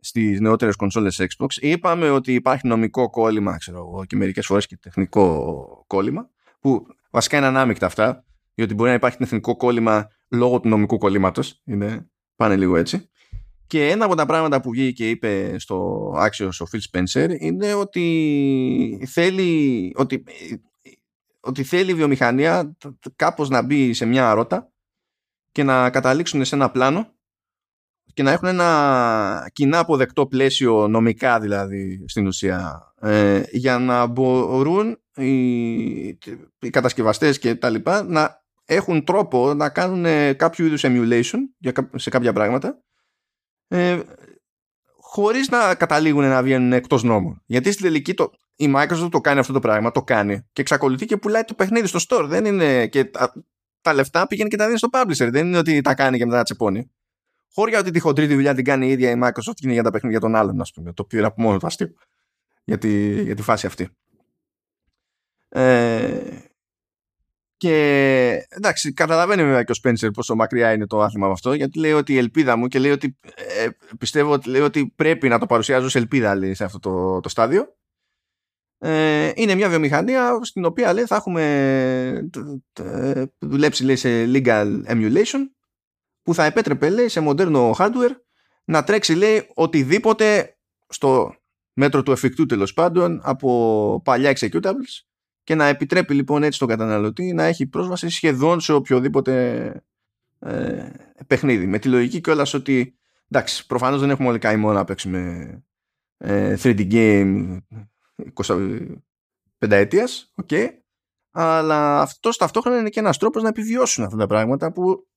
στις 0.03 0.39
νεότερες 0.39 0.75
κονσόλες 0.75 1.21
Xbox. 1.21 1.47
Είπαμε 1.59 2.09
ότι 2.09 2.33
υπάρχει 2.33 2.67
νομικό 2.67 3.09
κόλλημα 3.09 3.57
ξέρω 3.57 3.77
εγώ, 3.77 4.05
και 4.05 4.15
μερικές 4.15 4.45
φορές 4.45 4.67
και 4.67 4.77
τεχνικό 4.77 5.83
κόλλημα 5.87 6.29
που 6.59 6.85
βασικά 7.09 7.37
είναι 7.37 7.45
ανάμεικτα 7.45 7.85
αυτά 7.85 8.23
διότι 8.55 8.73
μπορεί 8.73 8.89
να 8.89 8.95
υπάρχει 8.95 9.17
τεχνικό 9.17 9.55
κόλλημα 9.55 10.07
λόγω 10.29 10.59
του 10.59 10.67
νομικού 10.69 10.97
κολλήματος 10.97 11.61
είναι, 11.63 12.09
πάνε 12.35 12.55
λίγο 12.55 12.77
έτσι. 12.77 13.09
Και 13.67 13.89
ένα 13.89 14.05
από 14.05 14.15
τα 14.15 14.25
πράγματα 14.25 14.61
που 14.61 14.69
βγήκε 14.69 14.91
και 14.91 15.09
είπε 15.09 15.59
στο 15.59 16.11
άξιο 16.17 16.49
ο 16.59 16.65
Phil 16.71 16.79
Spencer 16.91 17.35
είναι 17.39 17.73
ότι 17.73 19.07
θέλει 19.07 19.91
ότι, 19.95 20.23
ότι 21.39 21.63
θέλει 21.63 21.91
η 21.91 21.93
βιομηχανία 21.93 22.77
κάπως 23.15 23.49
να 23.49 23.61
μπει 23.61 23.93
σε 23.93 24.05
μια 24.05 24.33
ρότα 24.33 24.71
και 25.51 25.63
να 25.63 25.89
καταλήξουν 25.89 26.45
σε 26.45 26.55
ένα 26.55 26.71
πλάνο 26.71 27.12
και 28.13 28.23
να 28.23 28.31
έχουν 28.31 28.47
ένα 28.47 29.49
κοινά 29.53 29.79
αποδεκτό 29.79 30.27
πλαίσιο 30.27 30.87
νομικά 30.87 31.39
δηλαδή 31.39 32.05
στην 32.07 32.27
ουσία 32.27 32.93
ε, 33.01 33.41
για 33.51 33.79
να 33.79 34.05
μπορούν 34.05 34.97
οι, 35.15 35.33
οι 36.59 36.69
κατασκευαστές 36.69 37.39
και 37.39 37.55
τα 37.55 37.69
λοιπά 37.69 38.03
να 38.03 38.41
έχουν 38.65 39.03
τρόπο 39.03 39.53
να 39.53 39.69
κάνουν 39.69 40.35
κάποιο 40.35 40.65
είδους 40.65 40.81
emulation 40.85 41.39
για, 41.57 41.89
σε 41.95 42.09
κάποια 42.09 42.33
πράγματα 42.33 42.83
ε, 43.67 43.99
χωρίς 45.13 45.49
να 45.49 45.75
καταλήγουν 45.75 46.23
να 46.23 46.43
βγαίνουν 46.43 46.73
εκτός 46.73 47.03
νόμου. 47.03 47.41
Γιατί 47.45 47.71
στην 47.71 47.85
τελική 47.85 48.13
το, 48.13 48.31
η 48.55 48.73
Microsoft 48.75 49.07
το 49.11 49.21
κάνει 49.21 49.39
αυτό 49.39 49.53
το 49.53 49.59
πράγμα, 49.59 49.91
το 49.91 50.03
κάνει 50.03 50.47
και 50.53 50.61
εξακολουθεί 50.61 51.05
και 51.05 51.17
πουλάει 51.17 51.43
το 51.43 51.53
παιχνίδι 51.53 51.87
στο 51.87 51.99
store. 52.07 52.25
Δεν 52.27 52.45
είναι 52.45 52.87
και 52.87 53.05
τα, 53.05 53.33
τα 53.81 53.93
λεφτά 53.93 54.27
πήγαινε 54.27 54.49
και 54.49 54.57
τα 54.57 54.65
δίνει 54.65 54.77
στο 54.77 54.87
publisher. 54.91 55.29
Δεν 55.31 55.47
είναι 55.47 55.57
ότι 55.57 55.81
τα 55.81 55.95
κάνει 55.95 56.17
και 56.17 56.25
μετά 56.25 56.37
τα 56.37 56.43
τσεπώνει. 56.43 56.91
Χώρια 57.53 57.79
ότι 57.79 57.91
τη 57.91 57.99
χοντρή 57.99 58.27
τη 58.27 58.33
δουλειά 58.33 58.53
την 58.53 58.63
κάνει 58.63 58.87
η 58.87 58.91
ίδια 58.91 59.11
η 59.11 59.19
Microsoft 59.23 59.53
και 59.53 59.63
είναι 59.63 59.73
για 59.73 59.83
τα 59.83 59.91
παιχνίδια 59.91 60.19
των 60.19 60.35
άλλων, 60.35 60.61
ας 60.61 60.71
πούμε. 60.71 60.93
Το 60.93 61.01
οποίο 61.01 61.17
είναι 61.17 61.27
από 61.27 61.41
μόνο 61.41 61.57
το 61.57 61.67
αστείο 61.67 61.93
για 62.63 62.77
τη, 62.77 63.23
για 63.23 63.35
τη 63.35 63.41
φάση 63.41 63.65
αυτή. 63.65 63.89
Ε, 65.49 66.21
και 67.57 68.45
εντάξει, 68.49 68.93
καταλαβαίνει 68.93 69.43
βέβαια 69.43 69.63
και 69.63 69.71
ο 69.71 69.75
Σπένσερ 69.75 70.11
πόσο 70.11 70.35
μακριά 70.35 70.73
είναι 70.73 70.87
το 70.87 71.01
άθλημα 71.01 71.25
από 71.25 71.33
αυτό, 71.33 71.53
γιατί 71.53 71.79
λέει 71.79 71.91
ότι 71.91 72.13
η 72.13 72.17
ελπίδα 72.17 72.55
μου 72.55 72.67
και 72.67 72.79
λέει 72.79 72.91
ότι 72.91 73.17
ε, 73.35 73.67
πιστεύω 73.97 74.31
ότι, 74.31 74.49
λέει 74.49 74.61
ότι 74.61 74.93
πρέπει 74.95 75.27
να 75.27 75.39
το 75.39 75.45
παρουσιάζω 75.45 75.89
σε 75.89 75.97
ελπίδα 75.97 76.35
λέει, 76.35 76.53
σε 76.53 76.63
αυτό 76.63 76.79
το, 76.79 77.19
το 77.19 77.29
στάδιο. 77.29 77.75
Ε, 78.77 79.31
είναι 79.35 79.55
μια 79.55 79.69
βιομηχανία 79.69 80.39
στην 80.41 80.65
οποία 80.65 80.93
λέει, 80.93 81.05
θα 81.05 81.15
έχουμε 81.15 82.29
δουλέψει 83.39 83.83
λέει, 83.83 83.95
σε 83.95 84.25
legal 84.25 84.81
emulation 84.87 85.49
που 86.23 86.33
θα 86.33 86.43
επέτρεπε 86.45 86.89
λέει, 86.89 87.07
σε 87.07 87.19
μοντέρνο 87.19 87.75
hardware 87.77 88.15
να 88.63 88.83
τρέξει 88.83 89.13
λέει, 89.15 89.49
οτιδήποτε 89.53 90.57
στο 90.87 91.35
μέτρο 91.73 92.03
του 92.03 92.11
εφικτού 92.11 92.45
τέλος 92.45 92.73
πάντων 92.73 93.19
από 93.23 94.01
παλιά 94.03 94.33
executables 94.35 95.03
και 95.43 95.55
να 95.55 95.65
επιτρέπει 95.65 96.13
λοιπόν 96.13 96.43
έτσι 96.43 96.59
τον 96.59 96.67
καταναλωτή 96.67 97.33
να 97.33 97.43
έχει 97.43 97.67
πρόσβαση 97.67 98.09
σχεδόν 98.09 98.59
σε 98.59 98.73
οποιοδήποτε 98.73 99.65
ε, 100.39 100.89
παιχνίδι. 101.27 101.67
Με 101.67 101.79
τη 101.79 101.87
λογική 101.87 102.21
κιόλας 102.21 102.53
ότι 102.53 102.97
εντάξει, 103.31 103.65
προφανώς 103.65 103.99
δεν 103.99 104.09
έχουμε 104.09 104.27
όλοι 104.29 104.39
καημό 104.39 104.71
να 104.73 104.83
παίξουμε 104.83 105.63
ε, 106.17 106.55
3D 106.63 106.91
game 106.91 107.57
25 108.33 108.77
ετίας, 109.59 110.33
okay, 110.43 110.67
αλλά 111.31 112.01
αυτός 112.01 112.37
ταυτόχρονα 112.37 112.79
είναι 112.79 112.89
και 112.89 112.99
ένας 112.99 113.17
τρόπος 113.17 113.41
να 113.43 113.47
επιβιώσουν 113.47 114.03
αυτά 114.03 114.17
τα 114.17 114.27
πράγματα 114.27 114.71
που 114.71 115.07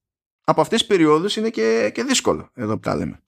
από 0.49 0.61
αυτές 0.61 0.79
τις 0.79 0.89
περιόδους 0.89 1.37
είναι 1.37 1.51
και, 1.51 1.91
και 1.95 2.03
δύσκολο 2.03 2.51
εδώ 2.55 2.75
που 2.75 2.81
τα 2.81 2.95
λέμε. 2.97 3.21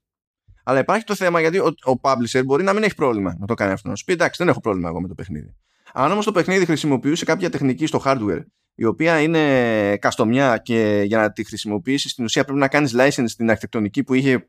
Αλλά 0.65 0.79
υπάρχει 0.79 1.05
το 1.05 1.15
θέμα 1.15 1.41
γιατί 1.41 1.59
ο, 1.59 1.67
ο 1.67 1.93
publisher 2.01 2.43
μπορεί 2.45 2.63
να 2.63 2.73
μην 2.73 2.83
έχει 2.83 2.95
πρόβλημα 2.95 3.37
να 3.39 3.47
το 3.47 3.55
κάνει 3.55 3.73
αυτό. 3.73 3.89
Να 3.89 3.95
σου 3.95 4.05
πει 4.05 4.13
εντάξει, 4.13 4.37
δεν 4.39 4.49
έχω 4.49 4.61
πρόβλημα 4.61 4.89
εγώ 4.89 5.01
με 5.01 5.09
το 5.09 5.15
παιχνίδι. 5.15 5.55
Αν 5.93 6.13
όμως 6.13 6.25
το 6.25 6.33
παιχνίδι 6.33 6.65
χρησιμοποιούσε 6.65 7.25
κάποια 7.25 7.51
τεχνική 7.51 7.87
στο 7.87 8.03
hardware, 8.05 8.45
η 8.75 8.85
οποία 8.85 9.21
είναι 9.21 9.97
καστομιά 9.97 10.59
και 10.59 11.03
για 11.07 11.19
να 11.19 11.33
τη 11.33 11.45
χρησιμοποιήσεις 11.45 12.11
στην 12.11 12.25
ουσία 12.25 12.45
πρέπει 12.45 12.59
να 12.59 12.69
κάνεις 12.69 12.95
license 12.97 13.29
στην 13.29 13.51
αρχιτεκτονική 13.51 14.05
που 14.05 14.15
είχε 14.15 14.49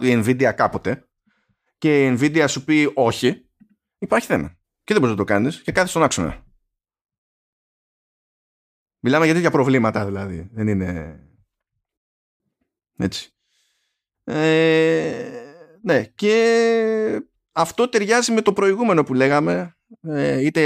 η 0.00 0.22
Nvidia 0.24 0.52
κάποτε, 0.56 1.08
και 1.78 2.06
η 2.06 2.16
Nvidia 2.18 2.44
σου 2.48 2.64
πει 2.64 2.90
όχι, 2.94 3.48
υπάρχει 3.98 4.26
θέμα. 4.26 4.56
Και 4.84 4.92
δεν 4.92 5.02
μπορείς 5.02 5.16
να 5.16 5.24
το 5.24 5.32
κάνεις 5.32 5.62
και 5.62 5.72
κάθε 5.72 5.88
στον 5.88 6.02
άξονα. 6.02 6.44
Μιλάμε 8.98 9.24
για 9.24 9.34
τέτοια 9.34 9.50
προβλήματα 9.50 10.04
δηλαδή. 10.04 10.48
Δεν 10.52 10.68
είναι. 10.68 11.20
Έτσι. 12.96 13.34
Ε, 14.24 15.42
ναι, 15.82 16.04
και 16.04 17.22
αυτό 17.52 17.88
ταιριάζει 17.88 18.32
με 18.32 18.40
το 18.42 18.52
προηγούμενο 18.52 19.02
που 19.04 19.14
λέγαμε, 19.14 19.76
ε, 20.02 20.44
είτε 20.44 20.62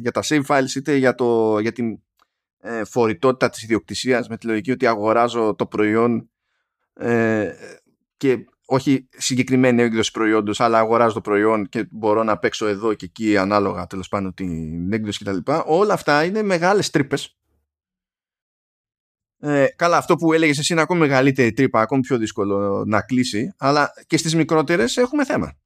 για 0.00 0.10
τα 0.10 0.22
save 0.24 0.44
files, 0.46 0.74
είτε 0.76 0.96
για, 0.96 1.14
το, 1.14 1.58
για 1.58 1.72
την 1.72 1.98
ε, 2.60 2.84
φορητότητα 2.84 3.50
της 3.50 3.62
ιδιοκτησίας, 3.62 4.28
με 4.28 4.36
τη 4.36 4.46
λογική 4.46 4.70
ότι 4.70 4.86
αγοράζω 4.86 5.54
το 5.54 5.66
προϊόν 5.66 6.30
ε, 6.94 7.52
και 8.16 8.44
όχι 8.66 9.08
συγκεκριμένη 9.16 9.82
έκδοση 9.82 10.10
προϊόντος, 10.10 10.60
αλλά 10.60 10.78
αγοράζω 10.78 11.14
το 11.14 11.20
προϊόν 11.20 11.68
και 11.68 11.86
μπορώ 11.90 12.22
να 12.22 12.38
παίξω 12.38 12.66
εδώ 12.66 12.94
και 12.94 13.04
εκεί 13.04 13.36
ανάλογα 13.36 13.86
τέλος 13.86 14.08
πάντων 14.08 14.34
την 14.34 14.92
έκδοση 14.92 15.24
κτλ. 15.24 15.52
Όλα 15.64 15.94
αυτά 15.94 16.24
είναι 16.24 16.42
μεγάλες 16.42 16.90
τρύπες 16.90 17.36
ε, 19.38 19.66
καλά, 19.76 19.96
αυτό 19.96 20.16
που 20.16 20.32
έλεγες 20.32 20.58
εσύ 20.58 20.72
είναι 20.72 20.82
ακόμη 20.82 21.00
μεγαλύτερη 21.00 21.52
τρύπα, 21.52 21.80
ακόμη 21.80 22.00
πιο 22.00 22.18
δύσκολο 22.18 22.84
να 22.86 23.00
κλείσει, 23.00 23.54
αλλά 23.58 23.92
και 24.06 24.16
στις 24.16 24.34
μικρότερες 24.34 24.96
έχουμε 24.96 25.24
θέμα. 25.24 25.56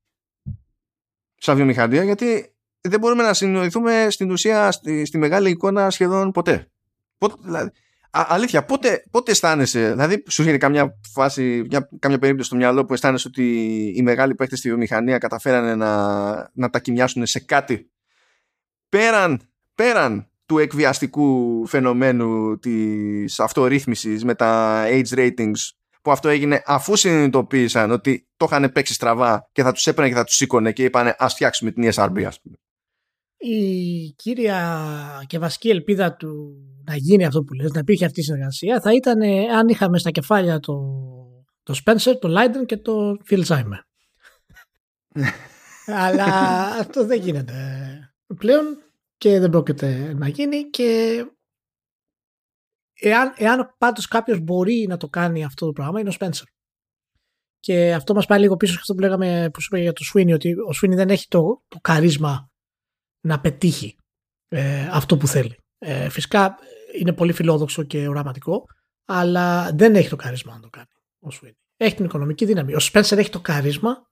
Σαν 1.37 1.57
βιομηχανία, 1.57 2.05
γιατί 2.05 2.55
δεν 2.81 3.01
μπορούμε 3.01 3.23
να 3.23 3.35
συνοηθούμε 3.35 4.07
στην 4.11 4.31
ουσία 4.31 4.71
στη, 4.71 5.05
στη 5.05 5.19
μεγάλη 5.19 5.51
εικόνα 5.51 5.91
σχεδόν 5.91 6.31
ποτέ. 6.31 6.71
Πότε, 7.19 7.35
δηλαδή, 7.43 7.71
α, 8.11 8.25
αλήθεια, 8.29 8.65
πότε, 8.65 9.05
πότε 9.11 9.31
αισθάνεσαι, 9.31 9.91
δηλαδή 9.91 10.25
σου 10.29 10.43
έρχεται 10.43 10.59
καμιά 10.59 10.99
φάση, 11.13 11.65
μια, 11.71 11.89
καμιά 11.99 12.19
περίπτωση 12.19 12.49
στο 12.49 12.57
μυαλό 12.57 12.85
που 12.85 12.93
αισθάνεσαι 12.93 13.29
ότι 13.29 13.45
οι 13.97 14.03
μεγάλοι 14.03 14.35
παίχτε 14.35 14.57
στη 14.57 14.69
βιομηχανία 14.69 15.19
καταφέρανε 15.19 15.75
να, 15.75 16.51
να 16.55 16.71
τα 16.71 16.81
κοιμιάσουν 16.81 17.27
σε 17.27 17.41
κάτι; 17.41 17.91
Πέραν, 18.89 19.41
πέραν 19.75 20.30
του 20.51 20.59
εκβιαστικού 20.59 21.63
φαινομένου 21.67 22.59
της 22.59 23.41
αυτορύθμισης 23.41 24.25
με 24.25 24.35
τα 24.35 24.83
age 24.87 25.15
ratings 25.15 25.59
που 26.03 26.11
αυτό 26.11 26.29
έγινε 26.29 26.63
αφού 26.67 26.97
συνειδητοποίησαν 26.97 27.91
ότι 27.91 28.29
το 28.37 28.47
είχαν 28.51 28.73
παίξει 28.73 28.93
στραβά 28.93 29.49
και 29.53 29.63
θα 29.63 29.73
τους 29.73 29.87
έπαιρνε 29.87 30.09
και 30.09 30.17
θα 30.17 30.25
τους 30.25 30.35
σήκωνε 30.35 30.73
και 30.73 30.85
είπανε 30.85 31.15
ας 31.19 31.33
φτιάξουμε 31.33 31.71
την 31.71 31.91
ESRB 31.93 32.23
ας 32.23 32.41
πούμε. 32.41 32.57
Η 33.37 34.13
κύρια 34.17 34.85
και 35.27 35.39
βασική 35.39 35.69
ελπίδα 35.69 36.15
του 36.15 36.57
να 36.85 36.97
γίνει 36.97 37.25
αυτό 37.25 37.43
που 37.43 37.53
λες, 37.53 37.73
να 37.73 37.81
υπήρχε 37.81 38.05
αυτή 38.05 38.21
η 38.21 38.23
συνεργασία 38.23 38.81
θα 38.81 38.95
ήταν 38.95 39.23
αν 39.57 39.69
είχαμε 39.69 39.99
στα 39.99 40.11
κεφάλια 40.11 40.61
το, 40.61 40.75
το 41.63 41.81
Spencer, 41.85 42.13
το 42.21 42.29
Leiden 42.39 42.67
και 42.67 42.77
το 42.77 43.17
Phil 43.31 43.45
Simon. 43.45 43.81
Αλλά 46.05 46.25
αυτό 46.81 47.07
δεν 47.07 47.21
γίνεται 47.21 47.55
πλέον 48.37 48.79
και 49.21 49.39
δεν 49.39 49.51
πρόκειται 49.51 50.15
να 50.15 50.29
γίνει 50.29 50.71
και 50.71 51.25
εάν, 52.95 53.35
εάν 53.37 53.75
πάντως 53.79 54.09
κάποιος 54.09 54.39
μπορεί 54.41 54.87
να 54.89 54.97
το 54.97 55.09
κάνει 55.09 55.45
αυτό 55.45 55.67
το 55.67 55.73
πράγμα 55.73 56.01
είναι 56.01 56.09
ο 56.09 56.13
Spencer. 56.19 56.45
Και 57.59 57.95
αυτό 57.95 58.15
μας 58.15 58.27
πάει 58.27 58.41
λίγο 58.41 58.57
πίσω 58.57 58.73
σε 58.73 58.79
αυτό 58.81 58.95
που 58.95 59.01
λέγαμε 59.01 59.51
που 59.53 59.61
σου 59.61 59.69
είπα 59.71 59.83
για 59.83 59.93
το 59.93 60.05
Sweeney 60.13 60.33
ότι 60.35 60.53
ο 60.53 60.71
Sweeney 60.83 60.95
δεν 60.95 61.09
έχει 61.11 61.27
το, 61.29 61.65
το 61.69 61.79
καρίσμα 61.81 62.51
να 63.21 63.41
πετύχει 63.41 63.97
ε, 64.49 64.89
αυτό 64.93 65.17
που 65.17 65.27
θέλει. 65.27 65.57
Ε, 65.79 66.09
φυσικά 66.09 66.57
είναι 66.99 67.13
πολύ 67.13 67.33
φιλόδοξο 67.33 67.83
και 67.83 68.09
οραματικό 68.09 68.65
αλλά 69.05 69.71
δεν 69.75 69.95
έχει 69.95 70.09
το 70.09 70.17
καρίσμα 70.17 70.55
να 70.55 70.61
το 70.61 70.69
κάνει 70.71 70.89
ο 71.21 71.29
Sweeney. 71.33 71.59
Έχει 71.77 71.95
την 71.95 72.05
οικονομική 72.05 72.45
δύναμη. 72.45 72.75
Ο 72.75 72.81
Spencer 72.81 73.17
έχει 73.17 73.31
το 73.31 73.41
καρίσμα 73.41 74.09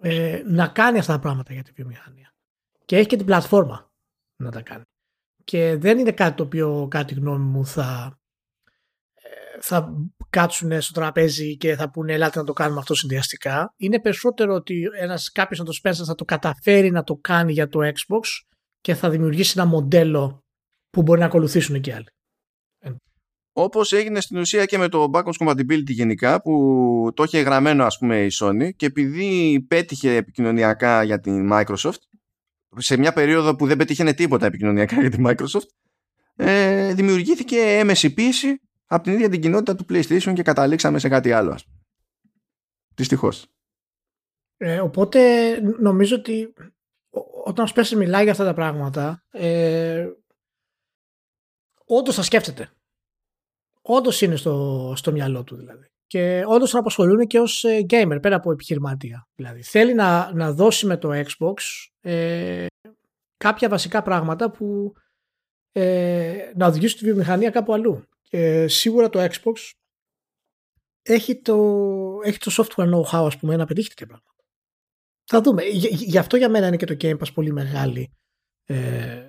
ε, 0.00 0.42
να 0.46 0.68
κάνει 0.68 0.98
αυτά 0.98 1.12
τα 1.12 1.18
πράγματα 1.18 1.52
για 1.52 1.62
τη 1.62 1.72
βιομηχανία 1.72 2.33
και 2.84 2.96
έχει 2.96 3.06
και 3.06 3.16
την 3.16 3.26
πλατφόρμα 3.26 3.90
να 4.36 4.50
τα 4.50 4.62
κάνει. 4.62 4.82
Και 5.44 5.76
δεν 5.76 5.98
είναι 5.98 6.12
κάτι 6.12 6.36
το 6.36 6.42
οποίο, 6.42 6.86
κάτι 6.90 7.14
γνώμη 7.14 7.44
μου, 7.44 7.66
θα, 7.66 8.18
ε, 9.14 9.60
θα 9.60 9.94
κάτσουν 10.30 10.80
στο 10.80 10.92
τραπέζι 10.92 11.56
και 11.56 11.74
θα 11.74 11.90
πούνε 11.90 12.12
ελάτε 12.12 12.38
να 12.38 12.44
το 12.44 12.52
κάνουμε 12.52 12.80
αυτό 12.80 12.94
συνδυαστικά. 12.94 13.74
Είναι 13.76 14.00
περισσότερο 14.00 14.54
ότι 14.54 14.88
ένας, 14.98 15.32
κάποιος 15.32 15.58
να 15.58 15.64
το 15.64 15.72
σπέσει 15.72 16.04
θα 16.04 16.14
το 16.14 16.24
καταφέρει 16.24 16.90
να 16.90 17.02
το 17.02 17.16
κάνει 17.16 17.52
για 17.52 17.68
το 17.68 17.78
Xbox 17.82 18.22
και 18.80 18.94
θα 18.94 19.10
δημιουργήσει 19.10 19.54
ένα 19.56 19.66
μοντέλο 19.68 20.44
που 20.90 21.02
μπορεί 21.02 21.20
να 21.20 21.26
ακολουθήσουν 21.26 21.80
και 21.80 21.94
άλλοι. 21.94 22.06
Όπως 23.56 23.92
έγινε 23.92 24.20
στην 24.20 24.38
ουσία 24.38 24.64
και 24.64 24.78
με 24.78 24.88
το 24.88 25.10
backwards 25.12 25.46
compatibility 25.46 25.84
γενικά 25.84 26.42
που 26.42 27.10
το 27.14 27.22
είχε 27.22 27.40
γραμμένο 27.40 27.84
ας 27.84 27.98
πούμε 27.98 28.24
η 28.24 28.30
Sony 28.40 28.68
και 28.76 28.86
επειδή 28.86 29.60
πέτυχε 29.68 30.14
επικοινωνιακά 30.14 31.02
για 31.02 31.20
την 31.20 31.48
Microsoft 31.52 31.98
σε 32.76 32.96
μια 32.96 33.12
περίοδο 33.12 33.56
που 33.56 33.66
δεν 33.66 33.76
πετύχαινε 33.76 34.12
τίποτα 34.12 34.46
επικοινωνιακά 34.46 35.00
για 35.00 35.10
τη 35.10 35.16
Microsoft 35.26 35.68
ε, 36.36 36.94
δημιουργήθηκε 36.94 37.56
έμεση 37.56 38.14
πίεση 38.14 38.60
από 38.86 39.02
την 39.02 39.12
ίδια 39.12 39.28
την 39.28 39.40
κοινότητα 39.40 39.74
του 39.74 39.86
PlayStation 39.88 40.32
και 40.34 40.42
καταλήξαμε 40.42 40.98
σε 40.98 41.08
κάτι 41.08 41.32
άλλο. 41.32 41.58
Δυστυχώς. 42.94 43.46
Ε, 44.56 44.80
οπότε 44.80 45.20
νομίζω 45.60 46.16
ότι 46.16 46.52
όταν 47.44 47.64
ο 47.64 47.68
Σπέσης 47.68 47.96
μιλάει 47.96 48.22
για 48.22 48.32
αυτά 48.32 48.44
τα 48.44 48.54
πράγματα 48.54 49.24
ε, 49.30 50.08
όντως 51.84 52.14
θα 52.14 52.22
σκέφτεται. 52.22 52.70
Όντως 53.82 54.20
είναι 54.20 54.36
στο, 54.36 54.92
στο 54.96 55.12
μυαλό 55.12 55.44
του 55.44 55.56
δηλαδή 55.56 55.88
και 56.06 56.44
όντως 56.46 56.70
τον 56.70 56.80
απασχολούν 56.80 57.26
και 57.26 57.38
ως 57.38 57.64
ε, 57.64 57.86
gamer 57.88 58.18
πέρα 58.22 58.36
από 58.36 58.52
επιχειρηματία. 58.52 59.28
Δηλαδή 59.34 59.62
θέλει 59.62 59.94
να, 59.94 60.34
να 60.34 60.52
δώσει 60.52 60.86
με 60.86 60.96
το 60.96 61.10
Xbox 61.12 61.54
ε, 62.04 62.66
κάποια 63.36 63.68
βασικά 63.68 64.02
πράγματα 64.02 64.50
που 64.50 64.92
ε, 65.72 66.52
να 66.56 66.66
οδηγήσουν 66.66 66.98
τη 66.98 67.04
βιομηχανία 67.04 67.50
κάπου 67.50 67.72
αλλού. 67.72 68.04
Και 68.22 68.68
σίγουρα 68.68 69.08
το 69.08 69.20
Xbox 69.24 69.54
έχει 71.02 71.40
το, 71.40 71.54
έχει 72.24 72.38
το 72.38 72.50
software 72.56 72.94
know-how 72.94 73.26
ας 73.26 73.38
πούμε 73.38 73.56
να 73.56 73.66
πετύχει 73.66 73.88
τέτοια 73.88 74.06
πράγματα. 74.06 74.34
Θα 75.24 75.40
δούμε. 75.40 75.62
Γι' 75.62 76.18
αυτό 76.18 76.36
για 76.36 76.48
μένα 76.48 76.66
είναι 76.66 76.76
και 76.76 76.86
το 76.86 76.96
Game 77.00 77.18
Pass 77.18 77.32
πολύ 77.34 77.52
μεγάλη 77.52 78.12
ε, 78.64 79.22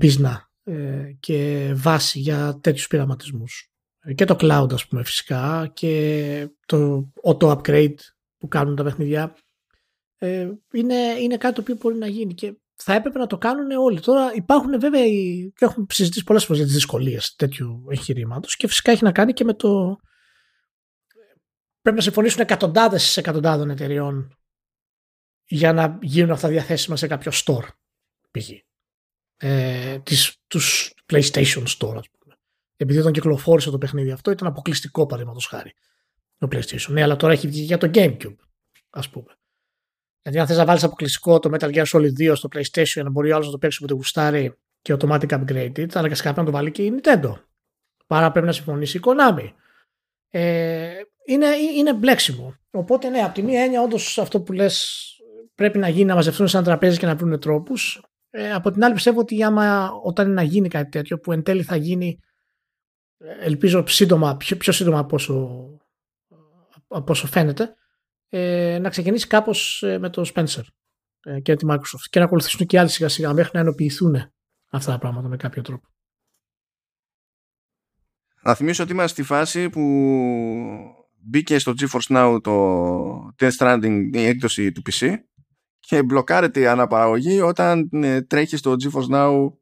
business 0.00 0.36
ε, 0.62 1.12
και 1.20 1.70
βάση 1.74 2.18
για 2.18 2.58
τέτοιους 2.60 2.86
πειραματισμούς 2.86 3.72
και 4.14 4.24
το 4.24 4.36
cloud 4.40 4.72
ας 4.72 4.86
πούμε 4.86 5.04
φυσικά 5.04 5.70
και 5.74 6.48
το 6.66 7.10
auto 7.22 7.56
upgrade 7.56 7.94
που 8.38 8.48
κάνουν 8.48 8.76
τα 8.76 8.84
παιχνιδιά 8.84 9.36
ε, 10.22 10.50
είναι, 10.72 10.94
είναι 10.94 11.36
κάτι 11.36 11.54
το 11.54 11.60
οποίο 11.60 11.74
μπορεί 11.74 11.96
να 11.96 12.06
γίνει 12.06 12.34
και 12.34 12.54
θα 12.74 12.94
έπρεπε 12.94 13.18
να 13.18 13.26
το 13.26 13.38
κάνουν 13.38 13.70
όλοι. 13.70 14.00
Τώρα 14.00 14.34
υπάρχουν 14.34 14.80
βέβαια 14.80 15.08
και 15.54 15.64
έχουμε 15.64 15.86
συζητήσει 15.88 16.24
πολλές 16.24 16.42
φορές 16.42 16.56
για 16.56 16.66
τις 16.66 16.74
δυσκολίες 16.74 17.34
τέτοιου 17.34 17.84
εγχειρήματος 17.90 18.56
και 18.56 18.66
φυσικά 18.66 18.90
έχει 18.90 19.04
να 19.04 19.12
κάνει 19.12 19.32
και 19.32 19.44
με 19.44 19.54
το 19.54 20.00
πρέπει 21.80 21.96
να 21.96 22.02
συμφωνήσουν 22.02 22.40
εκατοντάδες 22.40 23.16
εκατοντάδων 23.16 23.70
εταιριών 23.70 24.36
για 25.44 25.72
να 25.72 25.98
γίνουν 26.02 26.30
αυτά 26.30 26.48
διαθέσιμα 26.48 26.96
σε 26.96 27.06
κάποιο 27.06 27.32
store 27.34 27.66
π.χ. 28.30 28.50
ε, 29.36 29.98
τις, 29.98 30.36
τους 30.46 30.94
PlayStation 31.12 31.64
Store, 31.78 31.96
ας 31.96 32.08
πούμε. 32.10 32.36
Επειδή 32.76 32.98
όταν 32.98 33.12
κυκλοφόρησε 33.12 33.70
το 33.70 33.78
παιχνίδι 33.78 34.10
αυτό 34.10 34.30
ήταν 34.30 34.48
αποκλειστικό 34.48 35.06
παραδείγματος 35.06 35.46
χάρη 35.46 35.74
το 36.38 36.48
PlayStation. 36.52 36.88
Ναι, 36.88 37.02
αλλά 37.02 37.16
τώρα 37.16 37.32
έχει 37.32 37.48
βγει 37.48 37.62
για 37.62 37.78
το 37.78 37.90
GameCube, 37.94 38.36
ας 38.90 39.10
πούμε. 39.10 39.36
Γιατί 40.22 40.38
αν 40.38 40.46
θες 40.46 40.56
να 40.56 40.64
βάλεις 40.64 40.84
αποκλειστικό 40.84 41.38
το 41.38 41.50
Metal 41.52 41.74
Gear 41.74 41.84
Solid 41.84 42.12
2 42.18 42.32
στο 42.34 42.48
PlayStation 42.52 42.84
για 42.84 43.02
να 43.02 43.10
μπορεί 43.10 43.30
ο 43.30 43.34
άλλος 43.34 43.46
να 43.46 43.52
το 43.52 43.58
παίξει 43.58 43.78
με 43.82 43.88
το 43.88 43.94
γουστάρι 43.94 44.58
και 44.82 44.96
automatic 44.98 45.28
upgrade, 45.28 45.86
θα 45.88 45.98
αναγκαστικά 45.98 46.32
πρέπει 46.32 46.38
να 46.38 46.44
το 46.44 46.50
βάλει 46.50 46.70
και 46.70 46.82
η 46.82 46.94
Nintendo. 46.96 47.32
Παρά 48.06 48.30
πρέπει 48.30 48.46
να 48.46 48.52
συμφωνήσει 48.52 48.96
η 48.96 49.00
Konami. 49.04 49.52
Ε, 50.28 50.92
είναι, 51.26 51.46
είναι 51.76 51.94
μπλέξιμο. 51.94 52.54
Οπότε 52.70 53.08
ναι, 53.08 53.18
από 53.18 53.34
τη 53.34 53.42
μία 53.42 53.62
έννοια 53.62 53.82
όντως 53.82 54.18
αυτό 54.18 54.40
που 54.40 54.52
λες 54.52 55.06
πρέπει 55.54 55.78
να 55.78 55.88
γίνει 55.88 56.04
να 56.04 56.14
μαζευτούν 56.14 56.48
σε 56.48 56.56
ένα 56.56 56.66
τραπέζι 56.66 56.98
και 56.98 57.06
να 57.06 57.14
βρουν 57.14 57.40
τρόπους. 57.40 58.02
Ε, 58.30 58.52
από 58.52 58.70
την 58.70 58.84
άλλη 58.84 58.94
πιστεύω 58.94 59.20
ότι 59.20 59.42
άμα 59.42 59.90
όταν 60.02 60.26
είναι 60.26 60.34
να 60.34 60.42
γίνει 60.42 60.68
κάτι 60.68 60.90
τέτοιο 60.90 61.18
που 61.18 61.32
εν 61.32 61.42
τέλει 61.42 61.62
θα 61.62 61.76
γίνει 61.76 62.18
ε, 63.18 63.44
ελπίζω 63.44 63.84
σύντομα, 63.86 64.36
πιο, 64.36 64.56
πιο 64.56 64.72
σύντομα 64.72 64.98
από 64.98 65.14
όσο, 65.14 65.66
από 66.88 67.12
όσο 67.12 67.26
φαίνεται 67.26 67.74
ε, 68.34 68.78
να 68.80 68.88
ξεκινήσει 68.88 69.26
κάπως 69.26 69.82
ε, 69.82 69.98
με 69.98 70.10
το 70.10 70.30
Spencer 70.34 70.62
ε, 71.22 71.40
και 71.40 71.54
τη 71.54 71.66
Microsoft 71.68 72.06
και 72.10 72.18
να 72.18 72.24
ακολουθήσουν 72.24 72.66
και 72.66 72.78
άλλοι 72.78 72.88
σιγά 72.88 73.08
σιγά 73.08 73.32
μέχρι 73.32 73.50
να 73.54 73.60
ενοποιηθούν 73.60 74.16
αυτά 74.70 74.92
τα 74.92 74.98
πράγματα 74.98 75.28
με 75.28 75.36
κάποιο 75.36 75.62
τρόπο. 75.62 75.86
Να 78.42 78.54
θυμίσω 78.54 78.82
ότι 78.82 78.92
είμαστε 78.92 79.12
στη 79.12 79.22
φάση 79.22 79.70
που 79.70 79.82
μπήκε 81.18 81.58
στο 81.58 81.74
GeForce 81.80 82.16
Now 82.16 82.38
το 82.42 83.34
Death 83.38 83.56
Stranding 83.58 84.10
η 84.12 84.24
έκδοση 84.24 84.72
του 84.72 84.82
PC 84.90 85.14
και 85.78 86.02
μπλοκάρεται 86.02 86.60
η 86.60 86.66
αναπαραγωγή 86.66 87.40
όταν 87.40 87.88
ε, 87.92 88.22
τρέχει 88.22 88.56
στο 88.56 88.74
GeForce 88.82 89.14
Now 89.14 89.52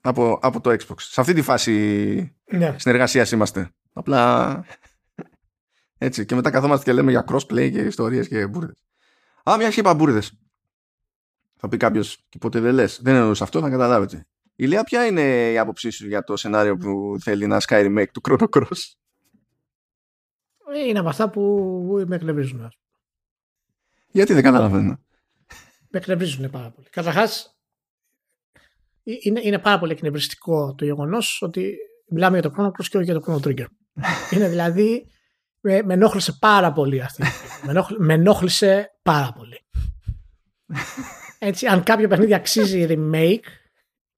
από, 0.00 0.38
από 0.42 0.60
το 0.60 0.70
Xbox. 0.70 0.96
Σε 0.96 1.20
αυτή 1.20 1.32
τη 1.32 1.42
φάση 1.42 1.72
ναι. 2.50 2.74
συνεργασίας 2.78 3.30
είμαστε. 3.30 3.70
Απλά 3.92 4.64
έτσι. 5.98 6.24
Και 6.24 6.34
μετά 6.34 6.50
καθόμαστε 6.50 6.84
και 6.84 6.92
λέμε 6.92 7.10
για 7.10 7.24
crossplay 7.28 7.70
και 7.72 7.80
ιστορίες 7.80 8.28
και 8.28 8.46
μπουρδες. 8.46 8.84
Α, 9.50 9.54
μια 9.58 9.70
και 9.70 9.80
είπα 9.80 9.94
μπουρδες. 9.94 10.32
Θα 11.56 11.68
πει 11.68 11.76
κάποιος 11.76 12.26
και 12.28 12.38
ποτέ 12.38 12.60
δεν 12.60 12.74
λες. 12.74 13.00
Δεν 13.02 13.14
εννοούσε 13.14 13.42
αυτό, 13.42 13.60
θα 13.60 13.70
καταλάβετε. 13.70 14.26
Η 14.54 14.66
Λέα, 14.66 14.84
ποια 14.84 15.06
είναι 15.06 15.50
η 15.52 15.58
άποψή 15.58 15.90
σου 15.90 16.06
για 16.06 16.24
το 16.24 16.36
σενάριο 16.36 16.76
που 16.76 17.16
θέλει 17.20 17.46
να 17.46 17.60
Sky 17.60 17.84
remake 17.84 18.08
του 18.12 18.20
Chrono 18.28 18.48
Cross; 18.56 18.92
Ε, 20.74 20.88
είναι 20.88 20.98
από 20.98 21.08
αυτά 21.08 21.30
που 21.30 22.04
με 22.06 22.16
εκνευρίζουν. 22.16 22.72
Γιατί 24.10 24.32
δεν 24.32 24.42
καταλαβαίνω. 24.42 25.00
Με 25.90 25.98
εκνευρίζουν 25.98 26.50
πάρα 26.50 26.70
πολύ. 26.70 26.88
Καταρχάς, 26.90 27.58
ε, 29.04 29.12
είναι, 29.20 29.40
είναι 29.44 29.58
πάρα 29.58 29.78
πολύ 29.78 29.92
εκνευριστικό 29.92 30.74
το 30.74 30.84
γεγονός 30.84 31.42
ότι 31.42 31.76
μιλάμε 32.08 32.38
για 32.38 32.50
το 32.50 32.54
Chrono 32.56 32.66
Cross 32.66 32.86
και 32.88 32.96
όχι 32.96 33.10
για 33.10 33.20
το 33.20 33.24
Chrono 33.26 33.46
Trigger. 33.46 33.66
είναι 34.32 34.48
δηλαδή. 34.48 35.10
Με, 35.60 35.82
με 35.82 35.94
ενόχλησε 35.94 36.36
πάρα 36.38 36.72
πολύ 36.72 37.02
αυτή. 37.02 37.22
με, 37.66 37.84
με 37.98 38.14
ενόχλησε 38.14 38.90
πάρα 39.02 39.32
πολύ. 39.36 39.60
Έτσι, 41.38 41.66
αν 41.66 41.82
κάποιο 41.82 42.08
παιχνίδι 42.08 42.34
αξίζει 42.34 42.86
remake 42.88 43.48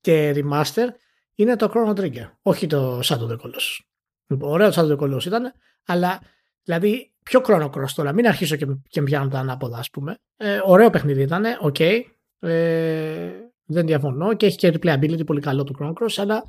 και 0.00 0.34
remaster, 0.36 0.86
είναι 1.34 1.56
το 1.56 1.72
Chrono 1.74 2.00
Trigger, 2.00 2.30
όχι 2.42 2.66
το 2.66 2.98
Shadow 2.98 3.28
of 3.28 3.30
the 3.30 3.36
Colossus. 3.36 3.78
Λοιπόν, 4.26 4.50
ωραίο 4.50 4.70
το 4.70 4.80
Shadow 4.80 4.96
of 4.96 4.98
the 4.98 5.04
Colossus 5.04 5.24
ήταν, 5.24 5.52
αλλά 5.86 6.20
δηλαδή 6.62 7.12
ποιο 7.22 7.40
Chrono 7.46 7.70
Cross 7.70 7.90
τώρα, 7.94 8.12
μην 8.12 8.26
αρχίσω 8.26 8.56
και, 8.56 8.66
και 8.88 9.02
πιάνω 9.02 9.28
τα 9.28 9.38
ανάποδα, 9.38 9.78
ας 9.78 9.90
πούμε. 9.90 10.18
Ε, 10.36 10.60
ωραίο 10.64 10.90
παιχνίδι 10.90 11.22
ήταν, 11.22 11.44
OK. 11.60 11.76
Okay. 11.78 12.00
Ε, 12.38 13.30
δεν 13.64 13.86
διαφωνώ 13.86 14.34
και 14.34 14.46
έχει 14.46 14.56
και 14.56 14.72
replayability 14.74 15.26
πολύ 15.26 15.40
καλό 15.40 15.64
το 15.64 15.74
Chrono 15.78 15.92
Cross, 15.92 16.14
αλλά 16.16 16.44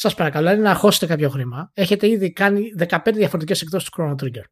σας 0.00 0.14
παρακαλώ, 0.14 0.50
είναι 0.50 0.62
να 0.62 0.74
χώσετε 0.74 1.06
κάποιο 1.06 1.28
χρήμα. 1.28 1.70
Έχετε 1.74 2.08
ήδη 2.08 2.32
κάνει 2.32 2.72
15 2.88 2.98
διαφορετικές 3.12 3.62
εκδόσεις 3.62 3.88
του 3.88 4.02
Chrono 4.02 4.24
Trigger. 4.24 4.44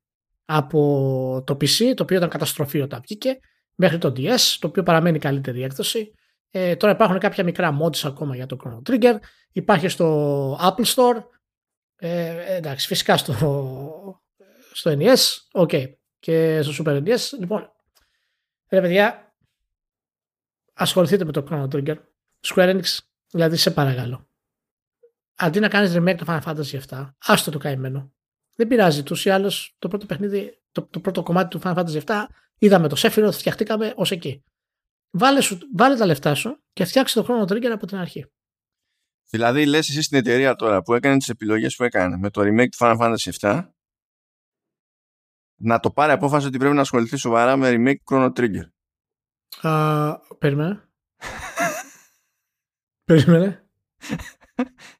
Από 0.44 1.43
το 1.47 1.55
PC, 1.55 1.94
το 1.97 2.02
οποίο 2.02 2.16
ήταν 2.16 2.28
καταστροφή 2.28 2.81
όταν 2.81 3.01
βγήκε, 3.02 3.39
μέχρι 3.74 3.98
το 3.98 4.12
DS, 4.16 4.56
το 4.59 4.66
οποίο 4.66 4.82
παραμένει 4.82 5.18
καλύτερη 5.18 5.62
έκδοση. 5.62 6.12
Ε, 6.51 6.77
τώρα 6.77 6.93
υπάρχουν 6.93 7.18
κάποια 7.18 7.44
μικρά 7.44 7.78
mods 7.82 8.01
ακόμα 8.05 8.36
για 8.36 8.47
το 8.47 8.56
Chrono 8.64 8.90
Trigger. 8.90 9.14
Υπάρχει 9.52 9.89
στο 9.89 10.59
Apple 10.60 10.85
Store. 10.85 11.23
Ε, 11.97 12.55
εντάξει, 12.56 12.86
φυσικά 12.86 13.16
στο, 13.16 13.32
στο 14.73 14.97
NES. 14.98 15.16
OK. 15.52 15.70
Okay. 15.73 15.85
Και 16.18 16.62
στο 16.62 16.85
Super 16.85 17.02
NES. 17.06 17.39
Λοιπόν, 17.39 17.73
ρε 18.68 18.81
παιδιά, 18.81 19.35
ασχοληθείτε 20.73 21.24
με 21.24 21.32
το 21.32 21.47
Chrono 21.51 21.68
Trigger. 21.74 21.97
Square 22.47 22.74
Enix, 22.74 22.98
δηλαδή 23.31 23.56
σε 23.56 23.70
παρακαλώ. 23.70 24.27
Αντί 25.36 25.60
να 25.60 25.68
κάνεις 25.68 25.94
remake 25.96 26.16
το 26.16 26.24
Final 26.28 26.42
Fantasy 26.42 26.80
7, 26.88 27.10
άστο 27.18 27.50
το 27.50 27.58
καημένο. 27.58 28.12
Δεν 28.56 28.68
πειράζει, 28.68 29.02
τους 29.02 29.24
ή 29.24 29.30
άλλως 29.30 29.76
το 29.78 29.88
πρώτο 29.88 30.06
παιχνίδι, 30.06 30.62
το, 30.72 30.82
το 30.86 31.00
πρώτο 31.00 31.22
κομμάτι 31.22 31.48
του 31.48 31.60
Final 31.64 31.76
Fantasy 31.76 32.04
7 32.04 32.24
είδαμε 32.58 32.88
το 32.88 32.96
Sephiroth, 32.98 33.32
φτιαχτήκαμε 33.32 33.92
ως 33.96 34.10
εκεί. 34.10 34.44
Βάλε, 35.10 35.40
σου, 35.40 35.58
βάλε 35.76 35.96
τα 35.96 36.06
λεφτά 36.06 36.34
σου 36.34 36.62
και 36.72 36.84
φτιάξε 36.84 37.22
το 37.22 37.26
Chrono 37.28 37.52
Trigger 37.52 37.70
από 37.72 37.86
την 37.86 37.96
αρχή. 37.96 38.26
Δηλαδή 39.30 39.66
λες 39.66 39.88
εσύ 39.88 40.02
στην 40.02 40.18
εταιρεία 40.18 40.54
τώρα 40.54 40.82
που 40.82 40.94
έκανε 40.94 41.16
τις 41.16 41.28
επιλογές 41.28 41.76
που 41.76 41.84
έκανε 41.84 42.16
με 42.16 42.30
το 42.30 42.40
remake 42.40 42.68
του 42.68 42.76
Final 42.78 42.98
Fantasy 42.98 43.30
7 43.40 43.68
να 45.58 45.80
το 45.80 45.90
πάρει 45.90 46.12
απόφαση 46.12 46.46
ότι 46.46 46.58
πρέπει 46.58 46.74
να 46.74 46.80
ασχοληθεί 46.80 47.16
σοβαρά 47.16 47.56
με 47.56 47.74
remake 47.74 48.14
Chrono 48.14 48.32
Trigger. 48.32 48.64
Uh, 49.62 50.14
περίμενε. 50.38 50.88
περίμενε. 53.04 53.68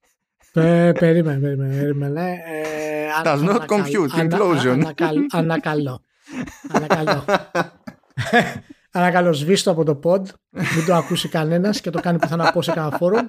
Πε, 0.57 0.93
περίμενε, 0.93 1.39
περίμενε. 1.39 1.77
περίμενε. 1.77 2.31
Ε, 2.31 3.09
Does 3.25 3.49
not 3.49 3.67
compute. 3.67 4.31
Inclusion. 4.31 4.83
Ανακαλώ. 5.31 6.01
Ανακαλώ. 6.69 7.25
Ανακαλώ, 8.91 9.33
σβήστο 9.33 9.71
από 9.71 9.85
το 9.85 10.01
pod. 10.05 10.23
Μην 10.51 10.87
το 10.87 10.95
ακούσει 10.95 11.29
κανένας 11.29 11.81
και 11.81 11.91
το 11.91 12.01
κάνει 12.01 12.19
πιθανά 12.19 12.53
πω 12.53 12.63
σε 12.63 12.73
κανένα 12.73 12.97
φόρουμ. 12.97 13.27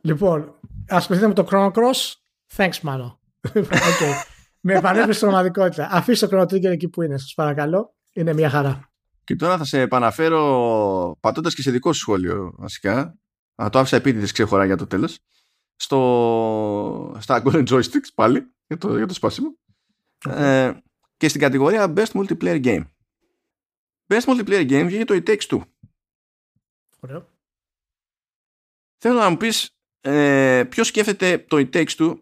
Λοιπόν, 0.00 0.54
ασχοληθείτε 0.88 1.28
με 1.28 1.34
το 1.34 1.46
Chrono 1.50 1.70
Cross. 1.72 2.12
Thanks, 2.56 2.88
Mano. 2.88 3.16
okay. 3.54 4.12
με 4.60 4.74
επανέλθει 4.74 5.12
στην 5.12 5.28
πραγματικότητα. 5.28 5.88
Αφήστε 5.90 6.26
το 6.26 6.40
Chrono 6.40 6.44
Trigger 6.44 6.64
εκεί 6.64 6.88
που 6.88 7.02
είναι, 7.02 7.18
σας 7.18 7.34
παρακαλώ. 7.34 7.94
Είναι 8.12 8.32
μια 8.32 8.50
χαρά. 8.50 8.90
Και 9.24 9.36
τώρα 9.36 9.56
θα 9.56 9.64
σε 9.64 9.80
επαναφέρω 9.80 11.16
πατώντας 11.20 11.54
και 11.54 11.62
σε 11.62 11.70
δικό 11.70 11.92
σου 11.92 12.00
σχόλιο 12.00 12.54
βασικά. 12.56 13.18
Α, 13.62 13.68
το 13.70 13.78
άφησα 13.78 13.96
επίτηδες 13.96 14.32
ξεχωρά 14.32 14.64
για 14.64 14.76
το 14.76 14.86
τέλος. 14.86 15.18
Στο... 15.76 17.16
Στα 17.20 17.42
Golden 17.44 17.66
Joysticks 17.66 18.12
πάλι 18.14 18.54
για 18.66 18.78
το, 18.78 18.96
για 18.96 19.06
το 19.06 19.14
σπάσιμο. 19.14 19.58
Ε, 20.28 20.72
και 21.16 21.28
στην 21.28 21.40
κατηγορία 21.40 21.92
Best 21.96 22.12
Multiplayer 22.12 22.64
Game. 22.64 22.84
Best 24.06 24.24
Multiplayer 24.24 24.70
Game 24.70 24.84
βγήκε 24.86 25.04
το 25.04 25.14
It 25.14 25.28
Takes 25.28 25.46
Two. 25.46 25.60
Ωραίο. 27.00 27.28
Θέλω 28.98 29.18
να 29.18 29.30
μου 29.30 29.36
πεις 29.36 29.70
ε, 30.00 30.64
ποιος 30.68 30.86
σκέφτεται 30.86 31.38
το 31.38 31.56
It 31.56 31.70
Takes 31.70 31.96
Two 31.98 32.14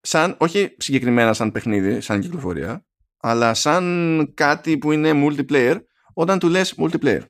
σαν, 0.00 0.36
όχι 0.38 0.74
συγκεκριμένα 0.78 1.32
σαν 1.32 1.52
παιχνίδι, 1.52 2.00
σαν 2.00 2.20
κυκλοφορία, 2.20 2.86
αλλά 3.16 3.54
σαν 3.54 4.32
κάτι 4.34 4.78
που 4.78 4.92
είναι 4.92 5.10
multiplayer 5.14 5.82
όταν 6.12 6.38
του 6.38 6.48
λες 6.48 6.74
multiplayer. 6.76 7.22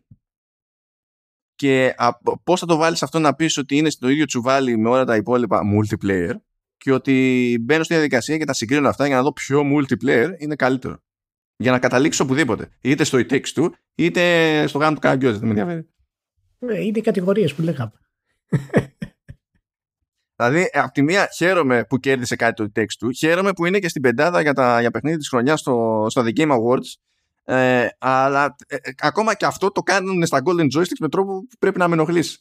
Και 1.57 1.95
πώς 2.45 2.61
θα 2.61 2.67
το 2.67 2.77
βάλεις 2.77 3.03
αυτό 3.03 3.19
να 3.19 3.35
πεις 3.35 3.57
ότι 3.57 3.77
είναι 3.77 3.91
στο 3.91 4.09
ίδιο 4.09 4.25
τσουβάλι 4.25 4.77
με 4.77 4.89
όλα 4.89 5.05
τα 5.05 5.17
υπόλοιπα 5.17 5.61
multiplayer 5.75 6.33
και 6.77 6.93
ότι 6.93 7.59
μπαίνω 7.61 7.83
στη 7.85 7.95
διαδικασία 7.95 8.37
και 8.37 8.45
τα 8.45 8.53
συγκρίνω 8.53 8.89
αυτά 8.89 9.07
για 9.07 9.17
να 9.17 9.23
δω 9.23 9.33
ποιο 9.33 9.63
multiplayer 9.75 10.29
είναι 10.39 10.55
καλύτερο. 10.55 10.99
Για 11.57 11.71
να 11.71 11.79
καταλήξω 11.79 12.25
οπουδήποτε. 12.25 12.69
Είτε 12.81 13.05
στο 13.05 13.19
It 13.19 13.33
Takes 13.33 13.53
Two, 13.55 13.69
είτε 13.95 14.67
στο 14.67 14.79
γάμο 14.79 14.95
του 14.95 15.01
Κάγκιο. 15.01 15.33
Δεν 15.33 15.41
με 15.43 15.49
ενδιαφέρει. 15.49 15.89
Ναι, 16.59 16.79
είναι 16.79 16.99
οι 16.99 17.01
κατηγορίες 17.01 17.55
που 17.55 17.63
λέγαμε. 17.63 17.93
Δηλαδή, 20.37 20.71
από 20.73 20.93
τη 20.93 21.03
μία 21.03 21.29
χαίρομαι 21.37 21.85
που 21.85 21.99
κέρδισε 21.99 22.37
κάτι 22.37 22.55
το 22.55 22.71
It 22.75 22.81
Takes 22.81 23.07
Two, 23.07 23.11
χαίρομαι 23.17 23.53
που 23.53 23.67
είναι 23.67 23.79
και 23.79 23.89
στην 23.89 24.03
πεντάδα 24.03 24.41
για, 24.41 24.53
τα, 24.53 24.81
για 24.81 24.91
παιχνίδι 24.91 25.17
της 25.17 25.29
χρονιάς 25.29 25.61
στο, 25.61 26.07
στο 26.09 26.23
The 26.27 26.39
Game 26.39 26.51
Awards. 26.51 26.95
Ε, 27.49 27.87
αλλά 27.99 28.57
ε, 28.67 28.75
ε, 28.75 28.91
ακόμα 28.99 29.35
και 29.35 29.47
αυτό 29.47 29.71
το 29.73 29.83
κάνουν 29.83 30.27
στα 30.27 30.43
Golden 30.45 30.79
Joysticks 30.79 30.99
με 31.01 31.09
τρόπο 31.09 31.33
που 31.33 31.57
πρέπει 31.59 31.79
να 31.79 31.89
με 31.89 31.95
ενοχλήσει. 31.95 32.39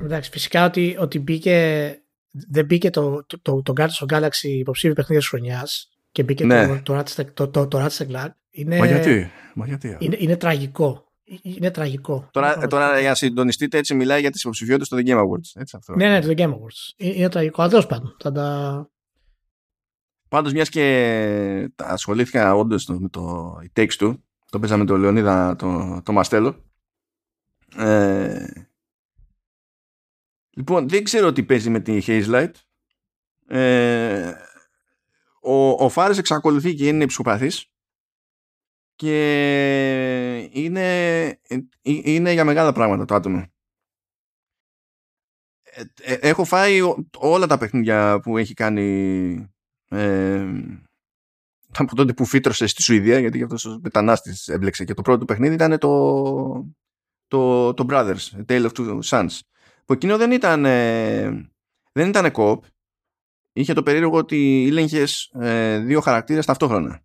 Εντάξει, 0.00 0.30
φυσικά 0.30 0.64
ότι, 0.64 0.96
ότι 0.98 1.18
μπήκε, 1.18 1.96
δεν 2.30 2.64
μπήκε 2.64 2.90
το, 2.90 3.24
το, 3.26 3.40
το, 3.40 3.62
το 3.62 3.72
Guardians 3.76 4.06
of 4.06 4.16
Galaxy 4.16 4.48
υποψήφιο 4.48 4.94
παιχνίδι 4.94 5.20
της 5.20 5.30
χρονιάς 5.30 5.90
και 6.12 6.22
μπήκε 6.22 6.44
ναι. 6.44 6.80
το, 6.82 7.02
το, 7.02 7.24
το, 7.34 7.48
το, 7.48 7.66
το 7.66 7.84
Ratchet 7.84 8.06
Clank. 8.06 8.28
Είναι, 8.50 8.78
Μα 8.78 8.86
γιατί, 8.86 9.30
Μα 9.54 9.66
γιατί 9.66 9.96
είναι, 9.98 10.16
είναι 10.18 10.36
τραγικό. 10.36 11.12
Είναι 11.42 11.70
τραγικό. 11.70 12.28
Τώρα, 12.32 12.66
τώρα 12.66 13.00
για 13.00 13.08
να 13.08 13.14
συντονιστείτε 13.14 13.78
έτσι 13.78 13.94
μιλάει 13.94 14.20
για 14.20 14.30
τις 14.30 14.42
υποψηφιότητες 14.42 14.86
στο 14.86 14.96
The 14.96 15.06
Game 15.06 15.18
Awards. 15.18 15.60
Έτσι, 15.60 15.76
αυτό. 15.76 15.94
Ναι, 15.96 16.08
ναι, 16.08 16.20
το 16.20 16.28
The 16.30 16.38
Game 16.38 16.50
Awards. 16.50 16.92
Είναι, 16.96 17.14
είναι 17.14 17.28
τραγικό. 17.28 17.62
Αλλά 17.62 17.86
πάντων. 17.86 18.16
Θα 18.20 18.32
τα... 18.32 18.90
Πάντως, 20.28 20.52
μιας 20.52 20.68
και 20.68 21.70
ασχολήθηκα 21.76 22.54
όντως 22.54 22.86
με 22.86 23.08
το 23.08 23.54
It 23.62 23.80
Takes 23.80 23.96
Two, 23.98 24.14
το 24.52 24.58
παίζαμε 24.58 24.84
το 24.84 24.96
Λεωνίδα 24.96 25.56
το, 25.56 26.00
το 26.04 26.12
Μαστέλο. 26.12 26.64
Ε, 27.76 28.46
Λοιπόν, 30.56 30.88
δεν 30.88 31.04
ξέρω 31.04 31.32
τι 31.32 31.42
παίζει 31.42 31.70
με 31.70 31.80
τη 31.80 31.98
Haze 32.06 32.26
Light. 32.26 32.52
Ε, 33.46 34.32
ο, 35.40 35.68
ο 35.84 35.88
Φάρες 35.88 36.18
εξακολουθεί 36.18 36.74
και 36.74 36.86
είναι 36.86 37.06
ψυχοπαθής 37.06 37.72
και 38.94 40.48
είναι, 40.52 41.24
ε, 41.26 41.58
είναι 41.82 42.32
για 42.32 42.44
μεγάλα 42.44 42.72
πράγματα 42.72 43.04
το 43.04 43.14
άτομο. 43.14 43.46
Ε, 45.62 45.82
ε, 46.02 46.14
έχω 46.14 46.44
φάει 46.44 46.80
όλα 47.18 47.46
τα 47.46 47.58
παιχνίδια 47.58 48.20
που 48.20 48.38
έχει 48.38 48.54
κάνει 48.54 49.50
ε, 49.88 50.46
από 51.78 51.96
τότε 51.96 52.12
που 52.12 52.24
φύτρωσε 52.24 52.66
στη 52.66 52.82
Σουηδία 52.82 53.18
γιατί 53.18 53.36
για 53.36 53.46
αυτός 53.46 53.64
ο 53.64 53.78
μετανάστης 53.82 54.48
έμπλεξε 54.48 54.84
και 54.84 54.94
το 54.94 55.02
πρώτο 55.02 55.24
παιχνίδι 55.24 55.54
ήταν 55.54 55.78
το, 55.78 56.74
το, 57.28 57.74
το 57.74 57.86
Brothers, 57.88 58.16
A 58.16 58.44
Tale 58.46 58.70
of 58.70 58.72
Two 58.72 59.00
Sons. 59.04 59.38
Που 59.84 59.92
εκείνο 59.92 60.16
δεν 60.16 60.30
ήταν 60.30 60.62
δεν 61.92 62.08
ήταν 62.08 62.30
co 62.34 62.58
είχε 63.52 63.72
το 63.72 63.82
περίεργο 63.82 64.16
ότι 64.16 64.62
ήλεγχες 64.62 65.30
ε, 65.34 65.78
δύο 65.78 66.00
χαρακτήρες 66.00 66.46
ταυτόχρονα. 66.46 67.02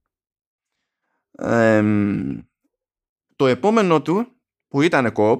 Το 3.35 3.48
επόμενο 3.48 4.02
του 4.02 4.41
που 4.68 4.81
ήταν 4.81 5.11
co 5.15 5.39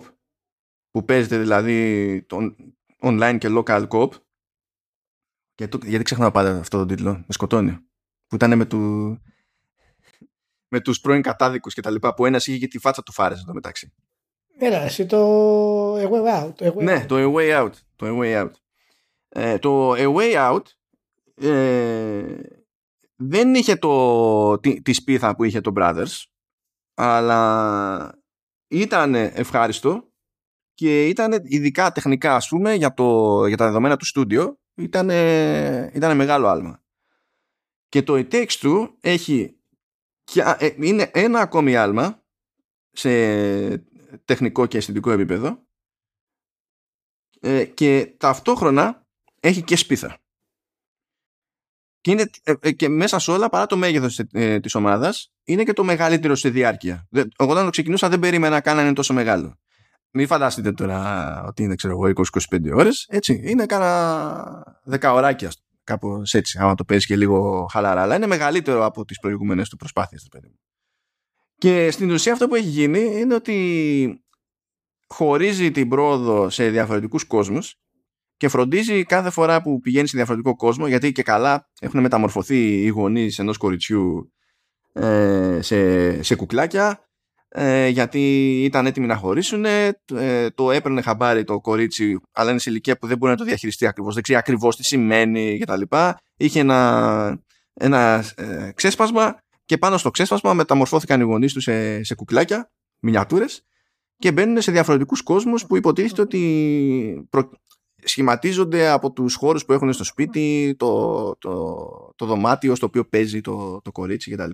που 0.91 1.05
παίζεται 1.05 1.37
δηλαδή 1.37 2.21
τον 2.27 2.55
online 3.01 3.37
και 3.39 3.47
local 3.51 3.87
co 3.87 4.09
γιατί, 5.55 5.77
γιατί 5.83 6.03
ξεχνάω 6.03 6.31
πάντα 6.31 6.59
αυτό 6.59 6.77
το 6.77 6.85
τίτλο 6.85 7.13
με 7.13 7.25
σκοτώνει 7.27 7.86
που 8.27 8.35
ήταν 8.35 8.57
με, 8.57 8.65
του, 8.65 8.79
με 10.67 10.79
τους 10.79 10.99
πρώην 10.99 11.21
κατάδικους 11.21 11.73
και 11.73 11.81
τα 11.81 11.89
λοιπά 11.89 12.13
που 12.13 12.25
ένας 12.25 12.47
είχε 12.47 12.57
και 12.57 12.67
τη 12.67 12.79
φάτσα 12.79 13.03
του 13.03 13.11
Φάρες 13.11 13.39
εδώ 13.39 13.53
μεταξύ 13.53 13.93
Έλα, 14.59 14.81
εσύ 14.81 15.05
το 15.05 15.95
A 15.95 16.09
Way 16.09 16.43
Out. 16.43 16.83
ναι, 16.83 17.05
το 17.05 17.15
A 17.17 17.35
Way 17.35 17.63
Out. 17.63 17.71
Το 17.95 18.07
A 18.07 18.19
Way 18.19 18.43
Out. 18.43 18.51
Ε, 19.29 19.57
το 19.57 19.91
A 19.91 20.15
Way 20.15 20.35
Out 20.35 20.61
ε, 21.35 22.39
δεν 23.15 23.55
είχε 23.55 23.75
το, 23.75 24.59
τη, 24.59 24.81
τη 24.81 24.93
σπίθα 24.93 25.35
που 25.35 25.43
είχε 25.43 25.61
το 25.61 25.71
Brothers 25.77 26.23
αλλά 26.93 28.19
ήταν 28.67 29.15
ευχάριστο 29.15 30.11
και 30.73 31.07
ήταν 31.07 31.41
ειδικά 31.43 31.91
τεχνικά 31.91 32.35
ας 32.35 32.47
πούμε 32.47 32.73
για, 32.73 32.93
το, 32.93 33.45
για 33.47 33.57
τα 33.57 33.65
δεδομένα 33.65 33.97
του 33.97 34.05
στούντιο 34.05 34.59
ήταν, 34.75 35.09
ήταν 35.93 36.15
μεγάλο 36.15 36.47
άλμα. 36.47 36.81
Και 37.89 38.03
το 38.03 38.14
It 38.15 38.34
Takes 38.34 38.47
Two 38.61 38.93
έχει, 38.99 39.57
ε, 40.57 40.69
είναι 40.77 41.11
ένα 41.14 41.39
ακόμη 41.39 41.76
άλμα 41.76 42.23
σε 42.91 43.09
τεχνικό 44.26 44.65
και 44.65 44.77
αισθητικό 44.77 45.11
επίπεδο 45.11 45.68
ε, 47.39 47.65
και 47.65 48.14
ταυτόχρονα 48.18 49.05
έχει 49.39 49.61
και 49.61 49.76
σπίθα. 49.76 50.18
Και, 52.01 52.11
είναι, 52.11 52.30
ε, 52.43 52.72
και 52.72 52.89
μέσα 52.89 53.19
σε 53.19 53.31
όλα, 53.31 53.49
παρά 53.49 53.65
το 53.65 53.77
μέγεθος 53.77 54.19
ε, 54.31 54.59
της 54.59 54.76
ομάδας, 54.76 55.31
είναι 55.43 55.64
και 55.64 55.73
το 55.73 55.84
μεγαλύτερο 55.84 56.35
σε 56.35 56.49
διάρκεια. 56.49 57.07
Εγώ 57.11 57.51
όταν 57.51 57.64
το 57.64 57.69
ξεκινούσα 57.69 58.09
δεν 58.09 58.19
περίμενα 58.19 58.61
καν 58.61 58.76
να 58.76 58.81
είναι 58.81 58.93
τόσο 58.93 59.14
μεγάλο. 59.14 59.59
Μην 60.11 60.27
φανταστείτε 60.27 60.72
τώρα 60.72 61.43
ότι 61.43 61.64
είναι, 61.64 61.76
ξέρω 61.76 61.93
εγώ, 61.93 62.23
20-25 62.51 62.72
ώρες. 62.73 63.05
Έτσι, 63.09 63.41
είναι 63.45 63.65
κάνα 63.65 64.81
10 64.89 65.11
ωράκια 65.14 65.51
κάπως 65.88 66.34
έτσι, 66.34 66.57
άμα 66.61 66.76
το 66.76 66.84
παίζεις 66.84 67.05
και 67.05 67.15
λίγο 67.15 67.65
χαλαρά. 67.72 68.01
Αλλά 68.01 68.15
είναι 68.15 68.27
μεγαλύτερο 68.27 68.85
από 68.85 69.05
τις 69.05 69.19
προηγούμενες 69.19 69.69
του 69.69 69.76
προσπάθειες. 69.76 70.27
Και 71.57 71.91
στην 71.91 72.11
ουσία 72.11 72.34
αυτό 72.34 72.47
που 72.47 72.55
έχει 72.55 72.68
γίνει 72.68 73.19
είναι 73.19 73.34
ότι 73.34 74.23
χωρίζει 75.07 75.72
την 75.72 75.89
πρόοδο 75.89 76.49
σε 76.49 76.69
διαφορετικούς 76.69 77.23
κόσμους 77.23 77.76
και 78.38 78.47
φροντίζει 78.47 79.03
κάθε 79.03 79.30
φορά 79.30 79.61
που 79.61 79.80
πηγαίνει 79.80 80.07
σε 80.07 80.18
διαφορετικό 80.18 80.55
κόσμο 80.55 80.88
γιατί 80.88 81.11
και 81.11 81.23
καλά 81.23 81.69
έχουν 81.80 82.01
μεταμορφωθεί 82.01 82.81
οι 82.84 82.88
γονείς 82.88 83.39
ενός 83.39 83.57
κοριτσιού 83.57 84.34
ε, 84.93 85.59
σε, 85.61 86.23
σε 86.23 86.35
κουκλάκια 86.35 87.06
ε, 87.59 87.88
γιατί 87.88 88.51
ήταν 88.63 88.85
έτοιμοι 88.85 89.07
να 89.07 89.15
χωρίσουν 89.15 89.65
ε, 89.65 89.91
το 90.55 90.71
έπαιρνε 90.71 91.01
χαμπάρι 91.01 91.43
το 91.43 91.59
κορίτσι 91.59 92.19
αλλά 92.31 92.49
είναι 92.49 92.59
σε 92.59 92.69
ηλικία 92.69 92.97
που 92.97 93.07
δεν 93.07 93.17
μπορεί 93.17 93.31
να 93.31 93.38
το 93.38 93.43
διαχειριστεί 93.43 93.88
ακριβώς. 93.88 94.13
Δεν 94.13 94.23
ξέρει 94.23 94.39
ακριβώς 94.39 94.75
τι 94.75 94.84
σημαίνει 94.84 95.57
κτλ 95.57 95.81
είχε 96.38 96.59
ένα, 96.59 97.41
ένα 97.73 98.23
ε, 98.35 98.71
ξέσπασμα 98.75 99.41
και 99.65 99.77
πάνω 99.77 99.97
στο 99.97 100.11
ξέσπασμα 100.11 100.53
μεταμορφώθηκαν 100.53 101.21
οι 101.21 101.23
γονείς 101.23 101.53
του 101.53 101.61
σε, 101.61 102.03
σε 102.03 102.15
κουκλάκια 102.15 102.71
μινιατούρες 102.99 103.65
και 104.17 104.31
μπαίνουν 104.31 104.61
σε 104.61 104.71
διαφορετικούς 104.71 105.21
κόσμους 105.21 105.65
που 105.65 105.77
υποτίθεται 105.77 106.21
ότι 106.21 107.27
προ... 107.29 107.51
σχηματίζονται 108.03 108.88
από 108.88 109.11
τους 109.11 109.35
χώρους 109.35 109.65
που 109.65 109.73
έχουν 109.73 109.93
στο 109.93 110.03
σπίτι 110.03 110.75
το, 110.77 111.35
το, 111.39 111.75
το 112.15 112.25
δωμάτιο 112.25 112.75
στο 112.75 112.85
οποίο 112.85 113.05
παίζει 113.05 113.41
το, 113.41 113.81
το 113.84 113.91
κορίτσι 113.91 114.31
κτλ 114.31 114.49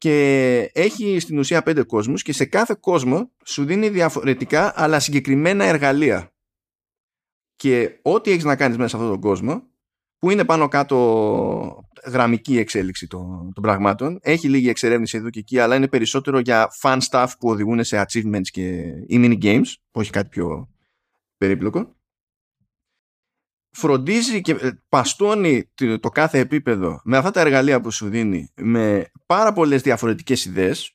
και 0.00 0.70
έχει 0.72 1.18
στην 1.18 1.38
ουσία 1.38 1.62
πέντε 1.62 1.82
κόσμους 1.82 2.22
και 2.22 2.32
σε 2.32 2.44
κάθε 2.44 2.76
κόσμο 2.80 3.32
σου 3.44 3.64
δίνει 3.64 3.88
διαφορετικά 3.88 4.72
αλλά 4.76 5.00
συγκεκριμένα 5.00 5.64
εργαλεία. 5.64 6.32
Και 7.56 7.98
ό,τι 8.02 8.30
έχεις 8.30 8.44
να 8.44 8.56
κάνεις 8.56 8.76
μέσα 8.76 8.88
σε 8.88 8.96
αυτόν 8.96 9.10
τον 9.10 9.20
κόσμο 9.20 9.62
που 10.18 10.30
είναι 10.30 10.44
πάνω 10.44 10.68
κάτω 10.68 11.84
γραμμική 12.06 12.58
εξέλιξη 12.58 13.06
των, 13.06 13.52
των 13.54 13.62
πραγμάτων 13.62 14.18
έχει 14.22 14.48
λίγη 14.48 14.68
εξερεύνηση 14.68 15.16
εδώ 15.16 15.30
και 15.30 15.38
εκεί 15.38 15.58
αλλά 15.58 15.76
είναι 15.76 15.88
περισσότερο 15.88 16.38
για 16.38 16.68
fun 16.82 16.98
stuff 17.10 17.28
που 17.38 17.48
οδηγούν 17.48 17.84
σε 17.84 18.04
achievements 18.06 18.48
και 18.50 18.62
ή 19.06 19.20
mini 19.22 19.42
games 19.42 19.74
που 19.90 20.00
έχει 20.00 20.10
κάτι 20.10 20.28
πιο 20.28 20.68
περίπλοκο 21.36 21.96
φροντίζει 23.70 24.40
και 24.40 24.52
ε, 24.52 24.70
παστώνει 24.88 25.70
το 26.00 26.08
κάθε 26.08 26.38
επίπεδο 26.38 27.00
με 27.04 27.16
αυτά 27.16 27.30
τα 27.30 27.40
εργαλεία 27.40 27.80
που 27.80 27.90
σου 27.90 28.08
δίνει 28.08 28.52
με 28.54 29.10
πάρα 29.26 29.52
πολλές 29.52 29.82
διαφορετικές 29.82 30.44
ιδέες 30.44 30.94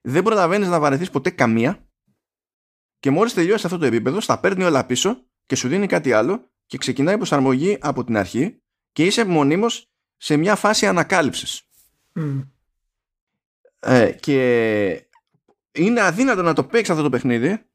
δεν 0.00 0.22
προλαβαίνεις 0.22 0.68
να 0.68 0.80
βαρεθείς 0.80 1.10
ποτέ 1.10 1.30
καμία 1.30 1.88
και 2.98 3.10
μόλις 3.10 3.34
τελειώσει 3.34 3.66
αυτό 3.66 3.78
το 3.78 3.86
επίπεδο 3.86 4.20
στα 4.20 4.40
παίρνει 4.40 4.64
όλα 4.64 4.86
πίσω 4.86 5.26
και 5.46 5.56
σου 5.56 5.68
δίνει 5.68 5.86
κάτι 5.86 6.12
άλλο 6.12 6.50
και 6.66 6.78
ξεκινάει 6.78 7.14
η 7.14 7.16
προσαρμογή 7.16 7.78
από 7.80 8.04
την 8.04 8.16
αρχή 8.16 8.62
και 8.92 9.04
είσαι 9.04 9.24
μονίμως 9.24 9.90
σε 10.16 10.36
μια 10.36 10.56
φάση 10.56 10.86
ανακάλυψης. 10.86 11.62
Ε, 13.78 14.12
και 14.12 15.08
είναι 15.72 16.00
αδύνατο 16.00 16.42
να 16.42 16.52
το 16.52 16.64
παίξεις 16.64 16.90
αυτό 16.90 17.02
το 17.02 17.10
παιχνίδι 17.10 17.66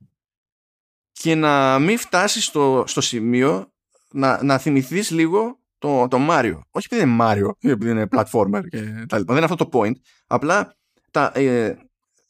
και 1.11 1.35
να 1.35 1.79
μην 1.79 1.97
φτάσεις 1.97 2.45
στο, 2.45 2.83
στο 2.87 3.01
σημείο 3.01 3.73
να, 4.11 4.43
να 4.43 4.57
θυμηθείς 4.57 5.11
λίγο 5.11 5.59
το, 5.77 6.07
το 6.07 6.17
Mario. 6.29 6.59
Όχι 6.71 6.87
επειδή 6.89 7.09
είναι 7.09 7.17
Mario, 7.19 7.49
επειδή 7.59 7.91
είναι 7.91 8.07
platformer 8.11 8.61
και 8.69 9.05
τα 9.07 9.17
λοιπά. 9.17 9.33
Δεν 9.33 9.35
είναι 9.35 9.45
αυτό 9.51 9.55
το 9.55 9.69
point. 9.73 9.93
Απλά 10.27 10.75
τα, 11.11 11.31
ε, 11.35 11.75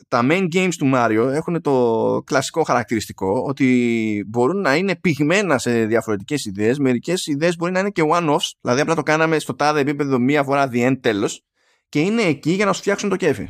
τα 0.08 0.22
main 0.24 0.48
games 0.54 0.74
του 0.78 0.92
Mario 0.94 1.30
έχουν 1.34 1.62
το 1.62 2.22
κλασικό 2.26 2.64
χαρακτηριστικό 2.64 3.44
ότι 3.48 4.26
μπορούν 4.28 4.62
να 4.62 4.76
είναι 4.76 4.96
πυγμένα 4.96 5.58
σε 5.58 5.86
διαφορετικές 5.86 6.46
ιδέες. 6.46 6.80
Μερικές 6.80 7.26
ιδέες 7.26 7.56
μπορεί 7.56 7.72
να 7.72 7.80
είναι 7.80 7.90
και 7.90 8.04
one-offs. 8.06 8.50
Δηλαδή 8.62 8.82
απλά 8.82 8.96
το 8.96 9.04
κάναμε 9.04 9.40
στο 9.40 9.56
τάδε 9.56 9.80
επίπεδο 9.80 10.20
μία 10.20 10.44
φορά 10.44 10.70
the 10.72 10.88
end 10.88 10.98
τέλος 11.02 11.44
και 11.90 12.00
είναι 12.00 12.22
εκεί 12.22 12.52
για 12.52 12.66
να 12.66 12.74
σου 12.74 12.80
φτιάξουν 12.80 13.10
το 13.10 13.16
κέφι. 13.16 13.50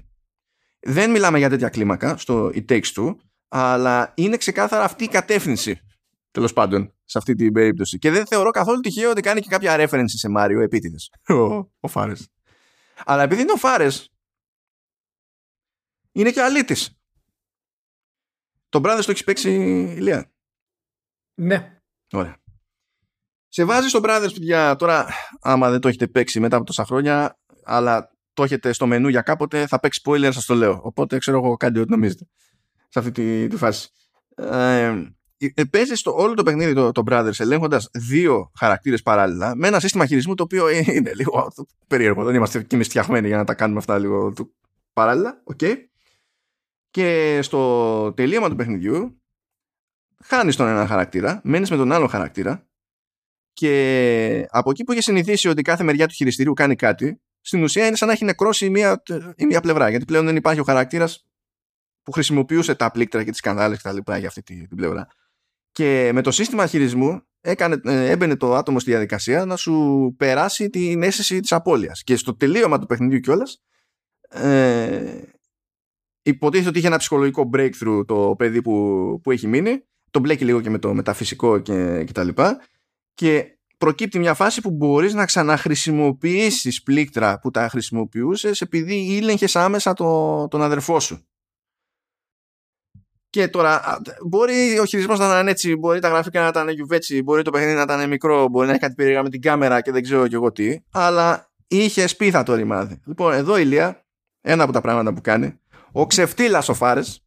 Δεν 0.80 1.12
μιλάμε 1.12 1.38
για 1.38 1.50
τέτοια 1.50 1.70
κλίμακα 1.70 2.18
στο 2.18 2.52
It 2.54 2.66
Takes 2.70 2.92
Two, 2.96 3.16
αλλά 3.48 4.14
είναι 4.16 4.38
ξεκάθαρα 4.38 4.84
αυτή 4.84 5.04
η 5.04 5.08
κατεύθυνση 5.08 5.80
τέλος 6.32 6.54
πάντων 6.54 6.94
σε 7.12 7.18
αυτή 7.18 7.36
την 7.36 7.54
περίπτωση. 7.54 7.98
Και 7.98 8.12
δεν 8.12 8.26
θεωρώ 8.26 8.52
καθόλου 8.52 8.80
τυχαίο 8.80 9.10
ότι 9.10 9.22
κάνει 9.22 9.42
και 9.42 9.48
κάποια 9.50 9.76
reference 9.78 10.04
σε 10.06 10.30
Μάριο 10.30 10.62
επίτηδες. 10.62 11.12
Ο, 11.28 11.34
ο 11.80 11.88
Φάρες. 11.88 12.28
Αλλά 13.06 13.24
επειδή 13.24 13.42
είναι 13.42 13.52
ο 13.52 13.56
Φάρες, 13.56 14.14
είναι 16.12 16.32
και 16.32 16.42
αλήτης. 16.42 17.00
Τον 18.70 18.82
Brothers 18.86 19.02
το 19.06 19.12
έχει 19.12 19.24
παίξει 19.24 19.52
ηλία. 19.98 20.32
Ναι. 21.34 21.82
Ωραία. 22.12 22.38
Σε 23.48 23.64
βάζει 23.64 23.88
στον 23.88 24.02
Brothers, 24.06 24.32
παιδιά, 24.34 24.76
τώρα, 24.76 25.08
άμα 25.42 25.70
δεν 25.70 25.80
το 25.80 25.88
έχετε 25.88 26.08
παίξει 26.08 26.40
μετά 26.40 26.56
από 26.56 26.66
τόσα 26.66 26.86
χρόνια, 26.86 27.40
αλλά 27.64 28.16
το 28.34 28.44
έχετε 28.44 28.74
στο 28.74 28.88
μενού 28.88 29.08
για 29.08 29.22
κάποτε, 29.22 29.68
θα 29.68 29.80
παίξει 29.80 30.02
spoiler, 30.06 30.30
σας 30.34 30.46
το 30.46 30.54
λέω. 30.54 30.80
Οπότε 30.84 31.18
ξέρω 31.18 31.38
εγώ, 31.38 31.58
κάντε 31.58 31.80
ό,τι 31.80 31.90
νομίζετε 31.90 32.28
σε 32.90 33.00
αυτή 33.00 33.12
τη, 33.12 33.48
τη 33.48 33.58
φάση. 33.58 33.90
Ε, 34.36 34.86
ε, 34.86 35.16
παίζεις 35.70 36.00
στο 36.00 36.16
όλο 36.16 36.34
το 36.34 36.44
παιχνίδι 36.44 36.74
το, 36.74 36.92
το 36.92 37.04
Brothers 37.10 37.40
ελέγχοντας 37.40 37.90
δύο 37.94 38.52
χαρακτήρες 38.56 39.02
παράλληλα 39.02 39.56
με 39.56 39.68
ένα 39.68 39.80
σύστημα 39.80 40.06
χειρισμού 40.06 40.36
το 40.36 40.44
οποίο 40.44 40.70
είναι 40.70 41.14
λίγο 41.14 41.52
περίεργο. 41.88 42.24
Δεν 42.24 42.36
είμαστε 42.36 42.64
και 42.64 42.76
εμείς 42.76 42.88
φτιαχμένοι 42.88 43.28
για 43.28 43.38
να 43.38 43.44
τα 43.44 43.54
κάνουμε 43.54 43.80
αυτά 43.80 44.00
λίγο 44.00 44.34
παράλληλα. 44.94 45.44
Okay. 45.56 45.76
Και 46.90 47.40
στο 47.42 48.14
τελείωμα 48.14 48.50
του 48.50 48.56
παιχνιδιού 48.56 49.22
χάνεις 50.24 50.56
τον 50.56 50.68
ένα 50.68 50.88
χαρακτήρα, 50.88 51.42
μένεις 51.44 51.70
με 51.70 51.76
τον 51.76 51.92
άλλο 51.92 52.08
χαρακτήρα 52.08 52.66
και 53.54 54.48
από 54.50 54.70
εκεί 54.70 54.84
που 54.84 54.92
είχε 54.92 55.02
συνηθίσει 55.02 55.48
ότι 55.48 55.62
κάθε 55.62 55.84
μεριά 55.84 56.08
του 56.08 56.14
χειριστηρίου 56.14 56.54
κάνει 56.54 56.76
κάτι, 56.76 57.22
στην 57.42 57.64
ουσία 57.64 57.88
είναι 57.88 57.96
σαν 57.96 58.08
να 58.08 58.14
έχει 58.14 58.26
νεκρώσει 58.26 58.66
η 58.66 58.70
μία, 58.70 59.04
η 59.36 59.46
μία 59.46 59.62
πλευρά. 59.62 59.90
Γιατί 59.90 60.06
πλέον 60.06 60.26
δεν 60.26 60.36
υπάρχει 60.36 60.60
ο 60.60 60.64
χαρακτήρας 60.64 61.26
που 62.04 62.12
χρησιμοποιούσε 62.12 62.76
τα 62.76 62.92
πλήκτρα 62.92 63.24
και 63.24 63.30
τις 63.30 63.40
σκανδάλες 63.40 63.82
κτλ. 63.82 63.98
για 64.18 64.28
αυτή 64.28 64.42
την 64.42 64.76
πλευρά. 64.76 65.08
Και 65.72 66.12
με 66.14 66.22
το 66.22 66.32
σύστημα 66.32 66.68
χειρισμού 66.68 67.22
έκανε, 67.42 67.80
ε, 67.84 68.10
έμπαινε 68.10 68.36
το 68.36 68.56
άτομο 68.56 68.80
στη 68.80 68.90
διαδικασία 68.90 69.46
να 69.46 69.56
σου 69.56 70.16
περάσει 70.18 70.70
την 70.70 71.04
αίσθηση 71.04 71.40
της 71.40 71.52
απώλειας. 71.52 72.04
Και 72.04 72.16
στο 72.16 72.36
τελείωμα 72.36 72.80
του 72.80 72.86
παιχνιδιού 72.86 73.20
κιόλας. 73.20 73.62
Ε, 74.30 75.22
υποτίθεται 76.22 76.70
ότι 76.70 76.78
είχε 76.78 76.88
ένα 76.88 76.98
ψυχολογικό 76.98 77.50
breakthrough 77.54 78.04
το 78.06 78.36
παιδί 78.38 78.62
που, 78.62 79.20
που 79.24 79.32
έχει 79.32 79.48
μείνει. 79.48 79.84
Το 80.12 80.20
μπλέκει 80.20 80.46
λίγο 80.46 80.62
και 80.62 80.70
με 80.70 80.80
το 80.80 80.94
μεταφυσικό 80.94 81.60
και, 81.60 82.04
και 82.04 82.12
τα 82.12 82.24
λοιπά. 82.24 82.62
Και 83.14 83.60
προκύπτει 83.78 84.20
μια 84.20 84.34
φάση 84.34 84.62
που 84.62 84.72
μπορείς 84.72 85.14
να 85.14 85.26
ξαναχρησιμοποιήσεις 85.26 86.84
πλήκτρα 86.84 87.40
που 87.40 87.52
τα 87.52 87.70
χρησιμοποιούσες 87.70 88.62
επειδή 88.62 88.96
ήλεγχες 88.96 89.56
άμεσα 89.56 89.94
το, 89.94 90.48
τον 90.48 90.62
αδερφό 90.62 91.00
σου. 91.00 91.26
Και 93.32 93.48
τώρα 93.48 94.02
μπορεί 94.28 94.80
ο 94.80 94.86
χειρισμός 94.86 95.20
να 95.20 95.26
ήταν 95.26 95.48
έτσι, 95.48 95.76
μπορεί 95.76 96.00
τα 96.00 96.10
γραφικά 96.10 96.42
να 96.42 96.48
ήταν 96.48 96.70
γιουβέτσι, 96.70 97.24
μπορεί 97.24 97.42
το 97.42 97.52
παιχνίδι 97.52 97.74
να 97.74 97.82
ήταν 97.82 98.10
μικρό, 98.10 98.48
μπορεί 98.48 98.66
να 98.66 98.72
έχει 98.72 98.82
κάτι 98.82 98.94
περίεργα 98.94 99.24
με 99.24 99.30
την 99.30 99.42
κάμερα 99.42 99.82
και 99.82 99.92
δεν 99.92 100.04
ξέρω 100.04 100.28
και 100.28 100.36
εγώ 100.36 100.52
τι, 100.52 100.80
αλλά 100.92 101.52
είχε 101.68 102.08
σπίθα 102.08 102.44
το 102.44 102.56
ρημάδι. 102.56 103.02
Λοιπόν, 103.06 103.34
εδώ 103.34 103.58
η 103.58 103.64
Λία, 103.64 104.06
ένα 104.42 104.64
από 104.64 104.72
τα 104.72 104.82
πράγματα 104.82 105.14
που 105.14 105.22
κάνει, 105.22 105.60
ο 105.92 106.08
ξεφτύλας 106.08 106.70
ο 106.70 106.74
Φάρες, 106.74 107.26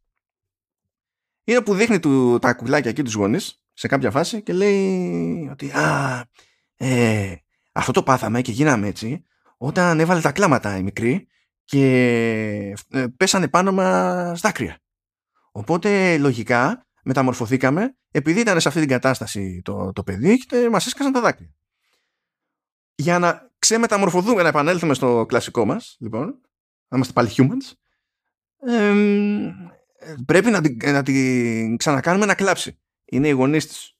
είναι 1.43 1.61
που 1.61 1.73
δείχνει 1.73 1.99
του, 1.99 2.39
τα 2.41 2.53
κουκλάκια 2.53 2.89
εκεί 2.89 3.03
τους 3.03 3.13
γονείς 3.13 3.63
σε 3.73 3.87
κάποια 3.87 4.11
φάση 4.11 4.41
και 4.41 4.53
λέει 4.53 5.49
ότι 5.51 5.71
Α, 5.71 6.23
ε, 6.75 7.35
αυτό 7.71 7.91
το 7.91 8.03
πάθαμε 8.03 8.41
και 8.41 8.51
γίναμε 8.51 8.87
έτσι 8.87 9.25
όταν 9.57 9.99
έβαλε 9.99 10.21
τα 10.21 10.31
κλάματα 10.31 10.77
η 10.77 10.83
μικρή 10.83 11.27
και 11.65 11.85
ε, 12.89 13.05
πέσανε 13.17 13.47
πάνω 13.47 13.71
μας 13.71 14.41
δάκρυα. 14.41 14.79
Οπότε 15.57 16.17
λογικά 16.17 16.87
μεταμορφωθήκαμε 17.03 17.95
επειδή 18.11 18.39
ήταν 18.39 18.61
σε 18.61 18.67
αυτή 18.67 18.79
την 18.79 18.89
κατάσταση 18.89 19.61
το, 19.63 19.91
το 19.93 20.03
παιδί 20.03 20.37
και 20.37 20.69
μας 20.69 20.85
έσκασαν 20.85 21.11
τα 21.11 21.21
δάκρυα. 21.21 21.55
Για 22.95 23.19
να 23.19 23.51
ξεμεταμορφωθούμε, 23.59 24.41
να 24.41 24.47
επανέλθουμε 24.47 24.93
στο 24.93 25.25
κλασικό 25.27 25.65
μας, 25.65 25.95
λοιπόν, 25.99 26.25
να 26.87 26.97
είμαστε 26.97 27.13
πάλι 27.13 27.29
humans, 27.37 27.71
πρέπει 30.25 30.49
να 30.49 30.61
την, 30.61 30.77
να 30.83 31.03
την 31.03 31.77
ξανακάνουμε 31.77 32.25
να 32.25 32.35
κλάψει. 32.35 32.79
Είναι 33.05 33.27
οι 33.27 33.31
γονείς 33.31 33.67
της. 33.67 33.97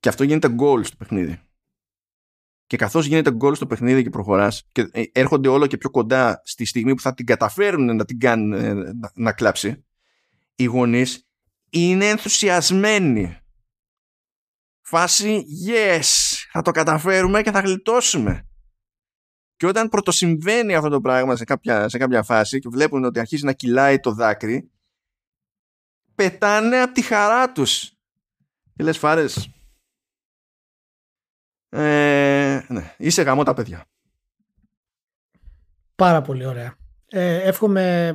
Και 0.00 0.08
αυτό 0.08 0.24
γίνεται 0.24 0.54
goal 0.58 0.84
στο 0.84 0.96
παιχνίδι. 0.96 1.49
Και 2.70 2.76
καθώς 2.76 3.06
γίνεται 3.06 3.32
γκολ 3.32 3.54
στο 3.54 3.66
παιχνίδι 3.66 4.02
και 4.02 4.10
προχωράς 4.10 4.68
και 4.72 4.88
ε, 4.92 5.02
έρχονται 5.12 5.48
όλο 5.48 5.66
και 5.66 5.76
πιο 5.76 5.90
κοντά 5.90 6.42
στη 6.44 6.64
στιγμή 6.64 6.94
που 6.94 7.00
θα 7.00 7.14
την 7.14 7.26
καταφέρουν 7.26 7.96
να 7.96 8.04
την 8.04 8.18
κάνουν 8.18 8.52
ε, 8.52 8.74
να, 8.74 9.10
να 9.14 9.32
κλάψει, 9.32 9.84
οι 10.54 10.64
γονείς 10.64 11.28
είναι 11.70 12.08
ενθουσιασμένοι. 12.08 13.38
Φάση 14.80 15.44
yes, 15.68 16.04
θα 16.52 16.62
το 16.62 16.70
καταφέρουμε 16.70 17.42
και 17.42 17.50
θα 17.50 17.60
γλιτώσουμε. 17.60 18.48
Και 19.56 19.66
όταν 19.66 19.88
πρωτοσυμβαίνει 19.88 20.74
αυτό 20.74 20.88
το 20.88 21.00
πράγμα 21.00 21.36
σε 21.36 21.44
κάποια, 21.44 21.88
σε 21.88 21.98
κάποια 21.98 22.22
φάση 22.22 22.58
και 22.58 22.68
βλέπουν 22.68 23.04
ότι 23.04 23.18
αρχίζει 23.18 23.44
να 23.44 23.52
κυλάει 23.52 24.00
το 24.00 24.12
δάκρυ, 24.12 24.70
πετάνε 26.14 26.80
από 26.80 26.94
τη 26.94 27.02
χαρά 27.02 27.52
τους. 27.52 27.92
Και 28.74 28.82
λες 28.82 28.98
φάρες, 28.98 29.50
ε, 31.70 32.60
ναι, 32.68 32.94
είσαι 32.96 33.22
γαμό 33.22 33.42
τα 33.42 33.54
παιδιά. 33.54 33.84
Πάρα 35.94 36.22
πολύ 36.22 36.44
ωραία. 36.44 36.76
Ε, 37.06 37.34
εύχομαι, 37.34 38.14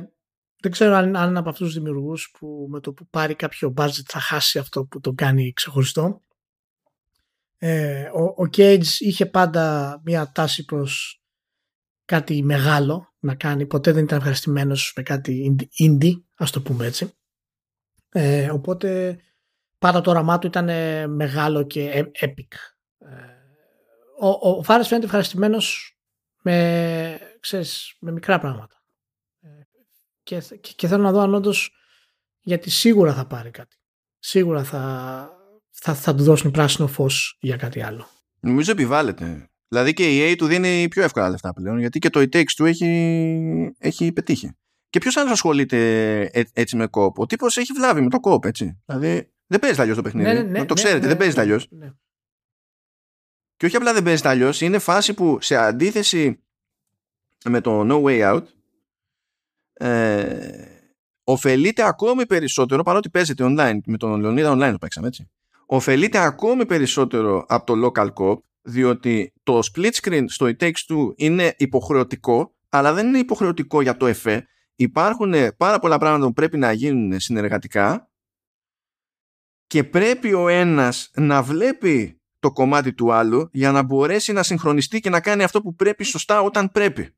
δεν 0.60 0.70
ξέρω 0.70 0.94
αν, 0.94 1.16
αν 1.16 1.36
από 1.36 1.48
αυτούς 1.48 1.66
τους 1.66 1.76
δημιουργούς 1.76 2.30
που 2.38 2.66
με 2.70 2.80
το 2.80 2.92
που 2.92 3.08
πάρει 3.08 3.34
κάποιο 3.34 3.74
budget 3.76 4.04
θα 4.06 4.20
χάσει 4.20 4.58
αυτό 4.58 4.84
που 4.84 5.00
τον 5.00 5.14
κάνει 5.14 5.52
ξεχωριστό. 5.52 6.20
Ε, 7.58 8.10
ο, 8.14 8.22
ο 8.22 8.48
Cage 8.56 8.86
είχε 8.98 9.26
πάντα 9.26 10.00
μια 10.04 10.32
τάση 10.32 10.64
προς 10.64 11.22
κάτι 12.04 12.42
μεγάλο 12.42 13.14
να 13.18 13.34
κάνει. 13.34 13.66
Ποτέ 13.66 13.92
δεν 13.92 14.04
ήταν 14.04 14.18
ευχαριστημένος 14.18 14.92
με 14.96 15.02
κάτι 15.02 15.56
indie, 15.78 16.22
ας 16.34 16.50
το 16.50 16.62
πούμε 16.62 16.86
έτσι. 16.86 17.10
Ε, 18.08 18.50
οπότε 18.50 19.18
πάντα 19.78 20.00
το 20.00 20.10
όραμά 20.10 20.38
του 20.38 20.46
ήταν 20.46 20.68
μεγάλο 21.14 21.62
και 21.62 22.10
epic. 22.20 22.54
Ε, 22.98 23.35
ο, 24.18 24.48
ο 24.48 24.62
Φάρες 24.62 24.86
φαίνεται 24.88 25.06
ευχαριστημένος 25.06 25.96
με, 26.42 27.18
με 27.98 28.12
μικρά 28.12 28.38
πράγματα. 28.38 28.82
Ε, 29.40 29.48
και, 30.22 30.42
και, 30.76 30.86
θέλω 30.86 31.02
να 31.02 31.12
δω 31.12 31.20
αν 31.20 31.34
όντως, 31.34 31.70
γιατί 32.40 32.70
σίγουρα 32.70 33.14
θα 33.14 33.26
πάρει 33.26 33.50
κάτι. 33.50 33.76
Σίγουρα 34.18 34.64
θα, 34.64 35.30
θα, 35.70 35.94
θα 35.94 36.14
του 36.14 36.22
δώσουν 36.22 36.50
πράσινο 36.50 36.86
φως 36.86 37.38
για 37.40 37.56
κάτι 37.56 37.82
άλλο. 37.82 38.08
Νομίζω 38.40 38.70
επιβάλλεται. 38.70 39.50
Δηλαδή 39.68 39.92
και 39.92 40.16
η 40.16 40.32
EA 40.32 40.36
του 40.36 40.46
δίνει 40.46 40.88
πιο 40.88 41.02
εύκολα 41.02 41.30
λεφτά 41.30 41.52
πλέον, 41.52 41.78
γιατί 41.78 41.98
και 41.98 42.10
το 42.10 42.20
e 42.20 42.36
Takes 42.36 42.52
του 42.56 42.64
έχει, 42.64 43.74
έχει 43.78 44.12
πετύχει. 44.12 44.56
Και 44.90 44.98
ποιος 44.98 45.16
άλλος 45.16 45.32
ασχολείται 45.32 46.20
ε, 46.20 46.42
έτσι 46.52 46.76
με 46.76 46.86
κόπ. 46.86 47.18
Ο 47.18 47.26
τύπος 47.26 47.56
έχει 47.56 47.72
βλάβει 47.72 48.00
με 48.00 48.08
το 48.08 48.20
κόπ, 48.20 48.44
έτσι. 48.44 48.82
Δηλαδή 48.86 49.32
δεν 49.46 49.60
παίζει 49.60 49.80
αλλιώς 49.80 49.96
το 49.96 50.02
παιχνίδι. 50.02 50.28
Ναι, 50.28 50.34
ναι, 50.34 50.42
ναι, 50.42 50.58
να 50.58 50.66
το 50.66 50.74
ξέρετε, 50.74 51.00
ναι, 51.00 51.06
δεν 51.06 51.16
παίζει 51.16 51.40
αλλιώς. 51.40 51.68
Και 53.56 53.66
όχι 53.66 53.76
απλά 53.76 53.92
δεν 53.92 54.02
παίζει 54.02 54.28
αλλιώς, 54.28 54.60
είναι 54.60 54.78
φάση 54.78 55.14
που 55.14 55.38
σε 55.40 55.56
αντίθεση 55.56 56.40
με 57.44 57.60
το 57.60 57.80
No 57.88 58.02
Way 58.02 58.34
Out 58.34 58.42
ε, 59.72 60.64
ωφελείται 61.24 61.82
ακόμη 61.82 62.26
περισσότερο 62.26 62.82
παρότι 62.82 63.10
παίζεται 63.10 63.44
online 63.46 63.78
με 63.86 63.96
τον 63.96 64.20
Λεωνίδα 64.20 64.52
online 64.52 64.70
το 64.70 64.78
παίξαμε 64.78 65.06
έτσι 65.06 65.30
ωφελείται 65.66 66.18
ακόμη 66.18 66.66
περισσότερο 66.66 67.44
από 67.48 67.66
το 67.66 67.86
local 67.86 68.12
cop 68.12 68.38
διότι 68.62 69.32
το 69.42 69.58
split 69.72 69.90
screen 69.92 70.24
στο 70.26 70.46
It 70.46 70.62
Takes 70.62 70.70
Two 70.88 71.12
είναι 71.16 71.54
υποχρεωτικό 71.56 72.54
αλλά 72.68 72.92
δεν 72.92 73.06
είναι 73.06 73.18
υποχρεωτικό 73.18 73.80
για 73.80 73.96
το 73.96 74.06
εφέ 74.06 74.46
υπάρχουν 74.74 75.34
πάρα 75.56 75.78
πολλά 75.78 75.98
πράγματα 75.98 76.26
που 76.26 76.32
πρέπει 76.32 76.56
να 76.56 76.72
γίνουν 76.72 77.20
συνεργατικά 77.20 78.10
και 79.66 79.84
πρέπει 79.84 80.32
ο 80.32 80.48
ένας 80.48 81.10
να 81.14 81.42
βλέπει 81.42 82.15
το 82.46 82.52
κομμάτι 82.52 82.94
του 82.94 83.12
άλλου 83.12 83.48
για 83.52 83.72
να 83.72 83.82
μπορέσει 83.82 84.32
να 84.32 84.42
συγχρονιστεί 84.42 85.00
και 85.00 85.10
να 85.10 85.20
κάνει 85.20 85.42
αυτό 85.42 85.62
που 85.62 85.74
πρέπει 85.74 86.04
σωστά 86.04 86.40
όταν 86.40 86.70
πρέπει. 86.70 87.14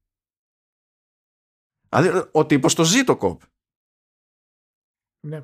Δηλαδή, 1.89 2.29
ο 2.33 2.47
τύπος 2.47 2.75
το 2.75 2.85
ζει 2.85 3.05
το 3.05 3.17
κοπ. 3.17 3.41
Ναι. 5.21 5.43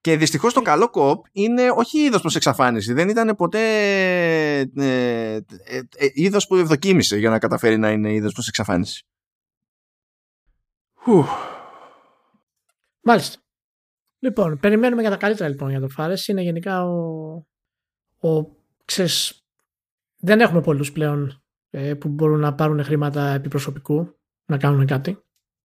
Και 0.00 0.16
δυστυχώς 0.16 0.52
το 0.52 0.62
καλό 0.62 0.90
κοπ 0.90 1.26
είναι 1.32 1.70
όχι 1.70 1.98
είδος 1.98 2.20
προς 2.20 2.36
εξαφάνιση. 2.36 2.92
Δεν 2.92 3.08
ήταν 3.08 3.36
ποτέ 3.36 3.60
ε, 4.58 4.60
ε, 4.74 5.36
ε, 5.96 6.08
είδος 6.12 6.46
που 6.46 6.56
ευδοκίμησε 6.56 7.16
για 7.16 7.30
να 7.30 7.38
καταφέρει 7.38 7.78
να 7.78 7.90
είναι 7.90 8.12
είδος 8.12 8.32
προς 8.32 8.48
εξαφάνιση. 8.48 9.06
Μάλιστα. 13.00 13.40
Λοιπόν, 14.18 14.58
περιμένουμε 14.58 15.00
για 15.00 15.10
τα 15.10 15.16
καλύτερα 15.16 15.48
λοιπόν 15.48 15.70
για 15.70 15.80
το 15.80 15.88
Φάρες. 15.88 16.28
Είναι 16.28 16.42
γενικά 16.42 16.84
ο, 16.84 17.34
ο 18.20 18.55
ξέρεις, 18.86 19.46
δεν 20.16 20.40
έχουμε 20.40 20.60
πολλούς 20.60 20.92
πλέον 20.92 21.42
ε, 21.70 21.94
που 21.94 22.08
μπορούν 22.08 22.40
να 22.40 22.54
πάρουν 22.54 22.84
χρήματα 22.84 23.28
επί 23.28 23.48
προσωπικού 23.48 24.18
να 24.46 24.58
κάνουν 24.58 24.86
κάτι. 24.86 25.20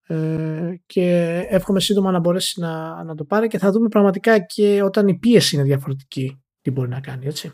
Ε, 0.06 0.74
και 0.86 1.36
εύχομαι 1.48 1.80
σύντομα 1.80 2.10
να 2.10 2.18
μπορέσει 2.18 2.60
να, 2.60 3.04
να 3.04 3.14
το 3.14 3.24
πάρει 3.24 3.48
και 3.48 3.58
θα 3.58 3.70
δούμε 3.70 3.88
πραγματικά 3.88 4.38
και 4.38 4.82
όταν 4.82 5.08
η 5.08 5.18
πίεση 5.18 5.56
είναι 5.56 5.64
διαφορετική 5.64 6.42
τι 6.60 6.70
μπορεί 6.70 6.88
να 6.88 7.00
κάνει 7.00 7.26
έτσι. 7.26 7.46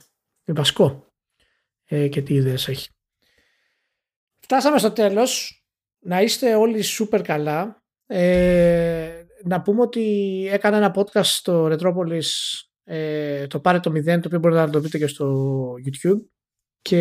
Είναι 0.44 0.58
βασικό 0.58 1.12
ε, 1.84 2.08
και 2.08 2.22
τι 2.22 2.34
ιδέες 2.34 2.68
έχει. 2.68 2.88
Φτάσαμε 4.40 4.78
στο 4.78 4.90
τέλος. 4.90 5.60
Να 5.98 6.20
είστε 6.20 6.54
όλοι 6.54 6.84
super 6.98 7.20
καλά. 7.24 7.82
Ε, 8.06 9.24
να 9.44 9.62
πούμε 9.62 9.80
ότι 9.80 10.02
έκανα 10.52 10.76
ένα 10.76 10.94
podcast 10.96 11.24
στο 11.24 11.66
Retropolis 11.66 12.24
ε, 12.88 13.46
το 13.46 13.60
πάρε 13.60 13.80
το 13.80 13.90
0 13.90 14.04
το 14.04 14.20
οποίο 14.24 14.38
μπορείτε 14.38 14.60
να 14.60 14.70
το 14.70 14.80
δείτε 14.80 14.98
και 14.98 15.06
στο 15.06 15.72
YouTube 15.86 16.20
και 16.82 17.00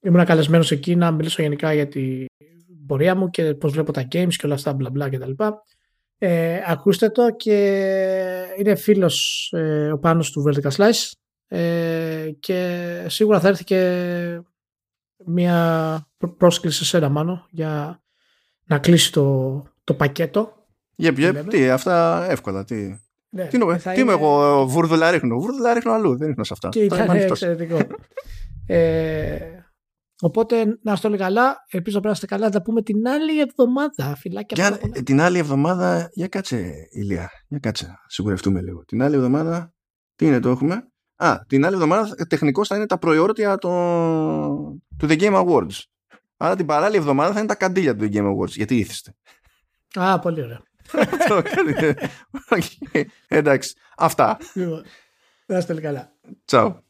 ήμουν 0.00 0.24
καλεσμένος 0.24 0.70
εκεί 0.70 0.96
να 0.96 1.10
μιλήσω 1.10 1.42
γενικά 1.42 1.72
για 1.72 1.88
την 1.88 2.26
πορεία 2.86 3.14
μου 3.14 3.30
και 3.30 3.54
πώς 3.54 3.72
βλέπω 3.72 3.92
τα 3.92 4.08
games 4.12 4.34
και 4.34 4.46
όλα 4.46 4.54
αυτά 4.54 4.72
μπλα 4.72 4.90
μπλα 4.90 5.08
κτλ. 5.08 5.32
Ε, 6.18 6.60
ακούστε 6.66 7.08
το 7.10 7.30
και 7.36 7.56
είναι 8.58 8.74
φίλος 8.74 9.48
ε, 9.56 9.92
ο 9.92 9.98
Πάνος 9.98 10.30
του 10.30 10.44
Vertical 10.46 10.70
Slice 10.70 11.10
ε, 11.46 12.30
και 12.40 13.04
σίγουρα 13.08 13.40
θα 13.40 13.48
έρθει 13.48 13.64
και 13.64 14.42
μια 15.26 16.08
πρόσκληση 16.36 16.78
σε 16.78 16.84
σένα 16.84 17.08
μάνο 17.08 17.46
για 17.50 18.02
να 18.64 18.78
κλείσει 18.78 19.12
το, 19.12 19.62
το 19.84 19.94
πακέτο. 19.94 20.54
Yep, 21.02 21.16
yep. 21.18 21.44
Τι, 21.48 21.68
αυτά 21.68 22.26
εύκολα. 22.30 22.64
Τι. 22.64 23.00
Ναι, 23.32 23.46
τι, 23.46 23.56
είναι, 23.56 23.78
τι 23.78 24.00
είμαι 24.00 24.12
εγώ, 24.12 24.64
βούρδουλα 24.66 25.10
ρίχνω. 25.10 25.38
Βούρδουλα 25.40 25.74
ρίχνω 25.74 25.92
αλλού, 25.92 26.16
δεν 26.16 26.28
ρίχνω 26.28 26.44
σε 26.44 26.52
αυτά. 26.52 26.68
Και 26.68 26.82
ήταν 26.84 27.10
εξαιρετικό. 27.10 27.78
ε, 28.66 29.38
Οπότε 30.22 30.78
να 30.82 30.92
είστε 30.92 31.06
όλοι 31.06 31.16
καλά. 31.16 31.56
Ελπίζω 31.70 31.96
να 31.96 32.02
περάσετε 32.02 32.26
καλά. 32.26 32.44
Να 32.44 32.50
τα 32.50 32.62
πούμε 32.62 32.82
την 32.82 33.08
άλλη 33.08 33.40
εβδομάδα. 33.40 34.16
Φιλάκια 34.16 34.56
Και 34.56 34.62
πολλά, 34.62 34.66
αν, 34.74 34.78
πολλά. 34.80 34.92
ε, 34.96 35.02
την 35.02 35.20
άλλη 35.20 35.38
εβδομάδα, 35.38 36.08
για 36.12 36.28
κάτσε 36.28 36.72
Ηλία, 36.90 37.30
για 37.48 37.58
κάτσε, 37.58 37.94
σιγουρευτούμε 38.06 38.60
λίγο. 38.60 38.84
Την 38.84 39.02
άλλη 39.02 39.14
εβδομάδα, 39.14 39.74
τι 40.16 40.26
είναι 40.26 40.40
το 40.40 40.48
έχουμε; 40.48 40.88
Α, 41.16 41.38
την 41.46 41.64
άλλη 41.64 41.74
εβδομάδα 41.74 42.14
τεχνικώς 42.28 42.68
θα 42.68 42.76
είναι 42.76 42.86
τα 42.86 42.98
προεόρτια 42.98 43.56
το... 43.58 43.68
του 44.96 45.06
The 45.08 45.20
Game 45.20 45.44
Awards. 45.46 45.82
Άρα 46.36 46.56
την 46.56 46.66
παράλλη 46.66 46.96
εβδομάδα 46.96 47.32
θα 47.32 47.38
είναι 47.38 47.48
τα 47.48 47.54
καντήλια 47.54 47.96
του 47.96 48.04
The 48.04 48.14
Game 48.16 48.26
Awards. 48.26 48.48
Γιατί 48.48 48.76
είθισται. 48.76 49.14
Α, 49.94 50.18
πολύ 50.18 50.42
ωραία. 50.42 50.60
Αυτό 50.92 51.42
κάνετε. 51.42 51.96
Οκ. 52.56 52.62
Εντάξει. 53.28 53.74
Αυτά. 53.96 54.38
Λοιπόν, 54.54 54.84
Να 55.46 55.58
είστε 55.58 55.72
όλοι 55.72 55.80
καλά. 55.82 56.12
Τσάου. 56.44 56.84